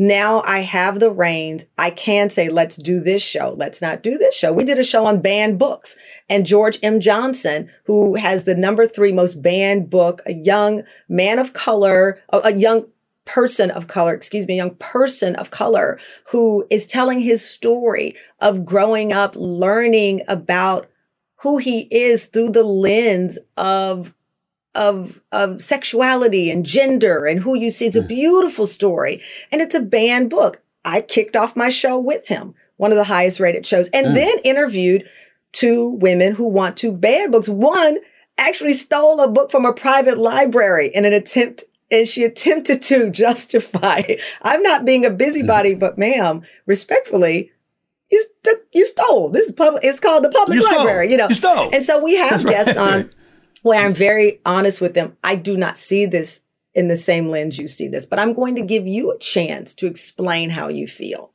now 0.00 0.42
I 0.46 0.60
have 0.60 0.98
the 0.98 1.10
reins. 1.10 1.66
I 1.76 1.90
can 1.90 2.30
say, 2.30 2.48
let's 2.48 2.76
do 2.76 3.00
this 3.00 3.22
show. 3.22 3.54
Let's 3.58 3.82
not 3.82 4.02
do 4.02 4.16
this 4.16 4.34
show. 4.34 4.50
We 4.50 4.64
did 4.64 4.78
a 4.78 4.82
show 4.82 5.04
on 5.04 5.20
banned 5.20 5.58
books 5.58 5.94
and 6.30 6.46
George 6.46 6.78
M. 6.82 7.00
Johnson, 7.00 7.70
who 7.84 8.14
has 8.14 8.44
the 8.44 8.54
number 8.54 8.86
three 8.86 9.12
most 9.12 9.42
banned 9.42 9.90
book, 9.90 10.22
a 10.24 10.32
young 10.32 10.84
man 11.10 11.38
of 11.38 11.52
color, 11.52 12.22
a, 12.30 12.54
young 12.54 12.86
person 13.26 13.70
of 13.70 13.88
color, 13.88 14.14
excuse 14.14 14.46
me, 14.46 14.54
a 14.54 14.56
young 14.56 14.74
person 14.76 15.36
of 15.36 15.50
color 15.50 16.00
who 16.30 16.66
is 16.70 16.86
telling 16.86 17.20
his 17.20 17.46
story 17.46 18.16
of 18.40 18.64
growing 18.64 19.12
up, 19.12 19.36
learning 19.36 20.22
about 20.28 20.88
who 21.42 21.58
he 21.58 21.80
is 21.90 22.24
through 22.24 22.50
the 22.50 22.64
lens 22.64 23.38
of 23.58 24.14
of 24.74 25.20
of 25.32 25.60
sexuality 25.60 26.50
and 26.50 26.64
gender 26.64 27.26
and 27.26 27.40
who 27.40 27.56
you 27.56 27.70
see. 27.70 27.86
It's 27.86 27.96
a 27.96 28.02
hmm. 28.02 28.08
beautiful 28.08 28.66
story, 28.66 29.22
and 29.50 29.60
it's 29.60 29.74
a 29.74 29.82
banned 29.82 30.30
book. 30.30 30.62
I 30.84 31.00
kicked 31.02 31.36
off 31.36 31.56
my 31.56 31.68
show 31.68 31.98
with 31.98 32.28
him, 32.28 32.54
one 32.76 32.92
of 32.92 32.96
the 32.96 33.04
highest 33.04 33.40
rated 33.40 33.66
shows, 33.66 33.88
and 33.88 34.08
hmm. 34.08 34.14
then 34.14 34.38
interviewed 34.44 35.08
two 35.52 35.90
women 35.90 36.34
who 36.34 36.48
want 36.48 36.76
to 36.78 36.92
ban 36.92 37.30
books. 37.30 37.48
One 37.48 37.98
actually 38.38 38.72
stole 38.72 39.20
a 39.20 39.28
book 39.28 39.50
from 39.50 39.64
a 39.64 39.72
private 39.72 40.18
library 40.18 40.88
in 40.88 41.04
an 41.04 41.12
attempt. 41.12 41.64
And 41.92 42.08
she 42.08 42.22
attempted 42.22 42.82
to 42.82 43.10
justify, 43.10 44.02
I'm 44.42 44.62
not 44.62 44.84
being 44.84 45.04
a 45.04 45.10
busybody, 45.10 45.74
but 45.76 45.98
ma'am, 45.98 46.42
respectfully, 46.66 47.52
you, 48.10 48.24
st- 48.44 48.62
you 48.72 48.86
stole. 48.86 49.30
This 49.30 49.46
is 49.46 49.52
public. 49.52 49.84
It's 49.84 50.00
called 50.00 50.24
the 50.24 50.30
public 50.30 50.58
You 50.58 50.64
library, 50.64 51.10
you 51.10 51.16
know. 51.16 51.28
You 51.28 51.34
stole. 51.34 51.70
And 51.72 51.84
so 51.84 52.02
we 52.02 52.16
have 52.16 52.30
That's 52.30 52.44
right. 52.44 52.52
guests 52.52 52.76
on 52.76 53.10
where 53.62 53.84
I'm 53.84 53.94
very 53.94 54.40
honest 54.44 54.80
with 54.80 54.94
them. 54.94 55.16
I 55.22 55.36
do 55.36 55.56
not 55.56 55.76
see 55.76 56.06
this 56.06 56.42
in 56.74 56.88
the 56.88 56.96
same 56.96 57.28
lens 57.28 57.58
you 57.58 57.68
see 57.68 57.88
this, 57.88 58.06
but 58.06 58.18
I'm 58.18 58.32
going 58.32 58.54
to 58.54 58.62
give 58.62 58.86
you 58.86 59.10
a 59.10 59.18
chance 59.18 59.74
to 59.74 59.86
explain 59.86 60.50
how 60.50 60.68
you 60.68 60.86
feel. 60.86 61.32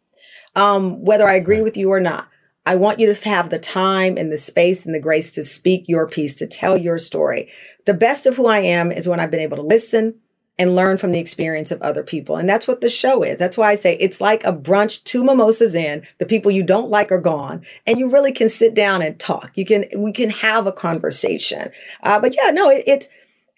Um, 0.56 1.04
whether 1.04 1.28
I 1.28 1.36
agree 1.36 1.62
with 1.62 1.76
you 1.76 1.92
or 1.92 2.00
not, 2.00 2.30
I 2.66 2.76
want 2.76 3.00
you 3.00 3.14
to 3.14 3.30
have 3.30 3.50
the 3.50 3.60
time 3.60 4.18
and 4.18 4.32
the 4.32 4.38
space 4.38 4.86
and 4.86 4.96
the 4.96 5.00
grace 5.00 5.30
to 5.32 5.44
speak 5.44 5.86
your 5.88 6.08
piece, 6.08 6.34
to 6.36 6.48
tell 6.48 6.78
your 6.78 6.98
story. 6.98 7.52
The 7.86 7.94
best 7.94 8.26
of 8.26 8.38
who 8.38 8.48
I 8.48 8.60
am 8.60 8.92
is 8.92 9.08
when 9.08 9.20
I've 9.20 9.30
been 9.30 9.40
able 9.42 9.58
to 9.58 9.64
listen 9.64 10.20
and 10.58 10.76
learn 10.76 10.98
from 10.98 11.12
the 11.12 11.20
experience 11.20 11.72
of 11.72 11.82
other 11.82 12.04
people. 12.04 12.38
And 12.38 12.48
that's 12.48 12.68
what 12.68 12.82
the 12.82 12.90
show 12.90 13.24
is. 13.24 13.38
That's 13.38 13.58
why 13.58 13.72
I 13.72 13.76
say 13.76 13.98
it's 13.98 14.22
like 14.22 14.44
a 14.46 14.54
brunch, 14.54 15.04
two 15.04 15.24
mimosas 15.24 15.76
in, 15.76 16.06
the 16.18 16.26
people 16.26 16.52
you 16.52 16.64
don't 16.64 16.90
like 16.90 17.12
are 17.12 17.20
gone, 17.20 17.66
and 17.86 17.98
you 18.00 18.10
really 18.10 18.32
can 18.32 18.50
sit 18.50 18.74
down 18.74 19.02
and 19.02 19.20
talk. 19.20 19.52
You 19.56 19.66
can, 19.66 19.86
we 19.98 20.14
can 20.14 20.30
have 20.30 20.66
a 20.66 20.72
conversation. 20.72 21.72
Uh, 22.04 22.20
but 22.20 22.36
yeah, 22.36 22.52
no, 22.52 22.70
it, 22.70 22.84
it's, 22.88 23.10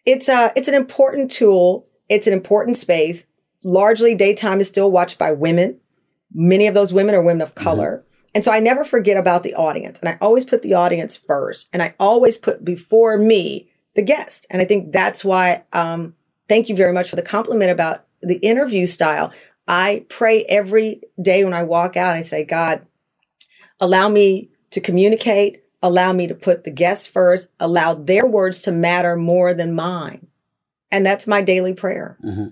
it's 0.05 0.27
a, 0.27 0.51
it's 0.55 0.67
an 0.67 0.73
important 0.73 1.29
tool. 1.29 1.87
It's 2.09 2.27
an 2.27 2.33
important 2.33 2.77
space. 2.77 3.25
Largely 3.63 4.15
daytime 4.15 4.59
is 4.59 4.67
still 4.67 4.89
watched 4.89 5.19
by 5.19 5.31
women. 5.31 5.79
Many 6.33 6.67
of 6.67 6.73
those 6.73 6.93
women 6.93 7.13
are 7.13 7.21
women 7.21 7.41
of 7.41 7.55
color. 7.55 8.03
And 8.33 8.43
so 8.43 8.51
I 8.51 8.59
never 8.59 8.85
forget 8.85 9.17
about 9.17 9.43
the 9.43 9.55
audience. 9.55 9.99
And 9.99 10.09
I 10.09 10.17
always 10.21 10.45
put 10.45 10.61
the 10.61 10.75
audience 10.75 11.17
first. 11.17 11.69
And 11.73 11.81
I 11.81 11.95
always 11.99 12.37
put 12.37 12.63
before 12.63 13.17
me 13.17 13.69
the 13.95 14.03
guest. 14.03 14.45
And 14.49 14.61
I 14.61 14.65
think 14.65 14.91
that's 14.93 15.25
why, 15.25 15.63
um, 15.73 16.13
thank 16.47 16.69
you 16.69 16.75
very 16.75 16.93
much 16.93 17.09
for 17.09 17.15
the 17.15 17.21
compliment 17.21 17.71
about 17.71 18.05
the 18.21 18.37
interview 18.37 18.85
style. 18.85 19.31
I 19.67 20.05
pray 20.09 20.43
every 20.45 21.01
day 21.21 21.43
when 21.43 21.53
I 21.53 21.63
walk 21.63 21.97
out, 21.97 22.15
I 22.15 22.21
say, 22.21 22.45
God, 22.45 22.85
allow 23.79 24.07
me 24.09 24.49
to 24.71 24.81
communicate, 24.81 25.63
allow 25.81 26.13
me 26.13 26.27
to 26.27 26.35
put 26.35 26.63
the 26.63 26.71
guests 26.71 27.07
first, 27.07 27.49
allow 27.59 27.93
their 27.93 28.25
words 28.25 28.61
to 28.63 28.71
matter 28.71 29.15
more 29.15 29.53
than 29.53 29.75
mine. 29.75 30.27
And 30.91 31.05
that's 31.05 31.27
my 31.27 31.41
daily 31.41 31.73
prayer. 31.73 32.17
Mm-hmm. 32.23 32.47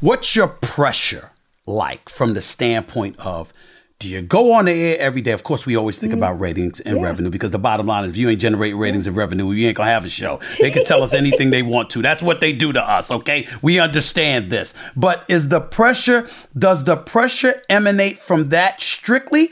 What's 0.00 0.34
your 0.34 0.48
pressure 0.48 1.32
like 1.66 2.08
from 2.08 2.34
the 2.34 2.40
standpoint 2.40 3.18
of 3.18 3.52
do 3.98 4.08
you 4.08 4.20
go 4.20 4.52
on 4.52 4.66
the 4.66 4.72
air 4.72 4.98
every 4.98 5.22
day? 5.22 5.32
Of 5.32 5.42
course, 5.42 5.64
we 5.64 5.74
always 5.76 5.96
think 5.98 6.12
about 6.12 6.38
ratings 6.38 6.80
and 6.80 6.96
Mm-hmm. 6.96 7.02
Yeah. 7.04 7.10
revenue 7.10 7.30
because 7.30 7.50
the 7.50 7.58
bottom 7.58 7.86
line 7.86 8.04
is 8.04 8.10
if 8.10 8.16
you 8.16 8.28
ain't 8.28 8.40
generating 8.40 8.78
ratings 8.78 9.06
and 9.06 9.16
revenue, 9.16 9.50
you 9.52 9.66
ain't 9.68 9.76
gonna 9.76 9.90
have 9.90 10.04
a 10.04 10.08
show. 10.10 10.38
They 10.60 10.70
can 10.70 10.84
tell 10.84 11.02
us 11.02 11.14
anything 11.22 11.50
they 11.50 11.62
want 11.62 11.88
to. 11.90 12.02
That's 12.02 12.20
what 12.22 12.40
they 12.40 12.52
do 12.52 12.72
to 12.74 12.82
us, 12.82 13.10
okay? 13.10 13.48
We 13.62 13.78
understand 13.80 14.50
this. 14.50 14.74
But 14.96 15.24
is 15.28 15.48
the 15.48 15.60
pressure, 15.60 16.28
does 16.58 16.84
the 16.84 16.96
pressure 16.96 17.62
emanate 17.70 18.18
from 18.18 18.50
that 18.50 18.80
strictly? 18.82 19.50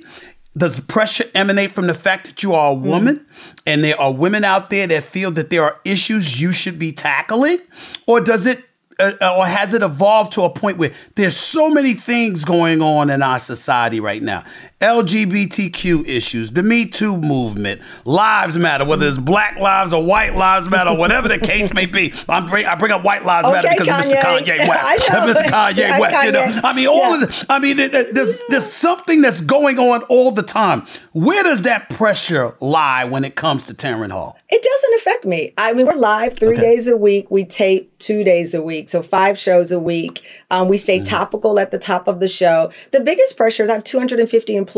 Does 0.56 0.76
the 0.76 0.82
pressure 0.82 1.24
emanate 1.34 1.70
from 1.72 1.86
the 1.88 1.94
fact 1.94 2.26
that 2.26 2.42
you 2.42 2.52
are 2.54 2.70
a 2.70 2.74
woman 2.74 3.26
and 3.66 3.82
there 3.82 4.00
are 4.00 4.12
women 4.12 4.44
out 4.44 4.70
there 4.70 4.86
that 4.86 5.02
feel 5.04 5.30
that 5.32 5.50
there 5.50 5.64
are 5.64 5.80
issues 5.84 6.40
you 6.40 6.52
should 6.52 6.78
be 6.78 6.92
tackling? 6.92 7.58
Or 8.06 8.20
does 8.20 8.46
it 8.46 8.62
uh, 8.98 9.36
or 9.36 9.46
has 9.46 9.74
it 9.74 9.82
evolved 9.82 10.32
to 10.32 10.42
a 10.42 10.50
point 10.50 10.78
where 10.78 10.92
there's 11.14 11.36
so 11.36 11.68
many 11.68 11.94
things 11.94 12.44
going 12.44 12.82
on 12.82 13.10
in 13.10 13.22
our 13.22 13.38
society 13.38 14.00
right 14.00 14.22
now? 14.22 14.44
LGBTQ 14.84 16.06
issues, 16.06 16.50
the 16.52 16.62
Me 16.62 16.86
Too 16.86 17.16
movement, 17.16 17.80
lives 18.04 18.56
matter, 18.58 18.84
whether 18.84 19.06
it's 19.06 19.18
black 19.18 19.58
lives 19.58 19.92
or 19.92 20.04
white 20.04 20.34
lives 20.34 20.68
matter, 20.68 20.94
whatever 20.94 21.28
the 21.28 21.38
case 21.38 21.72
may 21.72 21.86
be. 21.86 22.12
I'm 22.28 22.48
bring, 22.48 22.66
I 22.66 22.74
bring 22.74 22.92
up 22.92 23.04
white 23.04 23.24
lives 23.24 23.48
matter 23.48 23.68
Okay, 23.68 23.76
because 23.78 24.06
of 24.06 24.12
Mr. 24.12 24.20
Kanye. 24.20 24.44
Kanye 24.44 24.58
West. 24.68 24.84
I 24.84 24.96
know. 25.26 25.32
Mr. 25.32 25.42
Kanye 25.46 25.76
Yeah, 25.78 25.98
West, 26.00 26.24
you 26.24 26.32
know. 26.32 26.60
I 26.64 26.72
mean, 26.72 26.86
all 26.88 26.96
Yeah. 26.98 27.14
of 27.14 27.20
the, 27.20 27.46
I 27.48 27.58
mean, 27.58 27.76
there- 27.76 27.88
there- 27.88 28.12
there's 28.12 28.40
there's 28.48 28.70
something 28.72 29.20
that's 29.22 29.40
going 29.40 29.78
on 29.78 30.02
all 30.04 30.30
the 30.30 30.42
time. 30.42 30.86
Where 31.12 31.42
does 31.42 31.62
that 31.62 31.88
pressure 31.90 32.54
lie 32.60 33.04
when 33.04 33.24
it 33.24 33.34
comes 33.36 33.64
to 33.66 33.74
Tamron 33.74 34.10
Hall? 34.10 34.36
It 34.50 34.62
doesn't 34.62 34.94
affect 35.00 35.24
me. 35.24 35.52
I 35.58 35.72
mean, 35.72 35.86
we're 35.86 35.94
live 35.94 36.34
three 36.38 36.54
Okay. 36.54 36.60
days 36.60 36.86
a 36.88 36.96
week. 36.96 37.30
We 37.30 37.44
tape 37.44 37.96
two 37.98 38.22
days 38.24 38.54
a 38.54 38.62
week, 38.62 38.88
so 38.88 39.02
five 39.02 39.38
shows 39.38 39.72
a 39.72 39.78
week. 39.80 40.22
Um, 40.50 40.68
we 40.68 40.76
stay 40.76 41.02
topical 41.02 41.58
at 41.58 41.70
the 41.70 41.78
top 41.78 42.06
of 42.08 42.20
the 42.20 42.28
show. 42.28 42.70
The 42.92 43.00
biggest 43.00 43.36
pressure 43.36 43.62
is 43.62 43.70
I 43.70 43.74
have 43.74 43.84
250 43.84 44.56
employees, 44.56 44.73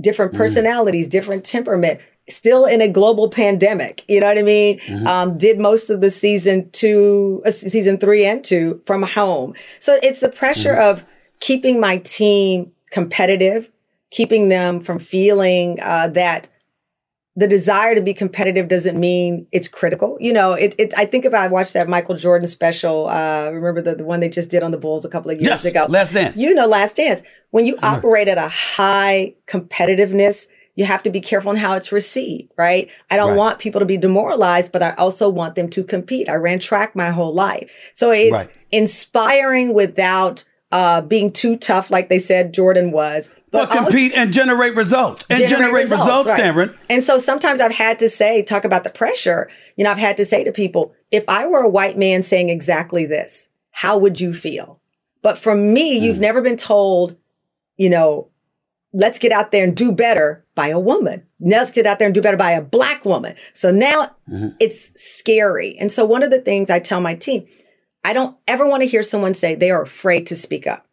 different 0.00 0.32
personalities, 0.34 1.08
different 1.08 1.44
temperament. 1.44 2.00
Still 2.28 2.64
in 2.64 2.80
a 2.80 2.88
global 2.88 3.28
pandemic, 3.28 4.02
you 4.08 4.18
know 4.18 4.28
what 4.28 4.38
I 4.38 4.42
mean? 4.42 4.80
Um, 5.06 5.36
did 5.36 5.58
most 5.58 5.90
of 5.90 6.00
the 6.00 6.10
season 6.10 6.70
two, 6.70 7.42
uh, 7.44 7.50
season 7.50 7.98
three 7.98 8.24
and 8.24 8.42
two 8.42 8.80
from 8.86 9.02
home. 9.02 9.54
So 9.78 9.98
it's 10.02 10.20
the 10.20 10.30
pressure 10.30 10.74
of 10.74 11.04
keeping 11.40 11.78
my 11.80 11.98
team 11.98 12.72
competitive, 12.90 13.70
keeping 14.10 14.48
them 14.48 14.80
from 14.80 14.98
feeling 14.98 15.78
uh, 15.82 16.08
that 16.08 16.48
the 17.36 17.48
desire 17.48 17.94
to 17.96 18.00
be 18.00 18.14
competitive 18.14 18.68
doesn't 18.68 18.98
mean 18.98 19.46
it's 19.50 19.66
critical. 19.66 20.16
You 20.20 20.32
know, 20.32 20.52
it, 20.52 20.74
it 20.78 20.94
I 20.96 21.04
think 21.04 21.24
about 21.24 21.42
I 21.42 21.48
watched 21.48 21.72
that 21.74 21.88
Michael 21.88 22.14
Jordan 22.16 22.46
special. 22.46 23.08
Uh, 23.08 23.50
remember 23.50 23.80
the, 23.82 23.96
the 23.96 24.04
one 24.04 24.20
they 24.20 24.28
just 24.28 24.50
did 24.50 24.62
on 24.62 24.70
the 24.70 24.78
Bulls 24.78 25.04
a 25.04 25.08
couple 25.08 25.30
of 25.32 25.38
years 25.40 25.50
Yes, 25.50 25.64
ago. 25.64 25.86
Last 25.88 26.12
Dance. 26.12 26.40
You 26.40 26.54
know, 26.54 26.66
Last 26.66 26.96
Dance. 26.96 27.22
When 27.50 27.64
you 27.66 27.76
operate 27.82 28.28
at 28.28 28.38
a 28.38 28.48
high 28.48 29.34
competitiveness, 29.46 30.46
you 30.76 30.84
have 30.84 31.02
to 31.04 31.10
be 31.10 31.20
careful 31.20 31.50
on 31.50 31.56
how 31.56 31.74
it's 31.74 31.92
received, 31.92 32.52
right? 32.56 32.88
I 33.10 33.16
don't 33.16 33.30
Right. 33.30 33.36
want 33.36 33.58
people 33.60 33.78
to 33.80 33.84
be 33.86 33.96
demoralized, 33.96 34.72
but 34.72 34.82
I 34.82 34.92
also 34.94 35.28
want 35.28 35.54
them 35.54 35.68
to 35.70 35.84
compete. 35.84 36.28
I 36.28 36.34
ran 36.34 36.58
track 36.58 36.96
my 36.96 37.10
whole 37.10 37.32
life. 37.32 37.70
So 37.92 38.10
it's 38.10 38.32
Right. 38.32 38.48
inspiring 38.72 39.72
without 39.74 40.44
uh, 40.74 41.00
being 41.02 41.30
too 41.30 41.56
tough, 41.56 41.88
like 41.88 42.08
they 42.08 42.18
said 42.18 42.52
Jordan 42.52 42.90
was. 42.90 43.30
But 43.52 43.70
also- 43.70 43.84
compete 43.84 44.12
and 44.16 44.32
generate 44.32 44.74
results. 44.74 45.24
And 45.30 45.48
generate, 45.48 45.88
results, 45.88 46.28
right. 46.28 46.40
Tamron. 46.40 46.76
And 46.90 47.04
so 47.04 47.18
sometimes 47.18 47.60
I've 47.60 47.72
had 47.72 48.00
to 48.00 48.10
say, 48.10 48.42
talk 48.42 48.64
about 48.64 48.82
the 48.82 48.90
pressure. 48.90 49.48
You 49.76 49.84
know, 49.84 49.92
I've 49.92 49.98
had 49.98 50.16
to 50.16 50.24
say 50.24 50.42
to 50.42 50.50
people, 50.50 50.92
if 51.12 51.24
I 51.28 51.46
were 51.46 51.60
a 51.60 51.68
white 51.68 51.96
man 51.96 52.24
saying 52.24 52.48
exactly 52.48 53.06
this, 53.06 53.48
how 53.70 53.96
would 53.98 54.20
you 54.20 54.34
feel? 54.34 54.80
But 55.22 55.38
from 55.38 55.72
me, 55.72 55.96
you've 55.96 56.18
never 56.18 56.42
been 56.42 56.56
told, 56.56 57.16
you 57.76 57.88
know, 57.88 58.28
let's 58.92 59.20
get 59.20 59.30
out 59.30 59.52
there 59.52 59.62
and 59.62 59.76
do 59.76 59.92
better 59.92 60.44
by 60.56 60.68
a 60.68 60.80
woman. 60.80 61.24
Let's 61.38 61.70
get 61.70 61.86
out 61.86 62.00
there 62.00 62.08
and 62.08 62.14
do 62.14 62.20
better 62.20 62.36
by 62.36 62.50
a 62.50 62.60
black 62.60 63.04
woman. 63.04 63.36
So 63.52 63.70
now 63.70 64.10
it's 64.58 64.92
scary. 65.00 65.76
And 65.78 65.92
so 65.92 66.04
one 66.04 66.24
of 66.24 66.32
the 66.32 66.40
things 66.40 66.68
I 66.68 66.80
tell 66.80 67.00
my 67.00 67.14
team, 67.14 67.46
I 68.04 68.12
don't 68.12 68.36
ever 68.46 68.68
want 68.68 68.82
to 68.82 68.88
hear 68.88 69.02
someone 69.02 69.34
say 69.34 69.54
they 69.54 69.70
are 69.70 69.82
afraid 69.82 70.26
to 70.26 70.36
speak 70.36 70.66
up. 70.66 70.86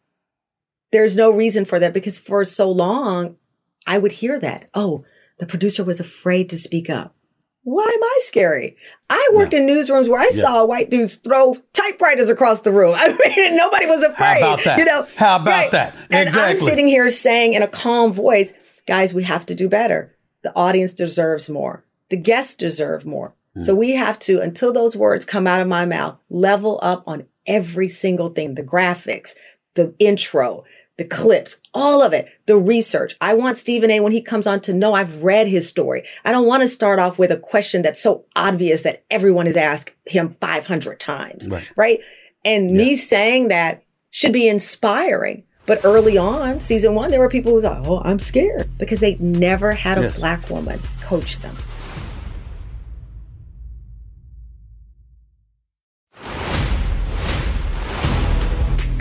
There's 0.91 1.15
no 1.15 1.29
reason 1.31 1.65
for 1.65 1.79
that 1.79 1.93
because 1.93 2.17
for 2.17 2.43
so 2.45 2.71
long, 2.71 3.37
I 3.85 3.97
would 3.97 4.13
hear 4.13 4.39
that. 4.39 4.69
Oh, 4.73 5.03
the 5.37 5.45
producer 5.45 5.83
was 5.83 5.99
afraid 5.99 6.49
to 6.49 6.57
speak 6.57 6.89
up. 6.89 7.15
Why 7.63 7.83
am 7.83 8.03
I 8.03 8.19
scary? 8.23 8.75
I 9.09 9.29
worked 9.33 9.53
in 9.53 9.67
newsrooms 9.67 10.07
where 10.09 10.19
I 10.19 10.29
saw 10.29 10.65
white 10.65 10.89
dudes 10.89 11.15
throw 11.15 11.55
typewriters 11.73 12.27
across 12.27 12.61
the 12.61 12.71
room. 12.71 12.95
I 12.97 13.09
mean, 13.09 13.55
nobody 13.55 13.85
was 13.85 14.03
afraid. 14.03 14.41
How 14.41 14.53
about 14.53 14.63
that? 14.63 14.79
You 14.79 14.85
know, 14.85 15.05
How 15.15 15.35
about 15.35 15.71
that? 15.71 15.93
Exactly. 16.09 16.17
And 16.17 16.29
I'm 16.29 16.57
sitting 16.57 16.87
here 16.87 17.09
saying 17.09 17.53
in 17.53 17.61
a 17.61 17.67
calm 17.67 18.13
voice, 18.13 18.51
guys, 18.87 19.13
we 19.13 19.23
have 19.23 19.45
to 19.47 19.55
do 19.55 19.69
better. 19.69 20.15
The 20.41 20.55
audience 20.55 20.93
deserves 20.93 21.49
more. 21.49 21.85
The 22.09 22.17
guests 22.17 22.55
deserve 22.55 23.05
more. 23.05 23.35
Hmm. 23.55 23.61
So 23.61 23.75
we 23.75 23.91
have 23.91 24.17
to, 24.19 24.39
until 24.41 24.71
those 24.73 24.95
words 24.95 25.25
come 25.25 25.47
out 25.47 25.61
of 25.61 25.67
my 25.67 25.85
mouth, 25.85 26.17
level 26.29 26.79
up 26.81 27.03
on 27.07 27.25
every 27.45 27.87
single 27.87 28.29
thing 28.29 28.55
the 28.55 28.63
graphics, 28.63 29.31
the 29.75 29.93
intro, 29.99 30.63
the 30.97 31.05
clips, 31.05 31.57
all 31.73 32.01
of 32.03 32.13
it, 32.13 32.27
the 32.45 32.57
research. 32.57 33.15
I 33.21 33.33
want 33.33 33.57
Stephen 33.57 33.89
A, 33.89 34.01
when 34.01 34.11
he 34.11 34.21
comes 34.21 34.45
on, 34.45 34.59
to 34.61 34.73
know 34.73 34.93
I've 34.93 35.23
read 35.23 35.47
his 35.47 35.67
story. 35.67 36.03
I 36.23 36.31
don't 36.31 36.45
want 36.45 36.61
to 36.63 36.67
start 36.67 36.99
off 36.99 37.17
with 37.17 37.31
a 37.31 37.37
question 37.37 37.81
that's 37.81 38.01
so 38.01 38.25
obvious 38.35 38.81
that 38.81 39.03
everyone 39.09 39.47
has 39.47 39.57
asked 39.57 39.91
him 40.05 40.35
500 40.39 40.99
times. 40.99 41.49
Right. 41.49 41.67
Right. 41.75 41.99
And 42.45 42.71
me 42.73 42.95
saying 42.95 43.47
that 43.47 43.83
should 44.11 44.33
be 44.33 44.47
inspiring. 44.47 45.43
But 45.65 45.85
early 45.85 46.17
on, 46.17 46.59
season 46.59 46.95
one, 46.95 47.11
there 47.11 47.19
were 47.19 47.29
people 47.29 47.51
who 47.51 47.55
was 47.55 47.63
like, 47.63 47.85
oh, 47.85 48.01
I'm 48.03 48.19
scared 48.19 48.69
because 48.77 48.99
they 48.99 49.15
never 49.15 49.71
had 49.71 49.97
a 49.97 50.01
Yes. 50.01 50.17
black 50.17 50.49
woman 50.49 50.79
coach 51.01 51.37
them. 51.39 51.55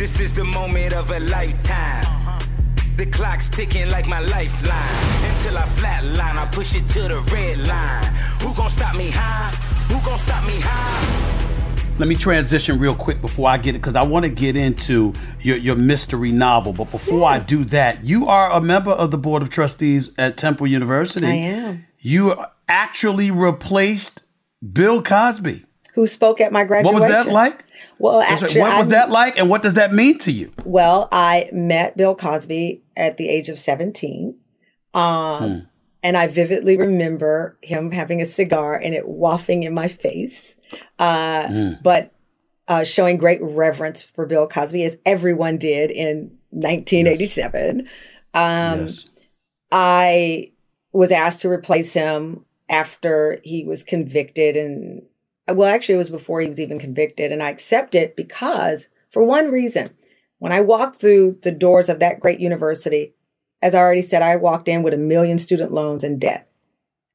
This 0.00 0.18
is 0.18 0.32
the 0.32 0.44
moment 0.44 0.94
of 0.94 1.10
a 1.10 1.20
lifetime. 1.20 2.06
The 2.96 3.04
clock's 3.04 3.50
ticking 3.50 3.90
like 3.90 4.08
my 4.08 4.20
lifeline. 4.20 5.30
Until 5.30 5.58
I 5.58 5.66
flatline, 5.76 6.36
I 6.38 6.48
push 6.50 6.74
it 6.74 6.88
to 6.88 7.02
the 7.02 7.20
red 7.30 7.58
line. 7.68 8.04
Who 8.40 8.54
gon' 8.54 8.70
stop 8.70 8.96
me 8.96 9.10
high? 9.10 9.50
Who 9.92 10.02
gon' 10.02 10.16
stop 10.16 10.42
me 10.46 10.54
high? 10.56 11.98
Let 11.98 12.08
me 12.08 12.14
transition 12.14 12.78
real 12.78 12.94
quick 12.94 13.20
before 13.20 13.50
I 13.50 13.58
get 13.58 13.74
it 13.74 13.80
because 13.80 13.94
I 13.94 14.02
want 14.02 14.24
to 14.24 14.30
get 14.30 14.56
into 14.56 15.12
your, 15.42 15.58
your 15.58 15.76
mystery 15.76 16.32
novel. 16.32 16.72
But 16.72 16.90
before 16.90 17.28
I 17.28 17.38
hmm. 17.38 17.44
do 17.44 17.64
that, 17.64 18.02
you 18.02 18.26
are 18.26 18.50
a 18.52 18.60
member 18.62 18.92
of 18.92 19.10
the 19.10 19.18
board 19.18 19.42
of 19.42 19.50
trustees 19.50 20.14
at 20.16 20.38
Temple 20.38 20.66
University. 20.66 21.26
I 21.26 21.30
am. 21.32 21.86
You 21.98 22.42
actually 22.70 23.30
replaced 23.30 24.22
Bill 24.72 25.02
Cosby. 25.02 25.66
Who 25.92 26.06
spoke 26.06 26.40
at 26.40 26.52
my 26.52 26.64
graduation. 26.64 26.94
What 26.98 27.02
was 27.02 27.12
that 27.26 27.30
like? 27.30 27.66
Well, 28.00 28.20
actually, 28.22 28.58
what 28.60 28.78
was 28.78 28.86
I- 28.88 28.90
that 28.90 29.10
like, 29.10 29.38
and 29.38 29.48
what 29.50 29.62
does 29.62 29.74
that 29.74 29.92
mean 29.92 30.18
to 30.18 30.32
you? 30.32 30.50
Well, 30.64 31.08
I 31.12 31.48
met 31.52 31.96
Bill 31.96 32.14
Cosby 32.14 32.82
at 32.96 33.16
the 33.18 33.28
age 33.28 33.48
of 33.48 33.58
17. 33.58 34.34
Um, 34.94 35.66
And 36.02 36.16
I 36.16 36.28
vividly 36.28 36.78
remember 36.78 37.58
him 37.62 37.92
having 37.92 38.22
a 38.22 38.24
cigar 38.24 38.74
and 38.74 38.94
it 38.94 39.06
wafting 39.06 39.64
in 39.64 39.74
my 39.74 39.86
face. 39.86 40.56
Uh, 40.98 41.74
But 41.82 42.12
uh, 42.68 42.84
showing 42.84 43.18
great 43.18 43.40
reverence 43.42 44.00
for 44.02 44.24
Bill 44.24 44.46
Cosby, 44.48 44.82
as 44.84 44.96
everyone 45.04 45.58
did 45.58 45.90
in 45.90 46.30
1987. 46.50 47.80
Um, 48.32 48.80
yes. 48.86 49.04
I 49.72 50.52
was 50.92 51.12
asked 51.12 51.42
to 51.42 51.50
replace 51.50 51.92
him 51.92 52.46
after 52.70 53.40
he 53.44 53.64
was 53.64 53.82
convicted 53.82 54.56
and 54.56 55.02
well 55.52 55.72
actually 55.72 55.94
it 55.94 55.98
was 55.98 56.10
before 56.10 56.40
he 56.40 56.46
was 56.46 56.60
even 56.60 56.78
convicted 56.78 57.32
and 57.32 57.42
I 57.42 57.50
accept 57.50 57.94
it 57.94 58.16
because 58.16 58.88
for 59.10 59.24
one 59.24 59.50
reason 59.50 59.90
when 60.38 60.52
I 60.52 60.60
walked 60.60 61.00
through 61.00 61.38
the 61.42 61.52
doors 61.52 61.88
of 61.88 61.98
that 62.00 62.20
great 62.20 62.40
university 62.40 63.14
as 63.62 63.74
I 63.74 63.78
already 63.78 64.02
said 64.02 64.22
I 64.22 64.36
walked 64.36 64.68
in 64.68 64.82
with 64.82 64.94
a 64.94 64.98
million 64.98 65.38
student 65.38 65.72
loans 65.72 66.04
and 66.04 66.20
debt 66.20 66.50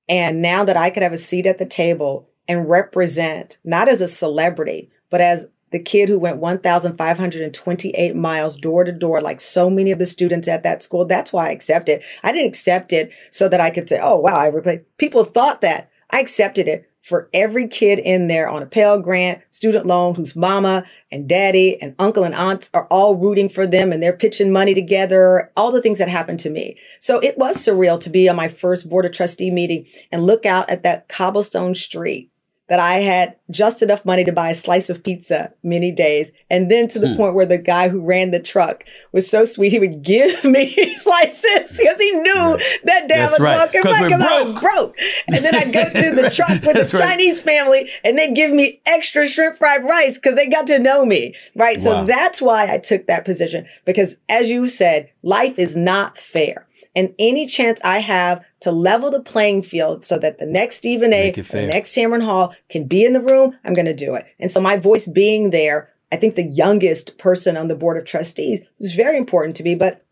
and 0.08 0.42
now 0.42 0.64
that 0.66 0.78
I 0.78 0.90
could 0.90 1.04
have 1.04 1.14
a 1.14 1.18
seat 1.18 1.46
at 1.46 1.58
the 1.58 1.66
table 1.66 2.30
and 2.48 2.70
represent 2.70 3.58
not 3.64 3.90
as 3.90 4.02
a 4.02 4.08
celebrity 4.08 4.90
but 5.10 5.22
as 5.22 5.48
the 5.72 5.80
kid 5.80 6.08
who 6.08 6.18
went 6.18 6.38
1,528 6.38 8.16
miles 8.16 8.56
door 8.56 8.86
to 8.86 8.94
door, 8.94 9.20
like 9.20 9.42
so 9.42 9.70
many 9.70 9.92
of 9.92 10.00
the 10.00 10.06
students 10.06 10.48
at 10.48 10.64
that 10.64 10.82
school. 10.82 11.04
That's 11.04 11.34
why 11.34 11.50
I 11.50 11.52
accepted. 11.52 12.02
I 12.24 12.32
didn't 12.32 12.48
accept 12.48 12.94
it 12.94 13.12
so 13.30 13.50
that 13.50 13.60
I 13.60 13.72
could 13.72 13.90
say, 13.90 14.00
oh, 14.02 14.16
wow, 14.16 14.38
I 14.38 14.48
replaced. 14.48 14.84
People 14.98 15.26
thought 15.26 15.60
that. 15.62 15.90
I 16.12 16.22
accepted 16.22 16.70
it 16.70 16.90
for 17.06 17.30
every 17.36 17.68
kid 17.68 18.00
in 18.00 18.28
there 18.28 18.50
on 18.50 18.64
a 18.64 18.66
Pell 18.66 19.00
Grant, 19.00 19.40
student 19.52 19.86
loan, 19.86 20.16
whose 20.16 20.36
mama 20.36 20.84
and 21.12 21.30
daddy 21.30 21.80
and 21.80 21.94
uncle 22.00 22.24
and 22.24 22.34
aunts 22.34 22.72
are 22.74 22.88
all 22.88 23.16
rooting 23.16 23.48
for 23.48 23.68
them 23.68 23.94
and 23.94 24.02
they're 24.02 24.12
pitching 24.12 24.52
money 24.52 24.74
together, 24.74 25.52
all 25.56 25.72
the 25.72 25.84
things 25.84 26.00
that 26.00 26.10
happened 26.10 26.40
to 26.40 26.50
me. 26.50 26.76
So 27.00 27.20
it 27.20 27.38
was 27.38 27.58
surreal 27.58 28.00
to 28.00 28.10
be 28.10 28.28
on 28.28 28.36
my 28.36 28.48
first 28.48 28.90
board 28.90 29.06
of 29.06 29.12
trustee 29.12 29.52
meeting 29.52 29.86
and 30.12 30.26
look 30.26 30.48
out 30.48 30.68
at 30.68 30.82
that 30.82 31.08
cobblestone 31.08 31.76
street 31.76 32.32
that 32.68 32.80
I 32.80 32.96
had 32.96 33.36
just 33.52 33.84
enough 33.84 34.04
money 34.06 34.24
to 34.24 34.32
buy 34.32 34.50
a 34.50 34.56
slice 34.56 34.90
of 34.90 35.04
pizza 35.04 35.54
many 35.62 35.92
days. 35.92 36.32
And 36.50 36.72
then 36.72 36.88
to 36.90 37.00
the 37.00 37.10
Hmm. 37.10 37.16
point 37.18 37.36
where 37.36 37.46
the 37.46 37.60
guy 37.60 37.90
who 37.90 38.02
ran 38.04 38.32
the 38.32 38.40
truck 38.40 38.84
was 39.12 39.30
so 39.30 39.46
sweet, 39.46 39.70
he 39.72 39.80
would 39.80 40.02
give 40.02 40.44
me 40.44 40.74
slices 40.98 41.78
because 41.78 41.98
he 42.02 42.12
knew 42.12 42.60
that 42.86 43.08
day 43.08 43.16
I 43.16 43.18
That's 43.20 43.32
was 43.34 43.40
right, 43.42 43.58
walking 43.60 43.82
back 43.84 44.04
because 44.04 44.22
I 44.22 44.42
was 44.42 44.62
broke. 44.62 44.96
And 45.28 45.46
then 45.46 45.54
I'd 45.56 45.72
go 45.74 45.84
to 45.90 46.16
the 46.22 46.30
truck 46.36 46.50
with 46.64 46.76
That's 46.76 46.92
the 46.92 46.98
right. 46.98 47.10
Chinese 47.10 47.40
family 47.40 47.90
and 48.04 48.18
they'd 48.18 48.34
give 48.36 48.52
me 48.52 48.82
extra 48.88 49.28
shrimp 49.28 49.58
fried 49.58 49.84
rice 49.84 50.16
because 50.16 50.34
they 50.36 50.48
got 50.48 50.66
to 50.68 50.80
know 50.80 51.06
me. 51.06 51.36
Right. 51.56 51.80
So 51.80 52.04
that's 52.06 52.42
why 52.42 52.72
I 52.74 52.80
took 52.80 53.06
that 53.08 53.26
position 53.26 53.68
because 53.86 54.18
as 54.28 54.50
you 54.50 54.68
said, 54.68 55.10
life 55.22 55.60
is 55.60 55.76
not 55.76 56.18
fair. 56.18 56.66
And 56.96 57.14
any 57.20 57.46
chance 57.46 57.82
I 57.84 58.00
have 58.00 58.44
to 58.62 58.72
level 58.72 59.12
the 59.12 59.22
playing 59.22 59.64
field 59.64 60.06
so 60.06 60.18
that 60.20 60.38
the 60.40 60.46
next 60.46 60.78
Stephen 60.78 61.12
A, 61.14 61.32
the 61.32 61.68
next 61.68 61.96
Tamron 61.96 62.24
Hall 62.24 62.56
can 62.70 62.88
be 62.88 63.06
in 63.06 63.14
the 63.14 63.22
room, 63.22 63.58
I'm 63.66 63.74
going 63.74 63.86
to 63.86 63.94
do 63.94 64.16
it. 64.16 64.26
And 64.40 64.50
so 64.50 64.62
my 64.62 64.78
voice 64.78 65.08
being 65.08 65.50
there, 65.50 65.92
I 66.12 66.16
think 66.16 66.36
the 66.36 66.44
youngest 66.44 67.18
person 67.18 67.58
on 67.58 67.68
the 67.68 67.76
board 67.76 67.98
of 67.98 68.06
trustees 68.06 68.64
was 68.80 68.94
very 68.94 69.18
important 69.18 69.58
to 69.58 69.64
me. 69.64 69.76
But 69.76 70.06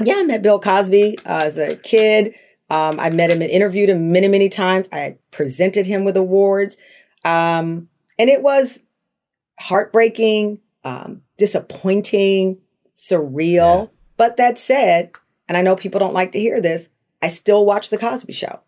yeah, 0.00 0.16
I 0.16 0.22
met 0.22 0.42
Bill 0.42 0.58
Cosby 0.58 1.18
uh, 1.18 1.42
as 1.44 1.58
a 1.58 1.76
kid. 1.76 2.34
Um, 2.70 2.98
I 2.98 3.10
met 3.10 3.30
him 3.30 3.42
and 3.42 3.50
interviewed 3.50 3.90
him 3.90 4.12
many, 4.12 4.28
many 4.28 4.48
times. 4.48 4.88
I 4.92 5.18
presented 5.32 5.86
him 5.86 6.04
with 6.04 6.16
awards. 6.16 6.78
Um, 7.24 7.88
and 8.18 8.30
it 8.30 8.42
was 8.42 8.80
heartbreaking, 9.58 10.60
um, 10.84 11.22
disappointing, 11.36 12.60
surreal. 12.94 13.84
Yeah. 13.84 13.90
But 14.16 14.36
that 14.36 14.58
said, 14.58 15.12
and 15.50 15.56
I 15.56 15.62
know 15.62 15.74
people 15.74 15.98
don't 15.98 16.14
like 16.14 16.30
to 16.32 16.38
hear 16.38 16.60
this, 16.60 16.88
I 17.20 17.26
still 17.28 17.66
watch 17.66 17.90
The 17.90 17.98
Cosby 17.98 18.32
Show. 18.32 18.60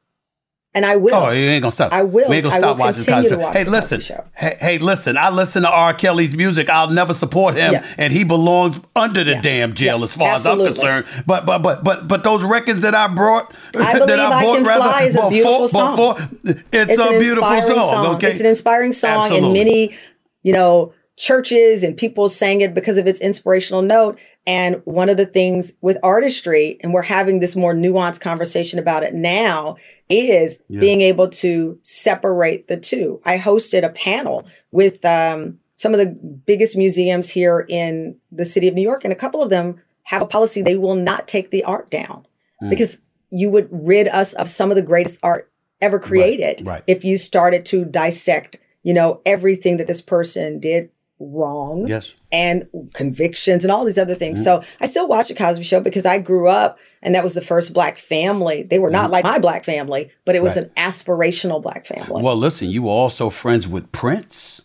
And 0.74 0.84
I 0.86 0.96
will. 0.96 1.14
Oh, 1.14 1.30
you 1.30 1.44
ain't 1.48 1.62
gonna 1.62 1.70
stop. 1.70 1.92
I 1.92 2.02
will. 2.02 2.28
We 2.30 2.36
ain't 2.36 2.44
gonna 2.44 2.56
I 2.56 2.58
stop 2.58 2.78
watching 2.78 3.04
continue 3.04 3.28
Cosby. 3.28 3.36
to 3.36 3.42
watch 3.42 3.56
Hey, 3.58 3.64
listen. 3.64 4.00
Show. 4.00 4.24
Hey, 4.34 4.56
hey, 4.58 4.78
listen. 4.78 5.16
I 5.18 5.28
listen 5.28 5.62
to 5.64 5.68
R. 5.70 5.92
Kelly's 5.94 6.34
music. 6.34 6.70
I'll 6.70 6.88
never 6.90 7.12
support 7.14 7.54
him, 7.56 7.72
Yeah. 7.74 7.86
and 7.98 8.10
he 8.10 8.24
belongs 8.24 8.80
under 8.96 9.22
the 9.22 9.32
Yeah. 9.32 9.42
damn 9.42 9.74
jail, 9.74 10.02
as 10.02 10.14
far 10.14 10.34
as 10.34 10.44
I'm 10.46 10.56
concerned. 10.58 11.04
But 11.26 11.44
but 11.46 11.58
but 11.62 11.84
but 11.84 12.08
but 12.08 12.24
those 12.24 12.42
records 12.42 12.80
that 12.80 12.94
I 12.94 13.06
brought, 13.06 13.54
I 13.76 13.98
that 13.98 14.06
believe 14.06 14.18
I 14.18 14.42
bought 14.42 14.54
Can 14.56 14.64
Fly 14.64 15.02
is 15.02 15.14
a 15.16 15.28
beautiful 15.28 15.68
song. 15.68 15.90
before- 15.90 16.16
it's, 16.72 16.98
a 16.98 17.02
an 17.06 17.18
beautiful 17.20 17.50
inspiring 17.52 17.80
song. 17.80 18.06
Okay, 18.16 18.30
It's 18.30 18.40
an 18.40 18.46
inspiring 18.46 18.92
song, 18.92 19.24
Absolutely. 19.24 19.48
and 19.48 19.52
many, 19.54 19.96
you 20.42 20.54
know, 20.54 20.94
churches 21.18 21.82
and 21.84 21.98
people 21.98 22.30
sang 22.30 22.62
it 22.62 22.72
because 22.72 22.96
of 22.96 23.06
its 23.06 23.20
inspirational 23.20 23.82
note. 23.82 24.18
And 24.46 24.82
one 24.84 25.08
of 25.08 25.16
the 25.16 25.26
things 25.26 25.72
with 25.80 25.98
artistry, 26.02 26.78
and 26.82 26.92
we're 26.92 27.02
having 27.02 27.40
this 27.40 27.54
more 27.54 27.74
nuanced 27.74 28.20
conversation 28.20 28.78
about 28.78 29.02
it 29.02 29.14
now, 29.14 29.76
is 30.08 30.62
Yeah. 30.68 30.80
being 30.80 31.00
able 31.00 31.28
to 31.28 31.78
separate 31.82 32.68
the 32.68 32.76
two. 32.76 33.20
I 33.24 33.38
hosted 33.38 33.84
a 33.84 33.88
panel 33.88 34.44
with 34.72 35.04
um, 35.04 35.58
some 35.76 35.94
of 35.94 35.98
the 35.98 36.06
biggest 36.06 36.76
museums 36.76 37.30
here 37.30 37.64
in 37.68 38.16
the 38.30 38.44
city 38.44 38.68
of 38.68 38.74
New 38.74 38.82
York, 38.82 39.04
and 39.04 39.12
a 39.12 39.16
couple 39.16 39.42
of 39.42 39.50
them 39.50 39.80
have 40.04 40.22
a 40.22 40.26
policy 40.26 40.60
they 40.62 40.76
will 40.76 40.96
not 40.96 41.28
take 41.28 41.50
the 41.50 41.64
art 41.64 41.90
down 41.90 42.26
Mm. 42.62 42.70
because 42.70 42.98
you 43.30 43.48
would 43.50 43.68
rid 43.70 44.06
us 44.08 44.34
of 44.34 44.48
some 44.48 44.70
of 44.70 44.76
the 44.76 44.82
greatest 44.82 45.18
art 45.22 45.50
ever 45.80 45.98
created 45.98 46.64
right. 46.66 46.82
if 46.86 47.04
you 47.04 47.16
started 47.16 47.64
to 47.66 47.84
dissect, 47.84 48.56
you 48.82 48.92
know, 48.94 49.20
everything 49.24 49.78
that 49.78 49.86
this 49.86 50.00
person 50.02 50.60
did 50.60 50.90
wrong 51.30 51.86
Yes. 51.86 52.12
and 52.32 52.66
convictions 52.94 53.64
and 53.64 53.70
all 53.70 53.84
these 53.84 53.98
other 53.98 54.14
Mm-hmm. 54.14 54.18
things. 54.18 54.44
So 54.44 54.62
I 54.80 54.88
still 54.88 55.06
watch 55.08 55.28
the 55.28 55.34
Cosby 55.34 55.64
Show 55.64 55.80
because 55.80 56.04
I 56.06 56.18
grew 56.18 56.48
up 56.48 56.78
and 57.02 57.14
that 57.14 57.24
was 57.24 57.34
the 57.34 57.40
first 57.42 57.72
black 57.74 57.98
family. 57.98 58.62
They 58.64 58.78
were 58.78 58.90
not 58.90 59.10
like 59.10 59.24
my 59.24 59.38
black 59.38 59.64
family, 59.64 60.10
but 60.24 60.34
it 60.34 60.42
was 60.42 60.52
Mm-hmm. 60.56 60.68
Right. 60.68 60.72
an 60.76 60.90
aspirational 60.90 61.62
black 61.62 61.86
family. 61.86 62.22
Well, 62.22 62.36
listen, 62.36 62.68
you 62.70 62.82
were 62.82 62.90
also 62.90 63.30
friends 63.30 63.66
with 63.68 63.90
Prince. 63.92 64.62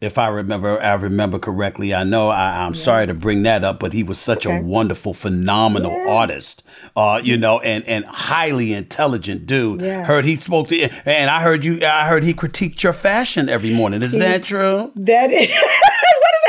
If 0.00 0.16
I 0.16 0.28
remember, 0.28 0.80
I 0.80 0.94
remember 0.94 1.40
correctly. 1.40 1.92
I 1.92 2.04
know 2.04 2.28
I, 2.28 2.64
I'm 2.64 2.74
sorry 2.74 3.08
to 3.08 3.14
bring 3.14 3.42
that 3.42 3.64
up, 3.64 3.80
but 3.80 3.92
he 3.92 4.04
was 4.04 4.16
such 4.20 4.46
a 4.46 4.60
wonderful, 4.60 5.12
phenomenal 5.12 5.90
Yeah. 5.90 6.12
artist. 6.14 6.62
Uh, 6.94 7.20
you 7.20 7.36
know, 7.36 7.58
and 7.58 7.84
and 7.84 8.04
highly 8.04 8.74
intelligent 8.74 9.44
dude. 9.46 9.80
Yeah. 9.80 10.04
Heard 10.04 10.24
he 10.24 10.36
spoke 10.36 10.68
to, 10.68 10.88
and 11.04 11.28
I 11.28 11.42
heard 11.42 11.64
you. 11.64 11.84
I 11.84 12.06
heard 12.06 12.22
he 12.22 12.32
critiqued 12.32 12.80
your 12.84 12.92
fashion 12.92 13.48
every 13.48 13.74
morning. 13.80 14.02
Is 14.04 14.12
that 14.12 14.44
true? 14.44 14.92
that 14.94 15.32
is 15.32 15.50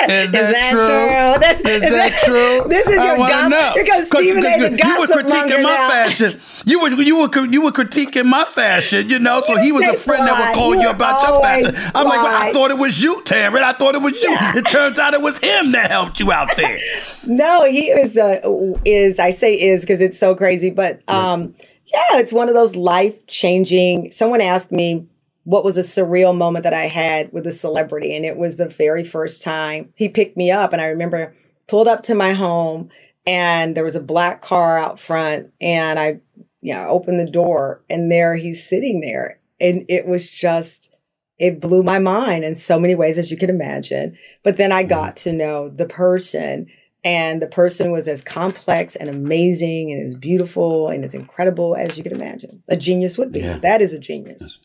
is 0.09 0.31
that? 0.31 0.49
Is 0.49 0.53
that 0.53 0.71
true? 0.71 1.39
That's, 1.41 1.59
Is 1.61 1.91
that 1.91 2.21
true? 2.25 2.69
This 2.69 2.87
is 2.87 3.03
your 3.03 3.17
gossip. 3.17 3.51
know. 3.51 3.71
Here 3.73 3.85
goes 3.85 4.07
Stephen 4.07 4.45
A. 4.45 4.69
the 4.69 4.77
You 4.85 4.99
were 4.99 5.07
critiquing 5.07 5.63
my 5.63 5.75
now. 5.75 5.89
fashion. 5.89 6.41
You 6.65 6.81
were 6.81 6.89
you 6.89 7.17
were 7.17 7.45
you 7.45 7.61
were 7.61 7.71
critiquing 7.71 8.25
my 8.25 8.43
fashion. 8.45 9.09
You 9.09 9.19
know, 9.19 9.41
so 9.45 9.53
You 9.55 9.61
he 9.61 9.71
was 9.71 9.87
a 9.87 9.93
friend 9.93 10.27
that 10.27 10.47
would 10.47 10.55
call 10.55 10.75
You 10.75 10.81
you 10.81 10.89
about 10.89 11.21
your 11.27 11.41
fashion. 11.41 11.73
I'm 11.95 12.05
like, 12.05 12.21
well, 12.21 12.43
I 12.43 12.51
thought 12.51 12.71
it 12.71 12.77
was 12.77 13.01
you, 13.01 13.21
Tamron. 13.23 13.63
I 13.63 13.73
thought 13.73 13.95
it 13.95 14.01
was 14.01 14.21
you. 14.21 14.35
It 14.55 14.65
turns 14.67 14.99
out 14.99 15.13
it 15.13 15.21
was 15.21 15.37
him 15.39 15.71
that 15.71 15.89
helped 15.89 16.19
you 16.19 16.31
out 16.31 16.55
there. 16.57 16.77
No, 17.25 17.63
he 17.65 17.89
is 17.89 18.17
uh, 18.17 18.39
is 18.85 19.19
I 19.19 19.31
say 19.31 19.53
is 19.53 19.81
because 19.81 20.01
it's 20.01 20.17
so 20.17 20.33
crazy, 20.35 20.69
but 20.69 21.01
um 21.09 21.53
yeah, 21.85 22.17
it's 22.19 22.31
one 22.33 22.47
of 22.49 22.55
those 22.55 22.75
life 22.75 23.25
changing. 23.27 24.11
Someone 24.11 24.41
asked 24.41 24.71
me 24.71 25.05
what 25.49 25.63
was 25.63 25.77
a 25.77 25.81
surreal 25.81 26.37
moment 26.37 26.61
that 26.61 26.75
I 26.75 26.85
had 26.85 27.33
with 27.33 27.47
a 27.47 27.51
celebrity, 27.51 28.15
and 28.15 28.23
it 28.23 28.37
was 28.37 28.57
the 28.57 28.69
very 28.69 29.03
first 29.03 29.41
time 29.41 29.91
he 29.95 30.07
picked 30.07 30.37
me 30.37 30.51
up, 30.51 30.73
and 30.73 30.81
I 30.81 30.85
remember 30.85 31.35
pulled 31.67 31.87
up 31.87 32.03
to 32.03 32.13
my 32.13 32.33
home, 32.33 32.91
and 33.25 33.75
there 33.75 33.83
was 33.83 33.95
a 33.95 33.99
black 33.99 34.43
car 34.43 34.77
out 34.77 34.99
front, 34.99 35.51
and 35.59 35.97
I 35.97 36.19
yeah 36.61 36.87
opened 36.87 37.19
the 37.19 37.31
door, 37.31 37.81
and 37.89 38.11
there 38.11 38.35
he's 38.35 38.63
sitting 38.63 39.01
there, 39.01 39.39
and 39.59 39.85
it 39.89 40.05
was 40.05 40.29
just 40.29 40.93
it 41.39 41.59
blew 41.59 41.81
my 41.81 41.97
mind 41.97 42.43
in 42.43 42.53
so 42.53 42.79
many 42.79 42.93
ways 42.93 43.17
as 43.17 43.31
you 43.31 43.37
can 43.37 43.49
imagine. 43.49 44.15
But 44.43 44.57
then 44.57 44.71
I 44.71 44.83
mm-hmm. 44.83 44.89
got 44.89 45.17
to 45.17 45.33
know 45.33 45.69
the 45.69 45.87
person, 45.87 46.67
and 47.03 47.41
the 47.41 47.47
person 47.47 47.91
was 47.91 48.07
as 48.07 48.21
complex 48.21 48.95
and 48.95 49.09
amazing 49.09 49.91
and 49.93 50.05
as 50.05 50.13
beautiful 50.13 50.89
and 50.89 51.03
as 51.03 51.15
incredible 51.15 51.75
as 51.75 51.97
you 51.97 52.03
could 52.03 52.11
imagine. 52.11 52.61
A 52.67 52.77
genius 52.77 53.17
would 53.17 53.31
be. 53.31 53.39
Yeah. 53.39 53.57
That 53.57 53.81
is 53.81 53.93
a 53.93 53.99
genius. 53.99 54.59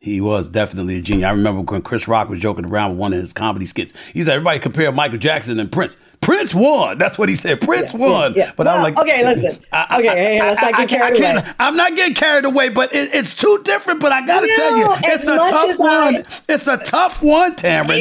He 0.00 0.20
was 0.20 0.48
definitely 0.48 0.98
a 0.98 1.02
genius. 1.02 1.26
I 1.26 1.30
remember 1.30 1.62
when 1.62 1.82
Chris 1.82 2.06
Rock 2.06 2.28
was 2.28 2.38
joking 2.40 2.64
around 2.66 2.90
with 2.92 2.98
one 3.00 3.12
of 3.12 3.18
his 3.20 3.32
comedy 3.32 3.66
skits. 3.66 3.92
He 4.14 4.22
said, 4.22 4.34
"Everybody 4.34 4.58
compare 4.60 4.92
Michael 4.92 5.18
Jackson 5.18 5.58
and 5.58 5.70
Prince. 5.72 5.96
Prince 6.20 6.52
won. 6.54 6.98
That's 6.98 7.16
what 7.18 7.28
he 7.28 7.34
said. 7.34 7.60
Prince 7.60 7.92
Yeah, 7.92 7.98
won." 7.98 8.34
yeah, 8.34 8.44
yeah. 8.46 8.52
But 8.56 8.68
I 8.68 8.74
Well, 8.74 8.82
like, 8.84 8.98
okay, 8.98 9.24
listen. 9.24 9.58
I- 9.72 9.98
Okay, 9.98 10.08
I- 10.08 10.14
hey, 10.14 10.40
let's 10.40 10.60
not 10.60 10.74
I- 10.78 10.84
get 10.84 11.00
I- 11.00 11.04
I 11.06 11.08
carried 11.10 11.18
can't- 11.18 11.38
away. 11.38 11.48
I'm 11.58 11.76
not 11.76 11.96
getting 11.96 12.14
carried 12.14 12.44
away, 12.44 12.68
but 12.68 12.94
it, 12.94 13.10
it's 13.12 13.34
too 13.34 13.60
different. 13.64 13.98
But 14.00 14.12
I 14.12 14.24
got 14.26 14.40
to 14.40 14.46
No, 14.46 14.56
tell 14.56 14.76
you, 14.78 14.86
it's 15.04 15.24
a 15.24 15.36
tough 15.36 15.80
I- 15.80 16.12
one. 16.12 16.24
It's 16.48 16.68
a 16.68 16.76
tough 16.76 17.22
one, 17.22 17.56
Tamron. 17.56 18.00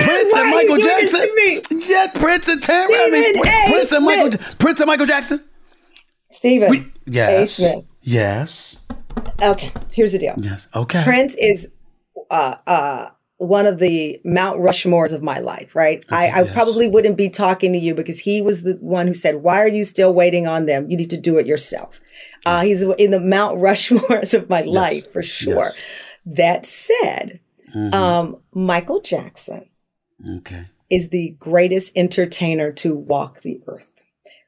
Prince 0.00 0.34
and 0.34 0.50
Michael 0.50 0.76
Jackson. 0.78 1.28
Yeah, 1.88 2.06
Prince 2.14 2.48
and 2.48 2.60
Tamron. 2.62 3.06
I 3.06 3.10
mean, 3.10 3.38
A. 3.38 3.70
Prince 3.70 3.92
and 3.92 4.04
Michael. 4.04 4.30
Prince 4.58 4.80
and 4.80 4.86
Michael 4.88 5.06
Jackson. 5.06 5.40
Stephen. 6.32 6.68
We, 6.70 6.86
yes. 7.06 7.62
Yes. 8.02 8.76
Okay, 9.42 9.72
here's 9.92 10.12
the 10.12 10.18
deal. 10.18 10.34
Yes. 10.38 10.68
Okay. 10.74 11.02
Prince 11.02 11.34
is 11.36 11.70
uh, 12.30 12.56
uh, 12.66 13.10
one 13.38 13.66
of 13.66 13.78
the 13.78 14.20
Mount 14.24 14.60
Rushmores 14.60 15.14
of 15.14 15.22
my 15.22 15.38
life, 15.38 15.74
right? 15.74 16.04
I, 16.10 16.28
I 16.28 16.42
yes. 16.42 16.52
probably 16.52 16.88
wouldn't 16.88 17.16
be 17.16 17.30
talking 17.30 17.72
to 17.72 17.78
you 17.78 17.94
because 17.94 18.18
he 18.18 18.42
was 18.42 18.62
the 18.62 18.76
one 18.80 19.06
who 19.06 19.14
said, 19.14 19.36
Why 19.36 19.58
are 19.60 19.68
you 19.68 19.84
still 19.84 20.12
waiting 20.12 20.46
on 20.46 20.66
them? 20.66 20.90
You 20.90 20.96
need 20.96 21.10
to 21.10 21.16
do 21.16 21.38
it 21.38 21.46
yourself. 21.46 22.00
Uh, 22.44 22.62
he's 22.62 22.82
in 22.82 23.10
the 23.10 23.20
Mount 23.20 23.58
Rushmores 23.58 24.34
of 24.38 24.50
my 24.50 24.60
life 24.62 25.10
for 25.12 25.22
sure. 25.22 25.72
Yes. 25.74 25.76
That 26.26 26.66
said, 26.66 27.40
Mhm. 27.74 27.94
um, 27.94 28.36
Michael 28.52 29.00
Jackson 29.00 29.68
okay. 30.28 30.66
is 30.90 31.08
the 31.08 31.36
greatest 31.38 31.92
entertainer 31.96 32.72
to 32.72 32.94
walk 32.94 33.40
the 33.40 33.60
earth. 33.66 33.92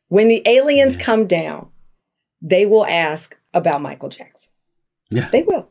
When 0.09 0.29
the 0.29 0.43
aliens 0.45 0.97
come 0.97 1.27
down, 1.27 1.71
they 2.43 2.67
will 2.67 2.85
ask 2.85 3.39
about 3.55 3.81
Michael 3.81 4.09
Jackson. 4.11 4.52
Yeah. 5.13 5.29
They 5.31 5.43
will. 5.43 5.69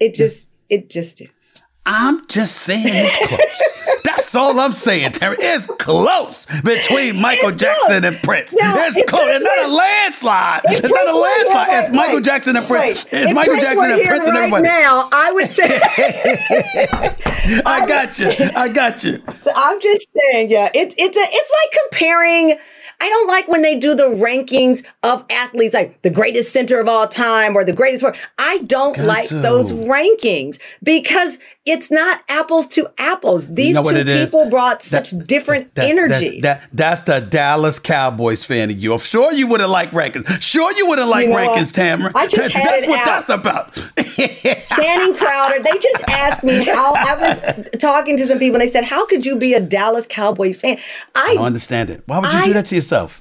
It 0.00 0.14
just, 0.14 0.48
it 0.68 0.88
just 0.90 1.20
is. 1.20 1.62
I'm 1.84 2.26
just 2.28 2.58
saying 2.58 2.84
it's 2.86 3.16
close. 3.28 3.98
That's 4.04 4.34
all 4.34 4.58
I'm 4.60 4.72
saying, 4.72 5.12
Terry. 5.12 5.36
It's 5.40 5.66
close 5.66 6.46
between 6.62 7.20
Michael 7.20 7.48
It's 7.50 7.60
Jackson 7.62 8.00
close. 8.00 8.04
and 8.14 8.22
Prince. 8.22 8.54
Now, 8.54 8.74
it's 8.86 8.96
if 8.96 9.06
close. 9.06 9.28
It's 9.28 9.44
not 9.44 9.58
a 9.64 9.68
landslide. 9.72 10.60
It's 10.66 10.80
not 10.92 11.08
a 11.08 11.16
landslide. 11.18 11.68
wait, 11.68 11.78
It's 11.84 11.90
Michael 11.94 12.14
wait, 12.16 12.24
Jackson 12.24 12.56
and 12.56 12.66
Prince. 12.66 13.04
It's 13.10 13.32
Michael 13.34 13.54
Prince 13.54 13.62
Jackson 13.64 13.90
and 13.90 14.02
Prince 14.04 14.24
and 14.26 14.34
right 14.34 14.38
everybody. 14.44 14.62
now, 14.62 15.08
I 15.12 15.32
would 15.32 15.50
say. 15.50 15.80
I 17.66 17.86
got 17.86 18.18
you. 18.18 18.32
I 18.56 18.68
got 18.68 19.04
you. 19.04 19.22
I'm 19.56 19.80
just 19.80 20.06
saying, 20.30 20.50
yeah, 20.50 20.70
it's 20.74 20.94
it's 20.98 21.16
a 21.16 21.20
it's 21.20 21.52
like 21.52 21.82
comparing. 21.90 22.58
I 23.02 23.08
don't 23.08 23.26
like 23.26 23.48
when 23.48 23.62
they 23.62 23.76
do 23.76 23.96
the 23.96 24.04
rankings 24.04 24.84
of 25.02 25.24
athletes, 25.28 25.74
like 25.74 26.00
the 26.02 26.10
greatest 26.10 26.52
center 26.52 26.78
of 26.80 26.86
all 26.86 27.08
time 27.08 27.56
or 27.56 27.64
the 27.64 27.72
greatest. 27.72 28.04
I 28.38 28.58
don't 28.58 28.94
Got 28.96 29.06
like 29.06 29.26
to. 29.26 29.40
those 29.40 29.72
rankings 29.72 30.60
because 30.84 31.40
it's 31.64 31.90
not 31.92 32.20
apples 32.28 32.66
to 32.66 32.88
apples. 32.98 33.46
These 33.46 33.76
know 33.76 33.84
two 33.84 33.94
it 33.96 34.08
is? 34.08 34.30
people 34.30 34.50
brought 34.50 34.80
That- 34.80 35.06
such 35.06 35.10
different 35.26 35.74
That- 35.76 35.88
energy. 35.88 36.40
That, 36.40 36.60
that- 36.62 36.68
that's 36.72 37.02
the 37.02 37.20
Dallas 37.20 37.78
Cowboys 37.78 38.44
fan 38.44 38.70
of 38.70 38.78
you. 38.78 38.92
I'm 38.94 38.98
sure 39.00 39.32
you 39.32 39.46
would 39.46 39.60
have 39.60 39.70
liked 39.70 39.92
Rankins. 39.92 40.26
Sure 40.40 40.72
you 40.72 40.86
would 40.88 40.98
have 40.98 41.08
liked 41.08 41.28
You 41.28 41.34
know 41.34 41.40
rankings, 41.40 41.66
what? 41.66 41.74
Tamara. 41.74 42.12
I 42.16 42.26
just 42.26 42.50
had 42.52 42.64
that's 42.66 42.86
it 42.86 42.90
what 42.90 42.98
out. 43.00 43.04
that's 43.06 43.28
about. 43.28 43.74
Channing 44.82 45.14
Crowder, 45.16 45.62
they 45.62 45.78
just 45.78 46.04
asked 46.08 46.42
me 46.44 46.64
how 46.64 46.94
I 46.94 47.14
was 47.54 47.68
talking 47.78 48.16
to 48.16 48.26
some 48.26 48.38
people 48.38 48.60
and 48.60 48.68
they 48.68 48.72
said, 48.72 48.84
How 48.84 49.06
could 49.06 49.24
you 49.24 49.36
be 49.36 49.54
a 49.54 49.60
Dallas 49.60 50.06
Cowboy 50.08 50.54
fan? 50.54 50.78
I 51.14 51.30
I 51.32 51.34
don't 51.34 51.44
understand 51.44 51.90
it. 51.90 52.02
Why 52.06 52.18
would 52.18 52.32
you 52.32 52.38
I- 52.38 52.44
do 52.46 52.52
that 52.54 52.66
to 52.66 52.74
yourself? 52.74 53.20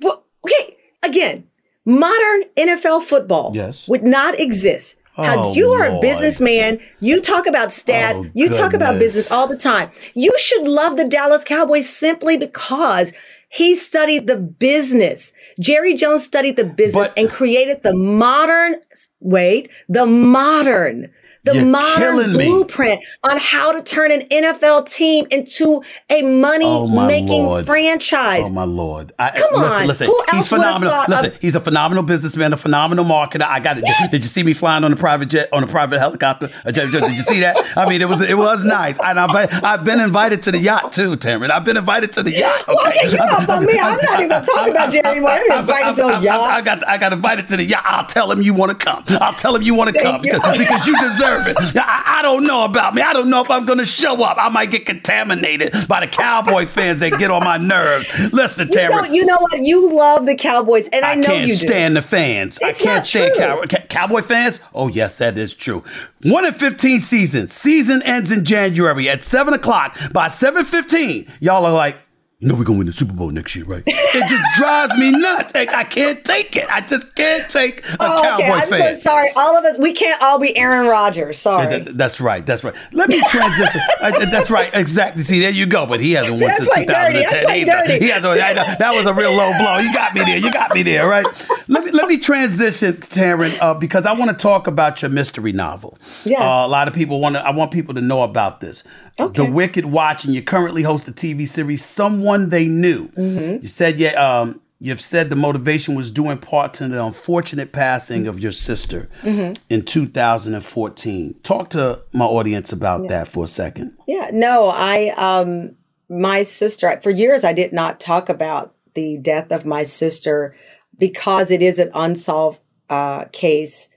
Well, 0.00 0.24
okay, 0.44 0.76
again, 1.02 1.44
modern 1.86 2.42
NFL 2.56 3.02
football 3.02 3.52
Yes. 3.54 3.88
would 3.88 4.04
not 4.04 4.38
exist. 4.38 4.96
How 5.18 5.46
Oh, 5.48 5.52
you 5.54 5.70
are 5.70 5.84
a 5.84 6.00
businessman, 6.00 6.78
you 7.00 7.20
talk 7.20 7.46
about 7.46 7.70
stats, 7.70 8.18
Oh, 8.18 8.26
you 8.34 8.48
talk 8.48 8.72
about 8.72 8.98
business 9.00 9.32
all 9.32 9.48
the 9.48 9.56
time. 9.56 9.90
You 10.14 10.32
should 10.38 10.66
love 10.66 10.96
the 10.96 11.08
Dallas 11.08 11.42
Cowboys 11.44 11.88
simply 11.88 12.36
because 12.36 13.12
he 13.48 13.74
studied 13.74 14.26
the 14.28 14.36
business. 14.36 15.32
Jerry 15.58 15.94
Jones 15.94 16.22
studied 16.22 16.56
the 16.56 16.64
business 16.64 17.08
But- 17.08 17.18
and 17.18 17.28
created 17.28 17.82
the 17.82 17.94
modern, 17.94 18.76
wait, 19.20 19.70
the 19.88 20.06
modern, 20.06 21.10
the 21.48 21.54
You're 21.56 21.64
modern 21.66 22.32
blueprint 22.32 23.00
on 23.24 23.36
how 23.38 23.72
to 23.72 23.82
turn 23.82 24.12
an 24.12 24.22
NFL 24.28 24.90
team 24.92 25.26
into 25.30 25.82
a 26.10 26.22
money 26.22 26.64
oh 26.66 26.86
making 27.06 27.44
Lord. 27.44 27.66
franchise. 27.66 28.42
Oh 28.44 28.50
my 28.50 28.64
lord! 28.64 29.12
I, 29.18 29.30
Come 29.30 29.60
listen, 29.60 29.72
on. 29.82 29.86
listen. 29.86 30.06
Who 30.08 30.22
he's 30.32 30.48
phenomenal. 30.48 31.04
Listen, 31.08 31.26
of- 31.26 31.38
he's 31.40 31.54
a 31.56 31.60
phenomenal 31.60 32.02
businessman, 32.04 32.52
a 32.52 32.56
phenomenal 32.56 33.04
marketer. 33.04 33.42
I 33.42 33.60
got 33.60 33.78
it. 33.78 33.84
Did, 33.84 34.10
did 34.10 34.20
you 34.22 34.28
see 34.28 34.42
me 34.42 34.54
flying 34.54 34.84
on 34.84 34.92
a 34.92 34.96
private 34.96 35.26
jet, 35.30 35.48
on 35.52 35.62
a 35.64 35.66
private 35.66 35.98
helicopter? 35.98 36.50
Uh, 36.64 36.70
Did 36.70 36.90
did 36.92 37.02
you 37.10 37.22
see 37.22 37.40
that? 37.40 37.56
I 37.76 37.88
mean, 37.88 38.00
it 38.02 38.08
was 38.08 38.20
it 38.28 38.36
was 38.36 38.64
nice. 38.64 38.98
And 39.02 39.18
I've, 39.18 39.64
I've 39.64 39.84
been 39.84 40.00
invited 40.00 40.42
to 40.44 40.50
the 40.52 40.58
yacht 40.58 40.92
too, 40.92 41.16
Tamron. 41.16 41.50
I've 41.50 41.64
been 41.64 41.76
invited 41.76 42.12
to 42.14 42.22
the 42.22 42.32
yacht. 42.32 42.64
Well, 42.68 42.88
okay, 42.88 43.10
you 43.10 43.18
up 43.18 43.48
on 43.48 43.66
me. 43.66 43.78
I'm 43.80 43.98
not 44.02 44.20
even 44.20 44.42
talking 44.42 44.72
about 44.72 44.90
Jerry 44.92 45.06
anymore. 45.06 45.30
I'm 45.30 45.60
invited 45.60 45.96
to 45.96 46.02
the 46.08 46.18
yacht. 46.20 46.40
I 46.50 46.60
got 46.62 46.86
I 46.88 46.98
got 46.98 47.12
invited 47.12 47.48
to 47.48 47.56
the 47.56 47.64
yacht. 47.64 47.82
I'll 47.86 48.06
tell 48.06 48.30
him 48.30 48.42
you 48.42 48.54
want 48.54 48.70
to 48.72 48.76
come. 48.84 49.04
I'll 49.20 49.34
tell 49.34 49.54
him 49.54 49.62
you 49.62 49.74
want 49.74 49.94
to 49.94 50.00
come 50.00 50.24
you. 50.24 50.32
because, 50.32 50.58
because 50.58 50.86
you 50.86 50.98
deserve 51.00 51.37
I, 51.76 52.18
I 52.18 52.22
don't 52.22 52.44
know 52.44 52.64
about 52.64 52.94
me. 52.94 53.02
I 53.02 53.12
don't 53.12 53.30
know 53.30 53.40
if 53.40 53.50
I'm 53.50 53.64
going 53.64 53.78
to 53.78 53.84
show 53.86 54.22
up. 54.24 54.36
I 54.40 54.48
might 54.48 54.70
get 54.70 54.86
contaminated 54.86 55.72
by 55.88 56.00
the 56.00 56.06
Cowboy 56.06 56.66
fans 56.66 57.00
that 57.00 57.18
get 57.18 57.30
on 57.30 57.44
my 57.44 57.56
nerves. 57.56 58.08
Listen, 58.32 58.68
You, 58.72 59.04
you 59.12 59.24
know 59.24 59.38
what? 59.40 59.60
You 59.62 59.94
love 59.96 60.26
the 60.26 60.34
Cowboys, 60.34 60.88
and 60.92 61.04
I, 61.04 61.14
know 61.14 61.20
you. 61.20 61.24
I, 61.24 61.28
know 61.28 61.34
can't 61.38 61.46
you 61.48 61.56
do. 61.56 61.66
stand 61.66 61.96
the 61.96 62.02
fans. 62.02 62.58
I 62.62 62.70
It's 62.70 62.80
can't 62.82 62.96
not 62.96 63.04
stand 63.04 63.34
true. 63.34 63.62
cow- 63.68 63.86
Cowboy 63.88 64.22
fans. 64.22 64.60
Oh, 64.74 64.88
yes, 64.88 65.18
that 65.18 65.38
is 65.38 65.54
true. 65.54 65.84
One 66.22 66.44
in 66.44 66.52
15 66.52 67.00
seasons. 67.00 67.52
Season 67.52 68.02
ends 68.02 68.32
in 68.32 68.44
January 68.44 69.08
at 69.08 69.22
7 69.22 69.54
o'clock. 69.54 69.96
By 70.12 70.28
7.15, 70.28 71.28
y'all 71.40 71.64
are 71.64 71.72
like, 71.72 71.96
know 72.40 72.54
we're 72.54 72.62
going 72.62 72.76
to 72.76 72.78
win 72.78 72.86
the 72.86 72.92
Super 72.92 73.14
Bowl 73.14 73.30
next 73.30 73.56
year, 73.56 73.64
right? 73.64 73.82
it 73.86 74.28
just 74.30 74.56
drives 74.56 74.94
me 74.96 75.10
nuts. 75.10 75.52
I, 75.56 75.66
I 75.74 75.82
can't 75.82 76.24
take 76.24 76.54
it. 76.54 76.66
I 76.70 76.80
just 76.80 77.12
can't 77.16 77.50
take 77.50 77.84
a 77.84 77.96
Oh, 77.98 78.22
Cowboy 78.22 78.44
okay, 78.44 78.52
I'm 78.52 78.68
fan. 78.68 78.94
so 78.94 79.00
sorry. 79.00 79.30
All 79.34 79.56
of 79.56 79.64
us, 79.64 79.76
we 79.76 79.92
can't 79.92 80.22
all 80.22 80.38
be 80.38 80.56
Aaron 80.56 80.86
Rodgers. 80.86 81.36
Sorry. 81.38 81.66
Th- 81.68 81.84
th- 81.86 81.96
That's 81.96 82.20
right. 82.20 82.46
That's 82.46 82.62
right. 82.62 82.74
Let 82.92 83.08
me 83.08 83.20
transition. 83.28 83.80
Uh, 84.00 84.26
that's 84.30 84.48
right. 84.48 84.70
Exactly. 84.74 85.22
See, 85.22 85.40
there 85.40 85.50
you 85.50 85.66
go. 85.66 85.84
But 85.84 85.98
he 86.00 86.12
hasn't 86.12 86.40
won 86.40 86.54
since 86.54 86.68
like 86.68 86.86
dirty. 86.86 87.18
2010 87.24 87.50
either. 87.50 87.72
dirty. 87.88 88.04
He 88.04 88.10
hasn't. 88.10 88.40
I 88.40 88.52
know, 88.52 88.64
that 88.78 88.94
was 88.94 89.06
a 89.08 89.12
real 89.12 89.32
low 89.32 89.50
blow. 89.58 89.78
You 89.78 89.92
got 89.92 90.14
me 90.14 90.20
there. 90.22 90.36
You 90.38 90.52
got 90.52 90.72
me 90.72 90.84
there. 90.84 91.08
Right. 91.08 91.26
Let 91.66 91.82
me 91.84 91.90
let 91.90 92.06
me 92.08 92.16
transition, 92.18 92.92
Tamron, 92.94 93.60
uh, 93.60 93.74
because 93.74 94.06
I 94.06 94.12
want 94.12 94.30
to 94.30 94.36
talk 94.36 94.68
about 94.68 95.02
your 95.02 95.10
mystery 95.10 95.52
novel. 95.52 95.98
Yes. 96.24 96.40
Uh, 96.40 96.44
a 96.44 96.68
lot 96.68 96.86
of 96.86 96.94
people 96.94 97.18
want 97.20 97.34
to. 97.34 97.44
I 97.44 97.50
want 97.50 97.72
people 97.72 97.94
to 97.94 98.00
know 98.00 98.22
about 98.22 98.60
this. 98.60 98.84
Okay. 99.20 99.44
The 99.44 99.50
Wicked 99.50 99.84
Watch, 99.86 100.24
and 100.24 100.34
you 100.34 100.42
currently 100.42 100.82
host 100.82 101.08
a 101.08 101.12
TV 101.12 101.46
series, 101.48 101.84
Someone 101.84 102.50
They 102.50 102.66
Knew. 102.66 103.08
Mm-hmm. 103.08 103.62
You 103.62 103.68
said 103.68 103.98
yeah. 103.98 104.12
Um, 104.40 104.60
You've 104.80 105.00
said 105.00 105.28
the 105.28 105.34
motivation 105.34 105.96
was 105.96 106.12
due 106.12 106.30
in 106.30 106.38
part 106.38 106.72
to 106.74 106.86
the 106.86 107.04
unfortunate 107.04 107.72
passing 107.72 108.28
of 108.28 108.38
your 108.38 108.52
sister 108.52 109.08
Mm-hmm. 109.22 109.54
in 109.68 109.84
2014. 109.84 111.34
Talk 111.42 111.70
to 111.70 112.00
my 112.12 112.24
audience 112.24 112.72
about 112.72 113.08
that 113.08 113.26
for 113.26 113.42
a 113.44 113.48
second. 113.48 113.96
Yeah, 114.06 114.30
no, 114.32 114.68
I 114.68 115.08
um 115.16 115.74
my 116.08 116.44
sister 116.44 117.00
for 117.02 117.10
years 117.10 117.42
I 117.42 117.52
did 117.52 117.72
not 117.72 117.98
talk 117.98 118.28
about 118.28 118.74
the 118.94 119.18
death 119.18 119.50
of 119.50 119.66
my 119.66 119.82
sister 119.82 120.54
because 120.96 121.50
it 121.50 121.60
is 121.60 121.80
an 121.80 121.90
unsolved 121.92 122.60
uh 122.88 123.24
case, 123.32 123.88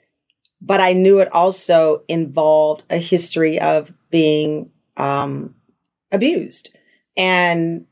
but 0.62 0.80
I 0.82 0.94
knew 0.94 1.20
it 1.20 1.32
also 1.32 2.04
involved 2.08 2.84
a 2.90 2.98
history 2.98 3.60
of 3.60 3.94
being 4.10 4.72
um 5.02 5.56
abused. 6.12 6.70
And 7.18 7.86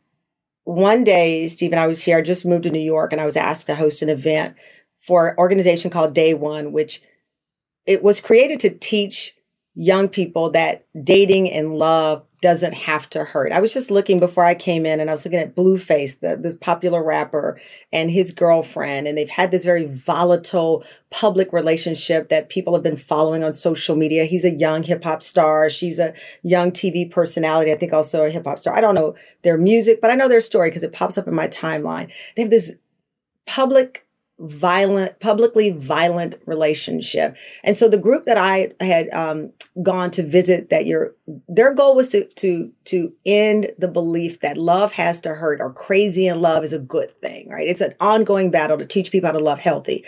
one 0.64 1.04
day, 1.04 1.48
Stephen, 1.48 1.80
I 1.80 1.88
was 1.88 2.04
here, 2.04 2.18
I 2.18 2.22
just 2.22 2.46
moved 2.46 2.64
to 2.64 2.70
New 2.70 2.80
York 2.80 3.12
and 3.12 3.20
I 3.20 3.26
was 3.26 3.36
asked 3.36 3.66
to 3.68 3.76
host 3.76 4.02
an 4.02 4.10
event 4.10 4.56
for 5.00 5.30
an 5.30 5.38
organization 5.38 5.90
called 5.90 6.14
Day 6.14 6.34
One, 6.34 6.72
which 6.72 7.02
it 7.86 8.04
was 8.04 8.22
created 8.22 8.60
to 8.62 8.70
teach 8.70 9.36
young 9.74 10.08
people 10.08 10.52
that 10.52 10.86
dating 11.04 11.50
and 11.52 11.74
love 11.74 12.24
doesn't 12.42 12.74
have 12.74 13.10
to 13.10 13.24
hurt. 13.24 13.52
I 13.52 13.60
was 13.60 13.74
just 13.74 13.92
looking 13.92 14.20
before 14.20 14.46
I 14.46 14.56
came 14.56 14.86
in 14.86 15.00
and 15.00 15.10
I 15.10 15.14
was 15.14 15.26
looking 15.26 15.40
at 15.40 15.56
Blueface, 15.56 16.20
the, 16.20 16.38
this 16.38 16.56
popular 16.56 17.04
rapper, 17.04 17.60
and 17.92 18.10
his 18.10 18.32
girlfriend. 18.32 19.08
And 19.08 19.18
they've 19.18 19.30
had 19.30 19.52
this 19.52 19.66
very 19.66 19.86
volatile 19.86 20.84
public 21.10 21.52
relationship 21.52 22.30
that 22.30 22.50
people 22.50 22.74
have 22.74 22.84
been 22.84 22.98
following 22.98 23.44
on 23.44 23.52
social 23.52 23.96
media. 23.96 24.26
He's 24.26 24.46
a 24.46 24.52
young 24.52 24.84
hip 24.84 25.04
hop 25.04 25.24
star. 25.24 25.70
She's 25.70 26.00
a 26.00 26.14
young 26.44 26.72
TV 26.72 27.10
personality. 27.10 27.72
I 27.72 27.78
think 27.78 27.94
also 27.94 28.26
a 28.26 28.30
hip 28.30 28.46
hop 28.46 28.60
star. 28.60 28.76
I 28.76 28.82
don't 28.82 28.96
know 28.96 29.16
their 29.42 29.58
music, 29.58 30.00
but 30.02 30.12
I 30.12 30.16
know 30.16 30.30
their 30.30 30.42
story 30.42 30.70
because 30.70 30.84
it 30.84 30.94
pops 30.94 31.18
up 31.18 31.28
in 31.28 31.36
my 31.36 31.48
timeline. 31.48 32.10
They 32.36 32.44
have 32.44 32.52
this 32.52 32.76
public 33.46 34.06
violent 34.40 35.20
publicly 35.20 35.72
violent 35.72 36.36
relationship. 36.46 37.36
And 37.64 37.76
so 37.76 37.90
the 37.90 37.98
group 37.98 38.26
that 38.26 38.38
i 38.38 38.72
had 38.80 39.10
um, 39.10 39.52
gone 39.84 40.12
to 40.12 40.24
visit 40.24 40.70
that 40.70 40.86
year 40.86 41.14
their 41.48 41.74
goal 41.74 41.96
was 41.96 42.10
to 42.10 42.26
to 42.36 42.72
to 42.86 43.14
end 43.26 43.72
the 43.78 43.88
belief 43.88 44.40
that 44.40 44.58
love 44.58 44.94
has 44.94 45.20
to 45.22 45.36
hurt 45.36 45.60
or 45.60 45.74
crazy 45.74 46.28
in 46.28 46.42
love 46.42 46.64
is 46.64 46.74
a 46.74 46.80
good 46.80 47.12
thing 47.22 47.50
right? 47.50 47.68
It's 47.68 47.82
an 47.82 47.96
ongoing 48.00 48.50
battle 48.50 48.78
to 48.78 48.86
teach 48.86 49.12
people 49.12 49.28
how 49.28 49.34
to 49.34 49.40
love 49.40 49.60
healthy. 49.60 50.06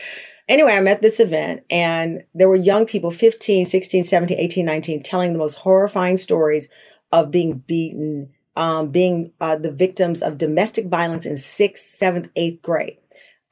Anyway 0.47 0.73
i'm 0.73 0.87
at 0.87 1.01
this 1.01 1.19
event 1.19 1.63
and 1.69 2.23
there 2.33 2.49
were 2.49 2.55
young 2.55 2.85
people 2.85 3.11
15 3.11 3.65
16 3.65 4.03
17 4.03 4.37
18 4.39 4.65
19 4.65 5.03
telling 5.03 5.33
the 5.33 5.39
most 5.39 5.55
horrifying 5.55 6.17
stories 6.17 6.69
of 7.11 7.31
being 7.31 7.59
beaten 7.59 8.29
um, 8.57 8.89
being 8.89 9.31
uh, 9.39 9.55
the 9.55 9.71
victims 9.71 10.21
of 10.21 10.37
domestic 10.37 10.87
violence 10.87 11.25
in 11.25 11.37
sixth 11.37 11.95
seventh 11.95 12.29
eighth 12.35 12.61
grade 12.61 12.97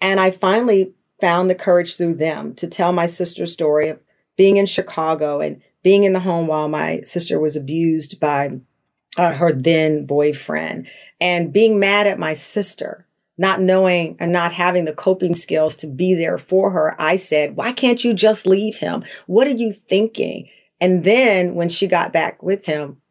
and 0.01 0.19
I 0.19 0.31
finally 0.31 0.93
found 1.19 1.49
the 1.49 1.55
courage 1.55 1.97
through 1.97 2.15
them 2.15 2.53
to 2.55 2.67
tell 2.67 2.91
my 2.91 3.05
sister's 3.05 3.51
story 3.51 3.89
of 3.89 3.99
being 4.37 4.57
in 4.57 4.65
Chicago 4.65 5.41
and 5.41 5.61
being 5.83 6.03
in 6.03 6.13
the 6.13 6.19
home 6.19 6.47
while 6.47 6.69
my 6.69 7.01
sister 7.01 7.39
was 7.39 7.55
abused 7.55 8.19
by 8.19 8.49
uh, 9.17 9.33
her 9.33 9.51
then 9.51 10.05
boyfriend 10.05 10.87
and 11.19 11.51
being 11.51 11.79
mad 11.79 12.07
at 12.07 12.19
my 12.19 12.33
sister, 12.33 13.05
not 13.37 13.61
knowing 13.61 14.15
and 14.19 14.31
not 14.31 14.53
having 14.53 14.85
the 14.85 14.93
coping 14.93 15.35
skills 15.35 15.75
to 15.77 15.87
be 15.87 16.13
there 16.13 16.37
for 16.37 16.71
her. 16.71 16.95
I 16.99 17.15
said, 17.15 17.55
Why 17.55 17.71
can't 17.71 18.03
you 18.03 18.13
just 18.13 18.45
leave 18.45 18.77
him? 18.77 19.03
What 19.27 19.47
are 19.47 19.51
you 19.51 19.71
thinking? 19.71 20.49
And 20.81 21.03
then 21.03 21.55
when 21.55 21.69
she 21.69 21.87
got 21.87 22.13
back 22.13 22.41
with 22.41 22.65
him, 22.65 23.01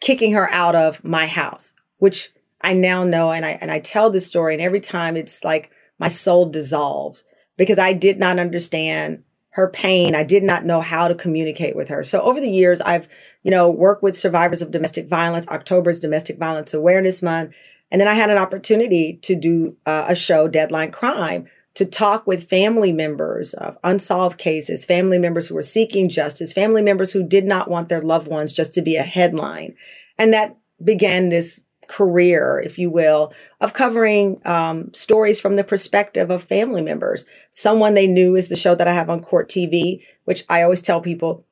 kicking 0.00 0.32
her 0.32 0.50
out 0.50 0.74
of 0.74 1.04
my 1.04 1.26
house, 1.26 1.74
which 1.98 2.32
I 2.60 2.72
now 2.72 3.04
know 3.04 3.30
and 3.30 3.44
I 3.44 3.58
and 3.60 3.70
I 3.70 3.78
tell 3.80 4.10
this 4.10 4.26
story 4.26 4.54
and 4.54 4.62
every 4.62 4.80
time 4.80 5.16
it's 5.16 5.44
like 5.44 5.70
my 5.98 6.08
soul 6.08 6.46
dissolves 6.46 7.24
because 7.56 7.78
I 7.78 7.92
did 7.92 8.18
not 8.18 8.38
understand 8.38 9.24
her 9.50 9.68
pain. 9.68 10.14
I 10.14 10.22
did 10.22 10.44
not 10.44 10.64
know 10.64 10.80
how 10.80 11.08
to 11.08 11.14
communicate 11.14 11.74
with 11.74 11.88
her. 11.88 12.04
So 12.04 12.20
over 12.20 12.40
the 12.40 12.50
years, 12.50 12.80
I've, 12.80 13.08
you 13.42 13.50
know, 13.50 13.68
worked 13.68 14.02
with 14.02 14.16
survivors 14.16 14.62
of 14.62 14.70
domestic 14.70 15.08
violence. 15.08 15.48
October's 15.48 15.98
Domestic 15.98 16.38
Violence 16.38 16.72
Awareness 16.72 17.22
Month. 17.22 17.52
And 17.90 18.00
then 18.00 18.06
I 18.08 18.14
had 18.14 18.30
an 18.30 18.38
opportunity 18.38 19.18
to 19.22 19.34
do 19.34 19.76
uh, 19.84 20.04
a 20.08 20.14
show, 20.14 20.46
Deadline 20.46 20.92
Crime, 20.92 21.48
to 21.74 21.84
talk 21.84 22.26
with 22.26 22.48
family 22.48 22.92
members 22.92 23.54
of 23.54 23.78
unsolved 23.82 24.38
cases, 24.38 24.84
family 24.84 25.18
members 25.18 25.48
who 25.48 25.54
were 25.54 25.62
seeking 25.62 26.08
justice, 26.08 26.52
family 26.52 26.82
members 26.82 27.12
who 27.12 27.22
did 27.22 27.44
not 27.44 27.68
want 27.68 27.88
their 27.88 28.02
loved 28.02 28.28
ones 28.28 28.52
just 28.52 28.74
to 28.74 28.82
be 28.82 28.96
a 28.96 29.02
headline. 29.02 29.74
And 30.18 30.32
that 30.34 30.56
began 30.82 31.30
this 31.30 31.62
career, 31.88 32.62
if 32.64 32.78
you 32.78 32.90
will, 32.90 33.32
of 33.60 33.72
covering 33.72 34.40
um, 34.44 34.92
stories 34.94 35.40
from 35.40 35.56
the 35.56 35.64
perspective 35.64 36.30
of 36.30 36.44
family 36.44 36.82
members. 36.82 37.24
Someone 37.50 37.94
they 37.94 38.06
knew 38.06 38.36
is 38.36 38.48
the 38.48 38.56
show 38.56 38.74
that 38.74 38.86
I 38.88 38.92
have 38.92 39.10
on 39.10 39.22
Court 39.22 39.48
TV, 39.48 40.02
which 40.24 40.44
I 40.48 40.62
always 40.62 40.82
tell 40.82 41.00
people 41.00 41.44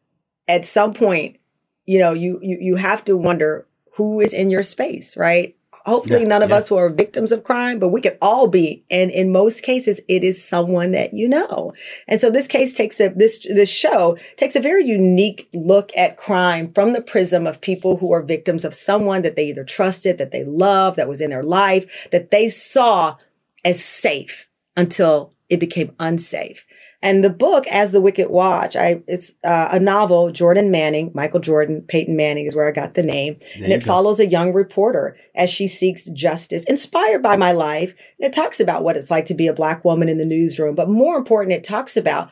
at 0.47 0.65
some 0.65 0.95
point, 0.95 1.39
you 1.87 1.99
know, 1.99 2.13
you 2.13 2.39
you 2.43 2.59
you 2.61 2.77
have 2.77 3.05
to 3.07 3.17
wonder 3.17 3.67
who 3.95 4.21
is 4.21 4.33
in 4.33 4.51
your 4.51 4.63
space, 4.63 5.17
right? 5.17 5.57
Hopefully 5.87 6.23
yeah, 6.23 6.29
none 6.29 6.43
of 6.43 6.51
yeah. 6.51 6.57
us 6.57 6.69
who 6.69 6.77
are 6.77 6.89
victims 6.89 7.33
of 7.33 7.45
crime, 7.45 7.79
but 7.79 7.89
we 7.89 8.01
could 8.01 8.19
all 8.21 8.49
be. 8.49 8.85
And 8.91 9.11
in 9.11 9.33
most 9.33 9.63
cases, 9.63 10.01
it 10.09 10.25
is 10.25 10.43
someone 10.43 10.91
that 10.93 11.15
you 11.15 11.29
know. 11.29 11.73
And 12.09 12.21
so 12.21 12.31
this 12.31 12.49
case 12.49 12.75
takes 12.75 13.01
a, 13.01 13.09
this, 13.09 13.47
this 13.49 13.71
show 13.71 14.19
takes 14.37 14.57
a 14.57 14.61
very 14.61 14.85
unique 14.85 15.49
look 15.55 15.91
at 15.97 16.17
crime 16.17 16.73
from 16.73 16.93
the 16.93 17.01
prism 17.01 17.47
of 17.47 17.61
people 17.61 17.97
who 17.97 18.13
are 18.13 18.23
victims 18.23 18.65
of 18.65 18.75
someone 18.75 19.23
that 19.23 19.37
they 19.37 19.47
either 19.47 19.65
trusted, 19.65 20.19
that 20.19 20.33
they 20.33 20.45
loved, 20.45 20.97
that 20.97 21.09
was 21.09 21.21
in 21.21 21.31
their 21.31 21.45
life, 21.45 21.87
that 22.11 22.31
they 22.31 22.49
saw 22.49 23.17
as 23.65 23.83
safe 23.83 24.49
until 24.77 25.33
it 25.49 25.61
became 25.61 25.95
unsafe. 25.99 26.67
And 27.03 27.23
the 27.23 27.31
book, 27.31 27.67
As 27.69 27.93
the 27.93 28.01
Wicked 28.01 28.31
Watch, 28.31 28.75
I 28.75 29.03
it's 29.07 29.33
uh, 29.45 29.69
a 29.71 29.79
novel. 29.79 30.33
Jordan 30.33 30.71
Manning, 30.71 31.13
Michael 31.15 31.41
Jordan, 31.41 31.83
Peyton 31.87 32.17
Manning 32.17 32.47
is 32.47 32.55
where 32.55 32.67
I 32.67 32.73
got 32.73 32.95
the 32.95 33.03
name, 33.03 33.37
there 33.55 33.65
and 33.65 33.73
it 33.73 33.85
go. 33.85 33.87
follows 33.87 34.19
a 34.19 34.27
young 34.27 34.53
reporter 34.53 35.17
as 35.35 35.51
she 35.51 35.69
seeks 35.69 36.09
justice, 36.11 36.65
inspired 36.65 37.23
by 37.23 37.37
my 37.37 37.53
life. 37.53 37.95
And 38.19 38.27
it 38.27 38.33
talks 38.33 38.61
about 38.61 38.83
what 38.83 38.97
it's 38.97 39.11
like 39.11 39.27
to 39.27 39.35
be 39.35 39.47
a 39.47 39.53
black 39.53 39.85
woman 39.85 40.09
in 40.09 40.19
the 40.19 40.25
newsroom, 40.25 40.75
but 40.75 40.89
more 40.89 41.17
important, 41.17 41.55
it 41.55 41.65
talks 41.65 41.97
about 41.97 42.31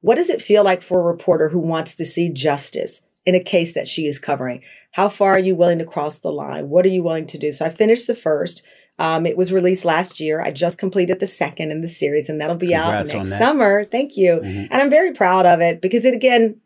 what 0.00 0.14
does 0.14 0.30
it 0.30 0.42
feel 0.42 0.64
like 0.64 0.82
for 0.82 1.00
a 1.00 1.04
reporter 1.04 1.48
who 1.48 1.58
wants 1.58 1.94
to 1.96 2.04
see 2.04 2.30
justice 2.32 3.02
in 3.26 3.34
a 3.34 3.44
case 3.44 3.74
that 3.74 3.88
she 3.88 4.06
is 4.06 4.18
covering. 4.18 4.62
How 4.92 5.08
far 5.08 5.32
are 5.32 5.38
you 5.38 5.54
willing 5.54 5.78
to 5.78 5.84
cross 5.84 6.20
the 6.20 6.32
line? 6.32 6.70
What 6.70 6.86
are 6.86 6.90
you 6.90 7.02
willing 7.02 7.26
to 7.26 7.38
do? 7.38 7.52
So 7.52 7.66
I 7.66 7.70
finished 7.70 8.06
the 8.06 8.14
first. 8.14 8.64
Um, 8.98 9.26
it 9.26 9.36
was 9.36 9.52
released 9.52 9.84
last 9.84 10.18
year. 10.20 10.40
I 10.40 10.50
just 10.50 10.78
completed 10.78 11.20
the 11.20 11.26
second 11.26 11.70
in 11.70 11.82
the 11.82 11.88
series, 11.88 12.28
and 12.28 12.40
that'll 12.40 12.56
be 12.56 12.72
Congrats 12.72 13.14
out 13.14 13.18
next 13.18 13.38
summer. 13.38 13.84
Thank 13.84 14.16
you. 14.16 14.40
Mm-hmm. 14.42 14.72
And 14.72 14.74
I'm 14.74 14.90
very 14.90 15.12
proud 15.12 15.46
of 15.46 15.60
it 15.60 15.80
because 15.80 16.04
it, 16.04 16.14
again, 16.14 16.60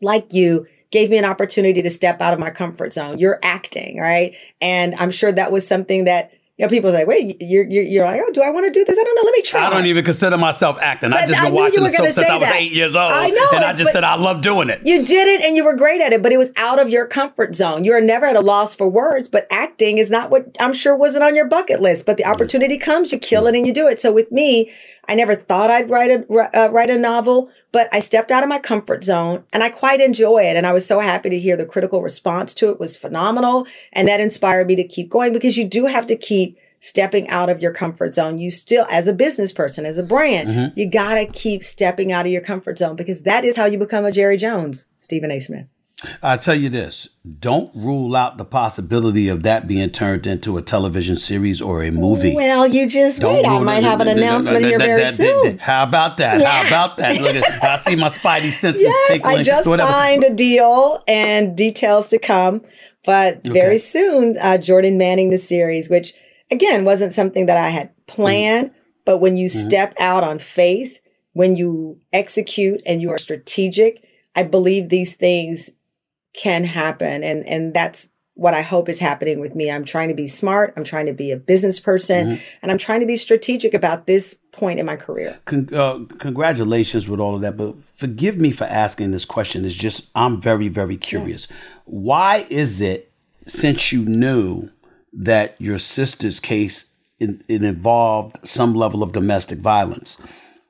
like 0.00 0.32
you, 0.32 0.66
gave 0.94 1.10
me 1.10 1.18
an 1.18 1.24
opportunity 1.24 1.82
to 1.82 1.90
step 1.90 2.20
out 2.20 2.32
of 2.32 2.38
my 2.38 2.50
comfort 2.50 2.92
zone. 2.92 3.18
You're 3.18 3.40
acting, 3.42 3.98
right? 3.98 4.36
And 4.60 4.94
I'm 4.94 5.10
sure 5.10 5.32
that 5.32 5.50
was 5.50 5.66
something 5.66 6.04
that 6.04 6.30
you 6.56 6.64
know, 6.64 6.68
people 6.68 6.92
say, 6.92 7.04
wait, 7.04 7.36
you're, 7.40 7.64
you're, 7.64 7.82
you're 7.82 8.04
like, 8.06 8.20
oh, 8.24 8.30
do 8.30 8.40
I 8.40 8.50
want 8.50 8.64
to 8.66 8.72
do 8.72 8.84
this? 8.84 8.96
I 8.96 9.02
don't 9.02 9.16
know. 9.16 9.22
Let 9.24 9.32
me 9.32 9.42
try. 9.42 9.66
I 9.66 9.70
don't 9.70 9.86
even 9.86 10.04
consider 10.04 10.38
myself 10.38 10.78
acting. 10.80 11.12
I've 11.12 11.26
just 11.26 11.42
been 11.42 11.52
watching 11.52 11.82
the 11.82 11.90
soap 11.90 12.12
since 12.12 12.30
I 12.30 12.36
was 12.36 12.48
that. 12.48 12.60
eight 12.60 12.70
years 12.70 12.94
old. 12.94 13.10
I 13.10 13.28
know. 13.30 13.46
And 13.54 13.64
I 13.64 13.72
just 13.72 13.92
said, 13.92 14.04
I 14.04 14.14
love 14.14 14.40
doing 14.40 14.70
it. 14.70 14.80
You 14.84 15.04
did 15.04 15.26
it 15.26 15.44
and 15.44 15.56
you 15.56 15.64
were 15.64 15.74
great 15.74 16.00
at 16.00 16.12
it, 16.12 16.22
but 16.22 16.30
it 16.30 16.36
was 16.36 16.52
out 16.56 16.78
of 16.78 16.88
your 16.88 17.08
comfort 17.08 17.56
zone. 17.56 17.82
You're 17.82 18.00
never 18.00 18.26
at 18.26 18.36
a 18.36 18.40
loss 18.40 18.76
for 18.76 18.88
words, 18.88 19.26
but 19.26 19.48
acting 19.50 19.98
is 19.98 20.10
not 20.10 20.30
what 20.30 20.56
I'm 20.60 20.72
sure 20.72 20.94
wasn't 20.94 21.24
on 21.24 21.34
your 21.34 21.46
bucket 21.46 21.80
list. 21.80 22.06
But 22.06 22.18
the 22.18 22.24
opportunity 22.24 22.78
comes, 22.78 23.10
you 23.10 23.18
kill 23.18 23.48
it 23.48 23.56
and 23.56 23.66
you 23.66 23.74
do 23.74 23.88
it. 23.88 23.98
So 23.98 24.12
with 24.12 24.30
me, 24.30 24.70
I 25.08 25.14
never 25.14 25.34
thought 25.34 25.70
I'd 25.70 25.90
write 25.90 26.10
a, 26.10 26.24
uh, 26.32 26.68
write 26.70 26.90
a 26.90 26.98
novel, 26.98 27.50
but 27.72 27.88
I 27.92 28.00
stepped 28.00 28.30
out 28.30 28.42
of 28.42 28.48
my 28.48 28.58
comfort 28.58 29.04
zone 29.04 29.44
and 29.52 29.62
I 29.62 29.68
quite 29.68 30.00
enjoy 30.00 30.42
it. 30.42 30.56
And 30.56 30.66
I 30.66 30.72
was 30.72 30.86
so 30.86 31.00
happy 31.00 31.30
to 31.30 31.38
hear 31.38 31.56
the 31.56 31.66
critical 31.66 32.02
response 32.02 32.54
to 32.54 32.70
it 32.70 32.80
was 32.80 32.96
phenomenal. 32.96 33.66
And 33.92 34.08
that 34.08 34.20
inspired 34.20 34.66
me 34.66 34.76
to 34.76 34.86
keep 34.86 35.10
going 35.10 35.32
because 35.32 35.56
you 35.56 35.66
do 35.66 35.86
have 35.86 36.06
to 36.08 36.16
keep 36.16 36.58
stepping 36.80 37.28
out 37.30 37.48
of 37.48 37.62
your 37.62 37.72
comfort 37.72 38.14
zone. 38.14 38.38
You 38.38 38.50
still, 38.50 38.86
as 38.90 39.08
a 39.08 39.14
business 39.14 39.52
person, 39.52 39.86
as 39.86 39.96
a 39.96 40.02
brand, 40.02 40.48
mm-hmm. 40.48 40.78
you 40.78 40.90
got 40.90 41.14
to 41.14 41.26
keep 41.26 41.62
stepping 41.62 42.12
out 42.12 42.26
of 42.26 42.32
your 42.32 42.42
comfort 42.42 42.78
zone 42.78 42.94
because 42.94 43.22
that 43.22 43.44
is 43.44 43.56
how 43.56 43.64
you 43.64 43.78
become 43.78 44.04
a 44.04 44.12
Jerry 44.12 44.36
Jones, 44.36 44.88
Stephen 44.98 45.30
A. 45.30 45.40
Smith. 45.40 45.66
I 46.22 46.36
tell 46.36 46.54
you 46.54 46.68
this: 46.68 47.08
don't 47.38 47.74
rule 47.74 48.14
out 48.16 48.38
the 48.38 48.44
possibility 48.44 49.28
of 49.28 49.42
that 49.42 49.66
being 49.66 49.90
turned 49.90 50.26
into 50.26 50.56
a 50.56 50.62
television 50.62 51.16
series 51.16 51.62
or 51.62 51.82
a 51.82 51.90
movie. 51.90 52.34
Well, 52.34 52.66
you 52.66 52.88
just 52.88 53.20
don't 53.20 53.36
wait. 53.36 53.46
I 53.46 53.58
might 53.60 53.84
have 53.84 54.00
an 54.00 54.08
announcement 54.08 54.64
here 54.64 54.78
very 54.78 55.12
soon. 55.12 55.58
How 55.58 55.82
about 55.84 56.18
that? 56.18 56.40
Yeah. 56.40 56.50
How 56.50 56.66
about 56.66 56.96
that? 56.98 57.20
Look 57.20 57.36
at, 57.36 57.64
I 57.64 57.76
see 57.76 57.96
my 57.96 58.08
spidey 58.08 58.52
senses 58.52 58.82
yes, 58.82 59.08
tickling. 59.08 59.38
I 59.38 59.42
just 59.42 59.66
signed 59.66 60.24
a 60.24 60.30
deal 60.34 61.02
and 61.08 61.56
details 61.56 62.08
to 62.08 62.18
come, 62.18 62.62
but 63.04 63.38
okay. 63.38 63.50
very 63.50 63.78
soon, 63.78 64.36
uh, 64.38 64.58
Jordan 64.58 64.98
Manning 64.98 65.30
the 65.30 65.38
series, 65.38 65.88
which 65.90 66.14
again, 66.50 66.84
wasn't 66.84 67.12
something 67.12 67.46
that 67.46 67.56
I 67.56 67.68
had 67.68 67.90
planned. 68.06 68.68
Mm-hmm. 68.68 68.78
But 69.04 69.18
when 69.18 69.36
you 69.36 69.48
mm-hmm. 69.48 69.68
step 69.68 69.94
out 69.98 70.24
on 70.24 70.38
faith, 70.38 70.98
when 71.32 71.56
you 71.56 72.00
execute 72.12 72.80
and 72.86 73.02
you 73.02 73.10
are 73.10 73.18
strategic, 73.18 74.02
I 74.34 74.44
believe 74.44 74.88
these 74.88 75.14
things 75.14 75.70
can 76.34 76.64
happen. 76.64 77.22
And, 77.22 77.46
and 77.46 77.74
that's 77.74 78.10
what 78.34 78.52
I 78.52 78.62
hope 78.62 78.88
is 78.88 78.98
happening 78.98 79.40
with 79.40 79.54
me. 79.54 79.70
I'm 79.70 79.84
trying 79.84 80.08
to 80.08 80.14
be 80.14 80.26
smart. 80.26 80.74
I'm 80.76 80.82
trying 80.84 81.06
to 81.06 81.12
be 81.12 81.30
a 81.30 81.36
business 81.36 81.78
person 81.78 82.26
mm-hmm. 82.26 82.44
and 82.62 82.72
I'm 82.72 82.78
trying 82.78 83.00
to 83.00 83.06
be 83.06 83.16
strategic 83.16 83.74
about 83.74 84.06
this 84.06 84.34
point 84.50 84.80
in 84.80 84.86
my 84.86 84.96
career. 84.96 85.38
Con- 85.44 85.72
uh, 85.72 86.00
congratulations 86.18 87.08
with 87.08 87.20
all 87.20 87.36
of 87.36 87.42
that. 87.42 87.56
But 87.56 87.76
forgive 87.94 88.36
me 88.36 88.50
for 88.50 88.64
asking 88.64 89.12
this 89.12 89.24
question. 89.24 89.64
It's 89.64 89.74
just, 89.74 90.10
I'm 90.16 90.40
very, 90.40 90.66
very 90.68 90.96
curious. 90.96 91.46
Yeah. 91.48 91.56
Why 91.84 92.46
is 92.50 92.80
it 92.80 93.12
since 93.46 93.92
you 93.92 94.04
knew 94.04 94.70
that 95.12 95.60
your 95.60 95.78
sister's 95.78 96.40
case 96.40 96.94
it, 97.20 97.42
it 97.48 97.62
involved 97.62 98.36
some 98.46 98.74
level 98.74 99.02
of 99.02 99.12
domestic 99.12 99.58
violence. 99.58 100.20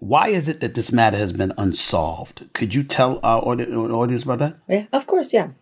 Why 0.05 0.29
is 0.29 0.49
it 0.49 0.61
that 0.61 0.75
this 0.75 0.93
matter 0.93 1.17
has 1.17 1.33
been 1.33 1.55
unsolved? 1.57 2.53
Could 2.53 2.75
you 2.75 2.83
tell 2.83 3.21
our 3.23 3.43
audience 3.43 4.23
about 4.23 4.39
that? 4.41 4.59
Yeah, 4.69 4.85
of 4.93 5.07
course, 5.07 5.33
yeah. 5.33 5.53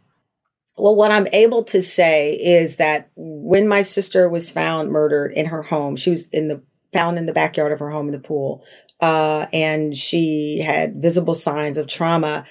Well, 0.77 0.97
what 0.97 1.13
I'm 1.13 1.29
able 1.33 1.63
to 1.65 1.81
say 1.81 2.33
is 2.33 2.75
that 2.77 3.13
when 3.15 3.69
my 3.69 3.83
sister 3.83 4.29
was 4.29 4.51
found 4.51 4.91
murdered 4.91 5.31
in 5.31 5.47
her 5.47 5.63
home, 5.63 5.95
she 5.95 6.11
was 6.11 6.27
in 6.31 6.49
the 6.49 6.61
found 6.93 7.19
in 7.19 7.27
the 7.27 7.33
backyard 7.33 7.71
of 7.71 7.79
her 7.79 7.91
home 7.91 8.07
in 8.07 8.13
the 8.13 8.19
pool, 8.19 8.65
uh, 9.01 9.47
and 9.53 9.97
she 9.97 10.59
had 10.59 11.01
visible 11.01 11.35
signs 11.35 11.79
of 11.79 11.87
trauma, 11.87 12.45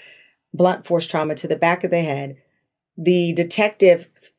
blunt 0.54 0.86
force 0.86 1.06
trauma 1.06 1.36
to 1.36 1.48
the 1.50 1.58
back 1.58 1.84
of 1.84 1.92
the 1.92 2.02
head. 2.02 2.38
The 2.98 3.34
detectives 3.34 4.32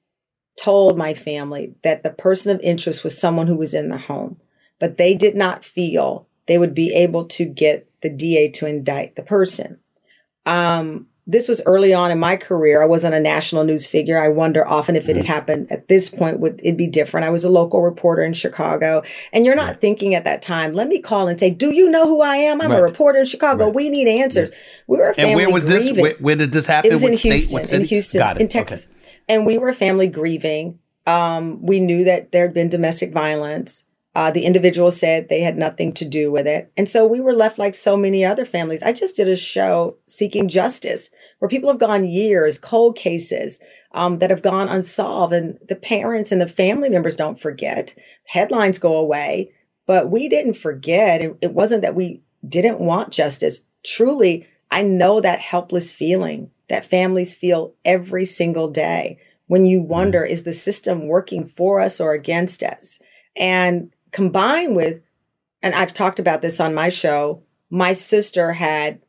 told 0.59 0.97
my 0.97 1.13
family 1.13 1.75
that 1.83 2.03
the 2.03 2.11
person 2.11 2.51
of 2.51 2.63
interest 2.63 3.05
was 3.05 3.19
someone 3.19 3.47
who 3.47 3.59
was 3.59 3.75
in 3.75 3.91
the 3.91 3.99
home, 3.99 4.41
but 4.81 4.97
they 4.97 5.15
did 5.15 5.37
not 5.37 5.67
feel 5.67 6.29
they 6.53 6.59
would 6.59 6.75
be 6.75 6.93
able 6.93 7.25
to 7.25 7.47
get 7.47 7.89
the 8.03 8.11
DA 8.11 8.51
to 8.51 8.67
indict 8.67 9.17
the 9.17 9.23
person. 9.23 9.79
Um, 10.45 11.07
this 11.27 11.49
was 11.49 11.63
early 11.65 11.95
on 11.95 12.11
in 12.11 12.19
my 12.19 12.37
career. 12.37 12.83
I 12.83 12.85
wasn't 12.85 13.15
a 13.15 13.21
national 13.21 13.65
news 13.65 13.87
figure. 13.87 14.19
I 14.19 14.29
wonder 14.29 14.69
often 14.69 14.97
if 14.97 15.09
it 15.09 15.17
had 15.17 15.25
mm-hmm. 15.25 15.33
happened 15.33 15.73
at 15.73 15.89
this 15.89 16.11
point, 16.11 16.41
would 16.41 16.61
it 16.63 16.77
be 16.77 16.87
different? 16.87 17.25
I 17.25 17.31
was 17.31 17.43
a 17.43 17.49
local 17.49 17.81
reporter 17.81 18.23
in 18.23 18.35
Chicago. 18.35 19.03
And 19.33 19.47
you're 19.47 19.57
not 19.57 19.67
right. 19.69 19.81
thinking 19.81 20.15
at 20.15 20.25
that 20.25 20.43
time, 20.43 20.75
let 20.75 20.89
me 20.89 21.01
call 21.01 21.27
and 21.27 21.41
say, 21.41 21.49
do 21.49 21.71
you 21.71 21.91
know 21.91 22.07
who 22.07 22.21
I 22.21 22.37
am? 22.37 22.61
I'm 22.61 22.71
right. 22.71 22.81
a 22.81 22.83
reporter 22.83 23.21
in 23.21 23.25
Chicago. 23.25 23.65
Right. 23.65 23.75
We 23.75 23.89
need 23.89 24.09
answers. 24.09 24.51
We 24.89 24.99
were 24.99 25.09
a 25.09 25.15
family 25.15 25.31
And 25.31 25.41
where 25.41 25.51
was 25.51 25.65
grieving. 25.65 25.95
this? 25.95 26.03
Where, 26.03 26.15
where, 26.17 26.37
did 26.37 26.53
this 26.53 26.67
happen? 26.67 26.91
It 26.91 26.93
was 26.93 27.03
in 27.03 27.15
Houston, 27.15 27.81
in 27.81 27.87
Houston, 27.87 28.37
in 28.37 28.49
Texas. 28.49 28.85
Okay. 28.85 29.17
And 29.31 29.47
we 29.47 29.57
were 29.57 29.71
a 29.71 29.75
family 29.75 30.07
grieving. 30.07 30.81
Um, 31.07 31.65
we 31.65 31.81
knew 31.81 32.05
that 32.05 32.31
there 32.31 32.45
had 32.45 32.53
been 32.53 32.69
domestic 32.69 33.11
violence. 33.11 33.85
Uh, 34.15 34.31
the 34.31 34.45
individual 34.45 34.91
said 34.91 35.29
they 35.29 35.41
had 35.41 35.57
nothing 35.57 35.93
to 35.95 36.05
do 36.05 36.31
with 36.31 36.47
it. 36.47 36.71
And 36.77 36.89
so 36.89 37.07
we 37.07 37.21
were 37.21 37.33
left 37.33 37.59
like 37.59 37.75
so 37.75 37.97
many 37.97 38.25
other 38.25 38.45
families. 38.45 38.83
I 38.83 38.93
just 38.93 39.17
did 39.17 39.29
a 39.29 39.37
show 39.37 39.97
seeking 40.07 40.49
justice 40.49 41.11
where 41.39 41.49
people 41.49 41.71
have 41.71 41.81
gone 41.81 42.07
years, 42.07 42.59
cold 42.59 42.97
cases 42.97 43.59
um, 43.93 44.19
that 44.19 44.31
have 44.31 44.43
gone 44.43 44.69
unsolved. 44.69 45.33
And 45.33 45.59
the 45.67 45.77
parents 45.77 46.31
and 46.31 46.41
the 46.41 46.49
family 46.49 46.91
members 46.91 47.17
don't 47.17 47.41
forget. 47.41 47.95
Headlines 48.27 48.79
go 48.79 48.97
away, 48.97 49.53
but 49.87 50.11
we 50.11 50.29
didn't 50.29 50.55
forget. 50.55 51.23
And 51.23 51.39
it 51.41 51.55
wasn't 51.55 51.81
that 51.83 51.95
we 51.95 52.21
didn't 52.47 52.81
want 52.81 53.11
justice. 53.11 53.65
Truly, 53.83 54.47
I 54.71 54.83
know 54.83 55.21
that 55.21 55.41
helpless 55.41 55.91
feeling 55.91 56.51
that 56.69 56.85
families 56.85 57.35
feel 57.35 57.75
every 57.85 58.27
single 58.27 58.69
day 58.69 59.19
when 59.47 59.67
you 59.67 59.83
wonder, 59.83 60.23
mm. 60.23 60.31
is 60.31 60.45
the 60.45 60.53
system 60.55 61.09
working 61.09 61.47
for 61.47 61.81
us 61.81 62.01
or 62.01 62.13
against 62.13 62.63
us? 62.63 62.99
And 63.37 63.93
combined 64.13 64.77
with, 64.77 65.01
and 65.63 65.75
I've 65.75 65.93
talked 65.95 66.19
about 66.19 66.43
this 66.43 66.61
on 66.61 66.75
my 66.75 66.89
show, 66.89 67.43
my 67.71 67.93
sister 67.93 68.53
had 68.53 69.01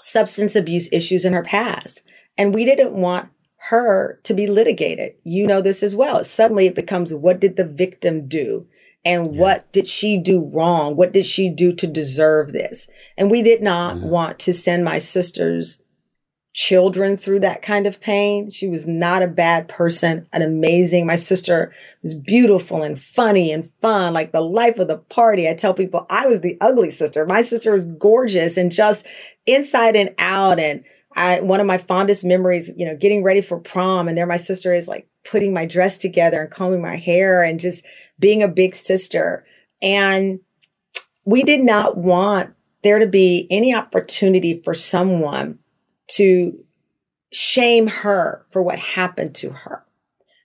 substance 0.00 0.54
abuse 0.54 0.88
issues 0.92 1.24
in 1.24 1.32
her 1.32 1.42
past, 1.42 2.02
and 2.36 2.54
we 2.54 2.64
didn't 2.64 2.92
want 2.92 3.28
her 3.70 4.20
to 4.22 4.34
be 4.34 4.46
litigated. 4.46 5.14
You 5.24 5.46
know 5.46 5.60
this 5.60 5.82
as 5.82 5.94
well. 5.94 6.22
Suddenly 6.22 6.66
it 6.66 6.74
becomes 6.76 7.12
what 7.12 7.40
did 7.40 7.56
the 7.56 7.66
victim 7.66 8.28
do? 8.28 8.66
And 9.04 9.36
what 9.36 9.70
did 9.72 9.86
she 9.86 10.18
do 10.18 10.44
wrong? 10.44 10.94
What 10.96 11.12
did 11.12 11.24
she 11.24 11.50
do 11.50 11.72
to 11.72 11.86
deserve 11.86 12.52
this? 12.52 12.88
And 13.16 13.30
we 13.30 13.42
did 13.42 13.62
not 13.62 13.96
Mm-hmm. 13.96 14.08
want 14.08 14.38
to 14.40 14.52
send 14.52 14.84
my 14.84 14.98
sisters 14.98 15.82
children 16.58 17.16
through 17.16 17.38
that 17.38 17.62
kind 17.62 17.86
of 17.86 18.00
pain. 18.00 18.50
She 18.50 18.66
was 18.66 18.84
not 18.84 19.22
a 19.22 19.28
bad 19.28 19.68
person, 19.68 20.26
an 20.32 20.42
amazing. 20.42 21.06
My 21.06 21.14
sister 21.14 21.72
was 22.02 22.16
beautiful 22.16 22.82
and 22.82 23.00
funny 23.00 23.52
and 23.52 23.70
fun, 23.80 24.12
like 24.12 24.32
the 24.32 24.40
life 24.40 24.80
of 24.80 24.88
the 24.88 24.98
party. 24.98 25.48
I 25.48 25.54
tell 25.54 25.72
people 25.72 26.04
I 26.10 26.26
was 26.26 26.40
the 26.40 26.58
ugly 26.60 26.90
sister. 26.90 27.24
My 27.24 27.42
sister 27.42 27.70
was 27.70 27.84
gorgeous 27.84 28.56
and 28.56 28.72
just 28.72 29.06
inside 29.46 29.94
and 29.94 30.12
out. 30.18 30.58
And 30.58 30.82
I, 31.14 31.38
one 31.42 31.60
of 31.60 31.66
my 31.68 31.78
fondest 31.78 32.24
memories, 32.24 32.72
you 32.76 32.84
know, 32.84 32.96
getting 32.96 33.22
ready 33.22 33.40
for 33.40 33.60
prom 33.60 34.08
and 34.08 34.18
there 34.18 34.26
my 34.26 34.36
sister 34.36 34.72
is 34.72 34.88
like 34.88 35.06
putting 35.24 35.54
my 35.54 35.64
dress 35.64 35.96
together 35.96 36.40
and 36.40 36.50
combing 36.50 36.82
my 36.82 36.96
hair 36.96 37.44
and 37.44 37.60
just 37.60 37.86
being 38.18 38.42
a 38.42 38.48
big 38.48 38.74
sister. 38.74 39.46
And 39.80 40.40
we 41.24 41.44
did 41.44 41.60
not 41.60 41.96
want 41.96 42.52
there 42.82 42.98
to 42.98 43.06
be 43.06 43.46
any 43.48 43.72
opportunity 43.72 44.60
for 44.60 44.74
someone 44.74 45.60
to 46.08 46.64
shame 47.32 47.86
her 47.86 48.46
for 48.50 48.62
what 48.62 48.78
happened 48.78 49.34
to 49.36 49.50
her. 49.50 49.84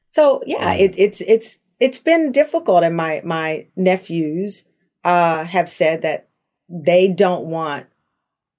So 0.09 0.43
yeah, 0.45 0.73
it, 0.73 0.93
it's 0.97 1.21
it's 1.21 1.57
it's 1.79 1.99
been 1.99 2.31
difficult, 2.31 2.83
and 2.83 2.95
my 2.95 3.21
my 3.23 3.67
nephews 3.75 4.65
uh, 5.03 5.43
have 5.43 5.67
said 5.69 6.03
that 6.03 6.29
they 6.69 7.07
don't 7.07 7.45
want 7.45 7.87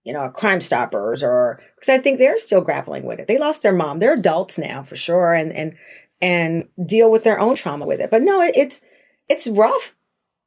you 0.05 0.12
know 0.12 0.28
Crime 0.30 0.61
Stoppers 0.61 1.22
or 1.22 1.62
because 1.76 1.88
I 1.88 1.98
think 1.98 2.18
they're 2.18 2.38
still 2.38 2.61
grappling 2.61 3.05
with 3.05 3.20
it. 3.20 3.28
They 3.28 3.38
lost 3.38 3.62
their 3.62 3.72
mom. 3.72 3.98
They're 3.98 4.14
adults 4.14 4.59
now 4.59 4.82
for 4.82 4.96
sure, 4.96 5.32
and 5.32 5.52
and 5.52 5.76
and 6.20 6.68
deal 6.84 7.11
with 7.11 7.24
their 7.24 7.38
own 7.38 7.55
trauma 7.55 7.86
with 7.86 8.00
it. 8.00 8.11
But 8.11 8.22
no, 8.22 8.40
it, 8.42 8.57
it's 8.57 8.80
it's 9.28 9.46
rough 9.46 9.94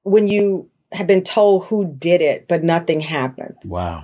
when 0.03 0.28
you 0.28 0.70
have 0.91 1.08
been 1.08 1.24
told 1.24 1.66
who 1.66 1.86
did 1.86 2.22
it, 2.22 2.47
but 2.47 2.64
nothing 2.64 3.01
happens. 3.01 3.58
Wow. 3.66 4.03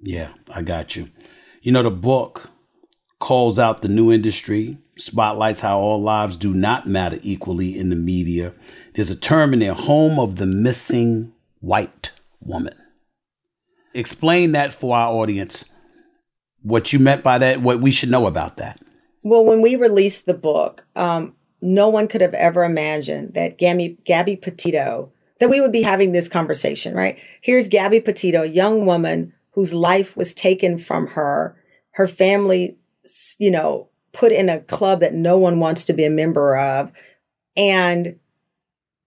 Yeah, 0.00 0.30
I 0.50 0.62
got 0.62 0.96
you. 0.96 1.08
You 1.64 1.72
know, 1.72 1.82
the 1.82 1.90
book 1.90 2.50
calls 3.20 3.58
out 3.58 3.80
the 3.80 3.88
new 3.88 4.12
industry, 4.12 4.76
spotlights 4.98 5.60
how 5.60 5.78
all 5.78 6.02
lives 6.02 6.36
do 6.36 6.52
not 6.52 6.86
matter 6.86 7.18
equally 7.22 7.78
in 7.78 7.88
the 7.88 7.96
media. 7.96 8.52
There's 8.94 9.08
a 9.08 9.16
term 9.16 9.54
in 9.54 9.60
there, 9.60 9.72
home 9.72 10.18
of 10.18 10.36
the 10.36 10.44
missing 10.44 11.32
white 11.60 12.12
woman. 12.38 12.74
Explain 13.94 14.52
that 14.52 14.74
for 14.74 14.94
our 14.94 15.10
audience, 15.14 15.64
what 16.60 16.92
you 16.92 16.98
meant 16.98 17.22
by 17.22 17.38
that, 17.38 17.62
what 17.62 17.80
we 17.80 17.92
should 17.92 18.10
know 18.10 18.26
about 18.26 18.58
that. 18.58 18.78
Well, 19.22 19.46
when 19.46 19.62
we 19.62 19.74
released 19.74 20.26
the 20.26 20.34
book, 20.34 20.84
um, 20.94 21.34
no 21.62 21.88
one 21.88 22.08
could 22.08 22.20
have 22.20 22.34
ever 22.34 22.62
imagined 22.62 23.32
that 23.32 23.56
Gabby, 23.56 23.96
Gabby 24.04 24.36
Petito, 24.36 25.10
that 25.40 25.48
we 25.48 25.62
would 25.62 25.72
be 25.72 25.80
having 25.80 26.12
this 26.12 26.28
conversation, 26.28 26.94
right? 26.94 27.18
Here's 27.40 27.68
Gabby 27.68 28.00
Petito, 28.00 28.42
young 28.42 28.84
woman 28.84 29.32
whose 29.54 29.72
life 29.72 30.16
was 30.16 30.34
taken 30.34 30.78
from 30.78 31.06
her, 31.06 31.56
her 31.92 32.08
family, 32.08 32.76
you 33.38 33.50
know, 33.50 33.88
put 34.12 34.32
in 34.32 34.48
a 34.48 34.60
club 34.60 35.00
that 35.00 35.14
no 35.14 35.38
one 35.38 35.60
wants 35.60 35.84
to 35.84 35.92
be 35.92 36.04
a 36.04 36.10
member 36.10 36.56
of. 36.56 36.90
And 37.56 38.18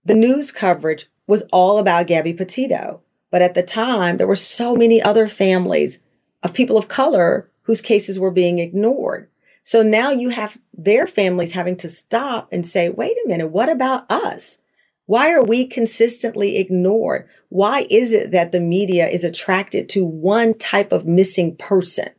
the 0.05 0.15
news 0.15 0.51
coverage 0.51 1.07
was 1.27 1.43
all 1.51 1.79
about 1.79 2.07
Gabby 2.07 2.33
Petito. 2.33 3.01
But 3.29 3.41
at 3.41 3.55
the 3.55 3.63
time, 3.63 4.17
there 4.17 4.27
were 4.27 4.37
so 4.37 4.73
many 4.73 5.01
other 5.01 5.27
families 5.27 5.99
of 6.43 6.53
people 6.53 6.77
of 6.77 6.87
color 6.87 7.51
whose 7.63 7.81
cases 7.81 8.17
were 8.17 8.31
being 8.31 8.59
ignored. 8.59 9.29
So 9.63 9.83
now 9.83 10.11
you 10.11 10.29
have 10.29 10.57
their 10.73 11.07
families 11.07 11.51
having 11.51 11.75
to 11.77 11.89
stop 11.89 12.47
and 12.53 12.65
say, 12.65 12.87
wait 12.87 13.17
a 13.17 13.27
minute, 13.27 13.47
what 13.47 13.67
about 13.67 14.09
us? 14.09 14.59
Why 15.07 15.31
are 15.31 15.43
we 15.43 15.65
consistently 15.65 16.57
ignored? 16.57 17.27
Why 17.49 17.87
is 17.89 18.13
it 18.13 18.31
that 18.31 18.51
the 18.51 18.59
media 18.59 19.07
is 19.07 19.23
attracted 19.23 19.89
to 19.89 20.05
one 20.05 20.53
type 20.53 20.91
of 20.91 21.07
missing 21.07 21.55
person 21.55 22.09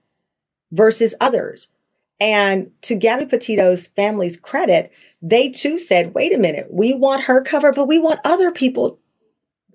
versus 0.72 1.14
others? 1.20 1.68
And 2.18 2.72
to 2.82 2.96
Gabby 2.96 3.26
Petito's 3.26 3.86
family's 3.86 4.38
credit, 4.38 4.90
they 5.22 5.50
too 5.50 5.78
said, 5.78 6.14
wait 6.14 6.34
a 6.34 6.38
minute, 6.38 6.68
we 6.70 6.94
want 6.94 7.24
her 7.24 7.42
covered, 7.42 7.74
but 7.74 7.86
we 7.86 7.98
want 7.98 8.20
other 8.24 8.50
people, 8.50 8.98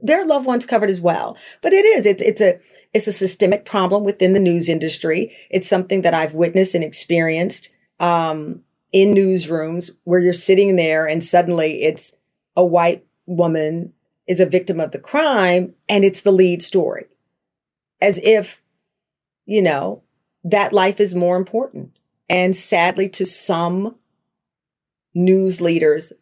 their 0.01 0.25
loved 0.25 0.47
ones 0.47 0.65
covered 0.65 0.89
as 0.89 0.99
well. 0.99 1.37
But 1.61 1.71
it 1.71 1.85
is, 1.85 2.07
it's, 2.07 2.21
it's 2.21 2.41
a, 2.41 2.59
it's 2.93 3.07
a 3.07 3.13
systemic 3.13 3.63
problem 3.63 4.03
within 4.03 4.33
the 4.33 4.39
news 4.39 4.69
industry. 4.69 5.35
It's 5.51 5.67
something 5.67 6.01
that 6.01 6.15
I've 6.15 6.33
witnessed 6.33 6.75
and 6.75 6.83
experienced, 6.83 7.73
um, 7.99 8.61
in 8.91 9.13
newsrooms 9.13 9.91
where 10.03 10.19
you're 10.19 10.33
sitting 10.33 10.75
there 10.75 11.07
and 11.07 11.23
suddenly 11.23 11.83
it's 11.83 12.13
a 12.55 12.63
white 12.63 13.05
woman 13.25 13.93
is 14.27 14.39
a 14.39 14.45
victim 14.45 14.79
of 14.79 14.91
the 14.91 14.99
crime 14.99 15.73
and 15.89 16.03
it's 16.03 16.21
the 16.21 16.31
lead 16.31 16.61
story. 16.61 17.05
As 18.01 18.19
if, 18.23 18.61
you 19.45 19.61
know, 19.61 20.03
that 20.43 20.73
life 20.73 20.99
is 20.99 21.15
more 21.15 21.37
important. 21.37 21.95
And 22.29 22.55
sadly, 22.55 23.09
to 23.09 23.25
some 23.25 23.95
news 25.13 25.61
leaders, 25.61 26.13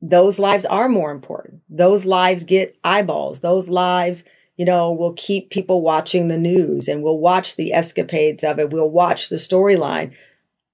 those 0.00 0.38
lives 0.38 0.66
are 0.66 0.88
more 0.88 1.12
important. 1.12 1.62
Those 1.68 2.04
lives 2.04 2.44
get 2.44 2.76
eyeballs. 2.82 3.40
Those 3.40 3.68
lives, 3.68 4.24
you 4.56 4.64
know, 4.64 4.92
will 4.92 5.14
keep 5.14 5.50
people 5.50 5.82
watching 5.82 6.28
the 6.28 6.38
news 6.38 6.88
and 6.88 7.02
we'll 7.02 7.18
watch 7.18 7.54
the 7.54 7.72
escapades 7.72 8.42
of 8.42 8.58
it. 8.58 8.70
We'll 8.70 8.90
watch 8.90 9.28
the 9.28 9.36
storyline. 9.36 10.14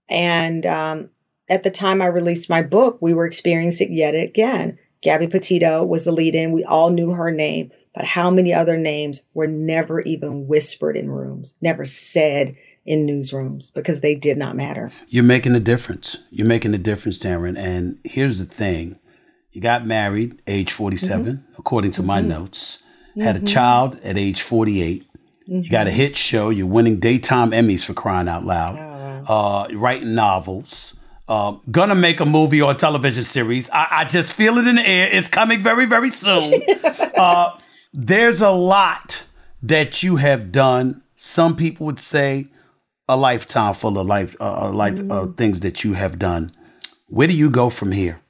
And 0.08 0.64
um, 0.64 1.10
at 1.48 1.62
the 1.62 1.70
time 1.70 2.02
I 2.02 2.06
released 2.06 2.50
my 2.50 2.62
book, 2.62 2.98
we 3.00 3.14
were 3.14 3.26
experiencing 3.26 3.92
it 3.92 3.96
yet 3.96 4.14
again. 4.14 4.78
Gabby 5.02 5.28
Petito 5.28 5.84
was 5.84 6.04
the 6.04 6.12
lead 6.12 6.34
in. 6.34 6.52
We 6.52 6.64
all 6.64 6.90
knew 6.90 7.12
her 7.12 7.30
name, 7.30 7.70
but 7.94 8.04
how 8.04 8.30
many 8.30 8.52
other 8.52 8.76
names 8.76 9.22
were 9.34 9.46
never 9.46 10.00
even 10.00 10.46
whispered 10.48 10.96
in 10.96 11.10
rooms, 11.10 11.54
never 11.60 11.84
said 11.84 12.56
in 12.84 13.06
newsrooms 13.06 13.72
because 13.72 14.00
they 14.00 14.14
did 14.14 14.38
not 14.38 14.56
matter. 14.56 14.90
You're 15.08 15.22
making 15.22 15.54
a 15.54 15.60
difference. 15.60 16.18
You're 16.30 16.46
making 16.46 16.74
a 16.74 16.78
difference, 16.78 17.18
Tamron. 17.18 17.56
And 17.58 17.98
here's 18.02 18.38
the 18.38 18.46
thing 18.46 18.98
you 19.52 19.60
got 19.60 19.86
married 19.86 20.40
age 20.46 20.72
47, 20.72 21.26
mm-hmm. 21.26 21.54
according 21.58 21.90
to 21.92 22.02
my 22.02 22.20
mm-hmm. 22.20 22.30
notes, 22.30 22.82
had 23.20 23.36
a 23.36 23.38
mm-hmm. 23.40 23.46
child 23.46 24.00
at 24.02 24.16
age 24.16 24.42
48. 24.42 25.04
You 25.46 25.70
got 25.70 25.86
a 25.86 25.90
hit 25.90 26.16
show. 26.16 26.50
You're 26.50 26.66
winning 26.66 27.00
daytime 27.00 27.52
Emmys 27.52 27.84
for 27.84 27.94
crying 27.94 28.28
out 28.28 28.44
loud. 28.44 29.24
Oh, 29.28 29.34
uh, 29.34 29.68
you're 29.68 29.80
writing 29.80 30.14
novels. 30.14 30.94
Uh, 31.28 31.58
gonna 31.70 31.94
make 31.94 32.20
a 32.20 32.24
movie 32.24 32.62
or 32.62 32.70
a 32.70 32.74
television 32.74 33.22
series. 33.22 33.68
I, 33.70 33.88
I 33.90 34.04
just 34.04 34.32
feel 34.32 34.56
it 34.56 34.66
in 34.66 34.76
the 34.76 34.88
air. 34.88 35.10
It's 35.12 35.28
coming 35.28 35.62
very, 35.62 35.84
very 35.84 36.10
soon. 36.10 36.62
uh, 37.16 37.58
there's 37.92 38.40
a 38.40 38.50
lot 38.50 39.24
that 39.62 40.02
you 40.02 40.16
have 40.16 40.50
done. 40.50 41.02
Some 41.16 41.54
people 41.54 41.84
would 41.84 42.00
say 42.00 42.48
a 43.08 43.16
lifetime 43.16 43.74
full 43.74 43.98
of 43.98 44.06
life, 44.06 44.36
uh, 44.40 44.68
uh, 44.68 44.72
life 44.72 45.00
uh, 45.10 45.26
things 45.36 45.60
that 45.60 45.84
you 45.84 45.92
have 45.92 46.18
done. 46.18 46.52
Where 47.08 47.28
do 47.28 47.36
you 47.36 47.50
go 47.50 47.68
from 47.68 47.92
here? 47.92 48.20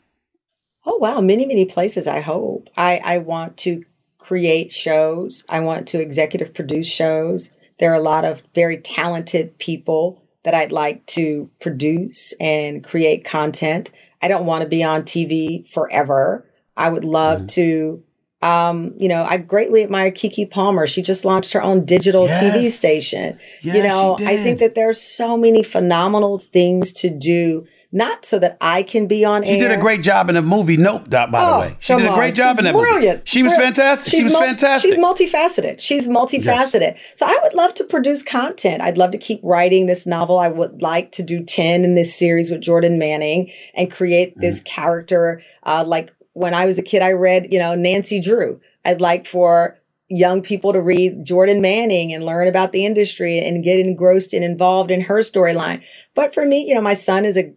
Oh 0.85 0.97
wow, 0.97 1.21
many 1.21 1.47
many 1.47 1.67
places. 1.67 2.09
I 2.09 2.21
hope. 2.21 2.69
I 2.77 3.01
I 3.05 3.19
want 3.19 3.57
to 3.59 3.85
create 4.19 4.73
shows. 4.73 5.45
I 5.49 5.61
want 5.61 5.87
to 5.89 6.01
executive 6.01 6.53
produce 6.53 6.87
shows. 6.87 7.53
There 7.79 7.93
are 7.93 7.97
a 7.97 8.01
lot 8.01 8.25
of 8.25 8.43
very 8.55 8.79
talented 8.79 9.57
people 9.59 10.23
that 10.45 10.55
I'd 10.55 10.73
like 10.73 11.05
to 11.07 11.51
produce 11.61 12.33
and 12.41 12.83
create 12.83 13.25
content. 13.25 13.91
I 14.23 14.29
don't 14.29 14.47
want 14.47 14.63
to 14.63 14.69
be 14.69 14.83
on 14.83 15.03
TV 15.03 15.69
forever. 15.69 16.47
I 16.77 16.89
would 16.89 17.05
love 17.05 17.47
to 17.49 18.03
um, 18.41 18.95
you 18.97 19.09
know, 19.09 19.25
I 19.25 19.37
greatly 19.39 19.83
admire 19.83 20.13
Keke 20.13 20.49
Palmer. 20.49 20.87
She 20.87 21.03
just 21.03 21.25
launched 21.25 21.53
her 21.55 21.63
own 21.63 21.85
digital 21.85 22.29
TV 22.29 22.71
station. 22.71 23.39
Yes, 23.63 23.77
you 23.77 23.83
know, 23.83 24.17
I 24.21 24.37
think 24.37 24.61
that 24.61 24.77
there's 24.77 25.01
so 25.01 25.37
many 25.37 25.65
phenomenal 25.65 26.39
things 26.39 26.93
to 26.95 27.11
do, 27.11 27.67
not 27.91 28.25
so 28.25 28.39
that 28.39 28.59
I 28.61 28.83
can 28.83 29.07
be 29.07 29.25
on 29.25 29.43
She 29.45 29.53
air. 29.53 29.69
did 29.69 29.71
a 29.71 29.81
great 29.81 30.03
job 30.03 30.29
in 30.29 30.35
the 30.35 30.43
movie 30.43 30.77
Nope, 30.77 31.09
by 31.09 31.27
the 31.27 31.39
Oh, 31.39 31.61
way. 31.61 31.77
She 31.81 31.95
did 31.97 32.05
a 32.07 32.13
great 32.15 32.31
on. 32.31 32.35
job 32.35 32.59
in 32.59 32.67
that 32.67 32.75
Brilliant. 32.75 33.03
movie. 33.19 33.23
She 33.25 33.43
was 33.43 33.55
Brilliant. 33.55 33.77
fantastic. 33.77 34.11
she 34.11 34.17
She's 34.19 34.25
was 34.25 34.33
multi- 34.35 34.49
fantastic. 34.49 34.91
She's 34.91 34.99
multifaceted. 34.99 35.81
She's 35.81 36.09
multifaceted. 36.09 36.97
So 37.15 37.25
I 37.27 37.39
would 37.43 37.55
love 37.55 37.73
to 37.75 37.85
produce 37.85 38.23
content. 38.23 38.83
I'd 38.83 38.99
love 38.99 39.11
to 39.13 39.19
keep 39.19 39.41
writing 39.43 39.87
this 39.87 40.07
novel. 40.07 40.39
I 40.39 40.49
would 40.49 40.83
like 40.83 41.13
to 41.13 41.23
do 41.23 41.43
10 41.43 41.83
in 41.85 41.95
this 41.95 42.15
series 42.15 42.51
with 42.51 42.61
Jordan 42.61 42.99
Manning 42.99 43.51
and 43.75 43.91
create 43.91 44.37
Mm. 44.37 44.41
this 44.43 44.61
character. 44.63 45.41
Uh, 45.65 45.85
like 45.87 46.11
when 46.35 46.53
I 46.55 46.67
was 46.67 46.79
a 46.79 46.83
kid, 46.83 47.01
I 47.03 47.13
read, 47.13 47.49
you 47.53 47.59
know, 47.59 47.75
Nancy 47.75 48.21
Drew. 48.21 48.61
I'd 48.85 49.01
like 49.01 49.27
for 49.27 49.79
young 50.11 50.41
people 50.41 50.73
to 50.73 50.81
read 50.81 51.25
Jordan 51.25 51.61
Manning 51.61 52.13
and 52.15 52.25
learn 52.25 52.49
about 52.49 52.73
the 52.73 52.87
industry 52.87 53.39
and 53.39 53.63
get 53.65 53.79
engrossed 53.79 54.33
and 54.33 54.43
involved 54.45 54.91
in 54.91 55.03
her 55.03 55.19
storyline. 55.19 55.83
But 56.15 56.33
for 56.33 56.47
me, 56.47 56.67
you 56.67 56.75
know, 56.75 56.81
my 56.81 56.95
son 56.95 57.25
is 57.27 57.37
a 57.37 57.53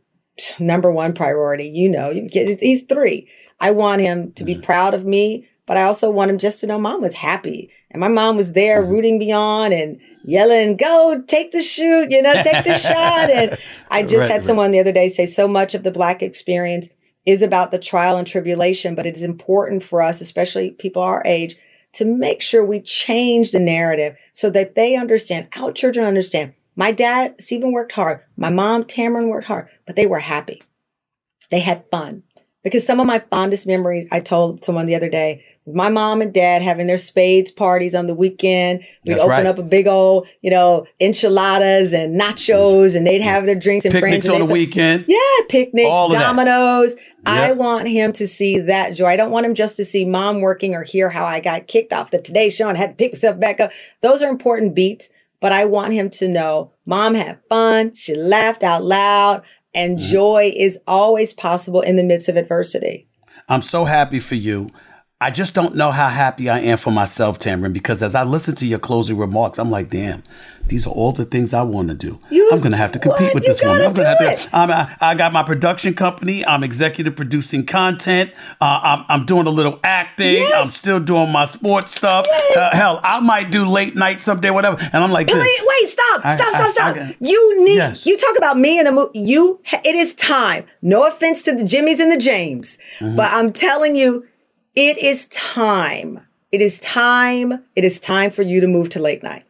number 0.60 0.92
one 0.92 1.14
priority. 1.14 1.68
You 1.70 1.90
know, 1.90 2.14
he's 2.32 2.84
three. 2.84 3.28
I 3.60 3.72
want 3.72 4.02
him 4.02 4.32
to 4.34 4.44
be 4.44 4.54
mm-hmm. 4.54 4.64
proud 4.64 4.94
of 4.94 5.06
me, 5.06 5.48
but 5.66 5.78
I 5.78 5.84
also 5.84 6.10
want 6.10 6.32
him 6.32 6.38
just 6.38 6.60
to 6.62 6.68
know 6.68 6.80
mom 6.80 7.02
was 7.02 7.14
happy. 7.14 7.70
And 7.92 8.00
my 8.00 8.08
mom 8.08 8.38
was 8.38 8.54
there 8.54 8.82
mm-hmm. 8.82 8.92
rooting 8.92 9.20
me 9.20 9.32
on 9.32 9.72
and 9.72 10.00
yelling, 10.24 10.78
go 10.78 11.24
take 11.28 11.52
the 11.52 11.62
shoot, 11.62 12.10
you 12.10 12.22
know, 12.22 12.42
take 12.42 12.64
the 12.64 12.78
shot. 12.78 13.30
And 13.30 13.58
I 13.90 14.04
just 14.04 14.16
Right, 14.16 14.30
had 14.30 14.38
right. 14.38 14.46
someone 14.46 14.72
the 14.72 14.80
other 14.80 14.92
day 14.92 15.10
say 15.10 15.26
so 15.26 15.48
much 15.48 15.76
of 15.76 15.84
the 15.84 15.92
black 15.92 16.22
experience 16.22 16.90
is 17.26 17.42
about 17.42 17.72
the 17.72 17.80
trial 17.80 18.18
and 18.18 18.28
tribulation, 18.28 18.96
but 18.96 19.06
it 19.06 19.16
is 19.16 19.24
important 19.24 19.84
for 19.84 20.02
us, 20.02 20.22
especially 20.22 20.72
people 20.72 21.02
our 21.02 21.22
age, 21.26 21.56
to 21.94 22.06
make 22.06 22.42
sure 22.42 22.66
we 22.66 22.82
change 22.82 23.52
the 23.52 23.60
narrative 23.60 24.16
so 24.34 24.50
that 24.50 24.76
they 24.76 24.96
understand, 24.96 25.48
our 25.56 25.72
children 25.72 26.06
understand. 26.06 26.54
My 26.76 26.92
dad, 26.92 27.36
Stephen 27.42 27.72
worked 27.72 27.92
hard. 27.92 28.22
My 28.38 28.50
mom, 28.50 28.84
Tamron 28.86 29.30
worked 29.30 29.48
hard, 29.48 29.68
but 29.86 29.96
they 29.96 30.06
were 30.08 30.20
happy. 30.20 30.62
They 31.50 31.60
had 31.60 31.84
fun. 31.92 32.24
Because 32.64 32.86
some 32.86 33.00
of 33.00 33.08
my 33.08 33.20
fondest 33.32 33.66
memories, 33.66 34.06
I 34.12 34.20
told 34.20 34.64
someone 34.64 34.86
the 34.86 34.96
other 34.96 35.10
day, 35.10 35.44
was 35.66 35.74
my 35.74 35.90
mom 35.90 36.22
and 36.22 36.32
dad 36.32 36.62
having 36.62 36.86
their 36.88 36.98
spades 37.00 37.50
parties 37.52 37.96
on 37.96 38.06
the 38.06 38.14
weekend. 38.14 38.82
We'd 39.04 39.14
That's 39.14 39.22
open 39.22 39.32
right. 39.32 39.46
up 39.48 39.58
a 39.58 39.64
big 39.64 39.88
old, 39.88 40.28
you 40.42 40.52
know, 40.52 40.86
enchiladas 41.00 41.92
and 41.94 42.20
nachos 42.20 42.96
and 42.96 43.06
they'd 43.06 43.22
have 43.22 43.46
their 43.48 43.56
drinks 43.56 43.86
and 43.86 43.92
Picnics 43.94 44.26
friends. 44.26 44.26
and 44.28 44.42
on 44.44 44.48
the 44.48 44.54
weekend. 44.54 45.06
yeah, 45.08 45.18
picnics, 45.50 45.88
All 45.90 46.08
of 46.08 46.14
that. 46.14 46.20
dominoes. 46.20 46.96
I 47.26 47.52
want 47.52 47.88
him 47.88 48.14
to 48.14 48.28
see 48.28 48.60
that 48.60 48.92
joy. 48.96 49.08
I 49.08 49.16
don't 49.16 49.30
want 49.32 49.46
him 49.46 49.54
just 49.56 49.76
to 49.78 49.86
see 49.86 50.06
mom 50.06 50.42
working 50.42 50.74
or 50.76 50.84
hear 50.84 51.10
how 51.10 51.26
I 51.26 51.40
got 51.40 51.68
kicked 51.68 51.94
off 51.94 52.10
the 52.12 52.20
Today 52.22 52.50
Show 52.50 52.68
and 52.70 52.78
had 52.78 52.92
to 52.92 52.96
pick 52.96 53.14
myself 53.14 53.40
back 53.40 53.60
up. 53.60 53.72
Those 54.02 54.24
are 54.24 54.30
important 54.30 54.74
beats, 54.74 55.10
but 55.42 55.52
I 55.52 55.66
want 55.66 55.94
him 55.94 56.10
to 56.12 56.28
know 56.30 56.72
mom 56.86 57.16
had 57.16 57.40
fun. 57.50 57.94
She 57.96 58.16
laughed 58.16 58.64
out 58.64 58.84
loud 58.84 59.44
and 59.74 59.98
Mm-hmm. 59.98 60.12
joy 60.12 60.52
is 60.56 60.78
always 60.88 61.34
possible 61.34 61.82
in 61.82 61.96
the 61.96 62.04
midst 62.04 62.30
of 62.30 62.36
adversity. 62.38 63.08
I'm 63.50 63.62
so 63.62 63.86
happy 63.86 64.20
for 64.20 64.36
you. 64.36 64.70
I 65.22 65.30
just 65.32 65.54
don't 65.54 65.76
know 65.76 65.92
how 65.92 66.08
happy 66.10 66.50
I 66.50 66.60
am 66.60 66.78
for 66.80 66.90
myself, 66.92 67.38
Tamron, 67.40 67.74
because 67.74 68.02
as 68.02 68.16
I 68.16 68.24
listen 68.24 68.56
to 68.56 68.66
your 68.66 68.80
closing 68.80 69.18
remarks, 69.18 69.60
I'm 69.60 69.70
like, 69.70 69.90
damn, 69.92 70.24
these 70.68 70.88
are 70.88 70.90
all 70.90 71.12
the 71.12 71.26
things 71.26 71.54
I 71.54 71.62
want 71.62 71.90
to 71.90 71.94
do. 71.94 72.20
You- 72.32 72.50
I'm 72.52 72.60
going 72.60 72.72
to 72.72 72.78
have 72.78 72.92
to 72.94 73.00
compete 73.00 73.28
what? 73.28 73.36
with 73.36 73.44
You 73.44 73.50
this 73.50 73.62
woman. 73.62 73.82
I'm 73.86 73.94
gonna 73.94 74.10
have 74.10 74.18
to. 74.42 74.50
I'm, 74.56 74.72
I, 74.72 74.96
I 75.00 75.16
got 75.16 75.32
my 75.32 75.44
production 75.44 75.94
company. 75.94 76.44
I'm 76.46 76.64
executive 76.64 77.16
producing 77.16 77.66
content. 77.68 78.34
Uh, 78.60 78.80
I'm, 78.84 79.06
I'm 79.10 79.26
doing 79.28 79.46
a 79.46 79.52
little 79.52 79.80
acting. 79.84 80.34
Yes. 80.38 80.66
I'm 80.66 80.72
still 80.72 81.00
doing 81.00 81.32
my 81.32 81.46
sports 81.46 81.96
stuff. 81.96 82.26
Uh, 82.58 82.76
hell, 82.76 83.00
I 83.04 83.20
might 83.20 83.52
do 83.52 83.66
late 83.66 83.96
night 83.96 84.22
someday, 84.22 84.50
whatever. 84.50 84.78
And 84.92 85.04
I'm 85.04 85.12
like, 85.12 85.28
Wait, 85.28 85.38
wait, 85.38 85.90
stop, 85.90 86.26
I- 86.26 86.36
stop, 86.36 86.48
I- 86.56 86.72
stop, 86.72 86.96
stop. 86.98 87.16
you 87.20 87.64
need, 87.66 87.76
Yes. 87.76 88.06
you 88.08 88.18
talk 88.18 88.38
about 88.38 88.58
me 88.58 88.80
and 88.80 88.88
the 88.88 88.92
movie. 88.92 89.20
You, 89.20 89.62
it 89.72 89.96
is 89.96 90.14
time. 90.16 90.66
No 90.82 91.06
offense 91.08 91.44
to 91.44 91.54
the 91.56 91.64
Jimmys 91.64 92.00
and 92.00 92.12
the 92.12 92.18
James, 92.18 92.78
Mm-hmm. 93.00 93.16
but 93.16 93.32
I'm 93.32 93.54
telling 93.54 93.96
you, 93.96 94.26
it 94.76 94.98
is 95.02 95.26
time. 95.28 96.20
It 96.52 96.62
is 96.62 96.80
time. 96.80 97.64
It 97.76 97.86
is 97.86 98.00
time 98.00 98.32
for 98.32 98.42
you 98.42 98.62
to 98.62 98.68
move 98.68 98.90
to 98.90 99.00
late 99.02 99.24
night. 99.24 99.46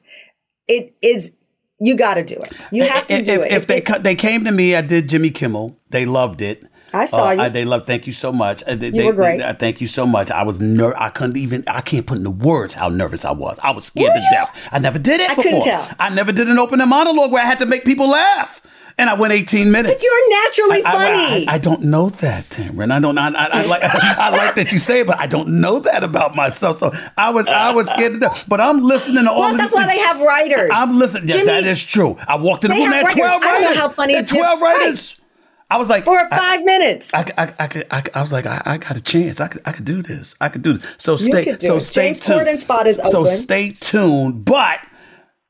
It 0.67 0.93
is, 1.01 1.31
you 1.79 1.95
got 1.95 2.13
to 2.15 2.23
do 2.23 2.35
it. 2.35 2.53
You 2.71 2.83
have 2.83 3.07
to 3.07 3.15
if, 3.15 3.25
do 3.25 3.41
if, 3.41 3.45
it. 3.45 3.51
If 3.51 3.67
they 3.67 3.81
co- 3.81 3.99
they 3.99 4.15
came 4.15 4.45
to 4.45 4.51
me, 4.51 4.75
I 4.75 4.81
did 4.81 5.09
Jimmy 5.09 5.31
Kimmel. 5.31 5.77
They 5.89 6.05
loved 6.05 6.41
it. 6.41 6.63
I 6.93 7.05
saw 7.05 7.29
Uh, 7.29 7.31
you. 7.31 7.41
I, 7.41 7.49
they 7.49 7.63
love. 7.65 7.85
Thank 7.85 8.05
you 8.05 8.11
so 8.13 8.31
much. 8.33 8.63
Uh, 8.67 8.75
They, 8.75 8.89
You 8.89 9.05
were 9.05 9.13
great. 9.13 9.39
they- 9.39 9.53
thank 9.53 9.79
you 9.81 9.87
so 9.87 10.05
much. 10.05 10.29
I 10.29 10.43
was 10.43 10.59
ner- 10.59 10.95
I 10.97 11.09
couldn't 11.09 11.37
even. 11.37 11.63
I 11.67 11.81
can't 11.81 12.05
put 12.05 12.17
into 12.17 12.31
words 12.31 12.73
how 12.73 12.89
nervous 12.89 13.23
I 13.25 13.31
was. 13.31 13.57
I 13.63 13.71
was 13.71 13.85
scared 13.85 14.09
Were 14.09 14.13
to 14.15 14.19
you? 14.19 14.27
death. 14.31 14.69
I 14.71 14.79
never 14.79 14.99
did 14.99 15.21
it 15.21 15.29
I 15.29 15.35
before. 15.35 15.43
couldn't 15.43 15.61
tell. 15.63 15.87
I 15.99 16.09
never 16.09 16.31
did 16.31 16.49
an 16.49 16.59
opening 16.59 16.87
monologue 16.89 17.31
where 17.31 17.41
I 17.43 17.47
had 17.47 17.59
to 17.59 17.65
make 17.65 17.85
people 17.85 18.09
laugh, 18.09 18.61
and 18.97 19.09
I 19.09 19.13
went 19.13 19.33
18 19.33 19.71
minutes. 19.71 19.93
But 19.95 20.03
You're 20.03 20.29
naturally 20.45 20.83
I- 20.83 20.89
I- 20.89 20.91
funny. 20.91 21.47
I, 21.47 21.53
I 21.53 21.57
don't 21.57 21.83
know 21.83 22.09
that, 22.09 22.49
Tamron. 22.49 22.91
I 22.91 22.99
don't. 22.99 23.17
I, 23.17 23.27
I, 23.29 23.49
I 23.61 23.65
like. 23.65 23.83
I 23.83 24.29
like 24.29 24.55
that 24.55 24.71
you 24.71 24.77
say 24.77 25.01
it, 25.01 25.07
but 25.07 25.19
I 25.19 25.27
don't 25.27 25.59
know 25.61 25.79
that 25.79 26.03
about 26.03 26.35
myself. 26.35 26.79
So 26.79 26.91
I 27.17 27.29
was. 27.29 27.47
I 27.47 27.73
was 27.73 27.87
scared 27.89 28.13
to 28.15 28.19
death. 28.19 28.45
But 28.47 28.61
I'm 28.61 28.81
listening 28.83 29.23
to 29.25 29.31
all. 29.31 29.39
well, 29.39 29.57
that's 29.57 29.73
why 29.73 29.85
they 29.85 29.99
have 29.99 30.19
writers. 30.19 30.71
I'm 30.73 30.97
listening. 30.97 31.27
Yeah, 31.29 31.35
Jimmy, 31.35 31.45
that 31.47 31.65
is 31.65 31.83
true. 31.83 32.17
I 32.27 32.35
walked 32.37 32.63
in 32.65 32.71
the 32.71 32.77
room. 32.77 32.89
They 32.89 32.97
had 32.97 33.09
12 33.11 33.41
writers. 33.41 33.43
I 33.43 33.51
don't 33.61 33.75
know 33.75 33.79
how 33.81 33.89
funny 33.89 34.13
They 34.13 34.17
had 34.17 34.27
Jim- 34.27 34.37
12 34.43 34.61
right. 34.61 34.77
writers. 34.79 35.17
I 35.69 35.77
was 35.77 35.87
like, 35.89 36.03
for 36.03 36.17
I- 36.19 36.27
five 36.29 36.63
minutes. 36.65 37.13
I, 37.13 37.19
I, 37.37 37.53
I, 37.57 37.83
I, 37.91 38.03
I 38.15 38.21
was 38.21 38.33
like, 38.33 38.45
I, 38.45 38.61
I 38.65 38.77
got 38.77 38.97
a 38.97 39.01
chance. 39.01 39.39
I 39.39 39.47
could, 39.47 39.61
I 39.65 39.71
could 39.71 39.85
do 39.85 40.01
this. 40.01 40.35
I 40.41 40.49
could 40.49 40.63
do 40.63 40.73
this. 40.73 40.95
So 40.97 41.15
stay, 41.15 41.45
so 41.59 41.77
it. 41.77 41.81
stay 41.81 42.07
James 42.09 42.19
tuned. 42.19 42.39
Corden's 42.39 42.61
spot 42.63 42.87
is 42.87 42.97
So 42.97 43.21
open. 43.21 43.31
stay 43.37 43.71
tuned. 43.79 44.43
But 44.43 44.79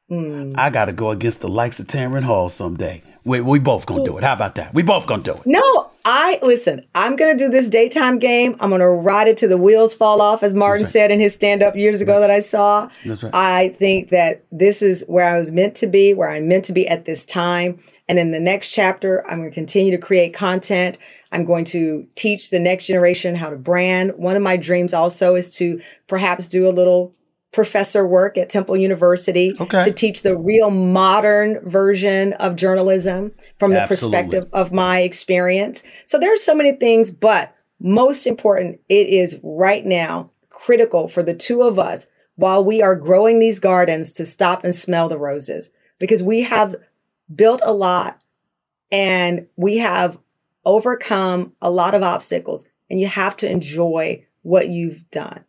Hmm. 0.10 0.54
I 0.58 0.70
got 0.70 0.86
to 0.86 0.94
go 0.94 1.10
against 1.12 1.40
the 1.42 1.48
likes 1.48 1.80
of 1.80 1.88
Tamron 1.88 2.24
Hall 2.24 2.50
someday. 2.50 3.02
We, 3.24 3.42
we 3.42 3.60
both 3.60 3.86
gonna 3.86 4.04
do 4.04 4.18
it. 4.18 4.24
How 4.24 4.34
about 4.34 4.56
that? 4.56 4.74
We 4.74 4.84
both 4.84 5.06
gonna 5.06 5.24
do 5.24 5.34
it. 5.34 5.46
No, 5.46 5.92
I 6.06 6.40
listen. 6.42 6.86
I'm 6.96 7.16
to 7.38 7.44
do 7.44 7.50
this 7.50 7.70
daytime 7.70 8.18
game. 8.18 8.56
I'm 8.60 8.70
to 8.80 8.88
ride 8.88 9.28
it 9.28 9.38
to 9.38 9.48
the 9.48 9.58
wheels 9.58 9.94
fall 9.94 10.22
off, 10.22 10.42
as 10.42 10.54
Martin 10.54 10.86
said 10.86 11.12
in 11.12 11.20
his 11.20 11.34
stand 11.34 11.62
up 11.62 11.76
years 11.76 12.02
ago 12.02 12.20
that 12.20 12.32
I 12.32 12.40
saw. 12.40 12.90
That's 13.06 13.24
right. 13.24 13.34
I 13.34 13.70
think 13.70 14.10
that 14.10 14.44
this 14.52 14.82
is 14.82 15.04
where 15.08 15.26
I 15.26 15.38
was 15.38 15.52
meant 15.52 15.76
to 15.76 15.88
be, 15.88 16.14
where 16.14 16.30
I'm 16.30 16.48
meant 16.48 16.66
to 16.66 16.74
be 16.74 16.88
at 16.88 17.06
this 17.06 17.26
time. 17.26 17.80
And 18.10 18.18
in 18.18 18.32
the 18.32 18.40
next 18.40 18.72
chapter, 18.72 19.26
I'm 19.30 19.38
to 19.44 19.56
continue 19.56 19.92
to 19.92 19.98
create 19.98 20.34
content. 20.34 20.98
I'm 21.32 21.46
going 21.46 21.66
to 21.66 22.06
teach 22.16 22.50
the 22.50 22.60
next 22.60 22.88
generation 22.88 23.36
how 23.36 23.50
to 23.50 23.56
brand. 23.56 24.14
One 24.18 24.36
of 24.36 24.42
my 24.42 24.58
dreams 24.58 24.94
also 24.94 25.36
is 25.36 25.56
to 25.58 25.80
perhaps 26.08 26.48
do 26.48 26.68
a 26.68 26.72
little 26.72 27.14
professor 27.52 28.08
work 28.08 28.38
at 28.38 28.50
Temple 28.50 28.78
University 28.78 29.56
Okay. 29.60 29.84
to 29.84 29.92
teach 29.92 30.22
the 30.22 30.38
real 30.38 30.70
modern 30.72 31.60
version 31.70 32.34
of 32.34 32.56
journalism 32.56 33.32
from 33.60 33.72
the 33.72 33.82
Absolutely. 33.82 34.20
perspective 34.20 34.50
of 34.54 34.72
my 34.72 35.02
experience. 35.02 35.84
So 36.06 36.18
there 36.18 36.34
are 36.34 36.38
so 36.38 36.56
many 36.56 36.74
things, 36.74 37.12
but 37.12 37.54
most 37.80 38.26
important, 38.26 38.80
it 38.90 39.08
is 39.08 39.40
right 39.44 39.86
now 39.86 40.32
critical 40.50 41.08
for 41.08 41.24
the 41.24 41.34
two 41.36 41.64
of 41.64 41.80
us 41.80 42.08
while 42.36 42.64
we 42.64 42.82
are 42.82 42.96
growing 42.96 43.40
these 43.40 43.60
gardens 43.60 44.14
to 44.14 44.26
stop 44.26 44.64
and 44.64 44.74
smell 44.74 45.10
the 45.10 45.18
roses 45.18 45.72
because 46.00 46.24
we 46.24 46.42
have 46.42 46.76
built 47.34 47.62
a 47.66 47.74
lot 47.74 48.24
and 48.92 49.48
we 49.56 49.78
have 49.78 50.18
overcome 50.66 51.54
a 51.62 51.70
lot 51.70 51.96
of 51.96 52.04
obstacles 52.04 52.66
and 52.90 53.00
you 53.00 53.08
have 53.08 53.36
to 53.38 53.50
enjoy 53.50 54.26
what 54.44 54.70
you've 54.70 55.10
done. 55.12 55.44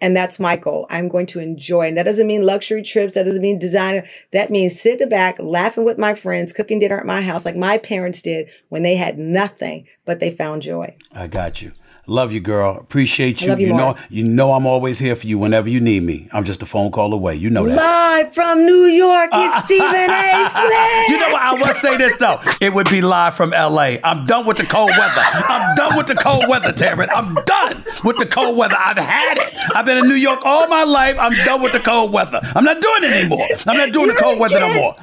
And 0.00 0.16
that's 0.16 0.38
my 0.38 0.56
goal. 0.56 0.86
I'm 0.90 1.08
going 1.08 1.26
to 1.26 1.40
enjoy. 1.40 1.88
And 1.88 1.96
that 1.96 2.04
doesn't 2.04 2.26
mean 2.26 2.46
luxury 2.46 2.82
trips. 2.82 3.14
That 3.14 3.24
doesn't 3.24 3.42
mean 3.42 3.58
designer. 3.58 4.04
That 4.32 4.50
means 4.50 4.80
sit 4.80 4.94
in 4.94 4.98
the 5.00 5.06
back, 5.08 5.38
laughing 5.40 5.84
with 5.84 5.98
my 5.98 6.14
friends, 6.14 6.52
cooking 6.52 6.78
dinner 6.78 6.98
at 6.98 7.06
my 7.06 7.20
house 7.20 7.44
like 7.44 7.56
my 7.56 7.78
parents 7.78 8.22
did 8.22 8.48
when 8.68 8.82
they 8.82 8.94
had 8.94 9.18
nothing, 9.18 9.86
but 10.04 10.20
they 10.20 10.30
found 10.30 10.62
joy. 10.62 10.96
I 11.12 11.26
got 11.26 11.62
you. 11.62 11.72
Love 12.08 12.32
you, 12.32 12.40
girl. 12.40 12.74
Appreciate 12.78 13.42
you. 13.42 13.48
love 13.48 13.60
you 13.60 13.68
know, 13.68 13.94
you 14.08 14.24
know, 14.24 14.52
I'm 14.52 14.64
always 14.64 14.98
here 14.98 15.14
for 15.14 15.26
you 15.26 15.38
whenever 15.38 15.68
you 15.68 15.78
need 15.78 16.02
me. 16.02 16.26
I'm 16.32 16.42
just 16.42 16.62
a 16.62 16.66
phone 16.66 16.90
call 16.90 17.12
away. 17.12 17.34
You 17.34 17.50
know 17.50 17.68
that. 17.68 17.76
Live 17.76 18.32
from 18.32 18.64
New 18.64 18.86
York 18.86 19.28
is 19.34 19.54
Stephen 19.64 20.10
A. 20.10 20.48
Smith. 20.48 21.08
You 21.10 21.20
know 21.20 21.32
what? 21.32 21.42
I 21.42 21.52
will 21.60 21.74
say 21.74 21.98
this 21.98 22.16
though. 22.16 22.40
It 22.62 22.72
would 22.72 22.88
be 22.88 23.02
live 23.02 23.34
from 23.36 23.50
LA. 23.50 23.96
I'm 24.02 24.24
done 24.24 24.46
with 24.46 24.56
the 24.56 24.64
cold 24.64 24.88
weather. 24.88 25.22
I'm 25.22 25.76
done 25.76 25.98
with 25.98 26.06
the 26.06 26.14
cold 26.14 26.48
weather, 26.48 26.72
Tamron. 26.72 27.08
I'm 27.14 27.34
done 27.44 27.84
with 28.02 28.16
the 28.16 28.26
cold 28.26 28.56
weather. 28.56 28.76
I've 28.78 28.96
had 28.96 29.36
it. 29.36 29.52
I've 29.74 29.84
been 29.84 29.98
in 29.98 30.08
New 30.08 30.14
York 30.14 30.40
all 30.46 30.66
my 30.66 30.84
life. 30.84 31.16
I'm 31.18 31.32
done 31.44 31.60
with 31.60 31.72
the 31.72 31.80
cold 31.80 32.10
weather. 32.10 32.40
I'm 32.56 32.64
not 32.64 32.80
doing 32.80 33.04
it 33.04 33.12
anymore. 33.12 33.46
I'm 33.66 33.76
not 33.76 33.92
doing 33.92 34.06
the 34.06 34.14
You're 34.14 34.22
cold 34.22 34.40
weather 34.40 34.60
no 34.60 34.72
more. 34.72 34.96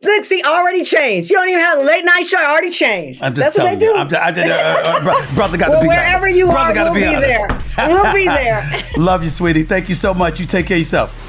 Look, 0.00 0.24
see, 0.24 0.42
already 0.44 0.84
changed. 0.84 1.28
You 1.28 1.36
don't 1.36 1.48
even 1.48 1.60
have 1.60 1.78
a 1.78 1.82
late 1.82 2.04
night 2.04 2.22
show. 2.24 2.38
Already 2.38 2.70
changed. 2.70 3.20
I'm 3.20 3.34
just 3.34 3.56
That's 3.56 3.58
what 3.58 3.64
telling 3.64 3.78
they 3.80 3.86
do. 3.86 3.96
I'm 3.96 4.08
just, 4.08 4.22
I 4.22 4.30
did, 4.30 4.48
uh, 4.48 4.54
uh, 4.84 5.02
bro- 5.02 5.34
brother 5.34 5.56
got 5.58 5.70
well, 5.70 5.78
to 5.80 5.82
be 5.82 5.88
wherever 5.88 6.26
honest. 6.26 6.36
you 6.36 6.46
brother 6.46 6.70
are, 6.70 6.74
gotta 6.74 6.90
we'll 6.92 7.00
be, 7.00 7.16
honest. 7.16 7.76
there. 7.76 7.88
We'll 7.88 8.12
be 8.14 8.24
there. 8.26 8.84
Love 8.96 9.24
you, 9.24 9.30
sweetie. 9.30 9.64
Thank 9.64 9.88
you 9.88 9.96
so 9.96 10.14
much. 10.14 10.38
You 10.38 10.46
take 10.46 10.66
care 10.66 10.76
of 10.76 10.80
yourself. 10.80 11.24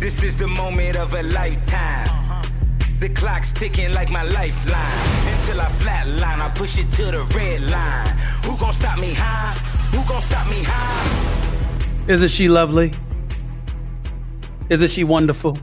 This 0.00 0.22
is 0.24 0.36
the 0.36 0.48
moment 0.48 0.96
of 0.96 1.14
a 1.14 1.22
lifetime. 1.22 2.08
The 2.98 3.08
clock's 3.10 3.52
ticking 3.52 3.92
like 3.94 4.10
my 4.10 4.24
lifeline. 4.24 5.36
Until 5.38 5.60
I 5.60 5.66
flatline, 5.82 6.40
I 6.40 6.50
push 6.54 6.78
it 6.78 6.90
to 6.92 7.04
the 7.04 7.22
red 7.36 7.60
line. 7.70 8.08
Who 8.44 8.56
gon' 8.58 8.72
stop 8.72 8.98
me 8.98 9.12
high? 9.14 9.54
Who 9.96 10.02
gon' 10.08 10.20
stop 10.20 10.48
me 10.48 10.62
high? 10.64 11.51
Isn't 12.08 12.30
she 12.30 12.48
lovely? 12.48 12.92
Isn't 14.68 14.90
she 14.90 15.04
wonderful? 15.04 15.56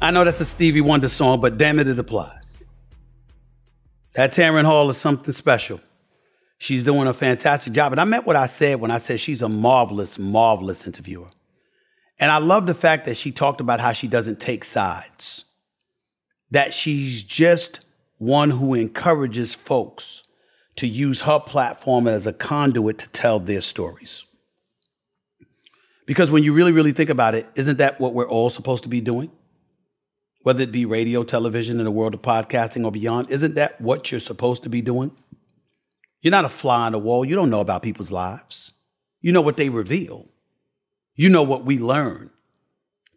I 0.00 0.12
know 0.12 0.24
that's 0.24 0.40
a 0.40 0.44
Stevie 0.44 0.80
Wonder 0.80 1.08
song, 1.08 1.40
but 1.40 1.58
damn 1.58 1.80
it, 1.80 1.88
it 1.88 1.98
applies. 1.98 2.44
That 4.14 4.32
Tamron 4.32 4.64
Hall 4.64 4.88
is 4.88 4.96
something 4.96 5.32
special. 5.32 5.80
She's 6.58 6.84
doing 6.84 7.08
a 7.08 7.12
fantastic 7.12 7.72
job. 7.72 7.92
And 7.92 8.00
I 8.00 8.04
meant 8.04 8.24
what 8.24 8.36
I 8.36 8.46
said 8.46 8.80
when 8.80 8.90
I 8.90 8.98
said 8.98 9.18
she's 9.18 9.42
a 9.42 9.48
marvelous, 9.48 10.18
marvelous 10.18 10.86
interviewer. 10.86 11.28
And 12.20 12.30
I 12.30 12.38
love 12.38 12.66
the 12.66 12.74
fact 12.74 13.04
that 13.06 13.16
she 13.16 13.32
talked 13.32 13.60
about 13.60 13.80
how 13.80 13.92
she 13.92 14.06
doesn't 14.08 14.38
take 14.38 14.64
sides, 14.64 15.44
that 16.52 16.72
she's 16.72 17.22
just 17.22 17.80
one 18.18 18.50
who 18.50 18.74
encourages 18.74 19.54
folks 19.54 20.22
to 20.76 20.86
use 20.86 21.22
her 21.22 21.40
platform 21.40 22.06
as 22.06 22.26
a 22.28 22.32
conduit 22.32 22.98
to 22.98 23.08
tell 23.08 23.40
their 23.40 23.60
stories. 23.60 24.25
Because 26.06 26.30
when 26.30 26.42
you 26.42 26.52
really, 26.52 26.72
really 26.72 26.92
think 26.92 27.10
about 27.10 27.34
it, 27.34 27.48
isn't 27.56 27.78
that 27.78 28.00
what 28.00 28.14
we're 28.14 28.28
all 28.28 28.48
supposed 28.48 28.84
to 28.84 28.88
be 28.88 29.00
doing? 29.00 29.30
Whether 30.42 30.62
it 30.62 30.72
be 30.72 30.86
radio, 30.86 31.24
television, 31.24 31.78
in 31.78 31.84
the 31.84 31.90
world 31.90 32.14
of 32.14 32.22
podcasting 32.22 32.84
or 32.84 32.92
beyond, 32.92 33.30
isn't 33.30 33.56
that 33.56 33.80
what 33.80 34.10
you're 34.10 34.20
supposed 34.20 34.62
to 34.62 34.68
be 34.68 34.80
doing? 34.80 35.10
You're 36.22 36.30
not 36.30 36.44
a 36.44 36.48
fly 36.48 36.86
on 36.86 36.92
the 36.92 36.98
wall. 36.98 37.24
You 37.24 37.34
don't 37.34 37.50
know 37.50 37.60
about 37.60 37.82
people's 37.82 38.12
lives. 38.12 38.72
You 39.20 39.32
know 39.32 39.40
what 39.40 39.56
they 39.56 39.68
reveal. 39.68 40.26
You 41.16 41.28
know 41.28 41.42
what 41.42 41.64
we 41.64 41.78
learn 41.78 42.30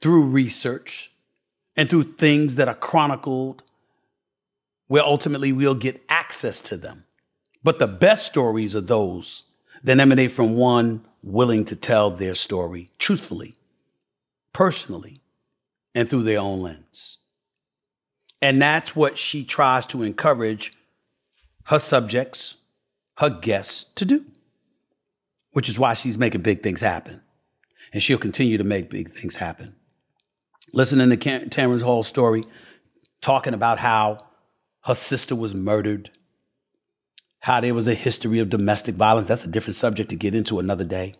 through 0.02 0.24
research, 0.24 1.12
and 1.76 1.90
through 1.90 2.04
things 2.04 2.56
that 2.56 2.68
are 2.68 2.76
chronicled 2.76 3.64
where 4.88 5.04
ultimately 5.04 5.54
we'll 5.54 5.76
get 5.76 6.04
access 6.10 6.62
to 6.62 6.76
them. 6.76 7.06
But 7.64 7.80
the 7.80 7.88
best 7.88 8.26
stories 8.26 8.76
are 8.76 8.82
those 8.82 9.44
that 9.84 10.00
emanate 10.00 10.32
from 10.32 10.58
one 10.58 11.06
willing 11.22 11.66
to 11.66 11.76
tell 11.76 12.12
their 12.12 12.36
story 12.36 12.88
truthfully, 12.98 13.56
personally, 14.54 15.22
and 15.96 16.10
through 16.10 16.24
their 16.24 16.40
own 16.40 16.62
lens. 16.62 17.18
And 18.42 18.62
that's 18.62 18.96
what 18.96 19.18
she 19.18 19.44
tries 19.44 19.86
to 19.88 20.04
encourage 20.04 20.74
her 21.66 21.80
subjects, 21.80 22.58
her 23.18 23.30
guests 23.30 23.86
to 23.96 24.06
do, 24.06 24.26
which 25.52 25.70
is 25.70 25.78
why 25.78 25.94
she's 25.94 26.18
making 26.18 26.42
big 26.42 26.64
things 26.64 26.82
happen. 26.82 27.22
And 27.92 28.02
she'll 28.02 28.18
continue 28.18 28.58
to 28.58 28.64
make 28.64 28.90
big 28.90 29.12
things 29.12 29.36
happen. 29.36 29.76
Listening 30.74 31.10
to 31.10 31.18
Tamron 31.18 31.82
whole 31.82 32.04
story, 32.04 32.46
talking 33.22 33.54
about 33.54 33.80
how 33.80 34.26
her 34.86 34.96
sister 34.96 35.36
was 35.36 35.56
murdered, 35.56 36.12
how 37.40 37.62
there 37.62 37.74
was 37.74 37.88
a 37.88 37.94
history 37.94 38.40
of 38.40 38.50
domestic 38.50 38.96
violence. 38.96 39.28
That's 39.28 39.46
a 39.46 39.50
different 39.50 39.76
subject 39.76 40.10
to 40.10 40.16
get 40.16 40.36
into 40.36 40.60
another 40.60 40.84
day. 40.84 41.16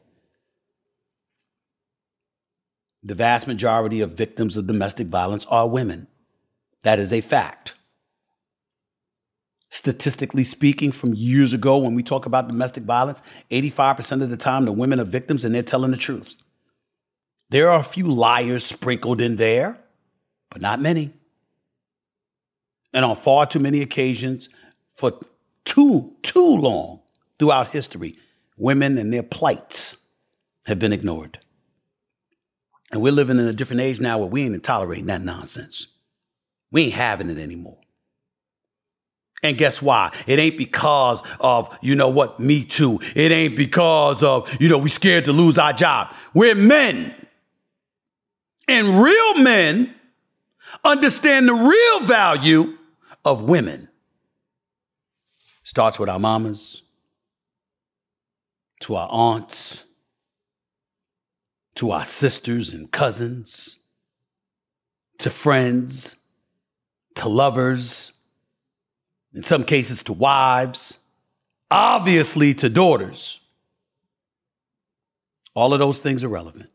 The 3.02 3.16
vast 3.16 3.48
majority 3.48 4.02
of 4.02 4.14
victims 4.14 4.58
of 4.58 4.68
domestic 4.68 5.08
violence 5.08 5.46
are 5.46 5.70
women. 5.70 6.08
That 6.84 7.00
is 7.00 7.14
a 7.14 7.22
fact. 7.22 7.74
Statistically 9.70 10.44
speaking, 10.44 10.92
from 10.92 11.14
years 11.14 11.54
ago, 11.54 11.78
when 11.78 11.94
we 11.94 12.04
talk 12.04 12.26
about 12.26 12.48
domestic 12.48 12.84
violence, 12.84 13.22
85% 13.52 14.24
of 14.24 14.30
the 14.30 14.38
time 14.38 14.66
the 14.66 14.72
women 14.74 15.00
are 15.00 15.06
victims 15.06 15.46
and 15.46 15.54
they're 15.54 15.64
telling 15.64 15.92
the 15.92 15.98
truth. 15.98 16.42
There 17.50 17.70
are 17.70 17.80
a 17.80 17.84
few 17.84 18.08
liars 18.08 18.66
sprinkled 18.66 19.22
in 19.22 19.38
there, 19.38 19.80
but 20.50 20.62
not 20.62 20.82
many. 20.82 21.14
And 22.94 23.06
on 23.06 23.16
far 23.16 23.46
too 23.46 23.60
many 23.60 23.82
occasions, 23.82 24.50
for 24.96 25.20
too, 25.70 26.12
too 26.24 26.58
long 26.58 27.00
throughout 27.38 27.68
history, 27.68 28.18
women 28.58 28.98
and 28.98 29.14
their 29.14 29.22
plights 29.22 29.98
have 30.66 30.80
been 30.80 30.92
ignored. 30.92 31.38
And 32.92 33.04
we're 33.04 33.14
living 33.14 33.38
in 33.38 33.46
a 33.46 33.54
different 33.54 33.84
age 33.84 34.00
now 34.00 34.18
where 34.18 34.28
we 34.28 34.44
ain't 34.44 34.64
tolerating 34.64 35.06
that 35.06 35.22
nonsense. 35.22 35.86
We 36.72 36.86
ain't 36.86 36.94
having 36.94 37.30
it 37.30 37.38
anymore. 37.38 37.78
And 39.44 39.60
guess 39.60 39.80
why? 39.80 40.12
It 40.26 40.40
ain't 40.40 40.58
because 40.58 41.22
of, 41.40 41.78
you 41.82 41.96
know 41.96 42.10
what, 42.10 42.40
me 42.40 42.64
too. 42.64 43.00
It 43.16 43.32
ain't 43.32 43.56
because 43.56 44.24
of, 44.24 44.60
you 44.60 44.70
know, 44.70 44.80
we 44.80 44.90
scared 44.90 45.26
to 45.26 45.32
lose 45.32 45.60
our 45.60 45.72
job. 45.72 46.14
We're 46.34 46.56
men. 46.56 47.14
And 48.68 49.02
real 49.02 49.36
men 49.36 49.94
understand 50.84 51.48
the 51.48 51.54
real 51.54 52.00
value 52.08 52.76
of 53.24 53.44
women. 53.44 53.89
Starts 55.70 56.00
with 56.00 56.10
our 56.10 56.18
mamas, 56.18 56.82
to 58.80 58.96
our 58.96 59.08
aunts, 59.12 59.86
to 61.76 61.92
our 61.92 62.06
sisters 62.06 62.74
and 62.74 62.92
cousins, 62.92 63.78
to 65.20 65.30
friends, 65.30 66.16
to 67.14 67.30
lovers, 67.30 68.14
in 69.36 69.44
some 69.44 69.64
cases 69.64 70.02
to 70.02 70.12
wives, 70.14 70.98
obviously 71.70 72.56
to 72.56 72.68
daughters. 72.68 73.40
All 75.54 75.72
of 75.72 75.80
those 75.80 76.00
things 76.00 76.24
are 76.24 76.30
relevant. 76.30 76.72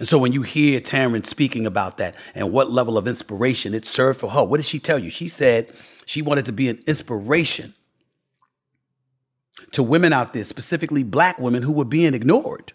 And 0.00 0.08
so 0.08 0.16
when 0.16 0.32
you 0.32 0.40
hear 0.40 0.80
Tamron 0.80 1.26
speaking 1.26 1.66
about 1.66 1.98
that 1.98 2.16
and 2.34 2.50
what 2.50 2.70
level 2.70 2.96
of 2.96 3.06
inspiration 3.06 3.74
it 3.74 3.84
served 3.84 4.18
for 4.18 4.30
her, 4.30 4.42
what 4.42 4.56
did 4.56 4.64
she 4.64 4.78
tell 4.78 4.98
you? 4.98 5.10
She 5.10 5.28
said 5.28 5.74
she 6.06 6.22
wanted 6.22 6.46
to 6.46 6.52
be 6.52 6.70
an 6.70 6.82
inspiration 6.86 7.74
to 9.72 9.82
women 9.82 10.14
out 10.14 10.32
there, 10.32 10.42
specifically 10.42 11.02
black 11.02 11.38
women 11.38 11.62
who 11.62 11.72
were 11.72 11.84
being 11.84 12.14
ignored. 12.14 12.72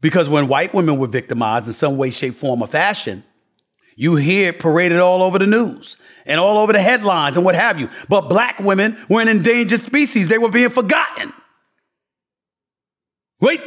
Because 0.00 0.28
when 0.28 0.46
white 0.46 0.72
women 0.72 0.98
were 0.98 1.08
victimized 1.08 1.66
in 1.66 1.72
some 1.72 1.96
way, 1.96 2.10
shape, 2.10 2.36
form, 2.36 2.62
or 2.62 2.68
fashion, 2.68 3.24
you 3.96 4.14
hear 4.14 4.50
it 4.50 4.60
paraded 4.60 5.00
all 5.00 5.24
over 5.24 5.40
the 5.40 5.46
news 5.48 5.96
and 6.24 6.38
all 6.38 6.56
over 6.56 6.72
the 6.72 6.80
headlines 6.80 7.36
and 7.36 7.44
what 7.44 7.56
have 7.56 7.80
you. 7.80 7.88
But 8.08 8.28
black 8.28 8.60
women 8.60 8.96
were 9.08 9.20
an 9.20 9.26
endangered 9.26 9.80
species. 9.80 10.28
They 10.28 10.38
were 10.38 10.50
being 10.50 10.70
forgotten. 10.70 11.32
Wait, 13.40 13.60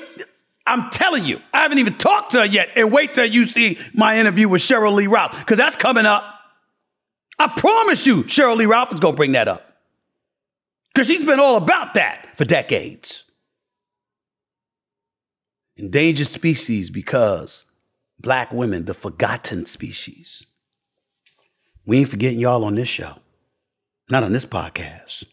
I'm 0.68 0.90
telling 0.90 1.26
you, 1.26 1.40
I 1.54 1.62
haven't 1.62 1.78
even 1.78 1.98
talked 1.98 2.32
to 2.32 2.40
her 2.40 2.46
yet. 2.46 2.70
And 2.76 2.92
wait 2.92 3.14
till 3.14 3.26
you 3.26 3.46
see 3.46 3.78
my 3.94 4.20
interview 4.20 4.50
with 4.50 4.62
Sheryl 4.62 4.94
Lee 4.94 5.08
Ralph, 5.08 5.38
because 5.38 5.58
that's 5.58 5.76
coming 5.76 6.06
up. 6.06 6.24
I 7.38 7.48
promise 7.48 8.08
you, 8.08 8.24
Sheryl 8.24 8.58
Lee 8.58 8.66
Ralph 8.66 8.94
is 8.94 9.00
going 9.00 9.14
to 9.14 9.18
bring 9.18 9.34
that 9.34 9.48
up. 9.48 9.78
Because 10.94 11.08
she's 11.08 11.26
been 11.26 11.40
all 11.40 11.58
about 11.58 11.94
that 11.96 12.30
for 12.36 12.46
decades. 12.46 13.26
Endangered 15.78 16.28
species 16.28 16.90
because 16.90 17.66
black 18.20 18.54
women, 18.54 18.86
the 18.86 18.94
forgotten 18.94 19.66
species. 19.66 20.48
We 21.86 22.00
ain't 22.00 22.10
forgetting 22.10 22.40
y'all 22.40 22.64
on 22.64 22.76
this 22.76 22.88
show, 22.88 23.18
not 24.10 24.24
on 24.24 24.32
this 24.32 24.46
podcast. 24.46 25.26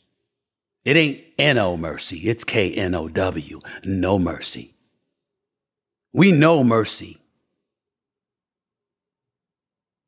It 0.85 0.97
ain't 0.97 1.21
N-O 1.39 1.77
mercy, 1.77 2.29
it's 2.29 2.45
K-N-O-W, 2.45 3.61
no 3.85 4.19
mercy. 4.19 4.72
We 6.13 6.33
know 6.33 6.63
mercy. 6.63 7.19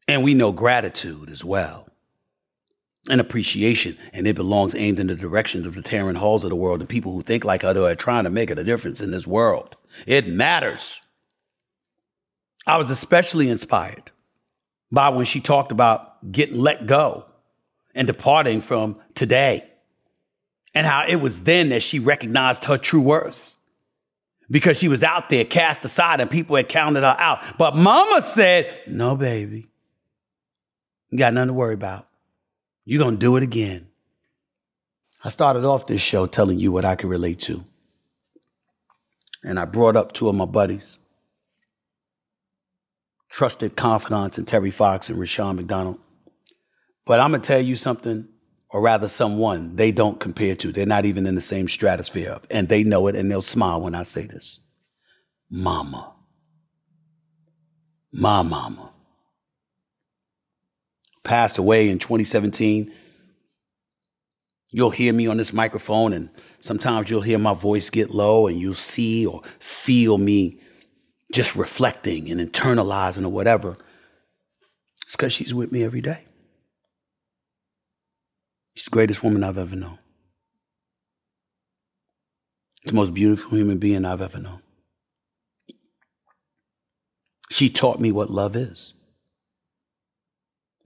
And 0.06 0.22
we 0.22 0.34
know 0.34 0.52
gratitude 0.52 1.30
as 1.30 1.44
well. 1.44 1.88
And 3.08 3.20
appreciation. 3.20 3.96
And 4.12 4.26
it 4.26 4.36
belongs 4.36 4.74
aimed 4.74 5.00
in 5.00 5.06
the 5.06 5.14
directions 5.14 5.66
of 5.66 5.74
the 5.74 5.82
Tamron 5.82 6.16
Halls 6.16 6.44
of 6.44 6.50
the 6.50 6.56
world 6.56 6.80
and 6.80 6.88
people 6.88 7.12
who 7.12 7.22
think 7.22 7.44
like 7.44 7.62
her 7.62 7.86
are 7.86 7.94
trying 7.94 8.24
to 8.24 8.30
make 8.30 8.50
a 8.50 8.64
difference 8.64 9.00
in 9.00 9.10
this 9.10 9.26
world. 9.26 9.76
It 10.06 10.28
matters. 10.28 11.00
I 12.66 12.76
was 12.76 12.90
especially 12.90 13.50
inspired 13.50 14.10
by 14.90 15.10
when 15.10 15.26
she 15.26 15.40
talked 15.40 15.72
about 15.72 16.30
getting 16.32 16.58
let 16.58 16.86
go 16.86 17.26
and 17.94 18.06
departing 18.06 18.60
from 18.60 18.98
today 19.14 19.64
and 20.74 20.86
how 20.86 21.04
it 21.06 21.16
was 21.16 21.42
then 21.42 21.70
that 21.70 21.82
she 21.82 21.98
recognized 21.98 22.64
her 22.64 22.78
true 22.78 23.00
worth 23.00 23.53
because 24.50 24.78
she 24.78 24.88
was 24.88 25.02
out 25.02 25.28
there 25.28 25.44
cast 25.44 25.84
aside 25.84 26.20
and 26.20 26.30
people 26.30 26.56
had 26.56 26.68
counted 26.68 27.02
her 27.02 27.16
out. 27.18 27.42
But 27.58 27.76
mama 27.76 28.22
said, 28.22 28.82
No, 28.86 29.16
baby, 29.16 29.66
you 31.10 31.18
got 31.18 31.34
nothing 31.34 31.48
to 31.48 31.54
worry 31.54 31.74
about. 31.74 32.08
You're 32.84 33.02
going 33.02 33.14
to 33.14 33.20
do 33.20 33.36
it 33.36 33.42
again. 33.42 33.88
I 35.22 35.30
started 35.30 35.64
off 35.64 35.86
this 35.86 36.02
show 36.02 36.26
telling 36.26 36.58
you 36.58 36.70
what 36.70 36.84
I 36.84 36.96
could 36.96 37.08
relate 37.08 37.40
to. 37.40 37.64
And 39.42 39.58
I 39.58 39.64
brought 39.64 39.96
up 39.96 40.12
two 40.12 40.28
of 40.28 40.34
my 40.34 40.44
buddies 40.44 40.98
trusted 43.34 43.74
confidants 43.74 44.38
in 44.38 44.44
Terry 44.44 44.70
Fox 44.70 45.08
and 45.08 45.18
Rushion 45.18 45.56
McDonald. 45.56 45.98
But 47.04 47.18
I'm 47.18 47.30
going 47.30 47.42
to 47.42 47.46
tell 47.46 47.60
you 47.60 47.74
something, 47.74 48.28
or 48.74 48.80
rather, 48.80 49.06
someone 49.06 49.76
they 49.76 49.92
don't 49.92 50.18
compare 50.18 50.56
to. 50.56 50.72
They're 50.72 50.84
not 50.84 51.04
even 51.04 51.28
in 51.28 51.36
the 51.36 51.40
same 51.40 51.68
stratosphere 51.68 52.30
of, 52.30 52.42
and 52.50 52.68
they 52.68 52.82
know 52.82 53.06
it, 53.06 53.14
and 53.14 53.30
they'll 53.30 53.40
smile 53.40 53.80
when 53.80 53.94
I 53.94 54.02
say 54.02 54.26
this. 54.26 54.66
Mama. 55.48 56.12
My 58.10 58.42
mama. 58.42 58.90
Passed 61.22 61.56
away 61.56 61.88
in 61.88 62.00
2017. 62.00 62.92
You'll 64.70 64.90
hear 64.90 65.12
me 65.12 65.28
on 65.28 65.36
this 65.36 65.52
microphone, 65.52 66.12
and 66.12 66.28
sometimes 66.58 67.08
you'll 67.08 67.20
hear 67.20 67.38
my 67.38 67.54
voice 67.54 67.90
get 67.90 68.10
low, 68.10 68.48
and 68.48 68.58
you'll 68.58 68.74
see 68.74 69.24
or 69.24 69.42
feel 69.60 70.18
me 70.18 70.58
just 71.30 71.54
reflecting 71.54 72.28
and 72.28 72.40
internalizing 72.40 73.24
or 73.24 73.28
whatever, 73.28 73.76
it's 75.04 75.14
because 75.14 75.32
she's 75.32 75.54
with 75.54 75.70
me 75.70 75.84
every 75.84 76.00
day. 76.00 76.24
She's 78.74 78.86
the 78.86 78.90
greatest 78.90 79.22
woman 79.22 79.44
I've 79.44 79.58
ever 79.58 79.76
known. 79.76 79.98
The 82.84 82.92
most 82.92 83.14
beautiful 83.14 83.56
human 83.56 83.78
being 83.78 84.04
I've 84.04 84.20
ever 84.20 84.38
known. 84.38 84.60
She 87.50 87.70
taught 87.70 88.00
me 88.00 88.10
what 88.10 88.30
love 88.30 88.56
is. 88.56 88.92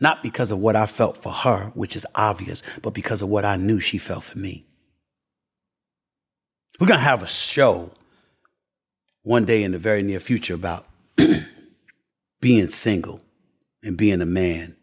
Not 0.01 0.23
because 0.23 0.51
of 0.51 0.59
what 0.59 0.77
I 0.77 0.87
felt 0.87 1.17
for 1.17 1.33
her, 1.33 1.73
which 1.75 1.97
is 1.97 2.07
obvious, 2.15 2.63
but 2.83 2.95
because 2.95 3.23
of 3.23 3.29
what 3.29 3.45
I 3.45 3.57
knew 3.57 3.81
she 3.81 3.99
felt 3.99 4.25
for 4.25 4.39
me. 4.39 4.65
We're 6.79 6.87
going 6.87 7.01
to 7.01 7.05
have 7.05 7.23
a 7.23 7.27
show 7.27 7.91
one 9.23 9.45
day 9.45 9.65
in 9.65 9.73
the 9.73 9.79
very 9.79 10.03
near 10.03 10.21
future 10.21 10.55
about 10.55 10.87
being 12.41 12.69
single 12.69 13.21
and 13.83 13.97
being 13.97 14.21
a 14.21 14.27
man 14.27 14.77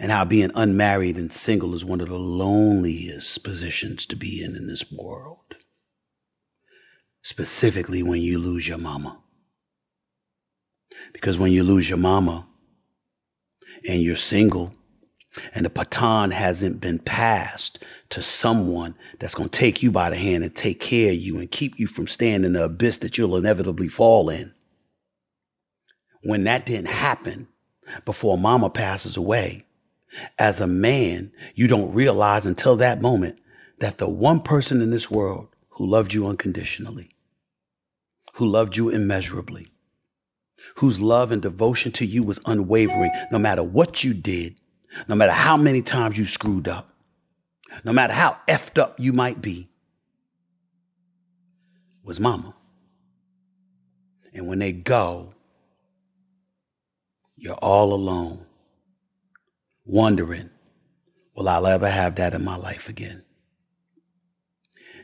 and 0.00 0.10
how 0.10 0.24
being 0.24 0.50
unmarried 0.54 1.18
and 1.18 1.30
single 1.30 1.74
is 1.74 1.84
one 1.84 2.00
of 2.00 2.08
the 2.08 2.18
loneliest 2.18 3.44
positions 3.44 4.06
to 4.06 4.16
be 4.16 4.42
in 4.42 4.56
in 4.56 4.66
this 4.66 4.90
world. 4.90 5.58
Specifically 7.22 8.02
when 8.02 8.22
you 8.22 8.38
lose 8.38 8.66
your 8.66 8.78
mama. 8.78 9.18
Because 11.12 11.38
when 11.38 11.52
you 11.52 11.62
lose 11.62 11.88
your 11.88 11.98
mama 11.98 12.46
and 13.86 14.00
you're 14.00 14.16
single 14.16 14.72
and 15.54 15.66
the 15.66 15.70
baton 15.70 16.30
hasn't 16.30 16.80
been 16.80 16.98
passed 16.98 17.84
to 18.08 18.22
someone 18.22 18.94
that's 19.18 19.34
going 19.34 19.50
to 19.50 19.58
take 19.58 19.82
you 19.82 19.90
by 19.90 20.08
the 20.08 20.16
hand 20.16 20.42
and 20.42 20.56
take 20.56 20.80
care 20.80 21.12
of 21.12 21.18
you 21.18 21.38
and 21.38 21.50
keep 21.50 21.78
you 21.78 21.86
from 21.86 22.06
staying 22.06 22.44
in 22.44 22.54
the 22.54 22.64
abyss 22.64 22.98
that 22.98 23.18
you'll 23.18 23.36
inevitably 23.36 23.88
fall 23.88 24.30
in. 24.30 24.54
When 26.22 26.44
that 26.44 26.64
didn't 26.64 26.88
happen 26.88 27.48
before 28.06 28.38
mama 28.38 28.70
passes 28.70 29.18
away, 29.18 29.66
as 30.38 30.60
a 30.60 30.66
man, 30.66 31.32
you 31.54 31.68
don't 31.68 31.92
realize 31.92 32.46
until 32.46 32.76
that 32.76 33.00
moment 33.00 33.38
that 33.78 33.98
the 33.98 34.08
one 34.08 34.40
person 34.40 34.82
in 34.82 34.90
this 34.90 35.10
world 35.10 35.48
who 35.70 35.86
loved 35.86 36.12
you 36.12 36.26
unconditionally, 36.26 37.10
who 38.34 38.46
loved 38.46 38.76
you 38.76 38.88
immeasurably, 38.88 39.68
whose 40.76 41.00
love 41.00 41.32
and 41.32 41.42
devotion 41.42 41.92
to 41.92 42.06
you 42.06 42.22
was 42.22 42.40
unwavering, 42.46 43.10
no 43.32 43.38
matter 43.38 43.62
what 43.62 44.04
you 44.04 44.12
did, 44.12 44.56
no 45.08 45.14
matter 45.14 45.32
how 45.32 45.56
many 45.56 45.82
times 45.82 46.18
you 46.18 46.24
screwed 46.24 46.68
up, 46.68 46.92
no 47.84 47.92
matter 47.92 48.12
how 48.12 48.38
effed 48.48 48.78
up 48.78 48.98
you 48.98 49.12
might 49.12 49.40
be, 49.40 49.68
was 52.02 52.18
mama. 52.18 52.54
And 54.32 54.48
when 54.48 54.58
they 54.58 54.72
go, 54.72 55.34
you're 57.36 57.54
all 57.54 57.92
alone, 57.92 58.44
wondering, 59.84 60.50
will 61.34 61.48
I 61.48 61.72
ever 61.72 61.88
have 61.88 62.16
that 62.16 62.34
in 62.34 62.44
my 62.44 62.56
life 62.56 62.88
again? 62.88 63.24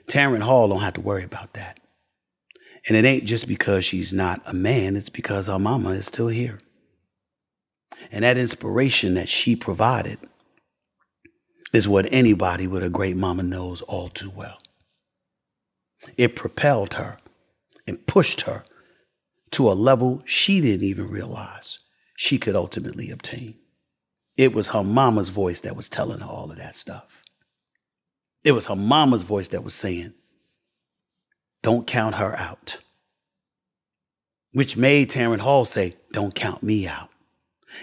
Tamron 0.07 0.43
Hall 0.43 0.69
don't 0.69 0.83
have 0.83 0.95
to 0.95 1.01
worry 1.01 1.25
about 1.25 1.55
that. 1.55 1.81
And 2.89 2.97
it 2.97 3.05
ain't 3.05 3.25
just 3.25 3.49
because 3.49 3.85
she's 3.85 4.13
not 4.13 4.41
a 4.47 4.55
man, 4.55 4.97
it's 4.97 5.09
because 5.09 5.49
her 5.49 5.59
mama 5.59 5.91
is 5.91 6.07
still 6.07 6.29
here. 6.29 6.61
And 8.13 8.23
that 8.23 8.39
inspiration 8.39 9.15
that 9.15 9.29
she 9.29 9.57
provided 9.57 10.19
is 11.73 11.89
what 11.89 12.13
anybody 12.13 12.67
with 12.67 12.85
a 12.85 12.91
great 12.91 13.17
mama 13.17 13.43
knows 13.43 13.83
all 13.83 14.09
too 14.09 14.31
well. 14.31 14.59
It 16.17 16.37
propelled 16.37 16.95
her 16.95 17.19
and 17.87 18.07
pushed 18.07 18.43
her 18.43 18.65
to 19.53 19.71
a 19.71 19.75
level 19.75 20.23
she 20.25 20.61
didn't 20.61 20.85
even 20.85 21.09
realize 21.09 21.81
she 22.17 22.39
could 22.39 22.55
ultimately 22.55 23.11
obtain. 23.11 23.55
It 24.37 24.53
was 24.53 24.69
her 24.69 24.85
mama's 24.85 25.31
voice 25.31 25.61
that 25.63 25.77
was 25.77 25.89
telling 25.89 26.21
her 26.21 26.27
all 26.27 26.51
of 26.51 26.59
that 26.59 26.75
stuff. 26.75 27.23
It 28.45 28.53
was 28.53 28.67
her 28.67 28.77
mama's 28.77 29.23
voice 29.23 29.49
that 29.49 29.65
was 29.65 29.75
saying, 29.75 30.13
don't 31.63 31.87
count 31.87 32.17
her 32.17 32.37
out. 32.37 32.79
Which 34.53 34.77
made 34.77 35.11
Tamron 35.11 35.41
Hall 35.41 35.65
say, 35.65 35.97
don't 36.13 36.35
count 36.35 36.63
me 36.63 36.87
out. 36.87 37.11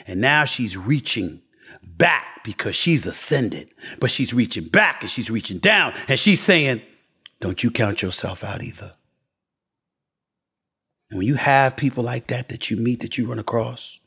And 0.07 0.21
now 0.21 0.45
she's 0.45 0.77
reaching 0.77 1.41
back 1.81 2.43
because 2.43 2.75
she's 2.75 3.05
ascended, 3.05 3.69
but 3.99 4.09
she's 4.11 4.33
reaching 4.33 4.65
back 4.65 5.01
and 5.01 5.09
she's 5.09 5.29
reaching 5.29 5.57
down 5.59 5.93
and 6.07 6.19
she's 6.19 6.39
saying, 6.39 6.81
don't 7.39 7.63
you 7.63 7.69
count 7.71 8.01
yourself 8.01 8.43
out 8.43 8.63
either. 8.63 8.93
And 11.09 11.17
when 11.17 11.27
you 11.27 11.35
have 11.35 11.75
people 11.75 12.03
like 12.03 12.27
that 12.27 12.49
that 12.49 12.71
you 12.71 12.77
meet, 12.77 13.01
that 13.01 13.17
you 13.17 13.27
run 13.27 13.39
across, 13.39 13.99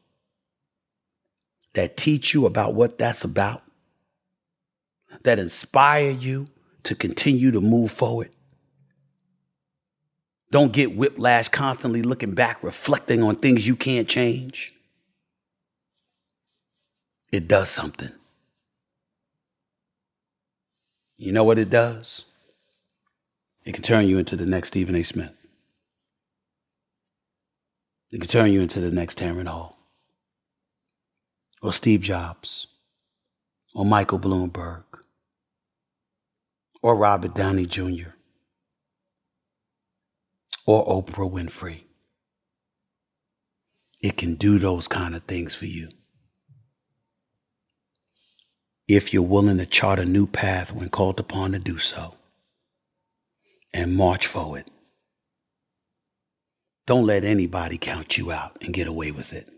that 1.76 1.94
teach 1.98 2.32
you 2.32 2.46
about 2.46 2.72
what 2.72 2.96
that's 2.96 3.22
about, 3.22 3.62
that 5.24 5.38
inspire 5.38 6.10
you 6.10 6.46
to 6.84 6.94
continue 6.94 7.50
to 7.50 7.60
move 7.60 7.90
forward. 7.90 8.30
Don't 10.50 10.72
get 10.72 10.96
whiplash 10.96 11.50
constantly 11.50 12.00
looking 12.00 12.34
back, 12.34 12.62
reflecting 12.62 13.22
on 13.22 13.36
things 13.36 13.66
you 13.66 13.76
can't 13.76 14.08
change. 14.08 14.74
It 17.30 17.46
does 17.46 17.68
something. 17.68 18.12
You 21.18 21.32
know 21.32 21.44
what 21.44 21.58
it 21.58 21.68
does? 21.68 22.24
It 23.66 23.74
can 23.74 23.82
turn 23.82 24.08
you 24.08 24.16
into 24.16 24.34
the 24.34 24.46
next 24.46 24.68
Stephen 24.68 24.94
A. 24.94 25.02
Smith. 25.02 25.32
It 28.12 28.20
can 28.20 28.28
turn 28.28 28.50
you 28.50 28.62
into 28.62 28.80
the 28.80 28.90
next 28.90 29.18
Tamron 29.18 29.48
Hall. 29.48 29.75
Or 31.66 31.72
Steve 31.72 32.00
Jobs. 32.00 32.68
Or 33.74 33.84
Michael 33.84 34.20
Bloomberg. 34.20 34.84
Or 36.80 36.94
Robert 36.94 37.34
Downey 37.34 37.66
Jr. 37.66 38.10
Or 40.64 40.86
Oprah 40.86 41.28
Winfrey. 41.28 41.82
It 44.00 44.16
can 44.16 44.36
do 44.36 44.60
those 44.60 44.86
kind 44.86 45.16
of 45.16 45.24
things 45.24 45.56
for 45.56 45.66
you 45.66 45.88
if 48.86 49.12
you're 49.12 49.24
willing 49.24 49.58
to 49.58 49.66
chart 49.66 49.98
a 49.98 50.04
new 50.04 50.28
path 50.28 50.72
when 50.72 50.88
called 50.88 51.18
upon 51.18 51.50
to 51.50 51.58
do 51.58 51.78
so 51.78 52.14
and 53.74 53.96
march 53.96 54.28
forward. 54.28 54.70
Don't 56.86 57.06
let 57.06 57.24
anybody 57.24 57.76
count 57.76 58.16
you 58.16 58.30
out 58.30 58.56
and 58.62 58.72
get 58.72 58.86
away 58.86 59.10
with 59.10 59.32
it. 59.32 59.50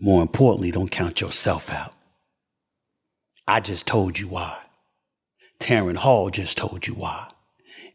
More 0.00 0.22
importantly, 0.22 0.70
don't 0.70 0.90
count 0.90 1.20
yourself 1.20 1.70
out. 1.70 1.94
I 3.46 3.60
just 3.60 3.86
told 3.86 4.18
you 4.18 4.28
why. 4.28 4.58
Tamron 5.58 5.96
Hall 5.96 6.30
just 6.30 6.56
told 6.58 6.86
you 6.86 6.94
why 6.94 7.28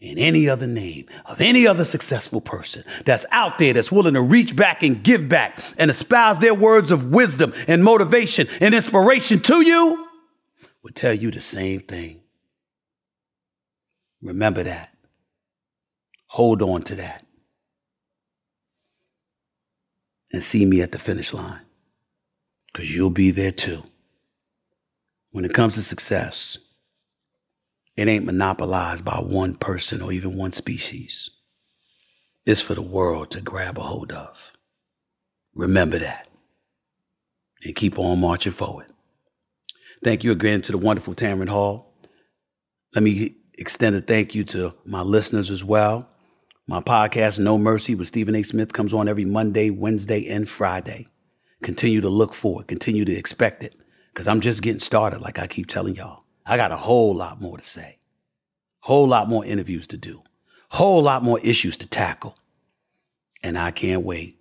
in 0.02 0.18
any 0.18 0.48
other 0.48 0.68
name 0.68 1.06
of 1.26 1.42
any 1.42 1.68
other 1.68 1.84
successful 1.84 2.40
person 2.40 2.84
that's 3.06 3.26
out 3.32 3.58
there 3.58 3.74
that's 3.74 3.92
willing 3.92 4.14
to 4.14 4.22
reach 4.22 4.56
back 4.56 4.82
and 4.82 5.04
give 5.04 5.28
back 5.28 5.62
and 5.78 5.92
espouse 5.92 6.40
their 6.40 6.54
words 6.54 6.90
of 6.90 7.12
wisdom 7.12 7.54
and 7.68 7.84
motivation 7.84 8.48
and 8.62 8.74
inspiration 8.74 9.40
to 9.40 9.62
you 9.62 10.08
would 10.84 10.96
tell 10.96 11.14
you 11.14 11.32
the 11.32 11.42
same 11.42 11.82
thing. 11.82 12.22
Remember 14.22 14.64
that. 14.64 14.96
Hold 16.28 16.62
on 16.62 16.82
to 16.84 16.96
that. 16.96 17.24
And 20.32 20.44
see 20.44 20.64
me 20.64 20.82
at 20.82 20.92
the 20.92 21.00
finish 21.00 21.34
line 21.34 21.62
because 22.72 22.94
you'll 22.94 23.10
be 23.10 23.32
there 23.32 23.52
too. 23.52 23.84
When 25.32 25.46
it 25.46 25.54
comes 25.54 25.76
to 25.76 25.84
success, 25.84 26.58
it 27.96 28.08
ain't 28.08 28.26
monopolized 28.26 29.06
by 29.06 29.18
one 29.18 29.56
person 29.56 30.02
or 30.02 30.12
even 30.12 30.38
one 30.38 30.54
species. 30.54 31.30
It's 32.46 32.62
for 32.62 32.74
the 32.74 32.82
world 32.82 33.32
to 33.32 33.42
grab 33.42 33.78
a 33.78 33.82
hold 33.82 34.12
of. 34.12 34.54
Remember 35.54 36.00
that. 36.00 36.28
And 37.64 37.76
keep 37.76 38.00
on 38.00 38.22
marching 38.22 38.54
forward. 38.54 38.88
Thank 40.04 40.24
you 40.24 40.32
again 40.32 40.62
to 40.62 40.72
the 40.72 40.78
wonderful 40.78 41.14
Tamron 41.14 41.50
Hall. 41.50 41.94
Let 42.96 43.04
me 43.04 43.36
extend 43.58 43.98
a 43.98 44.02
thank 44.02 44.34
you 44.34 44.46
to 44.46 44.72
my 44.86 45.02
listeners 45.02 45.52
as 45.52 45.64
well. 45.64 46.10
My 46.68 46.80
podcast, 46.80 47.38
No 47.40 47.58
Mercy 47.58 47.96
with 47.96 48.08
Stephen 48.08 48.36
A. 48.36 48.44
Smith, 48.44 48.72
comes 48.72 48.94
on 48.94 49.10
every 49.10 49.26
Monday, 49.26 49.70
Wednesday, 49.70 50.28
and 50.30 50.48
Friday. 50.48 51.08
Continue 51.62 52.02
to 52.02 52.10
look 52.10 52.34
for 52.34 52.62
it, 52.62 52.68
continue 52.68 53.06
to 53.06 53.14
expect 53.14 53.64
it, 53.64 53.76
because 54.14 54.28
I'm 54.28 54.40
just 54.40 54.62
getting 54.62 54.80
started, 54.80 55.22
like 55.22 55.40
I 55.40 55.48
keep 55.48 55.68
telling 55.68 55.96
y'all. 55.96 56.24
I 56.46 56.58
got 56.58 56.72
a 56.72 56.78
whole 56.78 57.14
lot 57.14 57.42
more 57.42 57.58
to 57.58 57.64
say, 57.64 57.98
whole 58.80 59.08
lot 59.08 59.28
more 59.30 59.46
interviews 59.46 59.88
to 59.88 59.98
do, 59.98 60.24
whole 60.70 61.02
lot 61.02 61.24
more 61.24 61.40
issues 61.42 61.78
to 61.78 61.88
tackle. 61.88 62.36
And 63.44 63.58
I 63.58 63.72
can't 63.72 64.04
wait. 64.04 64.38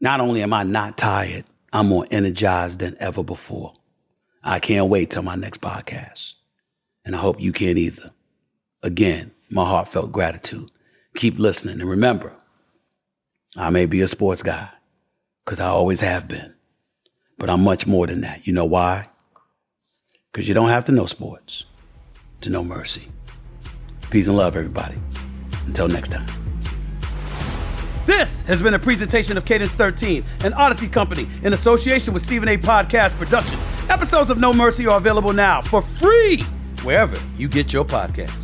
Not 0.00 0.20
only 0.20 0.42
am 0.42 0.52
I 0.52 0.64
not 0.64 0.98
tired, 0.98 1.44
I'm 1.72 1.88
more 1.88 2.06
energized 2.10 2.80
than 2.80 2.96
ever 3.00 3.22
before. 3.22 3.74
I 4.42 4.58
can't 4.58 4.88
wait 4.88 5.10
till 5.10 5.22
my 5.22 5.36
next 5.36 5.60
podcast. 5.60 6.34
And 7.04 7.16
I 7.16 7.18
hope 7.18 7.40
you 7.40 7.52
can 7.52 7.78
either. 7.78 8.10
Again, 8.82 9.30
my 9.50 9.64
heartfelt 9.64 10.12
gratitude. 10.12 10.70
Keep 11.16 11.38
listening. 11.38 11.80
And 11.80 11.88
remember, 11.88 12.34
I 13.56 13.70
may 13.70 13.86
be 13.86 14.02
a 14.02 14.08
sports 14.08 14.42
guy, 14.42 14.68
because 15.44 15.60
I 15.60 15.68
always 15.68 16.00
have 16.00 16.28
been. 16.28 16.54
But 17.38 17.50
I'm 17.50 17.62
much 17.62 17.86
more 17.86 18.06
than 18.06 18.22
that. 18.22 18.46
You 18.46 18.52
know 18.52 18.64
why? 18.64 19.08
Because 20.32 20.48
you 20.48 20.54
don't 20.54 20.68
have 20.68 20.84
to 20.86 20.92
know 20.92 21.06
sports 21.06 21.64
to 22.40 22.50
know 22.50 22.64
mercy. 22.64 23.08
Peace 24.10 24.28
and 24.28 24.36
love, 24.36 24.56
everybody. 24.56 24.96
Until 25.66 25.88
next 25.88 26.10
time. 26.10 26.26
This 28.06 28.42
has 28.42 28.60
been 28.60 28.74
a 28.74 28.78
presentation 28.78 29.38
of 29.38 29.44
Cadence 29.46 29.70
13, 29.72 30.24
an 30.44 30.52
Odyssey 30.52 30.88
company 30.88 31.26
in 31.42 31.54
association 31.54 32.12
with 32.12 32.22
Stephen 32.22 32.48
A. 32.48 32.58
Podcast 32.58 33.12
Productions. 33.18 33.62
Episodes 33.88 34.30
of 34.30 34.38
No 34.38 34.52
Mercy 34.52 34.86
are 34.86 34.98
available 34.98 35.32
now 35.32 35.62
for 35.62 35.80
free 35.80 36.42
wherever 36.82 37.16
you 37.38 37.48
get 37.48 37.72
your 37.72 37.84
podcasts. 37.84 38.43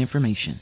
information. 0.00 0.60